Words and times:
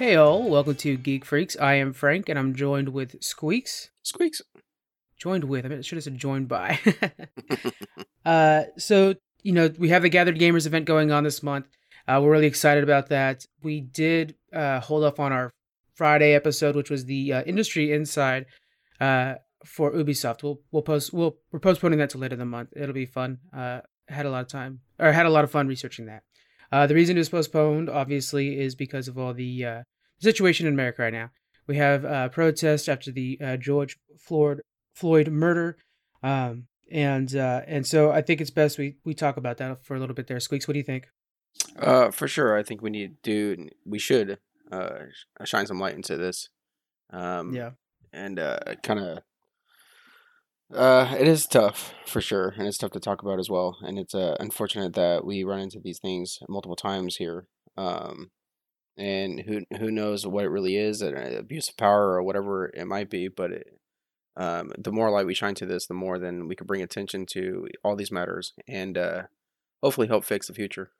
Hey 0.00 0.16
all, 0.16 0.48
welcome 0.48 0.76
to 0.76 0.96
Geek 0.96 1.26
Freaks. 1.26 1.58
I 1.60 1.74
am 1.74 1.92
Frank 1.92 2.30
and 2.30 2.38
I'm 2.38 2.54
joined 2.54 2.88
with 2.88 3.22
Squeaks. 3.22 3.90
Squeaks. 4.02 4.40
Joined 5.18 5.44
with, 5.44 5.66
I 5.66 5.68
mean, 5.68 5.78
I 5.78 5.82
should 5.82 5.96
have 5.96 6.04
said 6.04 6.16
joined 6.16 6.48
by. 6.48 6.78
uh, 8.24 8.62
so, 8.78 9.16
you 9.42 9.52
know, 9.52 9.70
we 9.76 9.90
have 9.90 10.00
the 10.00 10.08
Gathered 10.08 10.38
Gamers 10.38 10.66
event 10.66 10.86
going 10.86 11.12
on 11.12 11.24
this 11.24 11.42
month. 11.42 11.66
Uh, 12.08 12.18
we're 12.22 12.30
really 12.30 12.46
excited 12.46 12.82
about 12.82 13.10
that. 13.10 13.44
We 13.62 13.82
did 13.82 14.36
uh, 14.54 14.80
hold 14.80 15.04
off 15.04 15.20
on 15.20 15.34
our 15.34 15.52
Friday 15.92 16.32
episode, 16.32 16.76
which 16.76 16.88
was 16.88 17.04
the 17.04 17.34
uh, 17.34 17.42
industry 17.42 17.92
inside 17.92 18.46
uh, 19.02 19.34
for 19.66 19.92
Ubisoft. 19.92 20.42
We'll 20.42 20.62
we'll 20.72 20.80
post 20.80 21.12
we'll 21.12 21.36
we're 21.52 21.60
postponing 21.60 21.98
that 21.98 22.08
to 22.10 22.18
later 22.18 22.36
in 22.36 22.38
the 22.38 22.46
month. 22.46 22.70
It'll 22.74 22.94
be 22.94 23.04
fun. 23.04 23.40
Uh, 23.54 23.80
had 24.08 24.24
a 24.24 24.30
lot 24.30 24.40
of 24.40 24.48
time 24.48 24.80
or 24.98 25.12
had 25.12 25.26
a 25.26 25.30
lot 25.30 25.44
of 25.44 25.50
fun 25.50 25.68
researching 25.68 26.06
that. 26.06 26.22
Uh, 26.72 26.86
the 26.86 26.94
reason 26.94 27.16
it 27.16 27.20
was 27.20 27.28
postponed, 27.28 27.88
obviously, 27.90 28.60
is 28.60 28.74
because 28.74 29.08
of 29.08 29.18
all 29.18 29.34
the 29.34 29.64
uh, 29.64 29.82
situation 30.20 30.66
in 30.66 30.72
America 30.72 31.02
right 31.02 31.12
now. 31.12 31.30
We 31.66 31.76
have 31.76 32.04
uh, 32.04 32.28
protests 32.28 32.88
after 32.88 33.12
the 33.12 33.38
uh, 33.42 33.56
George 33.56 33.96
Floyd 34.18 34.60
Floyd 34.94 35.28
murder, 35.28 35.76
um, 36.22 36.66
and 36.90 37.34
uh, 37.34 37.62
and 37.66 37.86
so 37.86 38.10
I 38.10 38.22
think 38.22 38.40
it's 38.40 38.50
best 38.50 38.78
we 38.78 38.96
we 39.04 39.14
talk 39.14 39.36
about 39.36 39.58
that 39.58 39.84
for 39.84 39.94
a 39.94 40.00
little 40.00 40.14
bit 40.14 40.26
there. 40.26 40.40
Squeaks, 40.40 40.66
what 40.66 40.72
do 40.74 40.78
you 40.78 40.84
think? 40.84 41.06
Uh, 41.78 42.10
for 42.10 42.26
sure. 42.28 42.56
I 42.56 42.62
think 42.62 42.82
we 42.82 42.90
need 42.90 43.22
to 43.22 43.56
do. 43.56 43.68
We 43.84 43.98
should 43.98 44.38
uh 44.72 45.00
shine 45.44 45.66
some 45.66 45.80
light 45.80 45.94
into 45.94 46.16
this. 46.16 46.48
Um, 47.10 47.52
Yeah. 47.52 47.70
and 48.12 48.38
uh, 48.38 48.58
kind 48.82 49.00
of. 49.00 49.18
Uh, 50.72 51.16
it 51.18 51.26
is 51.26 51.46
tough 51.46 51.94
for 52.06 52.20
sure, 52.20 52.54
and 52.56 52.66
it's 52.66 52.78
tough 52.78 52.92
to 52.92 53.00
talk 53.00 53.22
about 53.22 53.38
as 53.38 53.50
well. 53.50 53.78
And 53.82 53.98
it's 53.98 54.14
uh, 54.14 54.36
unfortunate 54.38 54.94
that 54.94 55.24
we 55.24 55.42
run 55.42 55.60
into 55.60 55.80
these 55.80 55.98
things 55.98 56.38
multiple 56.48 56.76
times 56.76 57.16
here. 57.16 57.46
Um, 57.76 58.30
and 58.96 59.40
who 59.40 59.62
who 59.78 59.90
knows 59.90 60.26
what 60.26 60.44
it 60.44 60.50
really 60.50 60.76
is, 60.76 61.02
an 61.02 61.16
abuse 61.16 61.68
of 61.68 61.76
power 61.76 62.12
or 62.12 62.22
whatever 62.22 62.66
it 62.66 62.86
might 62.86 63.10
be. 63.10 63.28
But 63.28 63.52
it, 63.52 63.80
um, 64.36 64.72
the 64.78 64.92
more 64.92 65.10
light 65.10 65.26
we 65.26 65.34
shine 65.34 65.54
to 65.56 65.66
this, 65.66 65.86
the 65.86 65.94
more 65.94 66.18
then 66.18 66.46
we 66.46 66.54
can 66.54 66.66
bring 66.66 66.82
attention 66.82 67.26
to 67.32 67.66
all 67.82 67.96
these 67.96 68.12
matters, 68.12 68.52
and 68.68 68.96
uh, 68.96 69.22
hopefully 69.82 70.06
help 70.06 70.24
fix 70.24 70.46
the 70.46 70.54
future. 70.54 70.90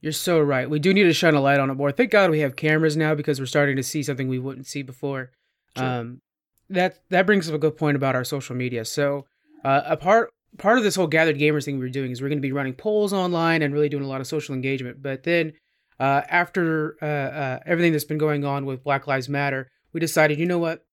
You're 0.00 0.12
so 0.12 0.38
right. 0.40 0.68
We 0.68 0.78
do 0.78 0.92
need 0.92 1.04
to 1.04 1.14
shine 1.14 1.34
a 1.34 1.40
light 1.40 1.58
on 1.58 1.70
it 1.70 1.74
more. 1.74 1.92
Thank 1.92 2.10
God 2.10 2.30
we 2.30 2.40
have 2.40 2.56
cameras 2.56 2.96
now 2.96 3.14
because 3.14 3.40
we're 3.40 3.46
starting 3.46 3.76
to 3.76 3.82
see 3.82 4.02
something 4.02 4.28
we 4.28 4.38
wouldn't 4.38 4.66
see 4.66 4.82
before. 4.82 5.30
Sure. 5.76 5.86
Um, 5.86 6.20
that 6.70 6.98
that 7.10 7.26
brings 7.26 7.48
up 7.48 7.54
a 7.54 7.58
good 7.58 7.76
point 7.76 7.96
about 7.96 8.14
our 8.14 8.24
social 8.24 8.56
media. 8.56 8.84
So, 8.84 9.26
uh, 9.64 9.82
a 9.86 9.96
part 9.96 10.30
part 10.58 10.78
of 10.78 10.84
this 10.84 10.96
whole 10.96 11.06
gathered 11.06 11.38
gamers 11.38 11.64
thing 11.64 11.78
we're 11.78 11.88
doing 11.88 12.10
is 12.10 12.20
we're 12.20 12.28
going 12.28 12.38
to 12.38 12.42
be 12.42 12.52
running 12.52 12.74
polls 12.74 13.12
online 13.12 13.62
and 13.62 13.72
really 13.72 13.88
doing 13.88 14.04
a 14.04 14.08
lot 14.08 14.20
of 14.20 14.26
social 14.26 14.54
engagement. 14.54 15.02
But 15.02 15.22
then, 15.22 15.52
uh, 16.00 16.22
after 16.28 16.96
uh, 17.02 17.04
uh, 17.04 17.58
everything 17.66 17.92
that's 17.92 18.04
been 18.04 18.18
going 18.18 18.44
on 18.44 18.66
with 18.66 18.84
Black 18.84 19.06
Lives 19.06 19.28
Matter, 19.28 19.70
we 19.92 20.00
decided, 20.00 20.38
you 20.38 20.46
know 20.46 20.58
what? 20.58 20.84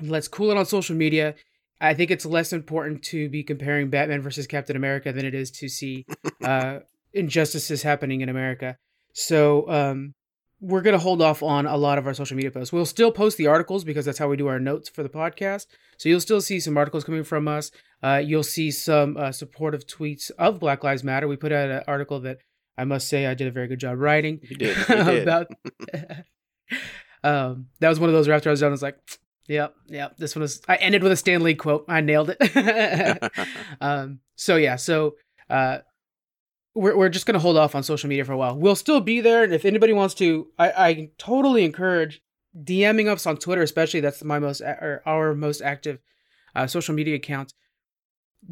Let's 0.00 0.28
cool 0.28 0.50
it 0.50 0.56
on 0.56 0.66
social 0.66 0.96
media. 0.96 1.34
I 1.80 1.94
think 1.94 2.10
it's 2.10 2.26
less 2.26 2.52
important 2.52 3.02
to 3.04 3.28
be 3.28 3.42
comparing 3.42 3.90
Batman 3.90 4.22
versus 4.22 4.46
Captain 4.46 4.76
America 4.76 5.12
than 5.12 5.24
it 5.24 5.34
is 5.34 5.50
to 5.52 5.68
see 5.68 6.06
uh, 6.44 6.80
injustices 7.12 7.82
happening 7.82 8.20
in 8.20 8.28
America. 8.28 8.76
So 9.12 9.68
um, 9.70 10.14
we're 10.60 10.80
going 10.80 10.94
to 10.94 10.98
hold 10.98 11.20
off 11.20 11.42
on 11.42 11.66
a 11.66 11.76
lot 11.76 11.98
of 11.98 12.06
our 12.06 12.14
social 12.14 12.36
media 12.36 12.50
posts. 12.50 12.72
We'll 12.72 12.86
still 12.86 13.12
post 13.12 13.36
the 13.36 13.46
articles 13.46 13.84
because 13.84 14.04
that's 14.04 14.18
how 14.18 14.28
we 14.28 14.36
do 14.36 14.46
our 14.46 14.58
notes 14.58 14.88
for 14.88 15.02
the 15.02 15.08
podcast. 15.08 15.66
So 15.98 16.08
you'll 16.08 16.20
still 16.20 16.40
see 16.40 16.60
some 16.60 16.76
articles 16.76 17.04
coming 17.04 17.24
from 17.24 17.46
us. 17.46 17.70
Uh, 18.02 18.22
you'll 18.24 18.42
see 18.42 18.70
some 18.70 19.16
uh, 19.16 19.32
supportive 19.32 19.86
tweets 19.86 20.30
of 20.38 20.58
Black 20.58 20.82
Lives 20.82 21.04
Matter. 21.04 21.28
We 21.28 21.36
put 21.36 21.52
out 21.52 21.70
an 21.70 21.82
article 21.86 22.20
that 22.20 22.38
I 22.78 22.84
must 22.84 23.08
say 23.08 23.26
I 23.26 23.34
did 23.34 23.48
a 23.48 23.50
very 23.50 23.68
good 23.68 23.80
job 23.80 23.98
writing 23.98 24.40
You 24.42 24.56
did. 24.56 24.76
You 24.88 25.04
did. 25.04 25.22
about. 25.22 25.46
um, 27.24 27.66
that 27.80 27.88
was 27.88 28.00
one 28.00 28.08
of 28.08 28.14
those 28.14 28.28
after 28.28 28.50
I 28.50 28.52
was 28.52 28.60
done, 28.60 28.68
I 28.68 28.72
was 28.72 28.82
like, 28.82 28.98
"Yep, 29.48 29.74
yep." 29.86 30.16
This 30.18 30.36
one 30.36 30.42
was. 30.42 30.60
I 30.68 30.76
ended 30.76 31.02
with 31.02 31.12
a 31.12 31.16
Stan 31.16 31.42
Lee 31.42 31.54
quote. 31.54 31.86
I 31.88 32.00
nailed 32.00 32.34
it. 32.38 33.32
um, 33.80 34.20
so 34.34 34.56
yeah, 34.56 34.76
so 34.76 35.16
uh, 35.48 35.78
we're 36.76 36.96
we're 36.96 37.08
just 37.08 37.26
gonna 37.26 37.38
hold 37.38 37.56
off 37.56 37.74
on 37.74 37.82
social 37.82 38.08
media 38.08 38.24
for 38.24 38.32
a 38.32 38.36
while. 38.36 38.56
We'll 38.56 38.76
still 38.76 39.00
be 39.00 39.20
there, 39.20 39.42
and 39.42 39.52
if 39.52 39.64
anybody 39.64 39.92
wants 39.92 40.14
to, 40.14 40.48
I, 40.58 40.70
I 40.70 41.10
totally 41.18 41.64
encourage 41.64 42.22
DMing 42.56 43.10
us 43.10 43.26
on 43.26 43.38
Twitter, 43.38 43.62
especially 43.62 44.00
that's 44.00 44.22
my 44.22 44.38
most 44.38 44.60
or 44.60 45.02
our 45.06 45.34
most 45.34 45.62
active 45.62 45.98
uh, 46.54 46.66
social 46.66 46.94
media 46.94 47.16
account. 47.16 47.54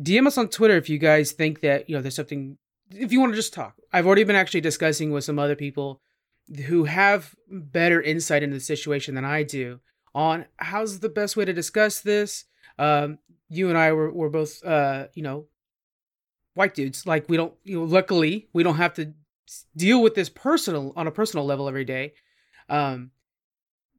DM 0.01 0.27
us 0.27 0.39
on 0.39 0.49
Twitter 0.49 0.77
if 0.77 0.89
you 0.89 0.99
guys 0.99 1.33
think 1.33 1.61
that 1.61 1.89
you 1.89 1.95
know 1.95 2.03
there's 2.03 2.17
something. 2.17 2.57
If 2.91 3.13
you 3.13 3.21
want 3.21 3.33
to 3.33 3.37
just 3.37 3.55
talk, 3.55 3.75
I've 3.93 4.07
already 4.07 4.25
been 4.25 4.37
actually 4.37 4.61
discussing 4.61 5.11
with 5.11 5.25
some 5.25 5.39
other 5.39 5.57
people 5.57 6.01
who 6.67 6.85
have 6.85 7.35
better 7.49 8.01
insight 8.01 8.43
into 8.43 8.55
the 8.55 8.61
situation 8.61 9.15
than 9.15 9.25
I 9.25 9.43
do 9.43 9.81
on 10.15 10.47
how's 10.57 11.01
the 11.01 11.09
best 11.09 11.37
way 11.37 11.45
to 11.45 11.53
discuss 11.53 12.01
this. 12.01 12.45
Um, 12.79 13.19
you 13.49 13.69
and 13.69 13.79
I 13.79 13.93
were, 13.93 14.13
were 14.13 14.31
both, 14.31 14.65
uh, 14.65 15.07
you 15.15 15.23
know, 15.23 15.47
white 16.55 16.75
dudes. 16.75 17.07
Like 17.07 17.29
we 17.29 17.37
don't, 17.37 17.55
you 17.65 17.79
know, 17.79 17.85
luckily 17.85 18.49
we 18.53 18.63
don't 18.63 18.77
have 18.77 18.95
to 18.95 19.13
deal 19.77 20.03
with 20.03 20.15
this 20.15 20.29
personal 20.29 20.93
on 20.97 21.07
a 21.07 21.11
personal 21.11 21.45
level 21.45 21.69
every 21.69 21.85
day. 21.85 22.15
Um, 22.69 23.11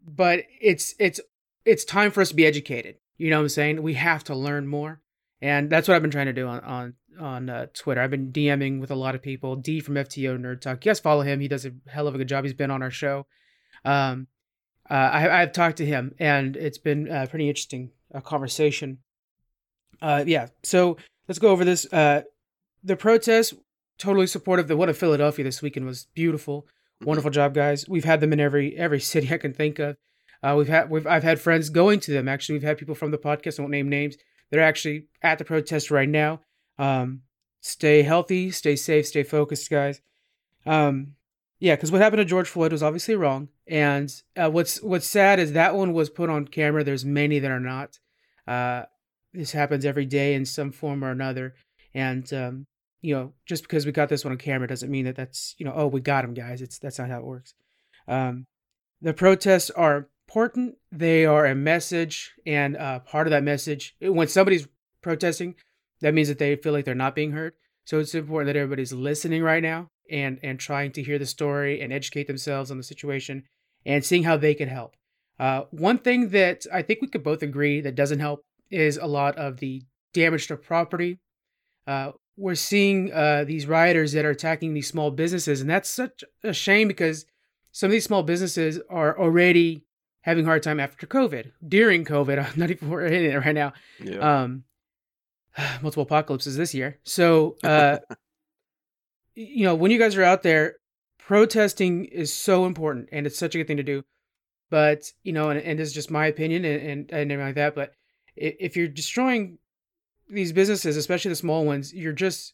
but 0.06 0.44
it's 0.62 0.96
it's 1.00 1.20
it's 1.66 1.86
time 1.86 2.12
for 2.12 2.22
us 2.22 2.30
to 2.30 2.36
be 2.36 2.46
educated. 2.46 2.96
You 3.18 3.30
know 3.30 3.38
what 3.38 3.44
I'm 3.44 3.50
saying? 3.50 3.82
We 3.82 3.94
have 3.96 4.24
to 4.26 4.36
learn 4.36 4.68
more, 4.68 5.02
and 5.42 5.70
that's 5.70 5.88
what 5.88 5.96
I've 5.96 6.02
been 6.02 6.12
trying 6.12 6.28
to 6.28 6.34
do 6.34 6.48
on 6.48 6.60
on 6.62 6.94
on 7.20 7.50
uh, 7.50 7.68
Twitter. 7.74 8.02
I've 8.02 8.12
been 8.12 8.32
DMing 8.32 8.80
with 8.80 8.92
a 8.92 8.96
lot 8.96 9.16
of 9.16 9.22
people. 9.22 9.56
D 9.56 9.80
from 9.80 9.96
FTO 9.96 10.38
Nerd 10.40 10.62
Talk. 10.62 10.86
Yes, 10.86 11.00
follow 11.00 11.22
him. 11.22 11.40
He 11.40 11.48
does 11.48 11.66
a 11.66 11.72
hell 11.88 12.08
of 12.08 12.16
a 12.16 12.18
good 12.18 12.28
job. 12.28 12.44
He's 12.44 12.54
been 12.54 12.72
on 12.72 12.84
our 12.84 12.92
show. 12.92 13.26
Um, 13.84 14.28
uh, 14.90 14.94
I, 14.94 15.42
I've 15.42 15.52
talked 15.52 15.78
to 15.78 15.86
him, 15.86 16.14
and 16.20 16.56
it's 16.56 16.78
been 16.78 17.10
uh, 17.10 17.26
pretty 17.30 17.48
interesting 17.48 17.92
uh, 18.14 18.22
conversation. 18.22 19.00
Uh, 20.02 20.24
yeah. 20.28 20.48
So 20.64 20.98
let's 21.28 21.40
go 21.40 21.50
over 21.50 21.66
this. 21.66 21.92
Uh, 21.92 22.24
the 22.86 22.96
protest, 22.96 23.54
totally 23.98 24.28
supportive. 24.28 24.68
The 24.68 24.78
one 24.78 24.90
in 24.90 24.96
Philadelphia 24.96 25.44
this 25.44 25.62
weekend 25.62 25.86
was 25.86 26.08
beautiful. 26.14 26.68
Wonderful 27.02 27.32
job, 27.32 27.54
guys. 27.54 27.90
We've 27.90 28.06
had 28.06 28.22
them 28.22 28.32
in 28.32 28.40
every 28.40 28.78
every 28.78 29.00
city 29.02 29.34
I 29.34 29.38
can 29.38 29.54
think 29.54 29.80
of. 29.80 29.98
Uh, 30.42 30.56
we've 30.58 30.68
had 30.68 30.90
we've 30.90 31.08
I've 31.08 31.24
had 31.24 31.42
friends 31.42 31.70
going 31.70 32.00
to 32.02 32.12
them. 32.12 32.28
Actually, 32.28 32.56
we've 32.56 32.64
had 32.64 32.78
people 32.78 32.96
from 32.96 33.12
the 33.12 33.18
podcast. 33.18 33.60
I 33.60 33.64
won't 33.64 33.72
name 33.72 33.90
names. 33.90 34.16
They're 34.50 34.62
actually 34.62 35.08
at 35.22 35.38
the 35.38 35.46
protest 35.46 35.92
right 35.92 36.08
now. 36.08 36.42
Um, 36.78 37.22
stay 37.62 38.04
healthy, 38.04 38.52
stay 38.52 38.76
safe, 38.76 39.08
stay 39.08 39.24
focused, 39.24 39.70
guys. 39.70 40.02
Um, 40.66 41.16
yeah, 41.60 41.76
because 41.76 41.92
what 41.92 42.02
happened 42.02 42.20
to 42.20 42.26
George 42.26 42.48
Floyd 42.48 42.72
was 42.72 42.84
obviously 42.84 43.16
wrong. 43.16 43.50
And 43.68 44.14
uh, 44.38 44.50
what's 44.50 44.82
what's 44.82 45.08
sad 45.08 45.40
is 45.40 45.54
that 45.54 45.76
one 45.76 45.94
was 45.94 46.10
put 46.10 46.30
on 46.30 46.48
camera. 46.48 46.84
There's 46.84 47.06
many 47.06 47.40
that 47.40 47.52
are 47.52 47.60
not. 47.60 48.00
Uh, 48.48 48.84
this 49.34 49.52
happens 49.52 49.86
every 49.86 50.06
day 50.06 50.36
in 50.36 50.46
some 50.46 50.72
form 50.72 51.04
or 51.04 51.12
another. 51.12 51.56
And 51.94 52.32
um, 52.34 52.68
you 53.06 53.14
know, 53.14 53.34
just 53.46 53.62
because 53.62 53.86
we 53.86 53.92
got 53.92 54.10
this 54.10 54.26
one 54.26 54.32
on 54.32 54.38
camera 54.40 54.68
doesn't 54.68 54.90
mean 54.90 55.06
that 55.06 55.16
that's 55.16 55.54
you 55.60 55.66
know, 55.66 55.74
oh, 55.76 55.86
we 55.86 56.02
got 56.02 56.26
him, 56.26 56.34
guys. 56.34 56.60
It's 56.60 56.80
that's 56.80 56.98
not 56.98 57.10
how 57.10 57.20
it 57.20 57.26
works. 57.26 57.54
Um, 58.08 58.48
the 59.00 59.14
protests 59.14 59.70
are 59.70 60.10
important. 60.28 60.78
They 60.92 61.24
are 61.24 61.46
a 61.46 61.54
message, 61.54 62.34
and 62.48 62.76
uh, 62.76 63.00
part 63.00 63.28
of 63.28 63.32
that 63.32 63.44
message, 63.44 63.96
when 64.02 64.28
somebody's 64.28 64.68
protesting, 65.04 65.54
that 66.02 66.16
means 66.16 66.30
that 66.30 66.40
they 66.40 66.56
feel 66.56 66.74
like 66.74 66.86
they're 66.86 66.96
not 66.96 67.14
being 67.14 67.34
heard. 67.34 67.54
So 67.86 68.00
it's 68.00 68.16
important 68.16 68.48
that 68.48 68.60
everybody's 68.60 68.92
listening 68.92 69.44
right 69.44 69.62
now 69.62 69.92
and 70.10 70.40
and 70.42 70.60
trying 70.60 70.92
to 70.94 71.04
hear 71.04 71.20
the 71.20 71.28
story 71.28 71.82
and 71.82 71.94
educate 71.94 72.26
themselves 72.26 72.72
on 72.72 72.78
the 72.78 72.84
situation 72.84 73.44
and 73.86 74.04
seeing 74.04 74.24
how 74.24 74.36
they 74.36 74.56
can 74.56 74.68
help. 74.68 74.96
Uh, 75.38 75.62
one 75.70 76.00
thing 76.00 76.30
that 76.30 76.66
I 76.74 76.82
think 76.82 77.02
we 77.02 77.08
could 77.08 77.24
both 77.24 77.44
agree 77.44 77.82
that 77.82 77.94
doesn't 77.94 78.20
help 78.20 78.42
is 78.72 78.98
a 78.98 79.06
lot 79.06 79.38
of 79.38 79.58
the 79.58 79.84
damage 80.12 80.48
to 80.48 80.58
property. 80.58 81.20
Uh, 81.86 82.14
we're 82.38 82.56
seeing 82.56 83.12
uh, 83.14 83.46
these 83.46 83.66
rioters 83.66 84.12
that 84.12 84.26
are 84.26 84.32
attacking 84.32 84.74
these 84.74 84.88
small 84.88 85.12
businesses, 85.12 85.62
and 85.62 85.70
that's 85.70 85.90
such 85.90 86.24
a 86.44 86.54
shame 86.54 86.88
because 86.88 87.26
some 87.72 87.88
of 87.88 87.92
these 87.92 88.06
small 88.06 88.24
businesses 88.24 88.80
are 88.90 89.18
already 89.18 89.84
having 90.22 90.46
a 90.46 90.48
hard 90.48 90.64
time 90.64 90.80
after 90.80 91.06
COVID, 91.06 91.52
during 91.68 92.04
COVID. 92.04 92.58
Not 92.58 92.72
even 92.72 92.90
we're 92.90 93.06
in 93.06 93.26
it 93.26 93.36
right 93.36 93.56
now. 93.56 93.74
yeah. 94.04 94.44
Um, 94.44 94.64
multiple 95.82 96.04
apocalypses 96.04 96.58
this 96.58 96.74
year. 96.74 97.00
So, 97.04 97.58
uh, 97.64 97.98
you 99.36 99.66
know, 99.66 99.76
when 99.76 99.92
you 99.92 100.00
guys 100.00 100.16
are 100.16 100.24
out 100.24 100.44
there, 100.44 100.78
protesting 101.18 102.06
is 102.06 102.34
so 102.34 102.66
important 102.66 103.10
and 103.12 103.26
it's 103.26 103.38
such 103.38 103.56
a 103.56 103.58
good 103.58 103.68
thing 103.68 103.78
to 103.78 103.84
do. 103.84 104.04
But, 104.70 105.12
you 105.24 105.32
know, 105.32 105.50
and, 105.50 105.60
and 105.60 105.80
this 105.80 105.90
is 105.90 105.94
just 105.94 106.12
my 106.12 106.28
opinion 106.28 106.66
and, 106.66 106.82
and, 106.82 107.12
and 107.12 107.32
everything 107.32 107.40
like 107.40 107.56
that. 107.56 107.76
But 107.76 107.94
if 108.36 108.76
you're 108.76 108.88
destroying 108.88 109.58
these 110.30 110.52
businesses, 110.52 110.98
especially 110.98 111.30
the 111.30 111.36
small 111.36 111.66
ones, 111.66 111.94
you're 111.94 112.14
just, 112.14 112.54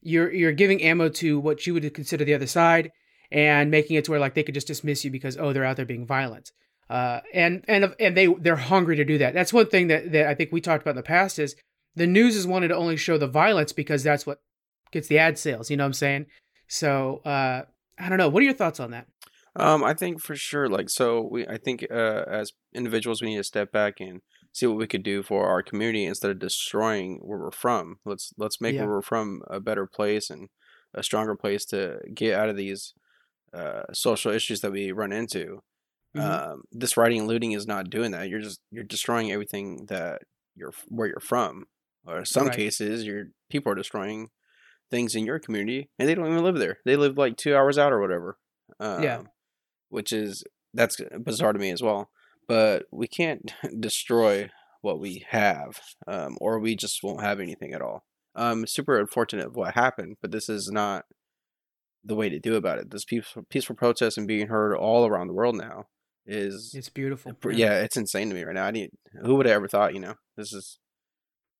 you're, 0.00 0.32
you're 0.32 0.52
giving 0.52 0.82
ammo 0.82 1.08
to 1.08 1.38
what 1.38 1.66
you 1.66 1.74
would 1.74 1.94
consider 1.94 2.24
the 2.24 2.34
other 2.34 2.46
side 2.46 2.90
and 3.30 3.70
making 3.70 3.96
it 3.96 4.04
to 4.04 4.10
where 4.10 4.20
like 4.20 4.34
they 4.34 4.42
could 4.42 4.54
just 4.54 4.66
dismiss 4.66 5.04
you 5.04 5.10
because, 5.10 5.36
oh, 5.36 5.52
they're 5.52 5.64
out 5.64 5.76
there 5.76 5.86
being 5.86 6.06
violent. 6.06 6.52
Uh, 6.90 7.20
and, 7.32 7.64
and, 7.68 7.94
and 7.98 8.16
they, 8.16 8.26
they're 8.26 8.56
hungry 8.56 8.96
to 8.96 9.04
do 9.04 9.18
that. 9.18 9.34
That's 9.34 9.52
one 9.52 9.66
thing 9.66 9.88
that, 9.88 10.12
that 10.12 10.26
I 10.26 10.34
think 10.34 10.52
we 10.52 10.60
talked 10.60 10.82
about 10.82 10.90
in 10.90 10.96
the 10.96 11.02
past 11.02 11.38
is 11.38 11.56
the 11.94 12.06
news 12.06 12.36
is 12.36 12.46
wanting 12.46 12.68
to 12.68 12.76
only 12.76 12.96
show 12.96 13.18
the 13.18 13.26
violence 13.26 13.72
because 13.72 14.02
that's 14.02 14.26
what 14.26 14.38
gets 14.90 15.08
the 15.08 15.18
ad 15.18 15.38
sales. 15.38 15.70
You 15.70 15.76
know 15.76 15.84
what 15.84 15.88
I'm 15.88 15.94
saying? 15.94 16.26
So 16.68 17.22
uh, 17.24 17.62
I 17.98 18.08
don't 18.08 18.18
know. 18.18 18.28
What 18.28 18.42
are 18.42 18.44
your 18.44 18.54
thoughts 18.54 18.80
on 18.80 18.90
that? 18.90 19.06
Um, 19.56 19.84
I 19.84 19.94
think 19.94 20.20
for 20.20 20.34
sure. 20.34 20.68
Like, 20.68 20.88
so 20.88 21.20
we, 21.30 21.46
I 21.46 21.58
think, 21.58 21.86
uh, 21.90 22.24
as 22.26 22.52
individuals, 22.74 23.20
we 23.20 23.28
need 23.28 23.36
to 23.36 23.44
step 23.44 23.70
back 23.70 24.00
and 24.00 24.22
see 24.52 24.66
what 24.66 24.78
we 24.78 24.86
could 24.86 25.02
do 25.02 25.22
for 25.22 25.46
our 25.46 25.62
community 25.62 26.04
instead 26.04 26.30
of 26.30 26.38
destroying 26.38 27.18
where 27.22 27.38
we're 27.38 27.50
from. 27.50 27.98
Let's 28.04 28.32
let's 28.38 28.60
make 28.60 28.76
Yeah. 28.76 28.82
where 28.82 28.88
we're 28.88 29.02
from 29.02 29.42
a 29.48 29.60
better 29.60 29.86
place 29.86 30.30
and 30.30 30.48
a 30.94 31.02
stronger 31.02 31.34
place 31.36 31.64
to 31.66 32.00
get 32.14 32.34
out 32.38 32.48
of 32.48 32.56
these 32.56 32.94
uh, 33.52 33.84
social 33.92 34.32
issues 34.32 34.60
that 34.62 34.72
we 34.72 34.92
run 34.92 35.12
into. 35.12 35.62
Mhm. 36.14 36.42
Um, 36.52 36.62
this 36.72 36.96
rioting 36.96 37.20
and 37.20 37.28
looting 37.28 37.52
is 37.52 37.66
not 37.66 37.90
doing 37.90 38.12
that. 38.12 38.28
You're 38.28 38.40
just 38.40 38.60
you're 38.70 38.84
destroying 38.84 39.32
everything 39.32 39.86
that 39.86 40.22
you're 40.56 40.72
where 40.88 41.08
you're 41.08 41.20
from. 41.20 41.66
Or 42.06 42.18
in 42.20 42.26
some 42.26 42.48
Right. 42.48 42.56
cases, 42.56 43.04
your 43.06 43.26
people 43.50 43.72
are 43.72 43.76
destroying 43.76 44.30
things 44.90 45.14
in 45.16 45.26
your 45.26 45.38
community, 45.38 45.90
and 45.98 46.08
they 46.08 46.14
don't 46.14 46.26
even 46.30 46.42
live 46.44 46.58
there. 46.58 46.78
They 46.84 46.96
live 46.96 47.18
like 47.18 47.36
two 47.36 47.56
hours 47.56 47.78
out 47.78 47.92
or 47.92 48.00
whatever. 48.00 48.38
Um, 48.80 49.02
Yeah. 49.02 49.22
Which 49.92 50.12
is 50.12 50.42
that's 50.74 50.96
bizarre 51.22 51.52
to 51.52 51.58
me 51.58 51.70
as 51.70 51.82
well. 51.82 52.10
But 52.48 52.86
we 52.90 53.06
can't 53.06 53.52
destroy 53.80 54.50
what 54.80 54.98
we 54.98 55.24
have, 55.28 55.80
um, 56.08 56.36
or 56.40 56.58
we 56.58 56.74
just 56.74 57.02
won't 57.02 57.22
have 57.22 57.38
anything 57.38 57.72
at 57.72 57.82
all. 57.82 58.04
Um, 58.34 58.66
super 58.66 58.98
unfortunate 58.98 59.46
of 59.46 59.54
what 59.54 59.74
happened, 59.74 60.16
but 60.20 60.32
this 60.32 60.48
is 60.48 60.70
not 60.70 61.04
the 62.04 62.16
way 62.16 62.28
to 62.28 62.40
do 62.40 62.56
about 62.56 62.78
it. 62.78 62.90
This 62.90 63.04
peaceful, 63.04 63.44
peaceful 63.48 63.76
protest 63.76 64.18
and 64.18 64.26
being 64.26 64.48
heard 64.48 64.74
all 64.74 65.06
around 65.06 65.28
the 65.28 65.34
world 65.34 65.56
now 65.56 65.84
is 66.26 66.72
It's 66.74 66.88
beautiful. 66.88 67.32
yeah, 67.52 67.80
it's 67.80 67.96
insane 67.96 68.28
to 68.30 68.34
me 68.34 68.42
right 68.42 68.54
now. 68.54 68.64
I 68.64 68.70
need 68.70 68.90
who 69.22 69.34
would 69.36 69.46
have 69.46 69.56
ever 69.56 69.68
thought, 69.68 69.94
you 69.94 70.00
know, 70.00 70.14
this 70.36 70.52
is 70.52 70.78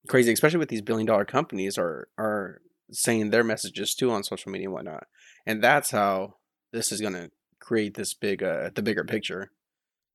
crazy, 0.08 0.32
especially 0.32 0.58
with 0.58 0.70
these 0.70 0.82
billion 0.82 1.06
dollar 1.06 1.26
companies 1.26 1.76
are 1.78 2.08
are 2.18 2.60
saying 2.90 3.30
their 3.30 3.44
messages 3.44 3.94
too 3.94 4.10
on 4.10 4.24
social 4.24 4.50
media 4.50 4.66
and 4.68 4.74
whatnot. 4.74 5.04
And 5.46 5.62
that's 5.62 5.90
how 5.90 6.34
this 6.72 6.90
is 6.90 7.00
gonna 7.00 7.28
create 7.62 7.94
this 7.94 8.12
big 8.12 8.42
uh 8.42 8.70
the 8.74 8.82
bigger 8.82 9.04
picture. 9.04 9.50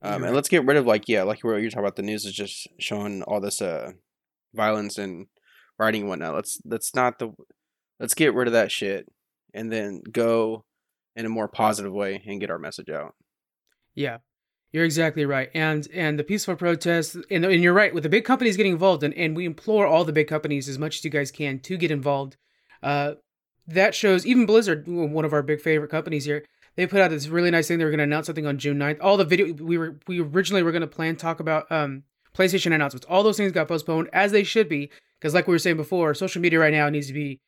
Um 0.01 0.23
and 0.23 0.35
let's 0.35 0.49
get 0.49 0.65
rid 0.65 0.77
of 0.77 0.85
like 0.85 1.07
yeah, 1.07 1.23
like 1.23 1.43
what 1.43 1.61
you're 1.61 1.69
talking 1.69 1.85
about 1.85 1.95
the 1.95 2.03
news 2.03 2.25
is 2.25 2.33
just 2.33 2.67
showing 2.79 3.23
all 3.23 3.39
this 3.39 3.61
uh 3.61 3.91
violence 4.53 4.97
and 4.97 5.27
rioting 5.79 6.01
and 6.01 6.09
whatnot. 6.09 6.35
Let's 6.35 6.59
let's 6.65 6.93
not 6.93 7.19
the 7.19 7.31
let's 7.99 8.13
get 8.13 8.33
rid 8.33 8.47
of 8.47 8.53
that 8.53 8.71
shit 8.71 9.07
and 9.53 9.71
then 9.71 10.01
go 10.11 10.65
in 11.15 11.25
a 11.25 11.29
more 11.29 11.47
positive 11.47 11.91
way 11.91 12.21
and 12.25 12.39
get 12.39 12.51
our 12.51 12.59
message 12.59 12.89
out. 12.89 13.15
Yeah, 13.95 14.17
you're 14.71 14.85
exactly 14.85 15.25
right. 15.25 15.49
And 15.53 15.87
and 15.93 16.19
the 16.19 16.23
peaceful 16.23 16.55
protests, 16.55 17.15
and, 17.31 17.45
and 17.45 17.63
you're 17.63 17.73
right 17.73 17.93
with 17.93 18.03
the 18.03 18.09
big 18.09 18.25
companies 18.25 18.57
getting 18.57 18.73
involved, 18.73 19.03
and, 19.03 19.13
and 19.15 19.35
we 19.35 19.45
implore 19.45 19.87
all 19.87 20.05
the 20.05 20.13
big 20.13 20.27
companies 20.27 20.69
as 20.69 20.77
much 20.77 20.97
as 20.97 21.05
you 21.05 21.09
guys 21.09 21.31
can 21.31 21.59
to 21.61 21.77
get 21.77 21.91
involved. 21.91 22.37
Uh, 22.83 23.13
that 23.65 23.95
shows 23.95 24.25
even 24.25 24.45
Blizzard, 24.45 24.87
one 24.87 25.25
of 25.25 25.33
our 25.33 25.41
big 25.41 25.59
favorite 25.59 25.89
companies 25.91 26.25
here, 26.25 26.45
they 26.77 26.87
put 26.87 27.01
out 27.01 27.09
this 27.09 27.27
really 27.27 27.51
nice 27.51 27.67
thing. 27.67 27.79
They 27.79 27.83
were 27.83 27.91
going 27.91 27.97
to 27.97 28.03
announce 28.05 28.27
something 28.27 28.45
on 28.45 28.57
June 28.57 28.77
9th. 28.77 28.99
All 29.01 29.17
the 29.17 29.25
video 29.25 29.51
we 29.53 29.77
were 29.77 29.99
we 30.07 30.21
originally 30.21 30.63
were 30.63 30.71
going 30.71 30.81
to 30.81 30.87
plan 30.87 31.15
talk 31.17 31.39
about 31.41 31.69
um 31.71 32.03
PlayStation 32.35 32.73
announcements. 32.73 33.05
All 33.09 33.23
those 33.23 33.35
things 33.35 33.51
got 33.51 33.67
postponed 33.67 34.09
as 34.13 34.31
they 34.31 34.43
should 34.43 34.69
be 34.69 34.89
because 35.19 35.33
like 35.33 35.47
we 35.47 35.53
were 35.53 35.59
saying 35.59 35.77
before, 35.77 36.13
social 36.13 36.41
media 36.41 36.59
right 36.59 36.73
now 36.73 36.87
needs 36.87 37.07
to 37.07 37.13
be 37.13 37.41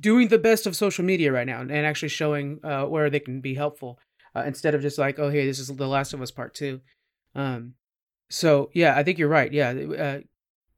doing 0.00 0.28
the 0.28 0.38
best 0.38 0.66
of 0.66 0.76
social 0.76 1.04
media 1.04 1.32
right 1.32 1.46
now 1.46 1.60
and 1.60 1.72
actually 1.72 2.08
showing 2.08 2.60
uh, 2.62 2.84
where 2.84 3.10
they 3.10 3.20
can 3.20 3.40
be 3.40 3.54
helpful 3.54 3.98
uh, 4.36 4.44
instead 4.46 4.74
of 4.74 4.82
just 4.82 4.98
like, 4.98 5.18
oh, 5.18 5.30
hey, 5.30 5.46
this 5.46 5.58
is 5.58 5.68
The 5.68 5.88
Last 5.88 6.12
of 6.12 6.22
Us 6.22 6.30
Part 6.30 6.54
Two. 6.54 6.80
Um, 7.34 7.74
so 8.28 8.70
yeah, 8.74 8.96
I 8.96 9.02
think 9.02 9.18
you're 9.18 9.28
right. 9.28 9.52
Yeah, 9.52 9.70
uh, 9.70 10.18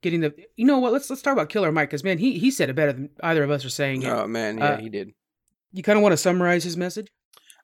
getting 0.01 0.21
the, 0.21 0.35
you 0.57 0.65
know 0.65 0.79
what? 0.79 0.93
Let's 0.93 1.11
let's 1.11 1.21
talk 1.21 1.35
about 1.35 1.51
Killer 1.51 1.71
Mike 1.71 1.91
because 1.91 2.05
man, 2.05 2.19
he 2.19 2.39
he 2.39 2.51
said 2.51 2.71
it 2.71 2.77
better 2.77 2.93
than 2.93 3.11
either 3.23 3.43
of 3.45 3.51
us 3.51 3.65
are 3.65 3.71
saying 3.71 4.03
it. 4.03 4.09
Oh 4.09 4.27
man, 4.27 4.57
yeah, 4.59 4.71
Uh, 4.71 4.81
he 4.81 4.89
did. 4.89 5.11
You 5.73 5.83
kind 5.83 5.99
of 5.99 6.03
want 6.03 6.13
to 6.15 6.17
summarize 6.19 6.65
his 6.65 6.77
message? 6.77 7.09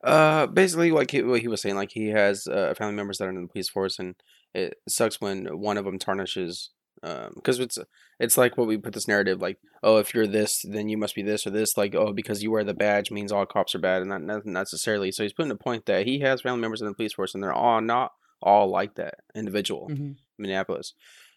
Uh, 0.03 0.47
basically, 0.47 0.91
like 0.93 1.11
he, 1.11 1.23
what 1.23 1.41
he 1.41 1.49
was 1.49 1.61
saying, 1.61 1.75
like 1.75 1.91
he 1.93 2.09
has 2.09 2.47
uh, 2.47 2.75
family 2.77 2.95
members 2.95 3.19
that 3.19 3.27
are 3.27 3.31
in 3.31 3.43
the 3.43 3.49
police 3.49 3.69
force, 3.69 3.99
and 3.99 4.15
it 4.55 4.79
sucks 4.89 5.21
when 5.21 5.47
one 5.59 5.77
of 5.77 5.85
them 5.85 5.99
tarnishes. 5.99 6.71
Um, 7.00 7.31
because 7.37 7.61
it's 7.61 7.79
it's 8.19 8.37
like 8.37 8.56
what 8.56 8.67
we 8.67 8.77
put 8.77 8.93
this 8.93 9.06
narrative, 9.06 9.41
like, 9.41 9.59
oh, 9.85 9.99
if 9.99 10.15
you're 10.15 10.27
this, 10.27 10.65
then 10.69 10.89
you 10.89 10.99
must 10.99 11.15
be 11.15 11.23
this 11.23 11.47
or 11.47 11.50
this. 11.50 11.77
Like, 11.77 11.95
oh, 11.95 12.12
because 12.12 12.43
you 12.43 12.50
wear 12.50 12.65
the 12.65 12.75
badge 12.75 13.12
means 13.12 13.31
all 13.31 13.47
cops 13.47 13.75
are 13.75 13.81
bad, 13.81 14.03
and 14.03 14.11
not 14.11 14.23
not 14.23 14.45
necessarily. 14.45 15.12
So 15.12 15.23
he's 15.23 15.33
putting 15.33 15.53
a 15.53 15.56
point 15.56 15.87
that 15.87 16.06
he 16.06 16.21
has 16.21 16.41
family 16.41 16.61
members 16.61 16.81
in 16.81 16.89
the 16.89 16.95
police 16.95 17.12
force, 17.12 17.35
and 17.35 17.43
they're 17.43 17.53
all 17.53 17.81
not 17.81 18.12
all 18.43 18.69
like 18.69 18.97
that 18.97 19.15
individual. 19.35 19.89
Mm-hmm. 19.91 20.12
Minneapolis. 20.39 20.95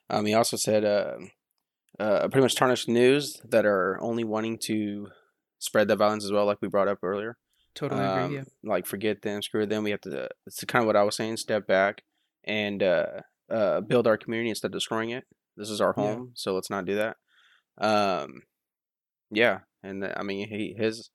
Um, 0.10 0.26
he 0.26 0.34
also 0.34 0.58
said 0.58 0.84
uh, 0.84 1.18
uh, 2.00 2.28
pretty 2.28 2.42
much 2.42 2.56
tarnished 2.56 2.88
news 2.88 3.42
that 3.48 3.66
are 3.66 4.00
only 4.02 4.24
wanting 4.24 4.58
to 4.66 5.10
spread 5.60 5.88
that 5.88 5.98
violence 5.98 6.26
as 6.26 6.32
well, 6.32 6.46
like 6.46 6.62
we 6.62 6.68
brought 6.68 6.88
up 6.88 7.00
earlier. 7.04 7.38
Totally 7.76 8.02
Um, 8.04 8.24
agree. 8.26 8.36
Yeah. 8.38 8.44
Like 8.64 8.86
forget 8.86 9.22
them, 9.22 9.42
screw 9.42 9.66
them. 9.66 9.84
We 9.84 9.92
have 9.92 10.02
to. 10.02 10.30
It's 10.46 10.64
kind 10.66 10.84
of 10.84 10.88
what 10.88 10.96
I 10.96 11.04
was 11.04 11.16
saying. 11.16 11.38
Step 11.38 11.68
back 11.68 12.04
and 12.44 12.82
uh, 12.84 13.06
uh, 13.50 13.82
build 13.82 14.08
our 14.08 14.18
community 14.18 14.50
instead 14.50 14.68
of 14.68 14.72
destroying 14.74 15.10
it. 15.12 15.24
This 15.58 15.70
is 15.70 15.80
our 15.82 15.94
Yeah. 15.98 16.04
home, 16.04 16.32
so 16.34 16.54
let's 16.54 16.70
not 16.70 16.86
do 16.86 16.96
that. 16.96 17.18
Um, 17.78 18.44
yeah, 19.32 19.60
and 19.84 20.04
uh, 20.04 20.14
I 20.16 20.24
mean 20.24 20.48
he 20.50 20.76
his 20.78 21.10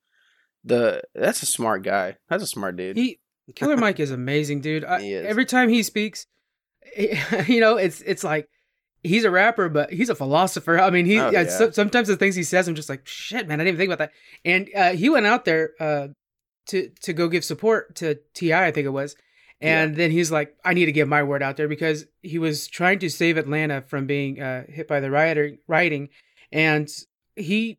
the 0.65 1.03
that's 1.15 1.43
a 1.43 1.47
smart 1.47 1.83
guy. 1.83 2.17
That's 2.29 2.43
a 2.43 2.47
smart 2.47 2.77
dude. 2.77 2.97
He 2.97 3.21
Killer 3.55 3.77
Mike 3.87 4.01
is 4.01 4.11
amazing, 4.11 4.61
dude. 4.61 4.85
I, 4.85 5.01
He 5.01 5.13
is. 5.13 5.27
Every 5.27 5.45
time 5.45 5.69
he 5.69 5.83
speaks, 5.83 6.27
you 6.97 7.61
know, 7.61 7.77
it's 7.77 8.01
it's 8.03 8.25
like 8.25 8.49
he's 9.03 9.25
a 9.25 9.31
rapper, 9.31 9.69
but 9.69 9.93
he's 9.93 10.09
a 10.09 10.15
philosopher. 10.15 10.79
I 10.81 10.91
mean, 10.91 11.07
he 11.07 11.21
Oh, 11.21 11.31
yeah, 11.31 11.43
yeah. 11.43 11.49
so- 11.49 11.71
sometimes 11.71 12.09
the 12.09 12.17
things 12.17 12.35
he 12.35 12.43
says, 12.43 12.67
I'm 12.67 12.75
just 12.75 12.89
like, 12.89 13.07
shit, 13.07 13.47
man, 13.47 13.61
I 13.61 13.65
didn't 13.65 13.75
even 13.75 13.79
think 13.79 13.93
about 13.93 13.99
that. 13.99 14.13
And 14.45 14.69
uh, 14.75 14.93
he 14.97 15.09
went 15.09 15.27
out 15.27 15.45
there 15.45 15.71
uh, 15.79 16.09
to 16.67 16.91
to 17.03 17.13
go 17.13 17.29
give 17.29 17.45
support 17.45 17.95
to 17.97 18.19
T.I., 18.35 18.67
I 18.67 18.71
think 18.71 18.87
it 18.87 18.91
was, 18.91 19.17
and 19.61 19.97
then 19.97 20.11
he's 20.11 20.31
like, 20.31 20.55
I 20.65 20.75
need 20.75 20.87
to 20.87 20.93
get 20.93 21.09
my 21.09 21.23
word 21.23 21.43
out 21.43 21.57
there 21.57 21.69
because 21.69 22.07
he 22.23 22.39
was 22.39 22.67
trying 22.67 22.99
to 23.01 23.09
save 23.11 23.37
Atlanta 23.37 23.83
from 23.83 24.07
being 24.07 24.41
uh, 24.41 24.65
hit 24.69 24.89
by 24.89 25.01
the 25.01 25.11
rioter 25.11 25.57
rioting, 25.67 26.09
and 26.53 26.89
he. 27.35 27.79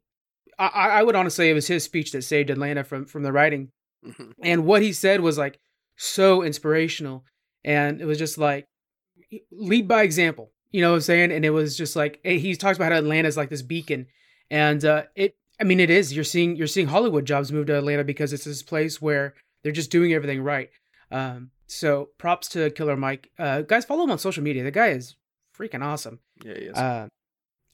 I, 0.59 0.65
I 0.99 1.03
would 1.03 1.15
honestly 1.15 1.45
say 1.45 1.49
it 1.51 1.53
was 1.53 1.67
his 1.67 1.83
speech 1.83 2.11
that 2.13 2.23
saved 2.23 2.49
Atlanta 2.49 2.83
from 2.83 3.05
from 3.05 3.23
the 3.23 3.31
rioting. 3.31 3.71
Mhm. 4.05 4.33
and 4.43 4.65
what 4.65 4.81
he 4.81 4.93
said 4.93 5.21
was 5.21 5.37
like 5.37 5.59
so 5.95 6.43
inspirational. 6.43 7.25
And 7.63 7.99
it 8.01 8.05
was 8.05 8.17
just 8.17 8.37
like 8.37 8.67
lead 9.51 9.87
by 9.87 10.03
example 10.03 10.51
you 10.71 10.81
know 10.81 10.91
what 10.91 10.97
i'm 10.97 11.01
saying? 11.01 11.31
And 11.31 11.45
it 11.45 11.49
was 11.49 11.77
just 11.77 11.95
like 11.95 12.19
he 12.23 12.55
talks 12.55 12.77
about 12.77 12.91
how 12.91 12.97
atlanta's 12.97 13.37
like 13.37 13.49
this 13.49 13.61
beacon. 13.61 14.07
And 14.51 14.83
uh 14.83 15.03
it 15.15 15.35
i 15.59 15.63
mean 15.63 15.79
it 15.79 15.89
is 15.89 16.13
you're 16.13 16.23
seeing 16.23 16.55
you're 16.55 16.67
seeing 16.67 16.87
hollywood 16.87 17.25
jobs 17.25 17.51
move 17.51 17.65
to 17.67 17.77
atlanta 17.77 18.03
because 18.03 18.33
it's 18.33 18.45
this 18.45 18.63
place 18.63 19.01
where 19.01 19.33
they're 19.63 19.71
just 19.71 19.91
doing 19.91 20.13
everything 20.13 20.41
right 20.41 20.69
um 21.11 21.49
so 21.67 22.09
props 22.17 22.47
to 22.47 22.69
killer 22.71 22.95
mike 22.95 23.29
uh 23.39 23.61
guys 23.61 23.85
follow 23.85 24.03
him 24.03 24.11
on 24.11 24.19
social 24.19 24.43
media 24.43 24.63
the 24.63 24.71
guy 24.71 24.87
is 24.89 25.15
freaking 25.57 25.83
awesome 25.83 26.19
Yeah, 26.43 26.53
he 26.53 26.65
is. 26.65 26.77
uh, 26.77 27.07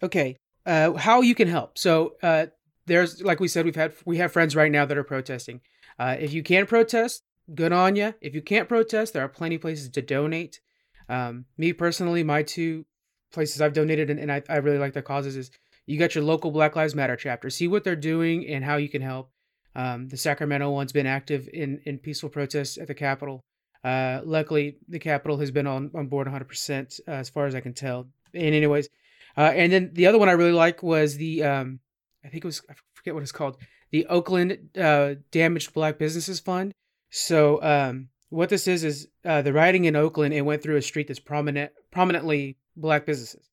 okay. 0.02 0.38
Uh, 0.66 0.94
how 0.94 1.20
you 1.20 1.36
can 1.36 1.50
help? 1.50 1.78
So 1.78 2.14
uh, 2.24 2.46
there's 2.86 3.22
like 3.22 3.42
we 3.42 3.50
said, 3.50 3.66
we've 3.66 3.76
had 3.76 3.92
we 4.06 4.16
have 4.20 4.32
friends 4.32 4.56
right 4.56 4.72
now 4.72 4.86
that 4.86 4.98
are 4.98 5.04
protesting. 5.04 5.60
Uh, 6.00 6.16
if 6.18 6.32
you 6.32 6.42
can't 6.42 6.70
protest, 6.70 7.22
good 7.54 7.74
on 7.74 7.98
you. 7.98 8.14
If 8.22 8.34
you 8.34 8.42
can't 8.42 8.70
protest, 8.70 9.12
there 9.12 9.22
are 9.22 9.28
plenty 9.28 9.56
of 9.56 9.62
places 9.62 9.90
to 9.90 10.02
donate. 10.02 10.62
Um, 11.10 11.44
me 11.58 11.74
personally, 11.74 12.24
my 12.24 12.44
two 12.44 12.86
places 13.34 13.62
I've 13.62 13.74
donated 13.74 14.10
and, 14.10 14.18
and 14.22 14.32
I, 14.32 14.42
I 14.48 14.58
really 14.58 14.78
like 14.78 14.94
their 14.94 15.02
causes 15.04 15.36
is 15.36 15.52
you 15.86 16.00
got 16.00 16.16
your 16.16 16.24
local 16.24 16.52
Black 16.52 16.76
Lives 16.76 16.96
Matter 16.96 17.16
chapter. 17.16 17.50
See 17.50 17.68
what 17.68 17.84
they're 17.84 17.96
doing 17.96 18.48
and 18.48 18.64
how 18.64 18.78
you 18.78 18.90
can 18.90 19.02
help. 19.02 19.32
Um, 19.76 20.08
the 20.08 20.18
Sacramento 20.18 20.70
one's 20.70 20.92
been 20.92 21.08
active 21.08 21.50
in 21.52 21.82
in 21.86 21.98
peaceful 21.98 22.30
protests 22.30 22.78
at 22.78 22.88
the 22.88 22.94
Capitol. 22.94 23.42
Uh, 23.84 24.22
luckily, 24.24 24.78
the 24.88 25.00
Capitol 25.00 25.38
has 25.40 25.52
been 25.52 25.68
on, 25.68 25.92
on 25.94 26.08
board 26.08 26.28
100% 26.28 27.02
uh, 27.06 27.12
as 27.12 27.30
far 27.30 27.48
as 27.48 27.56
I 27.56 27.60
can 27.60 27.74
tell. 27.74 28.08
And 28.34 28.56
anyways, 28.56 28.88
uh, 29.36 29.52
and 29.54 29.74
then 29.74 29.92
the 29.94 30.08
other 30.08 30.18
one 30.18 30.30
I 30.30 30.34
really 30.34 30.54
like 30.54 30.82
was 30.84 31.18
the 31.18 31.44
um, 31.44 31.80
I 32.24 32.30
think 32.30 32.46
it 32.46 32.48
was 32.48 32.62
I 32.70 32.74
forget 32.94 33.14
what 33.14 33.24
it's 33.24 33.32
called, 33.32 33.58
the 33.92 34.06
Oakland 34.08 34.70
uh, 34.78 35.16
Damaged 35.32 35.74
Black 35.74 35.98
Businesses 35.98 36.40
Fund. 36.40 36.72
So 37.10 37.62
um, 37.62 38.10
what 38.30 38.50
this 38.50 38.68
is 38.68 38.84
is 38.84 39.08
uh, 39.26 39.42
the 39.42 39.54
rioting 39.54 39.86
in 39.86 39.96
Oakland. 39.96 40.34
It 40.34 40.42
went 40.42 40.64
through 40.64 40.78
a 40.78 40.82
street 40.82 41.08
that's 41.08 41.20
prominent, 41.20 41.72
prominently 41.92 42.58
black 42.76 43.06
businesses, 43.06 43.50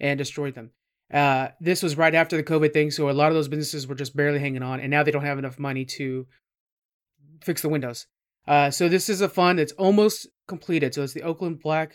and 0.00 0.18
destroyed 0.18 0.54
them. 0.54 0.70
Uh, 1.14 1.48
this 1.60 1.80
was 1.80 1.96
right 1.96 2.14
after 2.14 2.36
the 2.36 2.42
COVID 2.42 2.72
thing, 2.72 2.90
so 2.90 3.08
a 3.08 3.12
lot 3.12 3.28
of 3.28 3.34
those 3.34 3.46
businesses 3.46 3.86
were 3.86 3.94
just 3.94 4.16
barely 4.16 4.40
hanging 4.40 4.64
on, 4.64 4.80
and 4.80 4.90
now 4.90 5.04
they 5.04 5.12
don't 5.12 5.24
have 5.24 5.38
enough 5.38 5.60
money 5.60 5.84
to 5.84 6.26
fix 7.40 7.62
the 7.62 7.68
windows. 7.68 8.06
Uh, 8.48 8.70
so 8.70 8.88
this 8.88 9.08
is 9.08 9.20
a 9.20 9.28
fund 9.28 9.60
that's 9.60 9.72
almost 9.72 10.26
completed. 10.48 10.92
So 10.92 11.04
it's 11.04 11.12
the 11.12 11.22
Oakland 11.22 11.60
Black 11.60 11.92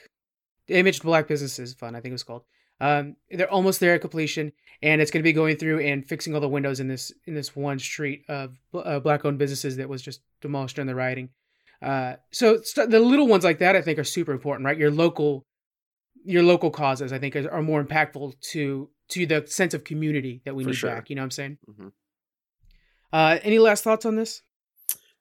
Damaged 0.68 1.04
Black 1.04 1.28
Businesses 1.28 1.74
Fund, 1.74 1.98
I 1.98 2.00
think 2.00 2.12
it 2.12 2.14
was 2.14 2.24
called. 2.24 2.44
Um, 2.80 3.18
they're 3.30 3.52
almost 3.52 3.82
there 3.82 3.96
at 3.96 4.02
completion, 4.02 4.54
and 4.82 5.02
it's 5.02 5.12
going 5.12 5.22
to 5.22 5.28
be 5.28 5.34
going 5.34 5.58
through 5.58 5.82
and 5.82 6.08
fixing 6.08 6.34
all 6.34 6.40
the 6.40 6.48
windows 6.48 6.80
in 6.80 6.88
this 6.88 7.12
in 7.26 7.34
this 7.34 7.54
one 7.56 7.78
street 7.78 8.24
of 8.30 8.56
uh, 8.74 9.02
black-owned 9.02 9.38
businesses 9.38 9.76
that 9.78 9.90
was 9.90 10.02
just 10.02 10.22
demolished 10.42 10.78
during 10.78 10.88
the 10.88 10.96
rioting. 10.96 11.30
Uh, 11.82 12.14
so 12.32 12.62
st- 12.62 12.90
the 12.90 13.00
little 13.00 13.28
ones 13.28 13.44
like 13.44 13.60
that, 13.60 13.76
I 13.76 13.82
think, 13.82 14.00
are 14.00 14.06
super 14.06 14.32
important, 14.32 14.66
right? 14.66 14.78
Your 14.78 14.92
local, 14.92 15.44
your 16.24 16.44
local 16.44 16.72
causes, 16.72 17.12
I 17.12 17.20
think, 17.20 17.36
are, 17.36 17.52
are 17.52 17.62
more 17.62 17.84
impactful 17.84 18.40
to 18.52 18.90
to 19.10 19.26
the 19.26 19.46
sense 19.48 19.74
of 19.74 19.84
community 19.84 20.42
that 20.46 20.56
we 20.56 20.64
For 20.64 20.70
need 20.70 20.76
sure. 20.76 20.90
back. 20.92 21.10
You 21.10 21.16
know 21.16 21.22
what 21.22 21.26
I'm 21.26 21.32
saying? 21.32 21.58
Mhm. 21.70 21.92
Uh, 23.12 23.40
any 23.44 23.60
last 23.60 23.84
thoughts 23.84 24.06
on 24.06 24.16
this? 24.16 24.42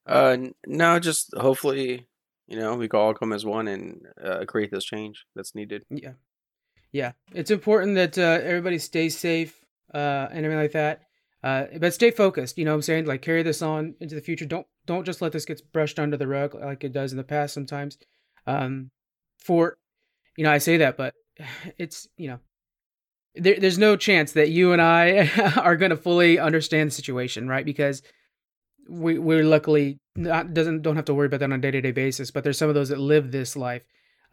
Uh, 0.06 0.36
no, 0.66 0.98
just 0.98 1.34
hopefully, 1.36 2.06
you 2.46 2.58
know, 2.58 2.74
we 2.76 2.88
can 2.88 3.00
all 3.00 3.14
come 3.14 3.32
as 3.32 3.44
one 3.44 3.68
and 3.68 4.06
uh, 4.22 4.44
create 4.46 4.70
this 4.70 4.84
change 4.84 5.24
that's 5.34 5.54
needed. 5.54 5.84
Yeah, 5.90 6.12
yeah. 6.92 7.12
It's 7.34 7.50
important 7.50 7.94
that 7.96 8.18
uh, 8.18 8.40
everybody 8.42 8.78
stays 8.78 9.16
safe 9.18 9.64
uh, 9.94 10.28
and 10.30 10.44
everything 10.44 10.62
like 10.62 10.72
that. 10.72 11.02
Uh, 11.42 11.66
but 11.78 11.94
stay 11.94 12.10
focused. 12.10 12.58
You 12.58 12.64
know 12.64 12.72
what 12.72 12.76
I'm 12.76 12.82
saying? 12.82 13.06
Like 13.06 13.22
carry 13.22 13.42
this 13.42 13.62
on 13.62 13.94
into 14.00 14.14
the 14.14 14.20
future. 14.20 14.44
Don't 14.46 14.66
don't 14.86 15.04
just 15.04 15.22
let 15.22 15.32
this 15.32 15.44
get 15.44 15.62
brushed 15.72 15.98
under 15.98 16.16
the 16.16 16.26
rug 16.26 16.54
like 16.54 16.84
it 16.84 16.92
does 16.92 17.12
in 17.12 17.18
the 17.18 17.24
past 17.24 17.54
sometimes. 17.54 17.96
Um, 18.46 18.90
for 19.38 19.78
you 20.36 20.44
know, 20.44 20.50
I 20.50 20.58
say 20.58 20.78
that, 20.78 20.96
but 20.96 21.14
it's 21.78 22.08
you 22.16 22.28
know, 22.28 22.38
there, 23.38 23.58
there's 23.58 23.78
no 23.78 23.96
chance 23.96 24.32
that 24.32 24.50
you 24.50 24.72
and 24.72 24.82
I 24.82 25.28
are 25.56 25.76
going 25.76 25.90
to 25.90 25.96
fully 25.96 26.38
understand 26.38 26.90
the 26.90 26.94
situation, 26.94 27.48
right? 27.48 27.64
Because 27.64 28.02
we 28.88 29.18
we're 29.18 29.44
luckily 29.44 29.98
not 30.16 30.54
doesn't 30.54 30.82
don't 30.82 30.96
have 30.96 31.04
to 31.06 31.14
worry 31.14 31.26
about 31.26 31.40
that 31.40 31.44
on 31.46 31.52
a 31.52 31.58
day 31.58 31.70
to 31.70 31.80
day 31.80 31.92
basis. 31.92 32.30
But 32.30 32.44
there's 32.44 32.58
some 32.58 32.68
of 32.68 32.74
those 32.74 32.88
that 32.88 32.98
live 32.98 33.30
this 33.30 33.56
life, 33.56 33.82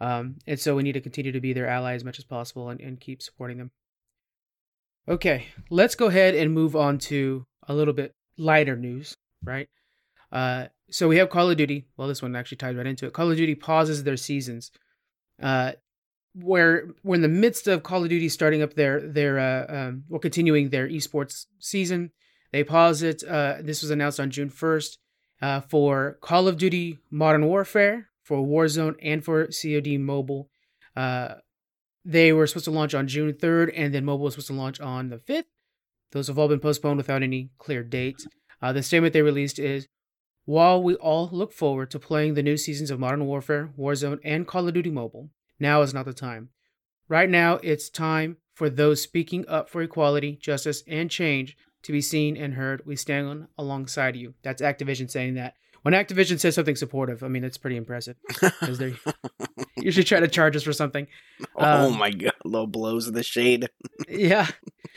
um, 0.00 0.36
and 0.46 0.58
so 0.58 0.76
we 0.76 0.82
need 0.82 0.92
to 0.92 1.00
continue 1.00 1.32
to 1.32 1.40
be 1.40 1.52
their 1.52 1.68
ally 1.68 1.94
as 1.94 2.04
much 2.04 2.18
as 2.18 2.24
possible 2.24 2.68
and, 2.68 2.80
and 2.80 3.00
keep 3.00 3.22
supporting 3.22 3.58
them. 3.58 3.70
Okay, 5.08 5.46
let's 5.70 5.94
go 5.94 6.06
ahead 6.06 6.34
and 6.34 6.52
move 6.52 6.74
on 6.74 6.98
to 6.98 7.46
a 7.68 7.74
little 7.74 7.94
bit 7.94 8.14
lighter 8.36 8.76
news, 8.76 9.16
right? 9.42 9.68
Uh, 10.32 10.66
so 10.90 11.08
we 11.08 11.18
have 11.18 11.30
Call 11.30 11.50
of 11.50 11.56
Duty. 11.56 11.86
Well, 11.96 12.08
this 12.08 12.22
one 12.22 12.34
actually 12.34 12.58
ties 12.58 12.76
right 12.76 12.86
into 12.86 13.06
it. 13.06 13.12
Call 13.12 13.30
of 13.30 13.36
Duty 13.36 13.54
pauses 13.54 14.04
their 14.04 14.16
seasons. 14.16 14.70
Uh, 15.40 15.72
where 16.40 16.88
we're 17.02 17.14
in 17.14 17.22
the 17.22 17.28
midst 17.28 17.66
of 17.66 17.82
Call 17.82 18.02
of 18.02 18.08
Duty 18.08 18.28
starting 18.28 18.62
up 18.62 18.74
their 18.74 19.00
their 19.00 19.38
uh, 19.38 19.66
um, 19.68 20.04
well 20.08 20.20
continuing 20.20 20.70
their 20.70 20.88
esports 20.88 21.46
season. 21.58 22.10
They 22.52 22.64
pause 22.64 23.02
it. 23.02 23.22
Uh, 23.24 23.56
this 23.60 23.82
was 23.82 23.90
announced 23.90 24.20
on 24.20 24.30
June 24.30 24.50
first 24.50 24.98
uh, 25.42 25.60
for 25.60 26.18
Call 26.20 26.48
of 26.48 26.58
Duty 26.58 26.98
Modern 27.10 27.46
Warfare, 27.46 28.08
for 28.22 28.38
Warzone, 28.38 28.96
and 29.02 29.24
for 29.24 29.46
COD 29.46 29.98
Mobile. 29.98 30.48
Uh, 30.94 31.34
they 32.04 32.32
were 32.32 32.46
supposed 32.46 32.66
to 32.66 32.70
launch 32.70 32.94
on 32.94 33.08
June 33.08 33.34
third, 33.34 33.70
and 33.70 33.92
then 33.92 34.04
mobile 34.04 34.24
was 34.24 34.34
supposed 34.34 34.46
to 34.48 34.52
launch 34.54 34.80
on 34.80 35.08
the 35.08 35.18
fifth. 35.18 35.46
Those 36.12 36.28
have 36.28 36.38
all 36.38 36.48
been 36.48 36.60
postponed 36.60 36.98
without 36.98 37.22
any 37.22 37.50
clear 37.58 37.82
date. 37.82 38.24
Uh, 38.62 38.72
the 38.72 38.82
statement 38.82 39.12
they 39.12 39.22
released 39.22 39.58
is 39.58 39.88
while 40.44 40.80
we 40.80 40.94
all 40.94 41.28
look 41.32 41.52
forward 41.52 41.90
to 41.90 41.98
playing 41.98 42.34
the 42.34 42.42
new 42.42 42.56
seasons 42.56 42.90
of 42.90 43.00
Modern 43.00 43.26
Warfare, 43.26 43.72
Warzone, 43.76 44.20
and 44.24 44.46
Call 44.46 44.68
of 44.68 44.74
Duty 44.74 44.90
Mobile, 44.90 45.30
now 45.58 45.82
is 45.82 45.94
not 45.94 46.04
the 46.04 46.12
time. 46.12 46.50
Right 47.08 47.30
now, 47.30 47.54
it's 47.62 47.88
time 47.88 48.38
for 48.54 48.68
those 48.68 49.00
speaking 49.00 49.44
up 49.48 49.68
for 49.70 49.82
equality, 49.82 50.36
justice, 50.40 50.82
and 50.88 51.10
change 51.10 51.56
to 51.82 51.92
be 51.92 52.00
seen 52.00 52.36
and 52.36 52.54
heard. 52.54 52.82
We 52.84 52.96
stand 52.96 53.46
alongside 53.56 54.16
you. 54.16 54.34
That's 54.42 54.62
Activision 54.62 55.10
saying 55.10 55.34
that. 55.34 55.54
When 55.82 55.94
Activision 55.94 56.40
says 56.40 56.56
something 56.56 56.74
supportive, 56.74 57.22
I 57.22 57.28
mean, 57.28 57.44
it's 57.44 57.58
pretty 57.58 57.76
impressive 57.76 58.16
because 58.28 58.78
they 58.78 58.94
usually 59.76 60.02
try 60.02 60.18
to 60.18 60.26
charge 60.26 60.56
us 60.56 60.64
for 60.64 60.72
something. 60.72 61.06
oh 61.54 61.86
Um, 61.92 61.98
my 61.98 62.10
god, 62.10 62.32
low 62.44 62.66
blows 62.66 63.06
of 63.06 63.14
the 63.14 63.22
shade. 63.22 63.68
yeah. 64.08 64.48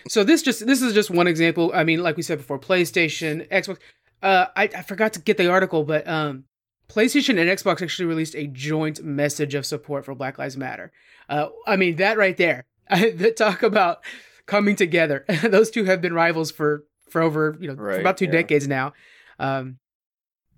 So 0.07 0.23
this 0.23 0.41
just 0.41 0.65
this 0.65 0.81
is 0.81 0.93
just 0.93 1.11
one 1.11 1.27
example. 1.27 1.71
I 1.75 1.83
mean, 1.83 2.01
like 2.01 2.17
we 2.17 2.23
said 2.23 2.39
before, 2.39 2.57
PlayStation, 2.57 3.47
Xbox. 3.49 3.77
Uh, 4.23 4.47
I, 4.55 4.63
I 4.63 4.81
forgot 4.81 5.13
to 5.13 5.21
get 5.21 5.37
the 5.37 5.49
article, 5.49 5.83
but 5.83 6.07
um, 6.07 6.45
PlayStation 6.89 7.39
and 7.39 7.49
Xbox 7.49 7.81
actually 7.81 8.07
released 8.07 8.35
a 8.35 8.47
joint 8.47 9.03
message 9.03 9.53
of 9.53 9.65
support 9.65 10.05
for 10.05 10.15
Black 10.15 10.37
Lives 10.39 10.57
Matter. 10.57 10.91
Uh, 11.29 11.49
I 11.67 11.75
mean 11.75 11.97
that 11.97 12.17
right 12.17 12.35
there. 12.35 12.65
that 12.89 13.37
talk 13.37 13.61
about 13.63 13.99
coming 14.47 14.75
together. 14.75 15.23
Those 15.43 15.69
two 15.69 15.83
have 15.85 16.01
been 16.01 16.13
rivals 16.13 16.51
for 16.51 16.85
for 17.09 17.21
over 17.21 17.57
you 17.59 17.67
know 17.67 17.75
Right, 17.75 17.99
about 18.01 18.17
two 18.17 18.25
yeah. 18.25 18.31
decades 18.31 18.67
now. 18.67 18.93
Um, 19.37 19.77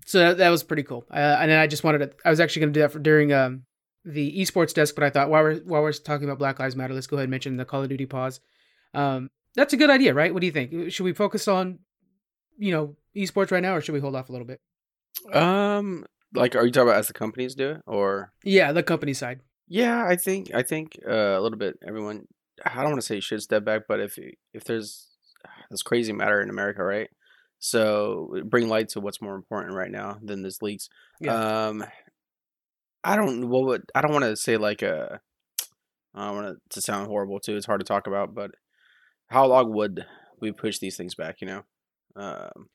so 0.06 0.18
that, 0.18 0.38
that 0.38 0.48
was 0.48 0.62
pretty 0.62 0.82
cool. 0.82 1.04
Uh, 1.10 1.36
and 1.40 1.50
then 1.50 1.58
I 1.58 1.66
just 1.66 1.84
wanted 1.84 1.98
to. 1.98 2.10
I 2.24 2.30
was 2.30 2.40
actually 2.40 2.60
going 2.60 2.72
to 2.72 2.78
do 2.78 2.82
that 2.82 2.92
for 2.92 2.98
during 2.98 3.32
um 3.32 3.64
the 4.04 4.40
esports 4.40 4.74
desk, 4.74 4.94
but 4.94 5.04
I 5.04 5.10
thought 5.10 5.30
while 5.30 5.42
we're 5.42 5.60
while 5.60 5.82
we're 5.82 5.92
talking 5.92 6.24
about 6.24 6.38
Black 6.38 6.58
Lives 6.58 6.74
Matter, 6.74 6.94
let's 6.94 7.06
go 7.06 7.16
ahead 7.16 7.24
and 7.24 7.30
mention 7.30 7.56
the 7.56 7.64
Call 7.64 7.82
of 7.82 7.88
Duty 7.88 8.06
pause. 8.06 8.40
Um, 8.94 9.30
that's 9.54 9.74
a 9.74 9.76
good 9.76 9.90
idea, 9.90 10.14
right? 10.14 10.32
What 10.32 10.40
do 10.40 10.46
you 10.46 10.52
think? 10.52 10.90
Should 10.90 11.04
we 11.04 11.12
focus 11.12 11.46
on, 11.46 11.78
you 12.58 12.72
know, 12.72 12.96
esports 13.14 13.50
right 13.50 13.62
now, 13.62 13.76
or 13.76 13.80
should 13.80 13.92
we 13.92 14.00
hold 14.00 14.16
off 14.16 14.28
a 14.28 14.32
little 14.32 14.46
bit? 14.46 14.60
Um, 15.32 16.06
like, 16.34 16.56
are 16.56 16.64
you 16.64 16.72
talking 16.72 16.88
about 16.88 16.98
as 16.98 17.08
the 17.08 17.12
companies 17.12 17.54
do 17.54 17.70
it, 17.70 17.82
or? 17.86 18.32
Yeah, 18.44 18.72
the 18.72 18.82
company 18.82 19.14
side. 19.14 19.40
Yeah, 19.68 20.04
I 20.06 20.16
think 20.16 20.54
I 20.54 20.62
think 20.62 20.98
uh, 21.06 21.38
a 21.38 21.40
little 21.40 21.58
bit. 21.58 21.78
Everyone, 21.86 22.26
I 22.64 22.74
don't 22.82 22.90
want 22.90 23.00
to 23.00 23.06
say 23.06 23.20
should 23.20 23.42
step 23.42 23.64
back, 23.64 23.82
but 23.88 24.00
if 24.00 24.18
if 24.52 24.64
there's 24.64 25.08
this 25.70 25.82
crazy 25.82 26.12
matter 26.12 26.40
in 26.40 26.50
America, 26.50 26.82
right? 26.82 27.08
So 27.58 28.34
bring 28.44 28.68
light 28.68 28.88
to 28.90 29.00
what's 29.00 29.22
more 29.22 29.36
important 29.36 29.76
right 29.76 29.90
now 29.90 30.18
than 30.20 30.42
this 30.42 30.62
leaks. 30.62 30.88
Yeah. 31.20 31.68
Um, 31.68 31.84
I 33.04 33.16
don't. 33.16 33.48
What 33.48 33.64
would 33.66 33.84
I 33.94 34.00
don't 34.00 34.12
want 34.12 34.24
to 34.24 34.36
say 34.36 34.56
like 34.56 34.82
a. 34.82 35.20
I 36.14 36.26
don't 36.26 36.34
want 36.34 36.48
it 36.48 36.56
to 36.70 36.80
sound 36.80 37.06
horrible 37.06 37.40
too. 37.40 37.56
It's 37.56 37.66
hard 37.66 37.80
to 37.80 37.86
talk 37.86 38.06
about, 38.06 38.34
but 38.34 38.50
how 39.28 39.46
long 39.46 39.72
would 39.72 40.04
we 40.40 40.52
push 40.52 40.78
these 40.78 40.96
things 40.96 41.14
back? 41.14 41.40
You 41.40 41.46
know, 41.46 41.62
um, 42.16 42.68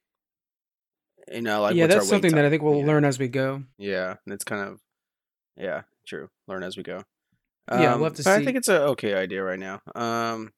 you 1.31 1.41
know, 1.41 1.62
like 1.62 1.75
yeah, 1.75 1.88
that's 1.88 2.07
something 2.07 2.34
that 2.36 2.46
I 2.46 2.50
think 2.50 2.63
we'll 2.63 2.79
Yeah. 2.79 2.86
learn 2.86 3.05
as 3.05 3.19
we 3.19 3.27
go. 3.27 3.63
Yeah, 3.77 4.15
and 4.25 4.34
it's 4.34 4.43
kind 4.43 4.67
of 4.67 4.79
yeah, 5.55 5.84
true. 6.05 6.29
Learn 6.48 6.63
as 6.63 6.77
we 6.77 6.84
go. 6.84 7.03
Yeah, 7.69 7.93
Um, 7.93 8.00
we'll 8.00 8.10
have 8.10 8.17
to 8.17 8.24
but 8.24 8.39
I 8.39 8.46
think 8.46 8.57
it's 8.57 8.69
a 8.69 8.84
okay 8.89 9.13
idea 9.13 9.43
right 9.43 9.60
now. 9.60 9.81
Um, 9.93 10.53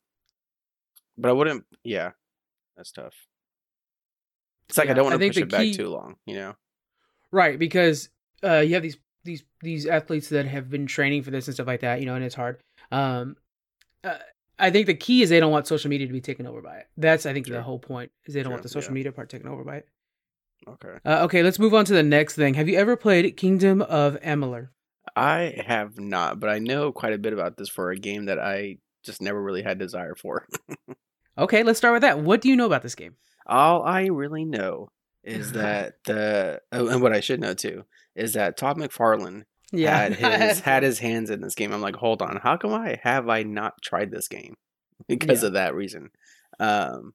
but 1.17 1.29
I 1.29 1.31
wouldn't. 1.33 1.65
Yeah, 1.83 2.11
that's 2.77 2.91
tough. 2.91 3.15
It's 4.67 4.77
like 4.77 4.85
Yeah, 4.85 4.91
I 4.91 4.95
don't 4.95 5.05
want 5.05 5.19
to 5.19 5.27
push 5.27 5.37
it 5.37 5.49
back 5.49 5.73
too 5.73 5.89
long. 5.89 6.17
You 6.25 6.35
know. 6.35 6.55
Right, 7.31 7.57
because 7.57 8.09
uh, 8.43 8.59
you 8.59 8.73
have 8.75 8.83
these 8.83 8.97
these 9.23 9.43
these 9.61 9.85
athletes 9.85 10.29
that 10.29 10.45
have 10.45 10.69
been 10.69 10.85
training 10.85 11.23
for 11.23 11.31
this 11.31 11.47
and 11.47 11.53
stuff 11.53 11.67
like 11.67 11.81
that, 11.81 11.99
you 11.99 12.05
know, 12.05 12.15
and 12.15 12.23
it's 12.23 12.35
hard. 12.35 12.61
Um, 12.91 13.35
uh, 14.03 14.17
I 14.57 14.71
think 14.71 14.87
the 14.87 14.93
key 14.93 15.21
is 15.21 15.29
they 15.29 15.39
don't 15.39 15.51
want 15.51 15.67
social 15.67 15.89
media 15.89 16.07
to 16.07 16.13
be 16.13 16.21
taken 16.21 16.45
over 16.45 16.61
by 16.61 16.77
it. 16.77 16.87
That's 16.97 17.25
I 17.25 17.33
think 17.33 17.47
the 17.47 17.61
whole 17.61 17.79
point 17.79 18.11
is 18.25 18.33
they 18.33 18.43
don't 18.43 18.51
want 18.51 18.63
the 18.63 18.69
social 18.69 18.91
yeah. 18.91 18.95
media 18.95 19.11
part 19.11 19.29
taken 19.29 19.47
over 19.47 19.63
by 19.63 19.77
it. 19.77 19.87
Okay. 20.67 20.97
Uh, 21.05 21.23
okay, 21.23 21.41
let's 21.43 21.59
move 21.59 21.73
on 21.73 21.85
to 21.85 21.93
the 21.93 22.03
next 22.03 22.35
thing. 22.35 22.53
Have 22.55 22.69
you 22.69 22.77
ever 22.77 22.95
played 22.95 23.35
Kingdom 23.37 23.81
of 23.81 24.19
Amalur? 24.21 24.69
I 25.15 25.55
have 25.65 25.99
not, 25.99 26.39
but 26.39 26.49
I 26.49 26.59
know 26.59 26.91
quite 26.91 27.13
a 27.13 27.17
bit 27.17 27.33
about 27.33 27.57
this 27.57 27.69
for 27.69 27.91
a 27.91 27.97
game 27.97 28.25
that 28.25 28.39
I 28.39 28.77
just 29.03 29.21
never 29.21 29.41
really 29.41 29.63
had 29.63 29.79
desire 29.79 30.15
for. 30.15 30.45
Okay, 31.37 31.63
let's 31.63 31.77
start 31.79 31.93
with 31.93 32.01
that. 32.01 32.19
What 32.19 32.41
do 32.41 32.49
you 32.49 32.55
know 32.55 32.65
about 32.65 32.83
this 32.83 32.95
game? 32.95 33.15
All 33.47 33.83
I 33.83 34.07
really 34.07 34.45
know 34.45 34.89
is 35.23 35.51
that 35.53 35.95
the 36.05 36.61
oh, 36.71 36.87
and 36.89 37.01
what 37.01 37.13
I 37.13 37.21
should 37.21 37.39
know 37.39 37.53
too 37.53 37.85
is 38.15 38.33
that 38.33 38.57
Todd 38.57 38.77
McFarlane 38.77 39.43
yeah. 39.71 39.97
had 39.97 40.13
his 40.41 40.59
had 40.59 40.83
his 40.83 40.99
hands 40.99 41.29
in 41.29 41.41
this 41.41 41.55
game. 41.55 41.71
I'm 41.71 41.81
like, 41.81 41.95
hold 41.95 42.21
on, 42.21 42.39
how 42.43 42.57
come 42.57 42.73
I 42.73 42.99
have 43.03 43.29
I 43.29 43.43
not 43.43 43.81
tried 43.81 44.11
this 44.11 44.27
game? 44.27 44.55
Because 45.07 45.41
Yeah. 45.41 45.47
of 45.47 45.53
that 45.53 45.73
reason. 45.75 46.09
Um 46.59 47.13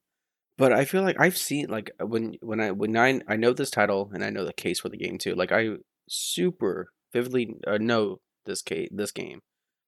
but 0.57 0.73
I 0.73 0.85
feel 0.85 1.03
like 1.03 1.17
I've 1.21 1.37
seen 1.37 1.69
like 1.69 1.91
when 2.01 2.37
when 2.41 2.61
I 2.61 2.71
when 2.71 2.97
I 2.97 3.21
I 3.29 3.37
know 3.37 3.53
this 3.53 3.71
title 3.71 4.11
and 4.15 4.25
I 4.25 4.31
know 4.31 4.45
the 4.45 4.53
case 4.53 4.81
for 4.81 4.89
the 4.89 4.97
game 4.97 5.19
too. 5.19 5.35
Like 5.35 5.53
I 5.53 5.77
super 6.09 6.89
vividly 7.13 7.57
uh, 7.67 7.79
know 7.79 8.21
this 8.47 8.63
case 8.63 8.89
this 8.93 9.13
game, 9.13 9.41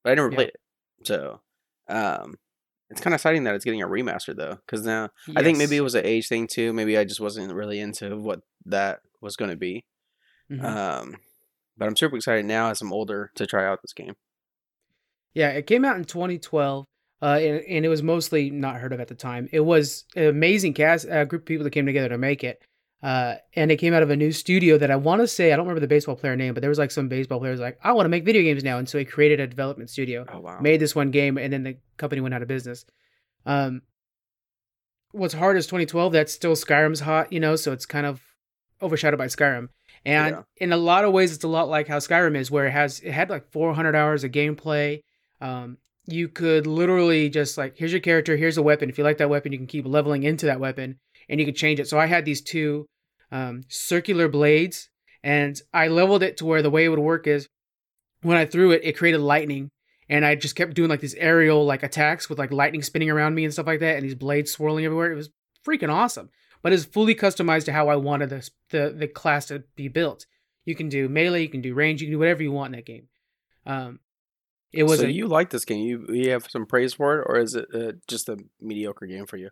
but 0.03 0.13
I 0.13 0.15
never 0.15 0.31
Yeah. 0.31 0.37
played 0.37 0.49
it. 0.49 0.61
So 1.05 1.41
um 1.89 2.37
it's 2.91 3.01
kind 3.01 3.13
of 3.15 3.19
exciting 3.19 3.45
that 3.45 3.55
it's 3.57 3.65
getting 3.65 3.83
a 3.83 3.89
remaster 3.89 4.35
though, 4.37 4.59
because 4.65 4.87
now 4.87 5.11
I 5.35 5.43
think 5.43 5.59
maybe 5.59 5.77
it 5.77 5.81
was 5.81 5.97
an 5.97 6.07
age 6.07 6.29
thing 6.29 6.47
too. 6.47 6.73
Maybe 6.73 6.97
I 6.97 7.05
just 7.05 7.21
wasn't 7.21 7.53
really 7.53 7.81
into 7.81 8.17
what 8.17 8.43
that 8.67 9.01
was 9.21 9.35
going 9.37 9.51
to 9.51 9.57
be. 9.57 9.85
Mhm. 10.53 10.63
Um, 10.65 11.17
but 11.77 11.89
I'm 11.89 11.97
super 11.97 12.15
excited 12.17 12.45
now 12.47 12.71
as 12.71 12.81
I'm 12.81 12.93
older 12.93 13.33
to 13.35 13.45
try 13.47 13.67
out 13.67 13.83
this 13.83 13.93
game. 13.93 14.15
Yeah, 15.35 15.51
it 15.51 15.67
came 15.67 15.85
out 15.85 15.97
in 15.97 16.05
2012, 16.05 16.87
uh, 17.23 17.39
and, 17.41 17.65
and 17.69 17.85
it 17.85 17.89
was 17.89 18.03
mostly 18.03 18.51
not 18.51 18.77
heard 18.77 18.93
of 18.93 19.01
at 19.01 19.09
the 19.09 19.15
time. 19.15 19.49
It 19.53 19.61
was 19.61 20.05
an 20.15 20.27
amazing 20.27 20.75
cast, 20.75 21.07
a 21.09 21.25
group 21.25 21.43
of 21.43 21.47
people 21.47 21.65
that 21.65 21.71
came 21.71 21.87
together 21.87 22.09
to 22.11 22.19
make 22.19 22.45
it. 22.45 22.61
Uh, 23.03 23.37
and 23.55 23.71
it 23.71 23.77
came 23.77 23.93
out 23.93 24.03
of 24.03 24.11
a 24.11 24.17
new 24.17 24.33
studio 24.33 24.79
that 24.79 24.91
I 24.91 24.97
want 24.97 25.21
to 25.21 25.29
say 25.29 25.53
I 25.53 25.57
don't 25.57 25.67
remember 25.67 25.81
the 25.81 25.87
baseball 25.87 26.17
player 26.17 26.35
name, 26.35 26.55
but 26.55 26.61
there 26.63 26.71
was 26.71 26.79
like 26.79 26.91
some 26.91 27.09
baseball 27.09 27.39
players 27.39 27.61
like 27.61 27.79
I 27.85 27.93
want 27.93 28.07
to 28.07 28.09
make 28.09 28.25
video 28.25 28.43
games 28.43 28.65
now, 28.65 28.79
and 28.79 28.89
so 28.89 28.99
he 28.99 29.05
created 29.05 29.39
a 29.39 29.47
development 29.47 29.91
studio, 29.91 30.25
Oh 30.33 30.41
wow! 30.41 30.59
made 30.61 30.81
this 30.81 30.95
one 30.95 31.11
game, 31.11 31.37
and 31.37 31.53
then 31.53 31.63
the 31.63 31.77
company 31.99 32.21
went 32.23 32.35
out 32.35 32.43
of 32.43 32.49
business. 32.49 32.85
Um, 33.45 33.83
what's 35.13 35.35
hard 35.35 35.57
is 35.57 35.67
2012. 35.67 36.13
That's 36.13 36.33
still 36.33 36.55
Skyrim's 36.55 37.01
hot, 37.01 37.33
you 37.33 37.41
know, 37.41 37.55
so 37.57 37.73
it's 37.73 37.87
kind 37.87 38.07
of 38.07 38.21
overshadowed 38.83 39.19
by 39.19 39.27
Skyrim. 39.27 39.69
And 40.05 40.37
Yeah. 40.37 40.43
in 40.57 40.73
a 40.73 40.77
lot 40.77 41.05
of 41.05 41.13
ways, 41.13 41.35
it's 41.35 41.45
a 41.45 41.49
lot 41.49 41.69
like 41.69 41.89
how 41.89 41.99
Skyrim 41.99 42.37
is, 42.37 42.51
where 42.51 42.67
it 42.67 42.73
has 42.73 43.01
it 43.01 43.13
had 43.13 43.31
like 43.31 43.51
400 43.51 43.95
hours 43.95 44.25
of 44.25 44.33
gameplay. 44.33 45.03
Um, 45.41 45.79
you 46.07 46.29
could 46.29 46.67
literally 46.67 47.29
just 47.29 47.59
like, 47.59 47.77
here's 47.77 47.93
your 47.93 48.01
character, 48.01 48.37
here's 48.37 48.57
a 48.57 48.63
weapon. 48.63 48.89
If 48.89 48.99
you 48.99 49.05
like 49.05 49.19
that 49.19 49.31
weapon, 49.31 49.53
you 49.53 49.59
can 49.59 49.67
keep 49.67 49.87
leveling 49.87 50.23
into 50.23 50.47
that 50.47 50.61
weapon, 50.61 50.99
and 51.29 51.41
you 51.41 51.47
could 51.47 51.57
change 51.57 51.81
it. 51.81 51.89
So 51.89 51.99
I 51.99 52.07
had 52.07 52.25
these 52.25 52.41
two 52.41 52.87
um, 53.33 53.63
circular 53.69 54.29
blades, 54.29 54.89
and 55.23 55.61
I 55.75 55.89
leveled 55.89 56.23
it 56.23 56.37
to 56.39 56.45
where 56.45 56.63
the 56.63 56.71
way 56.71 56.85
it 56.85 56.89
would 56.89 56.99
work 57.01 57.27
is 57.27 57.49
when 58.23 58.37
I 58.37 58.47
threw 58.47 58.71
it, 58.71 58.83
it 58.85 58.97
created 58.97 59.21
lightning, 59.21 59.71
and 60.09 60.25
I 60.25 60.37
just 60.37 60.55
kept 60.57 60.75
doing 60.75 60.89
like 60.89 61.01
these 61.01 61.15
aerial 61.15 61.65
like 61.65 61.83
attacks 61.83 62.29
with 62.29 62.39
like 62.39 62.53
lightning 62.53 62.83
spinning 62.83 63.11
around 63.11 63.35
me 63.35 63.45
and 63.45 63.53
stuff 63.53 63.67
like 63.67 63.81
that, 63.81 63.97
and 63.97 64.05
these 64.05 64.15
blades 64.15 64.53
swirling 64.53 64.85
everywhere. 64.85 65.11
It 65.11 65.17
was 65.17 65.31
freaking 65.67 65.93
awesome. 65.93 66.31
but 66.67 66.73
it's 66.73 66.85
fully 66.85 67.15
customized 67.15 67.65
to 67.67 67.73
how 67.73 67.89
I 67.89 67.95
wanted 67.95 68.31
the 68.31 68.51
the, 68.71 68.95
the 68.97 69.07
class 69.07 69.47
to 69.47 69.63
be 69.77 69.87
built. 69.87 70.27
You 70.65 70.75
can 70.75 70.89
do 70.89 71.09
melee, 71.09 71.43
you 71.43 71.49
can 71.49 71.61
do 71.61 71.75
range, 71.75 72.01
you 72.01 72.09
can 72.09 72.15
do 72.15 72.19
whatever 72.19 72.43
you 72.43 72.51
want 72.51 72.75
in 72.75 72.79
that 72.79 72.87
game. 72.87 73.07
Um, 73.65 74.01
it 74.77 74.85
was 74.85 75.01
so 75.01 75.07
a, 75.07 75.13
you 75.13 75.27
like 75.27 75.51
this 75.51 75.65
game? 75.65 75.81
You 75.87 76.07
you 76.09 76.31
have 76.31 76.47
some 76.51 76.67
praise 76.67 76.95
for 76.95 77.19
it, 77.21 77.25
or 77.29 77.39
is 77.39 77.55
it 77.55 77.67
uh, 77.75 77.93
just 78.07 78.29
a 78.29 78.39
mediocre 78.61 79.07
game 79.07 79.27
for 79.27 79.37
you? 79.37 79.51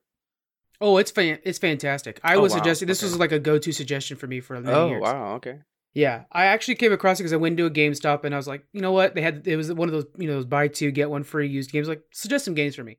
oh, 0.80 0.96
it's 0.98 1.10
fan, 1.10 1.38
it's 1.44 1.58
fantastic. 1.58 2.20
I 2.24 2.36
Oh, 2.36 2.42
was 2.42 2.52
wow. 2.52 2.58
suggesting 2.58 2.88
this 2.88 3.02
Okay. 3.02 3.10
was 3.10 3.18
like 3.18 3.32
a 3.32 3.38
go 3.38 3.58
to 3.58 3.72
suggestion 3.72 4.16
for 4.16 4.26
me 4.26 4.40
for 4.40 4.60
many 4.60 4.74
Oh 4.76 4.88
years. 4.88 5.02
wow, 5.02 5.34
okay. 5.36 5.58
Yeah, 5.94 6.24
I 6.32 6.46
actually 6.46 6.74
came 6.74 6.92
across 6.92 7.20
it 7.20 7.22
because 7.22 7.32
I 7.32 7.36
went 7.36 7.52
into 7.58 7.66
a 7.66 7.70
GameStop 7.70 8.24
and 8.24 8.34
I 8.34 8.36
was 8.36 8.48
like, 8.48 8.64
you 8.72 8.80
know 8.80 8.90
what? 8.92 9.14
They 9.14 9.22
had 9.22 9.46
it 9.46 9.56
was 9.56 9.72
one 9.72 9.88
of 9.88 9.92
those 9.92 10.06
you 10.18 10.26
know 10.26 10.34
those 10.34 10.44
buy 10.46 10.68
two 10.68 10.90
get 10.90 11.08
one 11.10 11.22
free 11.22 11.48
used 11.48 11.70
games. 11.70 11.88
Like, 11.88 12.02
suggest 12.12 12.44
some 12.44 12.54
games 12.54 12.74
for 12.74 12.82
me. 12.84 12.98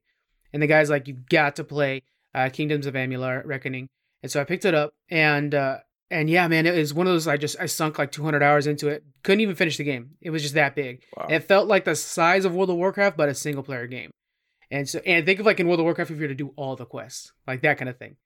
And 0.53 0.61
the 0.61 0.67
guy's 0.67 0.89
like, 0.89 1.07
you've 1.07 1.27
got 1.27 1.57
to 1.57 1.65
play 1.65 2.03
uh, 2.33 2.49
Kingdoms 2.51 2.85
of 2.85 2.93
Amalur 2.93 3.45
Reckoning. 3.45 3.89
And 4.23 4.31
so 4.31 4.39
I 4.39 4.45
picked 4.45 4.63
it 4.65 4.73
up 4.73 4.93
and 5.09 5.53
uh, 5.53 5.79
and 6.11 6.29
yeah, 6.29 6.47
man, 6.47 6.65
it 6.65 6.77
was 6.77 6.93
one 6.93 7.07
of 7.07 7.13
those. 7.13 7.27
I 7.27 7.37
just 7.37 7.55
I 7.59 7.65
sunk 7.65 7.97
like 7.97 8.11
200 8.11 8.43
hours 8.43 8.67
into 8.67 8.87
it. 8.89 9.03
Couldn't 9.23 9.41
even 9.41 9.55
finish 9.55 9.77
the 9.77 9.83
game. 9.83 10.11
It 10.21 10.29
was 10.29 10.41
just 10.41 10.53
that 10.55 10.75
big. 10.75 11.03
Wow. 11.17 11.27
It 11.29 11.41
felt 11.41 11.67
like 11.67 11.85
the 11.85 11.95
size 11.95 12.45
of 12.45 12.53
World 12.53 12.69
of 12.69 12.77
Warcraft, 12.77 13.17
but 13.17 13.29
a 13.29 13.33
single 13.35 13.63
player 13.63 13.87
game. 13.87 14.11
And 14.71 14.87
so 14.89 14.99
and 15.05 15.25
think 15.25 15.39
of 15.39 15.45
like 15.45 15.59
in 15.59 15.67
World 15.67 15.79
of 15.79 15.85
Warcraft 15.85 16.11
if 16.11 16.17
you 16.17 16.23
were 16.23 16.27
to 16.27 16.35
do 16.35 16.53
all 16.55 16.75
the 16.75 16.85
quests, 16.85 17.31
like 17.47 17.61
that 17.61 17.77
kind 17.77 17.89
of 17.89 17.97
thing. 17.97 18.17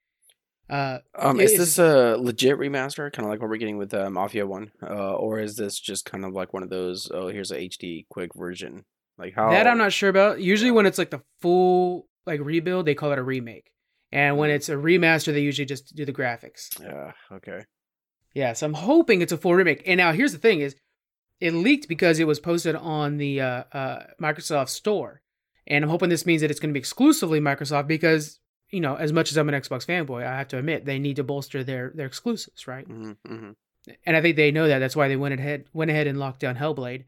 Uh, 0.68 0.98
Um, 1.18 1.40
is 1.40 1.56
this 1.58 1.78
a 1.78 2.16
legit 2.16 2.56
remaster, 2.56 3.12
kind 3.12 3.26
of 3.26 3.30
like 3.30 3.40
what 3.40 3.50
we're 3.50 3.56
getting 3.56 3.76
with 3.76 3.92
uh, 3.92 4.08
Mafia 4.08 4.46
One, 4.46 4.70
uh, 4.82 5.14
or 5.14 5.40
is 5.40 5.56
this 5.56 5.80
just 5.80 6.04
kind 6.04 6.24
of 6.24 6.32
like 6.32 6.52
one 6.52 6.62
of 6.62 6.70
those? 6.70 7.10
Oh, 7.12 7.26
here's 7.26 7.50
a 7.50 7.58
HD 7.58 8.06
quick 8.08 8.34
version. 8.34 8.84
Like 9.18 9.34
how 9.34 9.50
That 9.50 9.66
I'm 9.66 9.78
not 9.78 9.92
sure 9.92 10.08
about. 10.08 10.40
Usually, 10.40 10.70
when 10.70 10.86
it's 10.86 10.96
like 10.96 11.10
the 11.10 11.22
full 11.40 12.06
like 12.24 12.40
rebuild, 12.40 12.86
they 12.86 12.94
call 12.94 13.10
it 13.10 13.18
a 13.18 13.22
remake, 13.22 13.72
and 14.12 14.36
when 14.38 14.50
Mm. 14.50 14.54
it's 14.54 14.68
a 14.68 14.74
remaster, 14.74 15.32
they 15.32 15.40
usually 15.42 15.66
just 15.66 15.94
do 15.94 16.04
the 16.04 16.12
graphics. 16.12 16.68
Yeah. 16.80 17.12
Okay. 17.32 17.64
Yeah, 18.34 18.52
so 18.52 18.66
I'm 18.66 18.74
hoping 18.74 19.22
it's 19.22 19.32
a 19.32 19.36
full 19.38 19.54
remake. 19.54 19.82
And 19.86 19.98
now 19.98 20.12
here's 20.12 20.32
the 20.32 20.38
thing: 20.38 20.60
is 20.60 20.76
it 21.40 21.52
leaked 21.52 21.88
because 21.88 22.18
it 22.18 22.26
was 22.26 22.38
posted 22.40 22.76
on 22.76 23.16
the 23.16 23.40
uh, 23.40 23.64
uh, 23.72 24.02
Microsoft 24.20 24.68
Store, 24.68 25.20
and 25.66 25.82
I'm 25.84 25.90
hoping 25.90 26.08
this 26.10 26.26
means 26.26 26.42
that 26.42 26.50
it's 26.50 26.60
going 26.60 26.70
to 26.70 26.74
be 26.74 26.78
exclusively 26.80 27.40
Microsoft 27.40 27.86
because 27.88 28.38
you 28.70 28.80
know, 28.80 28.94
as 28.94 29.12
much 29.12 29.32
as 29.32 29.36
I'm 29.36 29.48
an 29.48 29.60
Xbox 29.60 29.84
fanboy, 29.84 30.24
I 30.24 30.38
have 30.38 30.46
to 30.48 30.58
admit 30.58 30.84
they 30.84 31.00
need 31.00 31.16
to 31.16 31.24
bolster 31.24 31.64
their 31.64 31.90
their 31.94 32.06
exclusives, 32.06 32.68
right? 32.68 32.86
hmm 32.86 33.12
hmm 33.26 33.50
and 34.04 34.14
I 34.14 34.20
think 34.20 34.36
they 34.36 34.50
know 34.52 34.68
that. 34.68 34.78
That's 34.78 34.94
why 34.94 35.08
they 35.08 35.16
went 35.16 35.34
ahead 35.34 35.64
went 35.72 35.90
ahead 35.90 36.06
and 36.06 36.18
locked 36.20 36.40
down 36.40 36.54
Hellblade. 36.54 37.04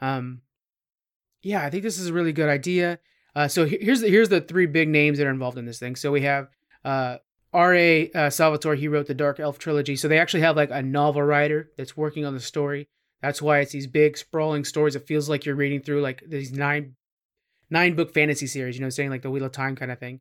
Um, 0.00 0.42
yeah, 1.42 1.62
I 1.64 1.70
think 1.70 1.82
this 1.84 1.98
is 1.98 2.08
a 2.08 2.12
really 2.12 2.32
good 2.32 2.48
idea. 2.48 2.98
Uh, 3.34 3.48
so 3.48 3.66
here's 3.66 4.00
the, 4.00 4.08
here's 4.08 4.28
the 4.28 4.40
three 4.40 4.66
big 4.66 4.88
names 4.88 5.18
that 5.18 5.26
are 5.26 5.30
involved 5.30 5.58
in 5.58 5.66
this 5.66 5.78
thing. 5.78 5.96
So 5.96 6.10
we 6.10 6.22
have 6.22 6.48
uh, 6.84 7.18
R.A. 7.52 8.10
Uh, 8.12 8.30
Salvatore. 8.30 8.76
He 8.76 8.88
wrote 8.88 9.06
the 9.06 9.14
Dark 9.14 9.40
Elf 9.40 9.58
trilogy. 9.58 9.96
So 9.96 10.08
they 10.08 10.18
actually 10.18 10.40
have 10.40 10.56
like 10.56 10.70
a 10.70 10.82
novel 10.82 11.22
writer 11.22 11.70
that's 11.76 11.96
working 11.96 12.24
on 12.24 12.34
the 12.34 12.40
story. 12.40 12.88
That's 13.22 13.42
why 13.42 13.60
it's 13.60 13.72
these 13.72 13.86
big 13.86 14.16
sprawling 14.16 14.64
stories. 14.64 14.96
It 14.96 15.06
feels 15.06 15.28
like 15.28 15.44
you're 15.44 15.54
reading 15.54 15.80
through 15.80 16.02
like 16.02 16.22
these 16.26 16.52
nine 16.52 16.94
nine 17.70 17.94
book 17.94 18.12
fantasy 18.14 18.46
series. 18.46 18.76
You 18.76 18.82
know, 18.82 18.90
saying 18.90 19.10
like 19.10 19.22
the 19.22 19.30
Wheel 19.30 19.44
of 19.44 19.52
Time 19.52 19.76
kind 19.76 19.90
of 19.90 19.98
thing. 19.98 20.20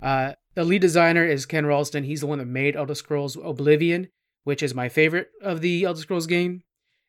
Uh, 0.00 0.32
the 0.54 0.64
lead 0.64 0.80
designer 0.80 1.24
is 1.26 1.46
Ken 1.46 1.66
Rolston. 1.66 2.04
He's 2.04 2.20
the 2.20 2.26
one 2.26 2.38
that 2.38 2.46
made 2.46 2.76
Elder 2.76 2.94
Scrolls 2.94 3.36
Oblivion, 3.36 4.08
which 4.44 4.62
is 4.62 4.74
my 4.74 4.88
favorite 4.88 5.30
of 5.42 5.60
the 5.60 5.84
Elder 5.84 6.00
Scrolls 6.00 6.26
game 6.26 6.62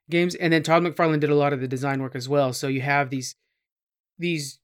games. 0.09 0.35
And 0.35 0.51
then 0.51 0.63
Todd 0.63 0.83
McFarlane 0.83 1.19
did 1.19 1.29
a 1.29 1.35
lot 1.35 1.53
of 1.53 1.61
the 1.61 1.67
design 1.67 2.01
work 2.01 2.15
as 2.15 2.27
well. 2.27 2.51
So 2.53 2.67
you 2.67 2.81
have 2.81 3.09
these 3.09 3.35
these 4.17 4.59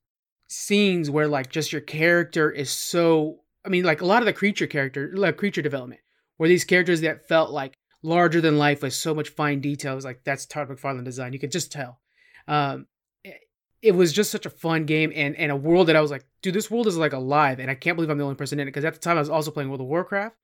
scenes 0.48 1.10
where 1.10 1.26
like 1.28 1.50
just 1.50 1.72
your 1.72 1.80
character 1.80 2.50
is 2.50 2.70
so 2.70 3.40
I 3.64 3.68
mean 3.68 3.84
like 3.84 4.00
a 4.00 4.06
lot 4.06 4.22
of 4.22 4.26
the 4.26 4.32
creature 4.32 4.66
character 4.66 5.10
like 5.14 5.36
creature 5.36 5.62
development 5.62 6.00
where 6.36 6.48
these 6.48 6.64
characters 6.64 7.00
that 7.00 7.26
felt 7.26 7.50
like 7.50 7.78
larger 8.02 8.40
than 8.40 8.58
life 8.58 8.82
with 8.82 8.92
so 8.94 9.14
much 9.14 9.30
fine 9.30 9.60
details 9.60 10.04
like 10.04 10.20
that's 10.24 10.46
Todd 10.46 10.68
McFarlane 10.68 11.04
design. 11.04 11.32
You 11.32 11.38
could 11.40 11.50
just 11.52 11.72
tell. 11.72 12.00
Um 12.46 12.86
it- 13.24 13.40
it 13.82 13.92
was 13.94 14.12
just 14.12 14.30
such 14.30 14.46
a 14.46 14.50
fun 14.50 14.84
game 14.86 15.12
and, 15.14 15.36
and 15.36 15.52
a 15.52 15.56
world 15.56 15.88
that 15.88 15.96
I 15.96 16.00
was 16.00 16.10
like, 16.10 16.24
dude, 16.42 16.54
this 16.54 16.70
world 16.70 16.86
is 16.86 16.96
like 16.96 17.12
alive, 17.12 17.60
and 17.60 17.70
I 17.70 17.74
can't 17.74 17.94
believe 17.94 18.10
I'm 18.10 18.18
the 18.18 18.24
only 18.24 18.34
person 18.34 18.58
in 18.58 18.66
it. 18.66 18.70
Because 18.70 18.84
at 18.86 18.94
the 18.94 18.98
time 18.98 19.16
I 19.16 19.20
was 19.20 19.28
also 19.28 19.50
playing 19.50 19.68
World 19.68 19.82
of 19.82 19.86
Warcraft, 19.86 20.34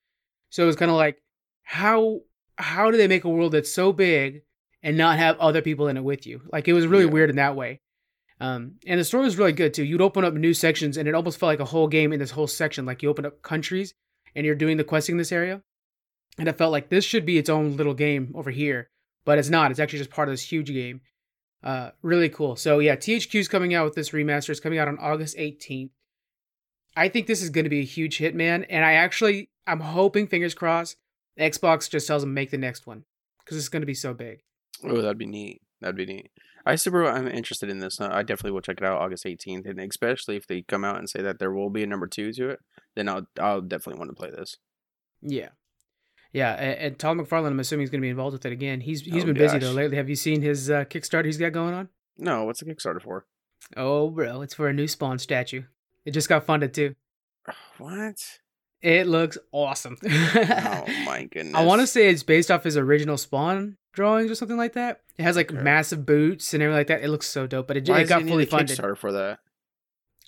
so 0.50 0.62
it 0.62 0.66
was 0.66 0.76
kind 0.76 0.90
of 0.90 0.96
like, 0.96 1.16
how 1.62 2.20
how 2.56 2.90
do 2.90 2.96
they 2.98 3.08
make 3.08 3.24
a 3.24 3.28
world 3.30 3.52
that's 3.52 3.72
so 3.72 3.92
big 3.92 4.42
and 4.82 4.96
not 4.98 5.18
have 5.18 5.38
other 5.38 5.62
people 5.62 5.88
in 5.88 5.96
it 5.96 6.04
with 6.04 6.26
you? 6.26 6.42
Like 6.52 6.68
it 6.68 6.72
was 6.74 6.86
really 6.86 7.04
Yeah. 7.06 7.10
weird 7.10 7.30
in 7.30 7.36
that 7.36 7.56
way. 7.56 7.80
Um, 8.42 8.72
and 8.88 8.98
the 8.98 9.04
story 9.04 9.22
was 9.22 9.38
really 9.38 9.52
good 9.52 9.72
too. 9.72 9.84
You'd 9.84 10.00
open 10.00 10.24
up 10.24 10.34
new 10.34 10.52
sections, 10.52 10.96
and 10.96 11.08
it 11.08 11.14
almost 11.14 11.38
felt 11.38 11.48
like 11.50 11.60
a 11.60 11.64
whole 11.64 11.86
game 11.86 12.12
in 12.12 12.18
this 12.18 12.32
whole 12.32 12.48
section. 12.48 12.84
Like 12.84 13.00
you 13.00 13.08
open 13.08 13.24
up 13.24 13.40
countries, 13.42 13.94
and 14.34 14.44
you're 14.44 14.56
doing 14.56 14.78
the 14.78 14.84
questing 14.84 15.14
in 15.14 15.18
this 15.18 15.30
area, 15.30 15.62
and 16.38 16.48
it 16.48 16.58
felt 16.58 16.72
like 16.72 16.88
this 16.88 17.04
should 17.04 17.24
be 17.24 17.38
its 17.38 17.48
own 17.48 17.76
little 17.76 17.94
game 17.94 18.32
over 18.34 18.50
here, 18.50 18.90
but 19.24 19.38
it's 19.38 19.48
not. 19.48 19.70
It's 19.70 19.78
actually 19.78 20.00
just 20.00 20.10
part 20.10 20.28
of 20.28 20.32
this 20.32 20.42
huge 20.42 20.66
game. 20.66 21.02
Uh, 21.62 21.90
really 22.02 22.28
cool. 22.28 22.56
So 22.56 22.80
yeah, 22.80 22.96
THQ's 22.96 23.46
coming 23.46 23.74
out 23.74 23.84
with 23.84 23.94
this 23.94 24.10
remaster. 24.10 24.50
It's 24.50 24.58
coming 24.58 24.80
out 24.80 24.88
on 24.88 24.98
August 24.98 25.36
18th. 25.36 25.90
I 26.96 27.08
think 27.08 27.28
this 27.28 27.42
is 27.42 27.50
going 27.50 27.64
to 27.64 27.70
be 27.70 27.80
a 27.80 27.84
huge 27.84 28.18
hit, 28.18 28.34
man. 28.34 28.64
And 28.64 28.84
I 28.84 28.94
actually, 28.94 29.50
I'm 29.68 29.78
hoping, 29.78 30.26
fingers 30.26 30.54
crossed, 30.54 30.96
Xbox 31.38 31.88
just 31.88 32.08
tells 32.08 32.22
them 32.22 32.34
make 32.34 32.50
the 32.50 32.58
next 32.58 32.88
one 32.88 33.04
because 33.38 33.56
it's 33.56 33.68
going 33.68 33.82
to 33.82 33.86
be 33.86 33.94
so 33.94 34.12
big. 34.12 34.40
Oh, 34.84 35.00
that'd 35.00 35.16
be 35.16 35.26
neat. 35.26 35.62
That'd 35.80 35.96
be 35.96 36.06
neat. 36.06 36.30
I 36.64 36.76
super. 36.76 37.06
I'm 37.06 37.28
interested 37.28 37.68
in 37.70 37.78
this. 37.80 38.00
Uh, 38.00 38.08
I 38.12 38.22
definitely 38.22 38.52
will 38.52 38.60
check 38.60 38.78
it 38.78 38.84
out 38.84 39.00
August 39.00 39.24
18th, 39.24 39.66
and 39.68 39.80
especially 39.80 40.36
if 40.36 40.46
they 40.46 40.62
come 40.62 40.84
out 40.84 40.98
and 40.98 41.08
say 41.08 41.20
that 41.22 41.38
there 41.38 41.52
will 41.52 41.70
be 41.70 41.82
a 41.82 41.86
number 41.86 42.06
two 42.06 42.32
to 42.34 42.50
it, 42.50 42.60
then 42.94 43.08
I'll 43.08 43.26
I'll 43.40 43.60
definitely 43.60 43.98
want 43.98 44.10
to 44.10 44.16
play 44.16 44.30
this. 44.30 44.56
Yeah, 45.22 45.48
yeah. 46.32 46.52
And, 46.54 46.78
and 46.78 46.98
Todd 46.98 47.16
McFarlane, 47.18 47.48
I'm 47.48 47.60
assuming 47.60 47.82
he's 47.82 47.90
going 47.90 48.00
to 48.00 48.06
be 48.06 48.10
involved 48.10 48.32
with 48.34 48.46
it 48.46 48.52
again. 48.52 48.80
He's 48.80 49.00
he's 49.02 49.22
Oh, 49.22 49.26
been 49.26 49.34
busy 49.34 49.58
though 49.58 49.72
lately. 49.72 49.96
Have 49.96 50.08
you 50.08 50.16
seen 50.16 50.42
his 50.42 50.70
uh, 50.70 50.84
Kickstarter 50.84 51.24
he's 51.26 51.38
got 51.38 51.52
going 51.52 51.74
on? 51.74 51.88
No, 52.18 52.44
what's 52.44 52.60
the 52.60 52.66
Kickstarter 52.66 53.00
for? 53.02 53.26
Oh, 53.76 54.10
bro, 54.10 54.42
it's 54.42 54.54
for 54.54 54.68
a 54.68 54.72
new 54.72 54.86
Spawn 54.88 55.18
statue. 55.18 55.62
It 56.04 56.10
just 56.10 56.28
got 56.28 56.44
funded 56.44 56.74
too. 56.74 56.94
What? 57.78 58.16
It 58.82 59.06
looks 59.06 59.38
awesome. 59.52 59.96
Oh 60.06 60.84
my 61.04 61.28
goodness. 61.30 61.54
I 61.54 61.64
want 61.64 61.80
to 61.80 61.86
say 61.86 62.08
it's 62.08 62.22
based 62.24 62.50
off 62.50 62.64
his 62.64 62.76
original 62.76 63.16
Spawn 63.16 63.76
drawings 63.92 64.30
or 64.30 64.34
something 64.34 64.56
like 64.56 64.72
that. 64.74 65.00
It 65.18 65.22
has 65.22 65.36
like 65.36 65.52
massive 65.52 66.04
boots 66.06 66.54
and 66.54 66.62
everything 66.62 66.78
like 66.80 66.86
that. 66.88 67.02
It 67.04 67.08
looks 67.08 67.28
so 67.28 67.46
dope, 67.46 67.66
but 67.68 67.76
it, 67.76 67.88
it 67.88 68.08
got 68.08 68.22
fully 68.22 68.46
funded. 68.46 68.76
Kickstarter 68.78 68.96
for 68.96 69.12
that. 69.12 69.38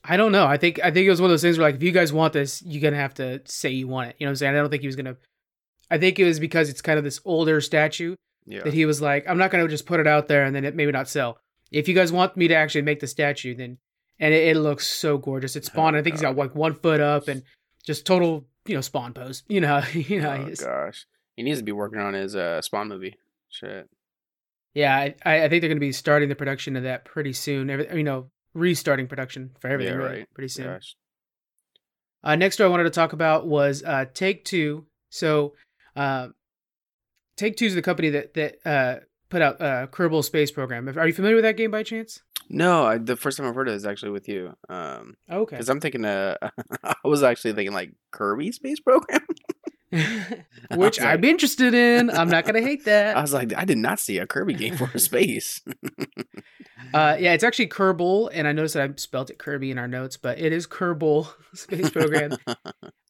I 0.04 0.16
don't 0.18 0.32
know. 0.32 0.46
I 0.46 0.58
think 0.58 0.78
I 0.84 0.90
think 0.90 1.06
it 1.06 1.10
was 1.10 1.20
one 1.20 1.26
of 1.30 1.32
those 1.32 1.42
things 1.42 1.56
where 1.58 1.66
like 1.68 1.76
if 1.76 1.82
you 1.82 1.90
guys 1.92 2.12
want 2.12 2.32
this, 2.34 2.62
you're 2.62 2.82
gonna 2.82 3.00
have 3.00 3.14
to 3.14 3.40
say 3.46 3.70
you 3.70 3.88
want 3.88 4.10
it. 4.10 4.16
You 4.18 4.26
know 4.26 4.28
what 4.28 4.32
I'm 4.32 4.36
saying? 4.36 4.54
I 4.54 4.58
don't 4.58 4.68
think 4.70 4.82
he 4.82 4.88
was 4.88 4.96
gonna. 4.96 5.16
I 5.90 5.98
think 5.98 6.18
it 6.18 6.24
was 6.24 6.38
because 6.38 6.68
it's 6.68 6.82
kind 6.82 6.98
of 6.98 7.04
this 7.04 7.20
older 7.24 7.60
statue 7.60 8.16
Yeah. 8.46 8.62
that 8.64 8.74
he 8.74 8.84
was 8.86 9.00
like, 9.00 9.26
I'm 9.28 9.38
not 9.38 9.50
gonna 9.50 9.66
just 9.68 9.86
put 9.86 10.00
it 10.00 10.06
out 10.06 10.28
there 10.28 10.44
and 10.44 10.54
then 10.54 10.64
it 10.64 10.74
maybe 10.74 10.92
not 10.92 11.08
sell. 11.08 11.38
If 11.72 11.88
you 11.88 11.94
guys 11.94 12.12
want 12.12 12.36
me 12.36 12.48
to 12.48 12.54
actually 12.54 12.82
make 12.82 13.00
the 13.00 13.06
statue, 13.06 13.54
then 13.54 13.78
and 14.20 14.34
it, 14.34 14.48
it 14.56 14.60
looks 14.60 14.86
so 14.86 15.16
gorgeous. 15.16 15.56
It's 15.56 15.68
Spawn. 15.68 15.94
Oh, 15.94 15.98
I 15.98 16.02
think 16.02 16.14
he's 16.16 16.22
got 16.22 16.36
like 16.36 16.54
one 16.54 16.74
foot 16.74 17.00
up 17.00 17.28
and 17.28 17.42
just 17.82 18.04
total 18.04 18.46
you 18.66 18.74
know 18.74 18.82
Spawn 18.82 19.14
pose. 19.14 19.42
You 19.48 19.62
know, 19.62 19.82
you 19.94 20.20
know. 20.20 20.32
oh 20.32 20.44
he's- 20.44 20.60
gosh, 20.60 21.06
he 21.34 21.42
needs 21.42 21.60
to 21.60 21.64
be 21.64 21.72
working 21.72 21.98
on 22.00 22.12
his 22.12 22.36
uh, 22.36 22.60
Spawn 22.60 22.88
movie. 22.88 23.16
Shit. 23.54 23.88
Yeah, 24.74 24.96
I, 24.96 25.14
I 25.24 25.48
think 25.48 25.60
they're 25.62 25.68
going 25.68 25.76
to 25.76 25.80
be 25.80 25.92
starting 25.92 26.28
the 26.28 26.34
production 26.34 26.74
of 26.76 26.82
that 26.82 27.04
pretty 27.04 27.32
soon. 27.32 27.70
Every, 27.70 27.86
you 27.96 28.02
know, 28.02 28.30
restarting 28.54 29.06
production 29.06 29.50
for 29.60 29.68
everything 29.68 29.94
Yeah, 30.00 30.04
right. 30.04 30.28
pretty 30.34 30.48
soon. 30.48 30.66
Gosh. 30.66 30.96
Uh, 32.24 32.34
next, 32.36 32.56
story 32.56 32.66
I 32.66 32.70
wanted 32.70 32.84
to 32.84 32.90
talk 32.90 33.12
about 33.12 33.46
was 33.46 33.84
uh, 33.84 34.06
Take 34.14 34.44
Two. 34.44 34.86
So, 35.10 35.54
uh, 35.94 36.28
Take 37.36 37.56
Two 37.56 37.66
is 37.66 37.74
the 37.74 37.82
company 37.82 38.10
that 38.10 38.34
that 38.34 38.56
uh, 38.66 38.96
put 39.28 39.42
out 39.42 39.60
uh, 39.60 39.86
Kerbal 39.88 40.24
Space 40.24 40.50
Program. 40.50 40.88
Are 40.88 41.06
you 41.06 41.12
familiar 41.12 41.36
with 41.36 41.44
that 41.44 41.56
game 41.56 41.70
by 41.70 41.82
chance? 41.84 42.22
No, 42.48 42.84
I, 42.84 42.98
the 42.98 43.16
first 43.16 43.36
time 43.38 43.46
I've 43.46 43.54
heard 43.54 43.68
it 43.68 43.74
is 43.74 43.86
actually 43.86 44.10
with 44.10 44.28
you. 44.28 44.54
Um, 44.68 45.14
Okay. 45.30 45.56
because 45.56 45.68
I'm 45.68 45.80
thinking, 45.80 46.04
uh, 46.04 46.36
I 46.82 46.94
was 47.04 47.22
actually 47.22 47.52
thinking 47.54 47.72
like 47.74 47.92
Kirby 48.10 48.52
Space 48.52 48.80
Program. 48.80 49.20
Which 50.76 50.98
was 50.98 50.98
I'm 51.00 51.20
like- 51.20 51.24
interested 51.30 51.74
in. 51.74 52.10
I'm 52.10 52.28
not 52.28 52.44
gonna 52.44 52.60
hate 52.60 52.84
that. 52.86 53.16
I 53.16 53.20
was 53.20 53.32
like, 53.32 53.52
I 53.56 53.64
did 53.64 53.78
not 53.78 54.00
see 54.00 54.18
a 54.18 54.26
Kirby 54.26 54.54
game 54.54 54.76
for 54.76 54.98
space. 54.98 55.60
Uh, 56.92 57.16
yeah, 57.18 57.32
it's 57.32 57.42
actually 57.42 57.66
Kerbal, 57.66 58.30
and 58.32 58.46
I 58.46 58.52
noticed 58.52 58.74
that 58.74 58.88
I 58.88 58.92
spelled 58.96 59.28
it 59.28 59.38
Kirby 59.38 59.72
in 59.72 59.78
our 59.78 59.88
notes, 59.88 60.16
but 60.16 60.38
it 60.38 60.52
is 60.52 60.64
Kerbal 60.66 61.26
Space 61.54 61.90
Program. 61.90 62.36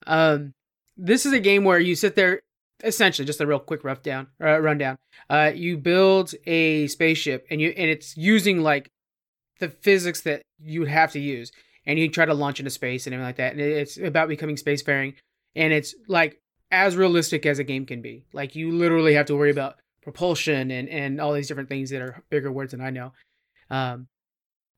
Um, 0.07 0.55
this 0.97 1.27
is 1.27 1.33
a 1.35 1.41
game 1.41 1.65
where 1.65 1.79
you 1.79 1.95
sit 1.95 2.15
there, 2.15 2.41
essentially, 2.83 3.27
just 3.27 3.43
a 3.43 3.47
real 3.47 3.59
quick 3.59 3.85
rough 3.85 4.03
down, 4.03 4.29
uh, 4.43 4.59
rundown. 4.59 4.97
Uh, 5.29 5.51
you 5.55 5.77
build 5.77 6.33
a 6.47 6.87
spaceship, 6.87 7.47
and 7.51 7.61
you 7.61 7.75
and 7.77 7.91
it's 7.91 8.17
using 8.17 8.63
like 8.63 8.91
the 9.61 9.69
physics 9.69 10.23
that 10.23 10.43
you 10.63 10.81
would 10.81 10.89
have 10.89 11.13
to 11.13 11.21
use, 11.21 11.53
and 11.85 11.99
you 11.99 12.09
try 12.09 12.25
to 12.25 12.33
launch 12.35 12.61
into 12.61 12.71
space 12.71 13.07
and 13.07 13.13
everything 13.13 13.27
like 13.29 13.37
that. 13.37 13.53
And 13.53 13.61
it's 13.61 13.99
about 13.99 14.29
becoming 14.29 14.57
spacefaring, 14.57 15.15
and 15.55 15.75
it's 15.75 15.95
like 16.09 16.41
as 16.75 16.97
realistic 16.97 17.47
as 17.47 17.59
a 17.59 17.65
game 17.65 17.87
can 17.87 18.03
be. 18.03 18.25
Like 18.33 18.55
you 18.55 18.73
literally 18.73 19.15
have 19.15 19.27
to 19.27 19.37
worry 19.37 19.51
about 19.51 19.77
propulsion 20.03 20.71
and 20.71 20.89
and 20.89 21.21
all 21.21 21.33
these 21.33 21.49
different 21.49 21.69
things 21.69 21.91
that 21.91 22.03
are 22.03 22.23
bigger 22.31 22.53
words 22.53 22.73
than 22.73 22.81
I 22.81 22.91
know. 22.91 23.13
Um, 23.71 24.09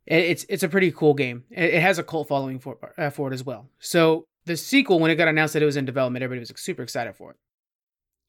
it- 0.07 0.25
it's 0.31 0.47
it's 0.49 0.63
a 0.63 0.69
pretty 0.69 0.93
cool 0.93 1.15
game. 1.15 1.45
It, 1.51 1.81
has 1.81 1.99
a 1.99 2.05
cult 2.05 2.29
following 2.29 2.59
for 2.61 2.79
uh, 2.97 3.11
for 3.11 3.31
it 3.31 3.35
as 3.35 3.45
well. 3.45 3.69
So 3.81 4.25
the 4.45 4.57
sequel, 4.57 5.01
when 5.01 5.11
it 5.11 5.17
got 5.17 5.29
announced 5.29 5.55
that 5.55 5.63
it 5.63 5.67
was 5.67 5.77
in 5.77 5.85
development, 5.85 6.23
everybody 6.23 6.41
was 6.41 6.53
super 6.61 6.83
excited 6.83 7.17
for 7.17 7.33
it. 7.33 7.37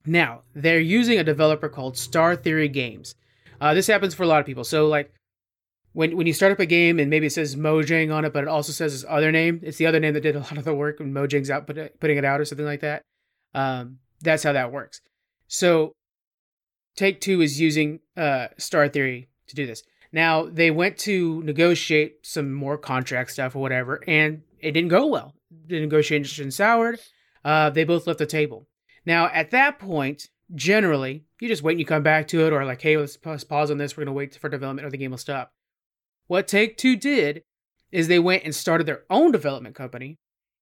Now, 0.05 0.41
they're 0.55 0.79
using 0.79 1.19
a 1.19 1.23
developer 1.23 1.69
called 1.69 1.97
Star 1.97 2.35
Theory 2.35 2.69
Games. 2.69 3.13
Uh, 3.59 3.73
this 3.73 3.87
happens 3.87 4.15
for 4.15 4.23
a 4.23 4.27
lot 4.27 4.39
of 4.39 4.45
people. 4.45 4.63
So, 4.63 4.87
like, 4.87 5.11
when 5.93 6.15
when 6.17 6.25
you 6.27 6.33
start 6.33 6.51
up 6.51 6.59
a 6.59 6.65
game 6.65 6.99
and 6.99 7.09
maybe 7.09 7.27
it 7.27 7.31
says 7.33 7.55
Mojang 7.55 8.13
on 8.13 8.23
it, 8.25 8.33
but 8.33 8.43
it 8.43 8.47
also 8.49 8.71
says 8.71 8.93
this 8.93 9.05
other 9.07 9.31
name, 9.31 9.59
it's 9.63 9.77
the 9.77 9.85
other 9.85 9.99
name 9.99 10.13
that 10.13 10.21
did 10.21 10.35
a 10.35 10.39
lot 10.39 10.57
of 10.57 10.63
the 10.63 10.73
work 10.73 10.99
when 10.99 11.13
Mojang's 11.13 11.49
out 11.49 11.67
put 11.67 11.99
putting 11.99 12.17
it 12.17 12.25
out 12.25 12.39
or 12.39 12.45
something 12.45 12.65
like 12.65 12.81
that. 12.81 13.01
Um, 13.57 13.97
that's 14.21 14.43
how 14.43 14.53
that 14.53 14.71
works. 14.71 15.01
So, 15.47 15.93
Take 16.95 17.21
Two 17.21 17.41
is 17.41 17.59
using 17.59 17.99
uh, 18.15 18.47
Star 18.57 18.87
Theory 18.87 19.29
to 19.47 19.55
do 19.55 19.65
this. 19.65 19.83
Now, 20.11 20.45
they 20.45 20.71
went 20.71 20.97
to 20.99 21.41
negotiate 21.43 22.25
some 22.25 22.53
more 22.53 22.77
contract 22.77 23.31
stuff 23.31 23.55
or 23.55 23.59
whatever, 23.59 24.03
and 24.07 24.43
it 24.59 24.71
didn't 24.71 24.89
go 24.89 25.07
well. 25.07 25.33
The 25.67 25.79
negotiation 25.79 26.51
soured. 26.51 26.99
Uh, 27.43 27.69
they 27.69 27.83
both 27.83 28.07
left 28.07 28.19
the 28.19 28.25
table. 28.25 28.67
Now, 29.05 29.27
at 29.27 29.51
that 29.51 29.79
point, 29.79 30.27
generally, 30.53 31.25
you 31.39 31.47
just 31.47 31.63
wait 31.63 31.73
and 31.73 31.79
you 31.79 31.85
come 31.85 32.03
back 32.03 32.27
to 32.29 32.45
it, 32.45 32.53
or 32.53 32.63
like, 32.63 32.81
hey, 32.81 32.97
let's, 32.97 33.17
pause 33.17 33.71
on 33.71 33.77
this. 33.77 33.95
We're 33.95 34.05
going 34.05 34.13
to 34.13 34.17
wait 34.17 34.35
for 34.35 34.49
development, 34.49 34.85
or 34.85 34.91
the 34.91 34.97
game 34.97 35.11
will 35.11 35.17
stop. 35.17 35.51
What 36.27 36.47
Take 36.47 36.77
Two 36.77 36.95
did 36.95 37.43
is 37.91 38.07
they 38.07 38.19
went 38.19 38.43
and 38.43 38.53
started 38.53 38.85
their 38.85 39.03
own 39.09 39.31
development 39.31 39.75
company 39.75 40.17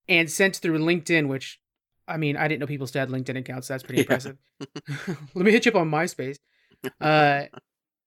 and 0.08 0.30
sent 0.30 0.58
through 0.58 0.80
LinkedIn, 0.80 1.28
which, 1.28 1.60
I 2.08 2.18
mean, 2.18 2.38
I 2.38 2.48
didn't 2.48 2.60
know 2.60 2.68
people 2.68 2.88
still 2.88 3.00
had 3.02 3.10
LinkedIn 3.10 3.38
accounts. 3.38 3.68
That's 3.68 3.84
pretty 3.84 4.02
impressive. 4.02 4.38
Let 5.08 5.46
me 5.46 5.52
hit 5.52 5.66
you 5.66 5.72
up 5.72 5.78
on 5.78 5.90
MySpace. 5.90 6.38
Uh, 7.02 7.44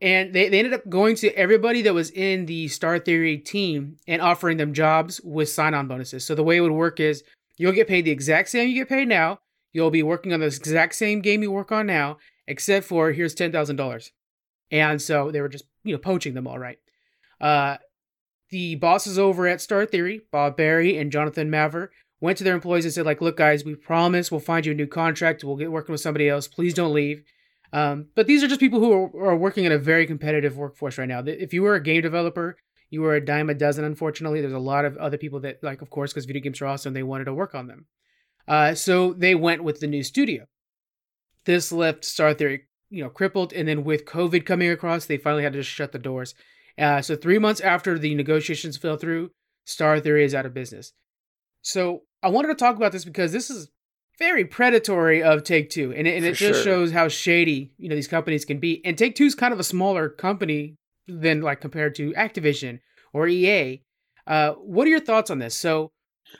and 0.00 0.32
they, 0.32 0.48
they 0.48 0.58
ended 0.58 0.74
up 0.74 0.88
going 0.88 1.16
to 1.16 1.32
everybody 1.34 1.82
that 1.82 1.94
was 1.94 2.10
in 2.10 2.46
the 2.46 2.68
Star 2.68 2.98
Theory 2.98 3.38
team 3.38 3.96
and 4.06 4.22
offering 4.22 4.56
them 4.56 4.72
jobs 4.72 5.20
with 5.22 5.48
sign 5.48 5.74
on 5.74 5.88
bonuses. 5.88 6.24
So 6.24 6.34
the 6.34 6.44
way 6.44 6.56
it 6.56 6.60
would 6.60 6.72
work 6.72 7.00
is 7.00 7.24
you'll 7.56 7.72
get 7.72 7.88
paid 7.88 8.04
the 8.04 8.12
exact 8.12 8.48
same 8.50 8.68
you 8.68 8.74
get 8.74 8.88
paid 8.88 9.08
now. 9.08 9.40
You'll 9.72 9.90
be 9.90 10.02
working 10.02 10.32
on 10.32 10.40
the 10.40 10.46
exact 10.46 10.94
same 10.94 11.20
game 11.20 11.42
you 11.42 11.50
work 11.50 11.72
on 11.72 11.86
now, 11.86 12.18
except 12.46 12.86
for 12.86 13.12
here's 13.12 13.34
$10,000. 13.34 14.10
And 14.70 15.02
so 15.02 15.30
they 15.30 15.40
were 15.40 15.48
just, 15.48 15.64
you 15.82 15.92
know, 15.92 15.98
poaching 15.98 16.34
them 16.34 16.46
all 16.46 16.58
right. 16.58 16.78
Uh, 17.40 17.78
the 18.50 18.76
bosses 18.76 19.18
over 19.18 19.46
at 19.46 19.60
Star 19.60 19.84
Theory, 19.84 20.22
Bob 20.30 20.56
Barry 20.56 20.96
and 20.96 21.12
Jonathan 21.12 21.50
Maver, 21.50 21.88
went 22.20 22.38
to 22.38 22.44
their 22.44 22.54
employees 22.54 22.84
and 22.84 22.92
said, 22.92 23.06
like, 23.06 23.20
look, 23.20 23.36
guys, 23.36 23.64
we 23.64 23.74
promise 23.74 24.30
we'll 24.30 24.40
find 24.40 24.66
you 24.66 24.72
a 24.72 24.74
new 24.74 24.86
contract. 24.86 25.44
We'll 25.44 25.56
get 25.56 25.70
working 25.70 25.92
with 25.92 26.00
somebody 26.00 26.28
else. 26.28 26.48
Please 26.48 26.74
don't 26.74 26.92
leave. 26.92 27.22
Um, 27.72 28.06
but 28.14 28.26
these 28.26 28.42
are 28.42 28.48
just 28.48 28.60
people 28.60 28.80
who 28.80 28.92
are, 28.92 29.30
are, 29.30 29.36
working 29.36 29.64
in 29.64 29.72
a 29.72 29.78
very 29.78 30.06
competitive 30.06 30.56
workforce 30.56 30.96
right 30.96 31.08
now. 31.08 31.22
If 31.24 31.52
you 31.52 31.62
were 31.62 31.74
a 31.74 31.82
game 31.82 32.00
developer, 32.00 32.56
you 32.90 33.02
were 33.02 33.14
a 33.14 33.24
dime 33.24 33.50
a 33.50 33.54
dozen, 33.54 33.84
unfortunately. 33.84 34.40
There's 34.40 34.54
a 34.54 34.58
lot 34.58 34.86
of 34.86 34.96
other 34.96 35.18
people 35.18 35.40
that, 35.40 35.62
like, 35.62 35.82
of 35.82 35.90
course, 35.90 36.12
because 36.12 36.24
video 36.24 36.42
games 36.42 36.62
are 36.62 36.66
awesome, 36.66 36.94
they 36.94 37.02
wanted 37.02 37.24
to 37.24 37.34
work 37.34 37.54
on 37.54 37.66
them. 37.66 37.86
Uh, 38.46 38.74
so 38.74 39.12
they 39.12 39.34
went 39.34 39.62
with 39.62 39.80
the 39.80 39.86
new 39.86 40.02
studio. 40.02 40.46
This 41.44 41.70
left 41.70 42.04
Star 42.06 42.32
Theory, 42.32 42.62
you 42.88 43.04
know, 43.04 43.10
crippled. 43.10 43.52
And 43.52 43.68
then 43.68 43.84
with 43.84 44.06
COVID 44.06 44.46
coming 44.46 44.70
across, 44.70 45.04
they 45.04 45.18
finally 45.18 45.42
had 45.42 45.52
to 45.52 45.60
just 45.60 45.70
shut 45.70 45.92
the 45.92 45.98
doors. 45.98 46.34
Uh, 46.78 47.02
so 47.02 47.16
three 47.16 47.38
months 47.38 47.60
after 47.60 47.98
the 47.98 48.14
negotiations 48.14 48.78
fell 48.78 48.96
through, 48.96 49.32
Star 49.66 50.00
Theory 50.00 50.24
is 50.24 50.34
out 50.34 50.46
of 50.46 50.54
business. 50.54 50.92
So 51.60 52.04
I 52.22 52.28
wanted 52.28 52.48
to 52.48 52.54
talk 52.54 52.76
about 52.76 52.92
this 52.92 53.04
because 53.04 53.32
this 53.32 53.50
is 53.50 53.70
very 54.18 54.44
predatory 54.44 55.22
of 55.22 55.44
Take 55.44 55.70
Two, 55.70 55.92
and 55.92 56.06
it, 56.06 56.16
and 56.16 56.24
it 56.24 56.34
just 56.34 56.62
sure. 56.62 56.64
shows 56.64 56.92
how 56.92 57.08
shady 57.08 57.72
you 57.78 57.88
know 57.88 57.94
these 57.94 58.08
companies 58.08 58.44
can 58.44 58.58
be. 58.58 58.84
And 58.84 58.98
Take 58.98 59.14
Two 59.14 59.24
is 59.24 59.34
kind 59.34 59.52
of 59.52 59.60
a 59.60 59.64
smaller 59.64 60.08
company 60.08 60.76
than 61.06 61.40
like 61.40 61.60
compared 61.60 61.94
to 61.96 62.12
Activision 62.12 62.80
or 63.12 63.28
EA. 63.28 63.82
Uh, 64.26 64.52
what 64.54 64.86
are 64.86 64.90
your 64.90 65.00
thoughts 65.00 65.30
on 65.30 65.38
this? 65.38 65.54
So, 65.54 65.92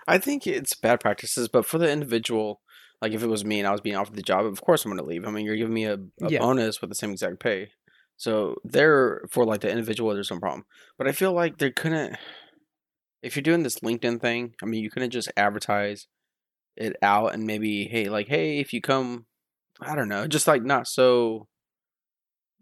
I 0.07 0.19
think 0.19 0.47
it's 0.47 0.75
bad 0.75 1.01
practices, 1.01 1.49
but 1.49 1.64
for 1.64 1.79
the 1.79 1.91
individual, 1.91 2.61
like 3.01 3.12
if 3.12 3.23
it 3.23 3.29
was 3.29 3.45
me 3.45 3.61
and 3.61 3.69
I 3.69 3.73
was 3.73 3.81
being 3.81 3.97
offered 3.97 4.17
the 4.17 4.23
job, 4.23 4.45
of 4.45 4.61
course 4.61 4.85
I'm 4.85 4.91
going 4.91 5.03
to 5.03 5.09
leave. 5.09 5.27
I 5.27 5.31
mean, 5.31 5.47
you're 5.47 5.57
giving 5.57 5.75
me 5.75 5.85
a, 5.85 5.95
a 5.95 6.29
yeah. 6.29 6.38
bonus 6.41 6.81
with 6.81 6.91
the 6.91 6.97
same 6.97 7.12
exact 7.12 7.41
pay. 7.41 7.71
So 8.17 8.57
there, 8.64 9.23
for 9.31 9.45
like 9.45 9.61
the 9.61 9.71
individual, 9.71 10.12
there's 10.12 10.31
no 10.31 10.41
problem. 10.41 10.67
But 10.99 11.07
I 11.07 11.12
feel 11.12 11.33
like 11.33 11.59
they 11.59 11.71
couldn't. 11.71 12.17
If 13.23 13.35
you're 13.35 13.43
doing 13.43 13.63
this 13.63 13.81
LinkedIn 13.81 14.21
thing, 14.21 14.55
I 14.63 14.67
mean, 14.67 14.83
you 14.83 14.91
couldn't 14.91 15.11
just 15.11 15.31
advertise 15.37 16.07
it 16.77 16.97
out 17.03 17.35
and 17.35 17.45
maybe, 17.45 17.85
hey, 17.85 18.09
like, 18.09 18.29
hey, 18.29 18.59
if 18.59 18.73
you 18.73 18.81
come, 18.81 19.27
I 19.81 19.95
don't 19.95 20.09
know, 20.09 20.27
just 20.27 20.47
like 20.47 20.63
not 20.63 20.87
so. 20.87 21.49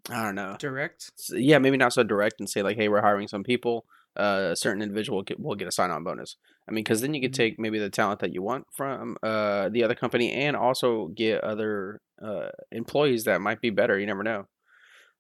I 0.09 0.23
don't 0.23 0.37
know. 0.37 0.57
Direct. 0.59 1.11
Yeah, 1.31 1.59
maybe 1.59 1.77
not 1.77 1.93
so 1.93 2.05
direct 2.05 2.37
and 2.39 2.49
say 2.49 2.63
like, 2.63 2.77
hey, 2.77 2.89
we're 2.89 3.03
hiring 3.03 3.29
some 3.29 3.43
people. 3.43 3.87
Uh, 4.17 4.51
a 4.53 4.57
certain 4.57 4.81
individual 4.81 5.19
will 5.19 5.25
get, 5.25 5.39
will 5.39 5.57
get 5.57 5.69
a 5.69 5.73
sign-on 5.73 6.03
bonus. 6.03 6.37
I 6.67 6.73
mean, 6.73 6.85
because 6.85 7.03
then 7.03 7.13
you 7.13 7.21
could 7.21 7.33
mm-hmm. 7.33 7.43
take 7.43 7.59
maybe 7.59 7.79
the 7.79 7.91
talent 7.91 8.21
that 8.21 8.33
you 8.33 8.41
want 8.41 8.67
from 8.73 9.17
uh, 9.23 9.69
the 9.69 9.85
other 9.85 9.95
company 9.95 10.33
and 10.33 10.57
also 10.57 11.09
get 11.09 11.45
other 11.45 12.01
uh, 12.23 12.49
employees 12.73 13.25
that 13.25 13.43
might 13.43 13.61
be 13.61 13.71
better. 13.71 13.99
You 13.99 14.07
never 14.07 14.23
know. 14.23 14.47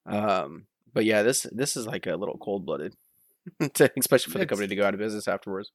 Um, 0.07 0.67
but 0.95 1.05
yeah, 1.05 1.23
this 1.23 1.47
this 1.53 1.77
is 1.77 1.87
like 1.87 2.07
a 2.07 2.17
little 2.17 2.39
cold 2.39 2.65
blooded, 2.65 2.95
especially 3.99 4.33
for 4.33 4.39
the 4.39 4.47
company 4.47 4.69
to 4.69 4.77
go 4.77 4.85
out 4.85 4.95
of 4.95 5.01
business 5.01 5.29
afterwards. 5.29 5.73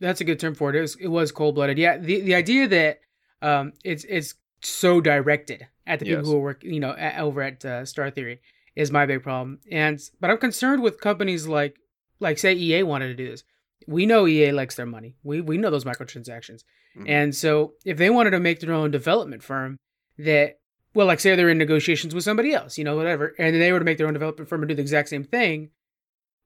That's 0.00 0.20
a 0.20 0.24
good 0.24 0.38
term 0.38 0.54
for 0.54 0.70
it. 0.70 0.76
It 0.76 0.80
was, 0.80 0.96
it 0.96 1.08
was 1.08 1.32
cold 1.32 1.54
blooded. 1.54 1.78
Yeah, 1.78 1.96
the 1.96 2.20
the 2.20 2.34
idea 2.34 2.68
that 2.68 3.00
um 3.42 3.72
it's 3.84 4.04
it's 4.04 4.34
so 4.62 5.00
directed 5.00 5.66
at 5.86 6.00
the 6.00 6.06
yes. 6.06 6.16
people 6.16 6.32
who 6.32 6.38
work 6.38 6.62
you 6.64 6.80
know 6.80 6.92
at, 6.92 7.18
over 7.18 7.42
at 7.42 7.64
uh, 7.64 7.84
Star 7.84 8.10
Theory 8.10 8.40
is 8.74 8.92
my 8.92 9.06
big 9.06 9.22
problem. 9.22 9.60
And 9.70 10.00
but 10.20 10.30
I'm 10.30 10.38
concerned 10.38 10.82
with 10.82 11.00
companies 11.00 11.46
like 11.46 11.78
like 12.20 12.38
say 12.38 12.54
EA 12.54 12.82
wanted 12.82 13.08
to 13.08 13.14
do 13.14 13.28
this. 13.28 13.44
We 13.86 14.06
know 14.06 14.26
EA 14.26 14.52
likes 14.52 14.74
their 14.74 14.86
money. 14.86 15.16
We 15.22 15.40
we 15.40 15.56
know 15.58 15.70
those 15.70 15.84
microtransactions. 15.84 16.62
Mm-hmm. 16.96 17.04
And 17.08 17.34
so 17.34 17.74
if 17.84 17.98
they 17.98 18.10
wanted 18.10 18.30
to 18.30 18.40
make 18.40 18.60
their 18.60 18.72
own 18.72 18.90
development 18.90 19.42
firm 19.42 19.78
that 20.18 20.58
well, 20.94 21.06
like 21.06 21.20
say 21.20 21.36
they're 21.36 21.50
in 21.50 21.58
negotiations 21.58 22.14
with 22.14 22.24
somebody 22.24 22.54
else, 22.54 22.78
you 22.78 22.84
know, 22.84 22.96
whatever, 22.96 23.34
and 23.38 23.54
then 23.54 23.60
they 23.60 23.70
were 23.70 23.78
to 23.78 23.84
make 23.84 23.98
their 23.98 24.06
own 24.06 24.14
development 24.14 24.48
firm 24.48 24.62
and 24.62 24.68
do 24.70 24.74
the 24.74 24.80
exact 24.80 25.10
same 25.10 25.24
thing, 25.24 25.70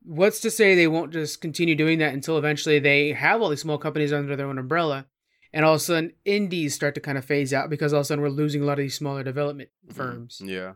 what's 0.03 0.41
to 0.41 0.51
say 0.51 0.75
they 0.75 0.87
won't 0.87 1.13
just 1.13 1.41
continue 1.41 1.75
doing 1.75 1.99
that 1.99 2.15
until 2.15 2.39
eventually 2.39 2.79
they 2.79 3.13
have 3.13 3.41
all 3.41 3.51
these 3.51 3.61
small 3.61 3.79
companies 3.79 4.13
under 4.13 4.37
their 4.37 4.47
own 4.47 4.59
umbrella, 4.59 5.07
and 5.53 5.65
all 5.65 5.75
of 5.75 5.81
a 5.81 5.85
sudden 5.85 6.13
indies 6.25 6.75
start 6.75 6.95
to 6.95 7.01
kind 7.01 7.19
of 7.19 7.25
phase 7.25 7.53
out 7.53 7.71
because 7.71 7.93
all 7.93 8.01
of 8.01 8.03
a 8.03 8.07
sudden 8.07 8.23
we're 8.23 8.31
losing 8.31 8.63
a 8.63 8.65
lot 8.65 8.75
of 8.75 8.79
these 8.79 8.95
smaller 8.95 9.23
development 9.23 9.71
mm-hmm. 9.87 9.97
firms. 9.97 10.41
Yeah. 10.45 10.75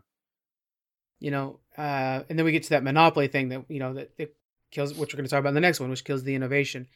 You 1.19 1.31
know, 1.31 1.59
uh, 1.77 2.23
and 2.29 2.37
then 2.37 2.45
we 2.45 2.51
get 2.51 2.63
to 2.63 2.69
that 2.71 2.83
monopoly 2.83 3.27
thing 3.27 3.49
that 3.49 3.65
you 3.69 3.79
know 3.79 3.93
that, 3.93 4.17
that 4.17 4.35
kills, 4.71 4.93
which 4.93 5.13
we're 5.13 5.17
going 5.17 5.25
to 5.25 5.31
talk 5.31 5.39
about 5.39 5.49
in 5.49 5.55
the 5.55 5.61
next 5.61 5.79
one, 5.79 5.89
which 5.89 6.03
kills 6.03 6.23
the 6.23 6.35
innovation. 6.35 6.87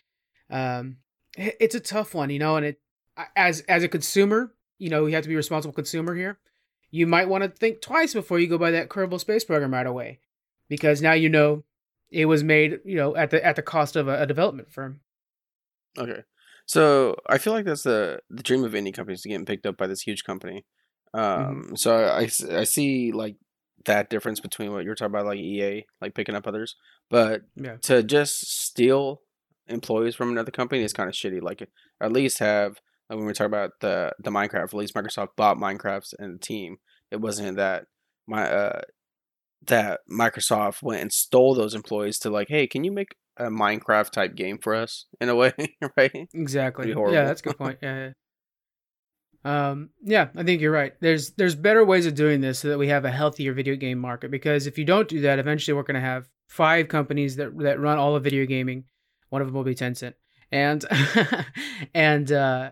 Um, 0.49 0.97
it's 1.37 1.75
a 1.75 1.79
tough 1.79 2.13
one, 2.13 2.29
you 2.29 2.39
know, 2.39 2.57
and 2.57 2.65
it 2.65 2.81
as 3.35 3.61
as 3.61 3.83
a 3.83 3.87
consumer, 3.87 4.53
you 4.77 4.89
know, 4.89 5.05
you 5.05 5.15
have 5.15 5.23
to 5.23 5.29
be 5.29 5.35
a 5.35 5.37
responsible 5.37 5.73
consumer 5.73 6.15
here 6.15 6.37
you 6.91 7.07
might 7.07 7.29
want 7.29 7.43
to 7.43 7.49
think 7.49 7.81
twice 7.81 8.13
before 8.13 8.39
you 8.39 8.47
go 8.47 8.57
buy 8.57 8.71
that 8.71 8.89
Kerbal 8.89 9.19
Space 9.19 9.43
Program 9.43 9.73
right 9.73 9.85
away, 9.85 10.19
because 10.67 11.01
now 11.01 11.13
you 11.13 11.29
know 11.29 11.63
it 12.11 12.25
was 12.25 12.43
made, 12.43 12.79
you 12.85 12.95
know, 12.95 13.15
at 13.15 13.31
the 13.31 13.45
at 13.45 13.55
the 13.55 13.61
cost 13.61 13.95
of 13.95 14.07
a, 14.07 14.21
a 14.21 14.25
development 14.25 14.71
firm. 14.71 15.01
Okay, 15.97 16.23
so 16.65 17.15
I 17.27 17.37
feel 17.37 17.53
like 17.53 17.65
that's 17.65 17.83
the 17.83 18.19
the 18.29 18.43
dream 18.43 18.63
of 18.63 18.73
indie 18.73 18.93
companies 18.93 19.21
to 19.21 19.29
getting 19.29 19.45
picked 19.45 19.65
up 19.65 19.77
by 19.77 19.87
this 19.87 20.01
huge 20.01 20.23
company. 20.23 20.65
Mm-hmm. 21.15 21.49
Um, 21.49 21.63
mm-hmm. 21.63 21.75
so 21.75 21.95
I, 21.95 22.29
I 22.55 22.63
see 22.63 23.11
like 23.11 23.35
that 23.85 24.09
difference 24.09 24.39
between 24.39 24.71
what 24.71 24.83
you're 24.83 24.95
talking 24.95 25.13
about, 25.13 25.25
like 25.25 25.39
EA, 25.39 25.85
like 26.01 26.13
picking 26.13 26.35
up 26.35 26.47
others, 26.47 26.75
but 27.09 27.41
yeah. 27.55 27.77
to 27.81 28.03
just 28.03 28.51
steal 28.51 29.21
employees 29.67 30.15
from 30.15 30.29
another 30.29 30.51
company 30.51 30.83
is 30.83 30.93
kind 30.93 31.09
of 31.09 31.15
shitty. 31.15 31.41
Like 31.41 31.67
at 32.01 32.11
least 32.11 32.39
have 32.39 32.79
like 33.09 33.17
when 33.17 33.25
we 33.25 33.33
talk 33.33 33.47
about 33.47 33.71
the 33.81 34.13
the 34.19 34.31
Minecraft, 34.31 34.65
at 34.65 34.73
least 34.73 34.95
Microsoft 34.95 35.29
bought 35.35 35.57
Minecraft 35.57 36.13
and 36.19 36.35
the 36.35 36.39
team. 36.39 36.77
It 37.11 37.21
wasn't 37.21 37.57
that 37.57 37.85
my 38.27 38.49
uh 38.49 38.81
that 39.67 40.01
Microsoft 40.11 40.81
went 40.81 41.01
and 41.01 41.11
stole 41.11 41.53
those 41.53 41.75
employees 41.75 42.19
to 42.19 42.29
like, 42.29 42.47
hey, 42.49 42.67
can 42.67 42.83
you 42.83 42.91
make 42.91 43.15
a 43.37 43.45
Minecraft 43.45 44.11
type 44.11 44.35
game 44.35 44.57
for 44.57 44.75
us 44.75 45.05
in 45.21 45.29
a 45.29 45.35
way, 45.35 45.53
right? 45.97 46.29
Exactly. 46.33 46.89
Yeah, 46.89 47.25
that's 47.25 47.41
a 47.41 47.43
good 47.43 47.57
point. 47.57 47.79
Yeah, 47.81 47.97
yeah. 47.97 48.11
Um, 49.45 49.91
yeah, 50.03 50.27
I 50.35 50.43
think 50.43 50.61
you're 50.61 50.71
right. 50.71 50.93
There's 50.99 51.31
there's 51.31 51.55
better 51.55 51.85
ways 51.85 52.05
of 52.05 52.13
doing 52.13 52.41
this 52.41 52.59
so 52.59 52.69
that 52.69 52.77
we 52.77 52.89
have 52.89 53.05
a 53.05 53.11
healthier 53.11 53.53
video 53.53 53.75
game 53.75 53.97
market. 53.97 54.31
Because 54.31 54.67
if 54.67 54.77
you 54.77 54.83
don't 54.83 55.07
do 55.07 55.21
that, 55.21 55.39
eventually 55.39 55.73
we're 55.75 55.83
going 55.83 55.95
to 55.95 56.01
have 56.01 56.27
five 56.47 56.89
companies 56.89 57.37
that 57.37 57.57
that 57.59 57.79
run 57.79 57.97
all 57.97 58.15
of 58.15 58.23
video 58.23 58.45
gaming. 58.45 58.83
One 59.29 59.41
of 59.41 59.47
them 59.47 59.55
will 59.55 59.63
be 59.63 59.75
Tencent, 59.75 60.15
and 60.51 60.83
and 61.93 62.29
uh, 62.31 62.71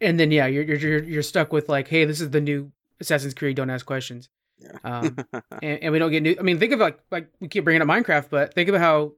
and 0.00 0.20
then 0.20 0.30
yeah, 0.30 0.46
you're 0.46 0.62
you're 0.62 1.02
you're 1.02 1.22
stuck 1.22 1.52
with 1.52 1.68
like, 1.68 1.88
hey, 1.88 2.04
this 2.04 2.20
is 2.20 2.30
the 2.30 2.40
new 2.40 2.70
Assassin's 3.00 3.34
Creed. 3.34 3.56
Don't 3.56 3.70
ask 3.70 3.84
questions. 3.84 4.28
Yeah. 4.58 4.78
um, 4.84 5.16
and, 5.62 5.82
and 5.82 5.92
we 5.92 5.98
don't 5.98 6.10
get 6.10 6.22
new. 6.22 6.36
I 6.38 6.42
mean, 6.42 6.58
think 6.58 6.72
of 6.72 6.80
like 6.80 6.98
like 7.10 7.28
we 7.40 7.48
keep 7.48 7.64
bringing 7.64 7.82
up 7.82 7.88
Minecraft, 7.88 8.28
but 8.30 8.54
think 8.54 8.68
of 8.68 8.76
how 8.76 9.12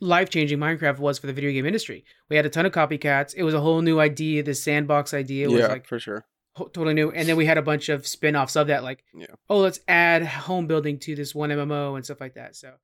life 0.00 0.30
changing 0.30 0.58
Minecraft 0.58 0.98
was 0.98 1.18
for 1.18 1.26
the 1.26 1.32
video 1.32 1.50
game 1.52 1.66
industry. 1.66 2.04
We 2.28 2.36
had 2.36 2.46
a 2.46 2.50
ton 2.50 2.66
of 2.66 2.72
copycats. 2.72 3.34
It 3.34 3.42
was 3.42 3.54
a 3.54 3.60
whole 3.60 3.82
new 3.82 4.00
idea. 4.00 4.42
This 4.42 4.62
sandbox 4.62 5.12
idea 5.12 5.48
was 5.50 5.60
yeah, 5.60 5.66
like 5.66 5.86
for 5.86 5.98
sure 5.98 6.24
totally 6.68 6.94
new. 6.94 7.10
And 7.10 7.28
then 7.28 7.36
we 7.36 7.46
had 7.46 7.58
a 7.58 7.62
bunch 7.62 7.88
of 7.88 8.06
spin 8.06 8.36
offs 8.36 8.56
of 8.56 8.68
that, 8.68 8.82
like 8.82 9.04
yeah. 9.14 9.26
oh, 9.48 9.58
let's 9.58 9.80
add 9.88 10.24
home 10.24 10.66
building 10.66 10.98
to 11.00 11.14
this 11.14 11.34
one 11.34 11.50
MMO 11.50 11.96
and 11.96 12.04
stuff 12.04 12.20
like 12.20 12.34
that. 12.34 12.56
So 12.56 12.74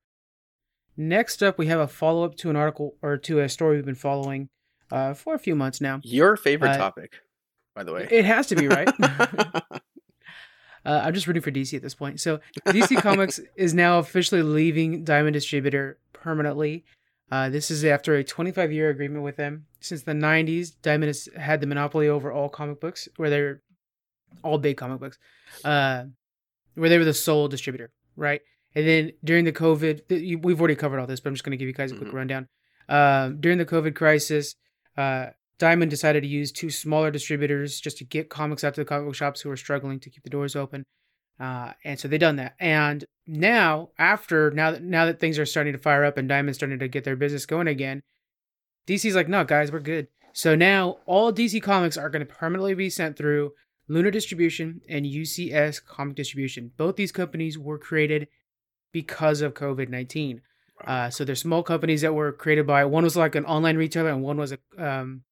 next 0.95 1.43
up, 1.43 1.57
we 1.57 1.67
have 1.67 1.79
a 1.79 1.87
follow 1.87 2.23
up 2.23 2.35
to 2.37 2.49
an 2.49 2.55
article 2.55 2.95
or 3.01 3.17
to 3.17 3.39
a 3.41 3.49
story 3.49 3.75
we've 3.75 3.85
been 3.85 3.95
following 3.95 4.49
uh, 4.91 5.13
for 5.13 5.35
a 5.35 5.39
few 5.39 5.55
months 5.55 5.81
now. 5.81 5.99
Your 6.03 6.35
favorite 6.35 6.71
Uh, 6.71 6.77
topic, 6.77 7.13
by 7.75 7.83
the 7.83 7.93
way. 7.93 8.07
It 8.09 8.25
has 8.25 8.47
to 8.47 8.55
be 8.55 8.67
right. 8.67 8.89
uh, 10.87 11.01
I'm 11.03 11.13
just 11.13 11.27
rooting 11.27 11.43
for 11.43 11.51
DC 11.51 11.75
at 11.75 11.81
this 11.83 11.93
point. 11.95 12.19
So 12.19 12.39
DC 12.67 12.99
Comics 13.01 13.39
is 13.55 13.73
now 13.73 13.99
officially 13.99 14.41
leaving 14.41 15.03
Diamond 15.03 15.33
Distributor 15.33 15.97
permanently. 16.13 16.85
Uh, 17.29 17.49
this 17.49 17.69
is 17.69 17.83
after 17.83 18.15
a 18.15 18.23
25 18.23 18.71
year 18.71 18.89
agreement 18.89 19.23
with 19.23 19.35
them. 19.35 19.65
Since 19.81 20.03
the 20.03 20.13
90s, 20.13 20.71
Diamond 20.81 21.09
has 21.09 21.27
had 21.37 21.59
the 21.61 21.67
monopoly 21.67 22.07
over 22.07 22.31
all 22.31 22.47
comic 22.49 22.79
books, 22.79 23.07
where 23.17 23.29
they're 23.29 23.61
all 24.43 24.57
big 24.57 24.77
comic 24.77 24.99
books, 24.99 25.17
uh, 25.65 26.05
where 26.75 26.89
they 26.89 26.97
were 26.97 27.05
the 27.05 27.13
sole 27.13 27.47
distributor, 27.49 27.91
right? 28.15 28.41
And 28.75 28.87
then 28.87 29.11
during 29.23 29.43
the 29.45 29.51
COVID, 29.51 30.43
we've 30.43 30.59
already 30.59 30.75
covered 30.75 30.99
all 30.99 31.07
this, 31.07 31.19
but 31.19 31.29
I'm 31.29 31.35
just 31.35 31.43
going 31.43 31.51
to 31.51 31.57
give 31.57 31.67
you 31.67 31.73
guys 31.73 31.91
a 31.91 31.95
quick 31.97 32.09
Mhm. 32.09 32.13
rundown. 32.13 32.47
Um, 32.89 33.41
during 33.41 33.57
the 33.57 33.65
COVID 33.65 33.95
crisis, 33.95 34.55
uh, 34.95 35.27
Diamond 35.59 35.89
decided 35.89 36.21
to 36.21 36.27
use 36.27 36.51
two 36.51 36.69
smaller 36.69 37.09
distributors 37.09 37.79
just 37.79 37.97
to 37.97 38.05
get 38.05 38.29
comics 38.29 38.63
out 38.63 38.75
to 38.75 38.81
the 38.81 38.85
comic 38.85 39.07
book 39.07 39.15
shops 39.15 39.41
who 39.41 39.49
were 39.49 39.57
struggling 39.57 39.99
to 39.99 40.09
keep 40.09 40.23
the 40.23 40.29
doors 40.29 40.55
open. 40.55 40.83
Uh, 41.39 41.71
and 41.83 41.99
so 41.99 42.07
they 42.07 42.17
done 42.17 42.35
that. 42.37 42.55
And 42.59 43.05
now, 43.27 43.89
after 43.97 44.51
now 44.51 44.71
that 44.71 44.83
now 44.83 45.05
that 45.05 45.19
things 45.19 45.37
are 45.37 45.45
starting 45.45 45.73
to 45.73 45.79
fire 45.79 46.03
up 46.03 46.17
and 46.17 46.27
Diamond's 46.27 46.57
starting 46.57 46.79
to 46.79 46.87
get 46.87 47.03
their 47.03 47.15
business 47.15 47.45
going 47.45 47.67
again, 47.67 48.01
DC's 48.87 49.15
like, 49.15 49.27
no, 49.27 49.43
guys, 49.43 49.71
we're 49.71 49.79
good. 49.79 50.07
So 50.33 50.55
now 50.55 50.97
all 51.05 51.33
DC 51.33 51.61
comics 51.61 51.97
are 51.97 52.09
going 52.09 52.25
to 52.25 52.33
permanently 52.33 52.73
be 52.73 52.89
sent 52.89 53.17
through 53.17 53.53
Lunar 53.87 54.11
Distribution 54.11 54.81
and 54.89 55.05
UCS 55.05 55.83
Comic 55.83 56.15
Distribution. 56.15 56.71
Both 56.77 56.95
these 56.95 57.11
companies 57.11 57.57
were 57.57 57.79
created 57.79 58.27
because 58.91 59.41
of 59.41 59.53
COVID 59.53 59.89
nineteen. 59.89 60.41
Uh, 60.85 61.09
so 61.09 61.25
they're 61.25 61.35
small 61.35 61.63
companies 61.63 62.01
that 62.01 62.13
were 62.13 62.31
created 62.31 62.67
by 62.67 62.85
one 62.85 63.03
was 63.03 63.17
like 63.17 63.33
an 63.35 63.45
online 63.45 63.77
retailer 63.77 64.09
and 64.09 64.21
one 64.21 64.37
was 64.37 64.51
a 64.51 64.59
um, 64.77 65.23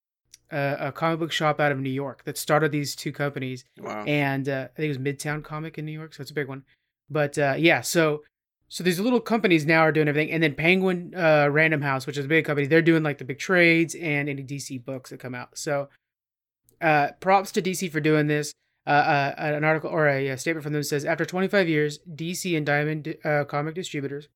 a, 0.52 0.78
a 0.80 0.92
comic 0.92 1.20
book 1.20 1.32
shop 1.32 1.60
out 1.60 1.72
of 1.72 1.80
New 1.80 1.90
York 1.90 2.24
that 2.26 2.38
started 2.38 2.72
these 2.72 2.96
two 2.96 3.12
companies. 3.12 3.66
wow. 3.80 4.04
And 4.06 4.48
uh, 4.48 4.68
I 4.72 4.82
think 4.82 4.86
it 4.86 4.88
was 4.88 4.98
Midtown 4.98 5.44
Comic 5.44 5.78
in 5.78 5.86
New 5.86 5.92
York, 5.92 6.14
so 6.14 6.22
it's 6.22 6.32
a 6.32 6.36
big 6.36 6.48
one. 6.48 6.64
But 7.10 7.38
uh, 7.38 7.56
yeah, 7.58 7.82
so 7.82 8.24
so 8.68 8.84
these 8.84 9.00
little 9.00 9.22
companies 9.22 9.66
now 9.66 9.82
are 9.82 9.92
doing 9.92 10.08
everything, 10.08 10.32
and 10.32 10.42
then 10.42 10.56
Penguin 10.56 11.14
uh, 11.16 11.50
Random 11.52 11.82
House, 11.82 12.08
which 12.08 12.18
is 12.18 12.26
a 12.26 12.28
big 12.28 12.46
company, 12.46 12.68
they're 12.68 12.82
doing 12.82 13.04
like 13.04 13.20
the 13.20 13.26
big 13.26 13.40
trades 13.40 13.96
and 13.96 14.28
any 14.28 14.44
DC 14.44 14.84
books 14.84 15.12
that 15.12 15.20
come 15.20 15.36
out. 15.36 15.58
So 15.58 15.90
uh, 16.82 17.10
props 17.20 17.52
to 17.54 17.62
DC 17.62 17.92
for 17.92 18.00
doing 18.00 18.28
this. 18.28 18.54
Uh, 18.88 18.92
uh, 18.92 19.34
an 19.38 19.64
article 19.64 19.90
or 19.90 20.08
a, 20.08 20.28
a 20.28 20.38
statement 20.38 20.64
from 20.64 20.74
them 20.74 20.84
says 20.84 21.06
after 21.06 21.26
25 21.26 21.68
years, 21.68 22.00
DC 22.08 22.56
and 22.56 22.66
Diamond 22.66 23.16
uh, 23.24 23.44
comic 23.46 23.74
distributors 23.74 24.28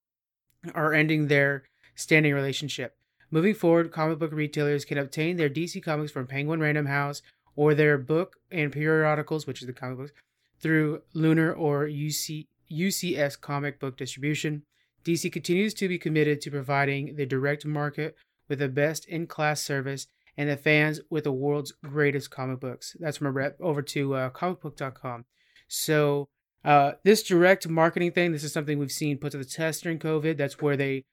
are 0.74 0.94
ending 0.94 1.28
their 1.28 1.66
standing 1.94 2.34
relationship. 2.34 2.96
Moving 3.32 3.54
forward, 3.54 3.92
comic 3.92 4.20
book 4.20 4.32
retailers 4.32 4.86
can 4.86 4.98
obtain 4.98 5.38
their 5.38 5.50
DC 5.50 5.84
comics 5.84 6.12
from 6.12 6.28
Penguin 6.28 6.60
Random 6.60 6.88
House 6.88 7.22
or 7.56 7.74
their 7.74 7.98
book 7.98 8.38
and 8.52 8.72
periodicals, 8.72 9.46
which 9.46 9.62
is 9.62 9.68
the 9.68 9.74
comic 9.74 9.98
books, 9.98 10.12
through 10.60 11.02
Lunar 11.14 11.54
or 11.54 11.86
UC, 11.86 12.48
UCS 12.72 13.40
comic 13.40 13.80
book 13.80 13.98
distribution. 13.98 14.64
DC 15.06 15.32
continues 15.32 15.74
to 15.76 15.88
be 15.88 16.00
committed 16.00 16.42
to 16.42 16.52
providing 16.52 17.16
the 17.16 17.26
direct 17.26 17.66
market 17.66 18.16
with 18.48 18.60
the 18.60 18.68
best 18.68 19.06
in 19.06 19.28
class 19.28 19.62
service 19.62 20.08
and 20.36 20.50
the 20.50 20.58
fans 20.58 21.00
with 21.10 21.26
the 21.26 21.32
world's 21.32 21.74
greatest 21.84 22.32
comic 22.32 22.60
books. 22.60 22.96
That's 23.00 23.18
from 23.18 23.28
a 23.28 23.32
rep 23.32 23.58
over 23.60 23.82
to 23.82 24.16
uh, 24.16 24.30
comicbook.com. 24.32 25.26
So, 25.68 26.30
uh, 26.66 26.94
this 27.04 27.24
direct 27.24 27.68
marketing 27.68 28.12
thing, 28.12 28.32
this 28.32 28.44
is 28.44 28.52
something 28.52 28.80
we've 28.80 28.92
seen 28.92 29.18
put 29.18 29.32
to 29.34 29.38
the 29.38 29.46
test 29.46 29.84
during 29.84 30.00
COVID. 30.00 30.38
That's 30.38 30.62
where 30.62 30.76
they 30.76 31.06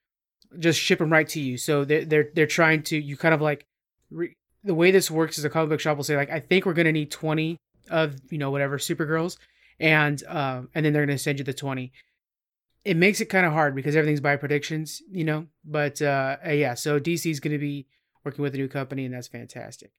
just 0.59 0.81
ship 0.81 0.99
them 0.99 1.11
right 1.13 1.29
to 1.31 1.41
you. 1.41 1.57
So 1.57 1.85
they're 1.85 2.05
they're 2.05 2.29
they're 2.35 2.47
trying 2.47 2.83
to 2.85 2.99
you 2.99 3.17
kind 3.17 3.35
of 3.35 3.41
like 3.41 3.65
re, 4.11 4.35
the 4.65 4.75
way 4.75 4.91
this 4.91 5.11
works 5.11 5.39
is 5.39 5.45
a 5.45 5.51
comic 5.51 5.71
book 5.71 5.81
shop 5.81 5.97
will 5.97 6.05
say 6.05 6.17
like 6.17 6.31
I 6.31 6.41
think 6.41 6.67
we're 6.67 6.75
gonna 6.75 6.93
need 6.93 7.11
twenty 7.11 7.57
of 7.91 8.17
you 8.31 8.39
know 8.39 8.51
whatever 8.51 8.79
Supergirls, 8.79 9.37
and 9.81 10.23
um 10.29 10.69
and 10.75 10.85
then 10.85 10.93
they're 10.93 11.07
gonna 11.07 11.19
send 11.19 11.39
you 11.39 11.45
the 11.45 11.55
twenty. 11.55 11.93
It 12.85 12.97
makes 12.97 13.21
it 13.21 13.27
kind 13.27 13.45
of 13.45 13.53
hard 13.53 13.75
because 13.75 13.97
everything's 13.97 14.21
by 14.21 14.37
predictions, 14.37 15.03
you 15.11 15.25
know. 15.25 15.47
But 15.65 16.01
uh 16.03 16.37
yeah, 16.47 16.75
so 16.75 17.01
DC 17.01 17.31
is 17.31 17.41
gonna 17.41 17.59
be 17.59 17.87
working 18.25 18.43
with 18.43 18.55
a 18.55 18.59
new 18.59 18.69
company, 18.69 19.05
and 19.05 19.15
that's 19.15 19.29
fantastic. 19.29 19.93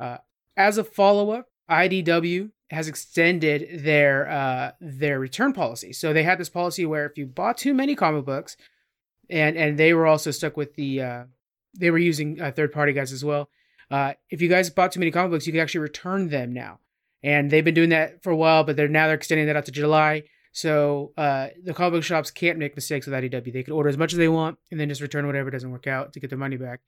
Uh, 0.00 0.18
as 0.56 0.78
a 0.78 0.84
follow 0.84 1.30
up, 1.30 1.46
IDW 1.70 2.50
has 2.70 2.88
extended 2.88 3.84
their 3.84 4.28
uh, 4.28 4.72
their 4.80 5.20
return 5.20 5.52
policy. 5.52 5.92
So 5.92 6.12
they 6.12 6.22
had 6.22 6.38
this 6.38 6.48
policy 6.48 6.84
where 6.86 7.06
if 7.06 7.16
you 7.16 7.26
bought 7.26 7.58
too 7.58 7.74
many 7.74 7.94
comic 7.94 8.24
books, 8.24 8.56
and 9.30 9.56
and 9.56 9.78
they 9.78 9.94
were 9.94 10.06
also 10.06 10.30
stuck 10.30 10.56
with 10.56 10.74
the 10.74 11.02
uh, 11.02 11.24
they 11.78 11.90
were 11.90 11.98
using 11.98 12.40
uh, 12.40 12.50
third 12.50 12.72
party 12.72 12.92
guys 12.92 13.12
as 13.12 13.24
well. 13.24 13.48
Uh, 13.90 14.12
if 14.30 14.42
you 14.42 14.48
guys 14.48 14.70
bought 14.70 14.92
too 14.92 15.00
many 15.00 15.10
comic 15.10 15.30
books, 15.30 15.46
you 15.46 15.52
can 15.52 15.62
actually 15.62 15.80
return 15.80 16.28
them 16.28 16.52
now, 16.52 16.80
and 17.22 17.50
they've 17.50 17.64
been 17.64 17.74
doing 17.74 17.90
that 17.90 18.22
for 18.22 18.30
a 18.30 18.36
while. 18.36 18.64
But 18.64 18.76
they're 18.76 18.88
now 18.88 19.06
they're 19.06 19.16
extending 19.16 19.46
that 19.46 19.56
out 19.56 19.66
to 19.66 19.72
July. 19.72 20.24
So 20.52 21.12
uh, 21.16 21.48
the 21.62 21.74
comic 21.74 21.92
book 21.92 22.04
shops 22.04 22.30
can't 22.30 22.58
make 22.58 22.74
mistakes 22.74 23.06
with 23.06 23.14
IDW. 23.14 23.52
They 23.52 23.62
can 23.62 23.74
order 23.74 23.88
as 23.88 23.98
much 23.98 24.12
as 24.12 24.18
they 24.18 24.28
want 24.28 24.58
and 24.70 24.80
then 24.80 24.88
just 24.88 25.00
return 25.00 25.26
whatever 25.26 25.50
doesn't 25.50 25.70
work 25.70 25.86
out 25.86 26.14
to 26.14 26.20
get 26.20 26.30
their 26.30 26.38
money 26.38 26.56
back. 26.56 26.80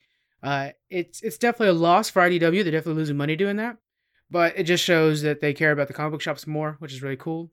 Uh, 0.42 0.70
it's 0.88 1.20
it's 1.22 1.38
definitely 1.38 1.68
a 1.68 1.81
loss 1.81 2.11
for 2.11 2.22
IDW. 2.22 2.62
They're 2.62 2.72
definitely 2.72 2.94
losing 2.94 3.16
money 3.16 3.37
doing 3.37 3.57
that, 3.57 3.76
but 4.31 4.59
it 4.59 4.64
just 4.64 4.83
shows 4.83 5.22
that 5.22 5.40
they 5.40 5.53
care 5.53 5.72
about 5.72 5.88
the 5.88 5.94
comic 5.94 6.12
book 6.12 6.22
shops 6.22 6.46
more, 6.46 6.76
which 6.79 6.92
is 6.92 7.03
really 7.03 7.16
cool. 7.16 7.50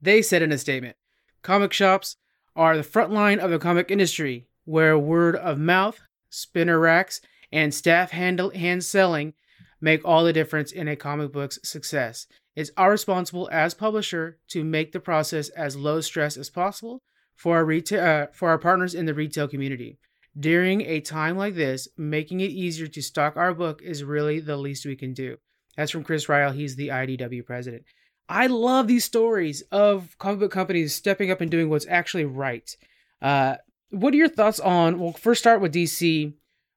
They 0.00 0.22
said 0.22 0.42
in 0.42 0.52
a 0.52 0.58
statement, 0.58 0.96
"Comic 1.42 1.72
shops 1.72 2.16
are 2.58 2.76
the 2.76 2.82
front 2.82 3.12
line 3.12 3.38
of 3.38 3.50
the 3.50 3.58
comic 3.58 3.88
industry, 3.88 4.48
where 4.64 4.98
word 4.98 5.36
of 5.36 5.58
mouth, 5.58 6.00
spinner 6.28 6.78
racks, 6.80 7.20
and 7.52 7.72
staff 7.72 8.10
handle 8.10 8.50
hand 8.50 8.84
selling 8.84 9.32
make 9.80 10.04
all 10.04 10.24
the 10.24 10.32
difference 10.32 10.72
in 10.72 10.88
a 10.88 10.96
comic 10.96 11.32
book's 11.32 11.60
success. 11.62 12.26
It's 12.56 12.72
our 12.76 12.90
responsible 12.90 13.48
as 13.52 13.74
publisher 13.74 14.38
to 14.48 14.64
make 14.64 14.90
the 14.90 14.98
process 14.98 15.48
as 15.50 15.76
low 15.76 16.00
stress 16.00 16.36
as 16.36 16.50
possible 16.50 17.00
for 17.36 17.56
our 17.56 17.64
retail 17.64 18.04
uh, 18.04 18.26
for 18.32 18.48
our 18.48 18.58
partners 18.58 18.94
in 18.94 19.06
the 19.06 19.14
retail 19.14 19.46
community." 19.46 19.98
During 20.38 20.82
a 20.82 21.00
time 21.00 21.36
like 21.36 21.54
this, 21.54 21.88
making 21.96 22.40
it 22.40 22.50
easier 22.50 22.86
to 22.88 23.02
stock 23.02 23.36
our 23.36 23.54
book 23.54 23.82
is 23.82 24.04
really 24.04 24.40
the 24.40 24.56
least 24.56 24.84
we 24.84 24.94
can 24.94 25.12
do. 25.12 25.38
That's 25.76 25.90
from 25.90 26.04
Chris 26.04 26.26
Ryall. 26.26 26.54
He's 26.54 26.76
the 26.76 26.88
IDW 26.88 27.44
president. 27.46 27.84
I 28.28 28.46
love 28.46 28.86
these 28.88 29.04
stories 29.04 29.62
of 29.72 30.16
comic 30.18 30.40
book 30.40 30.52
companies 30.52 30.94
stepping 30.94 31.30
up 31.30 31.40
and 31.40 31.50
doing 31.50 31.70
what's 31.70 31.86
actually 31.88 32.24
right. 32.24 32.76
Uh, 33.22 33.56
what 33.90 34.12
are 34.12 34.18
your 34.18 34.28
thoughts 34.28 34.60
on? 34.60 34.98
Well, 34.98 35.12
first 35.12 35.40
start 35.40 35.60
with 35.60 35.72
DC, 35.72 36.34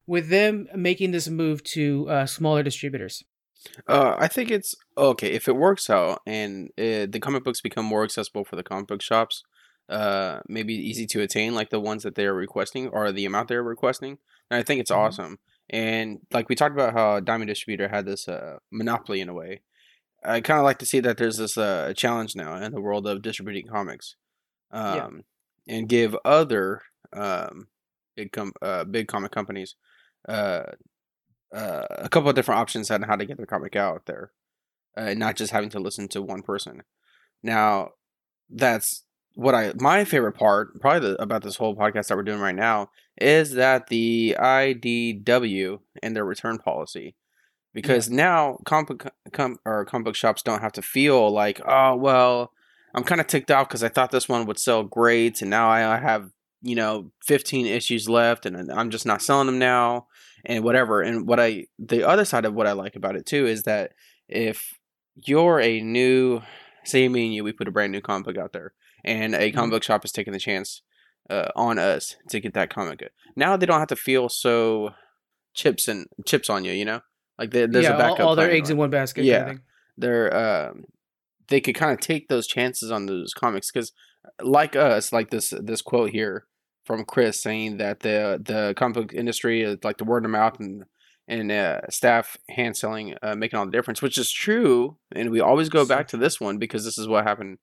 with 0.08 0.30
them 0.30 0.68
making 0.76 1.12
this 1.12 1.28
move 1.28 1.64
to 1.66 2.10
uh, 2.10 2.26
smaller 2.26 2.64
distributors. 2.64 3.24
Uh, 3.88 4.16
I 4.18 4.28
think 4.28 4.50
it's 4.50 4.74
okay 4.98 5.32
if 5.34 5.48
it 5.48 5.56
works 5.56 5.90
out 5.90 6.22
and 6.26 6.70
uh, 6.80 7.06
the 7.10 7.20
comic 7.22 7.44
books 7.44 7.62
become 7.62 7.86
more 7.86 8.04
accessible 8.04 8.44
for 8.44 8.56
the 8.56 8.64
comic 8.64 8.88
book 8.88 9.02
shops. 9.02 9.44
Uh, 9.90 10.40
maybe 10.48 10.74
easy 10.74 11.06
to 11.06 11.22
attain, 11.22 11.54
like 11.54 11.70
the 11.70 11.80
ones 11.80 12.04
that 12.04 12.16
they're 12.16 12.34
requesting 12.34 12.88
or 12.88 13.12
the 13.12 13.26
amount 13.26 13.50
they're 13.50 13.62
requesting. 13.62 14.18
And 14.50 14.58
I 14.58 14.64
think 14.64 14.80
it's 14.80 14.90
Mhm. 14.92 14.96
awesome. 14.98 15.40
And 15.70 16.20
like 16.32 16.48
we 16.50 16.56
talked 16.56 16.74
about 16.74 16.94
how 16.94 17.20
Diamond 17.20 17.50
Distributor 17.50 17.90
had 17.90 18.06
this 18.06 18.28
uh, 18.28 18.58
monopoly 18.72 19.20
in 19.22 19.28
a 19.30 19.34
way. 19.34 19.62
I 20.24 20.42
kind 20.42 20.60
of 20.60 20.64
like 20.64 20.78
to 20.80 20.86
see 20.86 21.00
that 21.02 21.18
there's 21.18 21.38
this 21.38 21.58
uh, 21.58 21.94
challenge 21.96 22.36
now 22.36 22.56
in 22.56 22.72
the 22.72 22.82
world 22.82 23.08
of 23.08 23.22
distributing 23.22 23.68
comics, 23.68 24.16
um, 24.72 25.24
Yeah. 25.68 25.76
and 25.78 25.90
give 25.90 26.16
other 26.24 26.82
um, 27.14 27.68
big 28.16 28.32
com- 28.32 28.54
uh, 28.62 28.84
big 28.84 29.08
comic 29.08 29.32
companies 29.32 29.76
uh, 30.30 30.64
uh, 31.54 31.86
a 31.90 32.08
couple 32.10 32.30
of 32.30 32.36
different 32.36 32.60
options 32.62 32.90
on 32.92 33.02
how 33.04 33.16
to 33.16 33.26
get 33.26 33.38
their 33.38 33.46
comic 33.46 33.76
out 33.76 34.06
there, 34.06 34.32
uh, 34.98 35.02
and 35.02 35.20
not 35.20 35.36
just 35.36 35.52
having 35.52 35.70
to 35.72 35.80
listen 35.80 36.08
to 36.10 36.22
one 36.22 36.42
person. 36.44 36.84
Now, 37.44 37.90
that's 38.50 39.04
what 39.34 39.56
I 39.56 39.74
my 39.80 40.06
favorite 40.06 40.34
part, 40.34 40.80
probably 40.80 41.10
the, 41.10 41.22
about 41.22 41.42
this 41.44 41.56
whole 41.58 41.76
podcast 41.76 42.08
that 42.08 42.16
we're 42.18 42.24
doing 42.24 42.40
right 42.40 42.56
now, 42.56 42.90
is 43.20 43.54
that 43.54 43.88
the 43.88 44.36
IDW 44.40 45.80
and 46.04 46.16
their 46.16 46.26
return 46.26 46.58
policy, 46.60 47.16
because 47.74 48.10
now 48.10 48.60
comic 48.66 49.04
com, 49.32 49.58
or 49.66 49.86
comic 49.86 50.06
book 50.06 50.16
shops 50.16 50.42
don't 50.42 50.62
have 50.62 50.74
to 50.74 50.82
feel 50.82 51.32
like, 51.32 51.62
oh 51.66 51.96
well, 51.96 52.52
I'm 52.94 53.04
kind 53.04 53.22
of 53.22 53.28
ticked 53.28 53.52
off 53.52 53.68
because 53.68 53.84
I 53.84 53.90
thought 53.90 54.12
this 54.12 54.28
one 54.30 54.46
would 54.46 54.60
sell 54.60 54.84
great, 54.84 55.42
and 55.42 55.50
now 55.50 55.70
I 55.70 55.98
have 55.98 56.30
you 56.62 56.76
know 56.76 57.12
15 57.26 57.66
issues 57.66 58.08
left, 58.10 58.46
and 58.46 58.72
I'm 58.72 58.90
just 58.90 59.06
not 59.06 59.22
selling 59.22 59.48
them 59.48 59.60
now 59.60 60.08
and 60.46 60.64
whatever. 60.64 61.02
And 61.02 61.28
what 61.28 61.40
I 61.40 61.66
the 61.80 62.08
other 62.08 62.26
side 62.26 62.46
of 62.46 62.54
what 62.54 62.68
I 62.68 62.74
like 62.74 62.96
about 62.96 63.16
it 63.16 63.26
too 63.26 63.46
is 63.48 63.64
that 63.64 63.92
if 64.28 64.74
you're 65.16 65.60
a 65.60 65.82
new 65.82 66.42
say 66.84 67.08
me 67.08 67.26
and 67.26 67.34
you, 67.34 67.44
we 67.44 67.52
put 67.52 67.68
a 67.68 67.72
brand 67.72 67.92
new 67.92 68.02
comic 68.02 68.26
book 68.26 68.38
out 68.38 68.54
there, 68.54 68.74
and 69.04 69.36
a 69.36 69.52
comic 69.52 69.68
Mhm. 69.68 69.72
book 69.72 69.84
shop 69.84 70.04
is 70.06 70.12
taking 70.12 70.34
the 70.34 70.40
chance 70.40 70.82
uh, 71.30 71.50
on 71.56 71.78
us 71.80 72.18
to 72.30 72.40
get 72.40 72.54
that 72.56 72.70
comic. 72.70 73.00
Good. 73.00 73.12
Now 73.36 73.56
they 73.56 73.66
don't 73.66 73.80
have 73.80 73.88
to 73.90 73.96
feel 73.96 74.28
so 74.28 74.96
chips 75.54 75.88
and 75.88 76.08
chips 76.26 76.50
on 76.50 76.66
you, 76.66 76.74
you 76.74 76.84
know, 76.86 77.02
like 77.42 77.52
there- 77.52 77.68
there's 77.68 77.86
yeah, 77.86 77.96
a 77.96 77.98
backup. 77.98 78.20
all, 78.22 78.28
all 78.30 78.36
their 78.36 78.52
eggs 78.52 78.70
in 78.70 78.78
one 78.78 78.90
basket. 78.92 79.24
Yeah. 79.26 79.40
Kind 79.40 79.50
of 79.50 79.56
thing. 79.56 79.64
They're 79.98 80.70
um, 80.70 80.86
they 81.48 81.60
could 81.60 81.76
kind 81.76 81.92
of 81.92 82.00
take 82.00 82.30
those 82.30 82.48
chances 82.48 82.92
on 82.92 83.08
those 83.08 83.34
comics 83.34 83.72
because, 83.72 83.92
like 84.42 84.76
us, 84.76 85.12
like 85.12 85.30
this 85.32 85.54
this 85.62 85.82
quote 85.82 86.12
here 86.12 86.46
from 86.86 87.04
Chris 87.04 87.42
saying 87.42 87.78
that 87.78 88.00
the 88.02 88.40
the 88.44 88.74
comic 88.78 88.96
book 88.96 89.14
industry 89.14 89.62
is 89.62 89.78
like 89.84 89.98
the 89.98 90.06
word 90.06 90.24
of 90.26 90.32
mouth 90.32 90.60
and 90.60 90.86
and 91.28 91.52
uh, 91.52 91.82
staff 91.90 92.38
hand 92.50 92.78
selling 92.78 93.16
uh, 93.22 93.36
making 93.36 93.58
all 93.60 93.66
the 93.66 93.72
difference, 93.72 94.02
which 94.02 94.18
is 94.18 94.32
true. 94.32 94.98
And 95.16 95.30
we 95.32 95.40
always 95.40 95.70
go 95.70 95.86
back 95.86 96.08
to 96.10 96.18
this 96.18 96.40
one 96.40 96.58
because 96.58 96.84
this 96.86 96.98
is 96.98 97.08
what 97.08 97.26
happened 97.26 97.58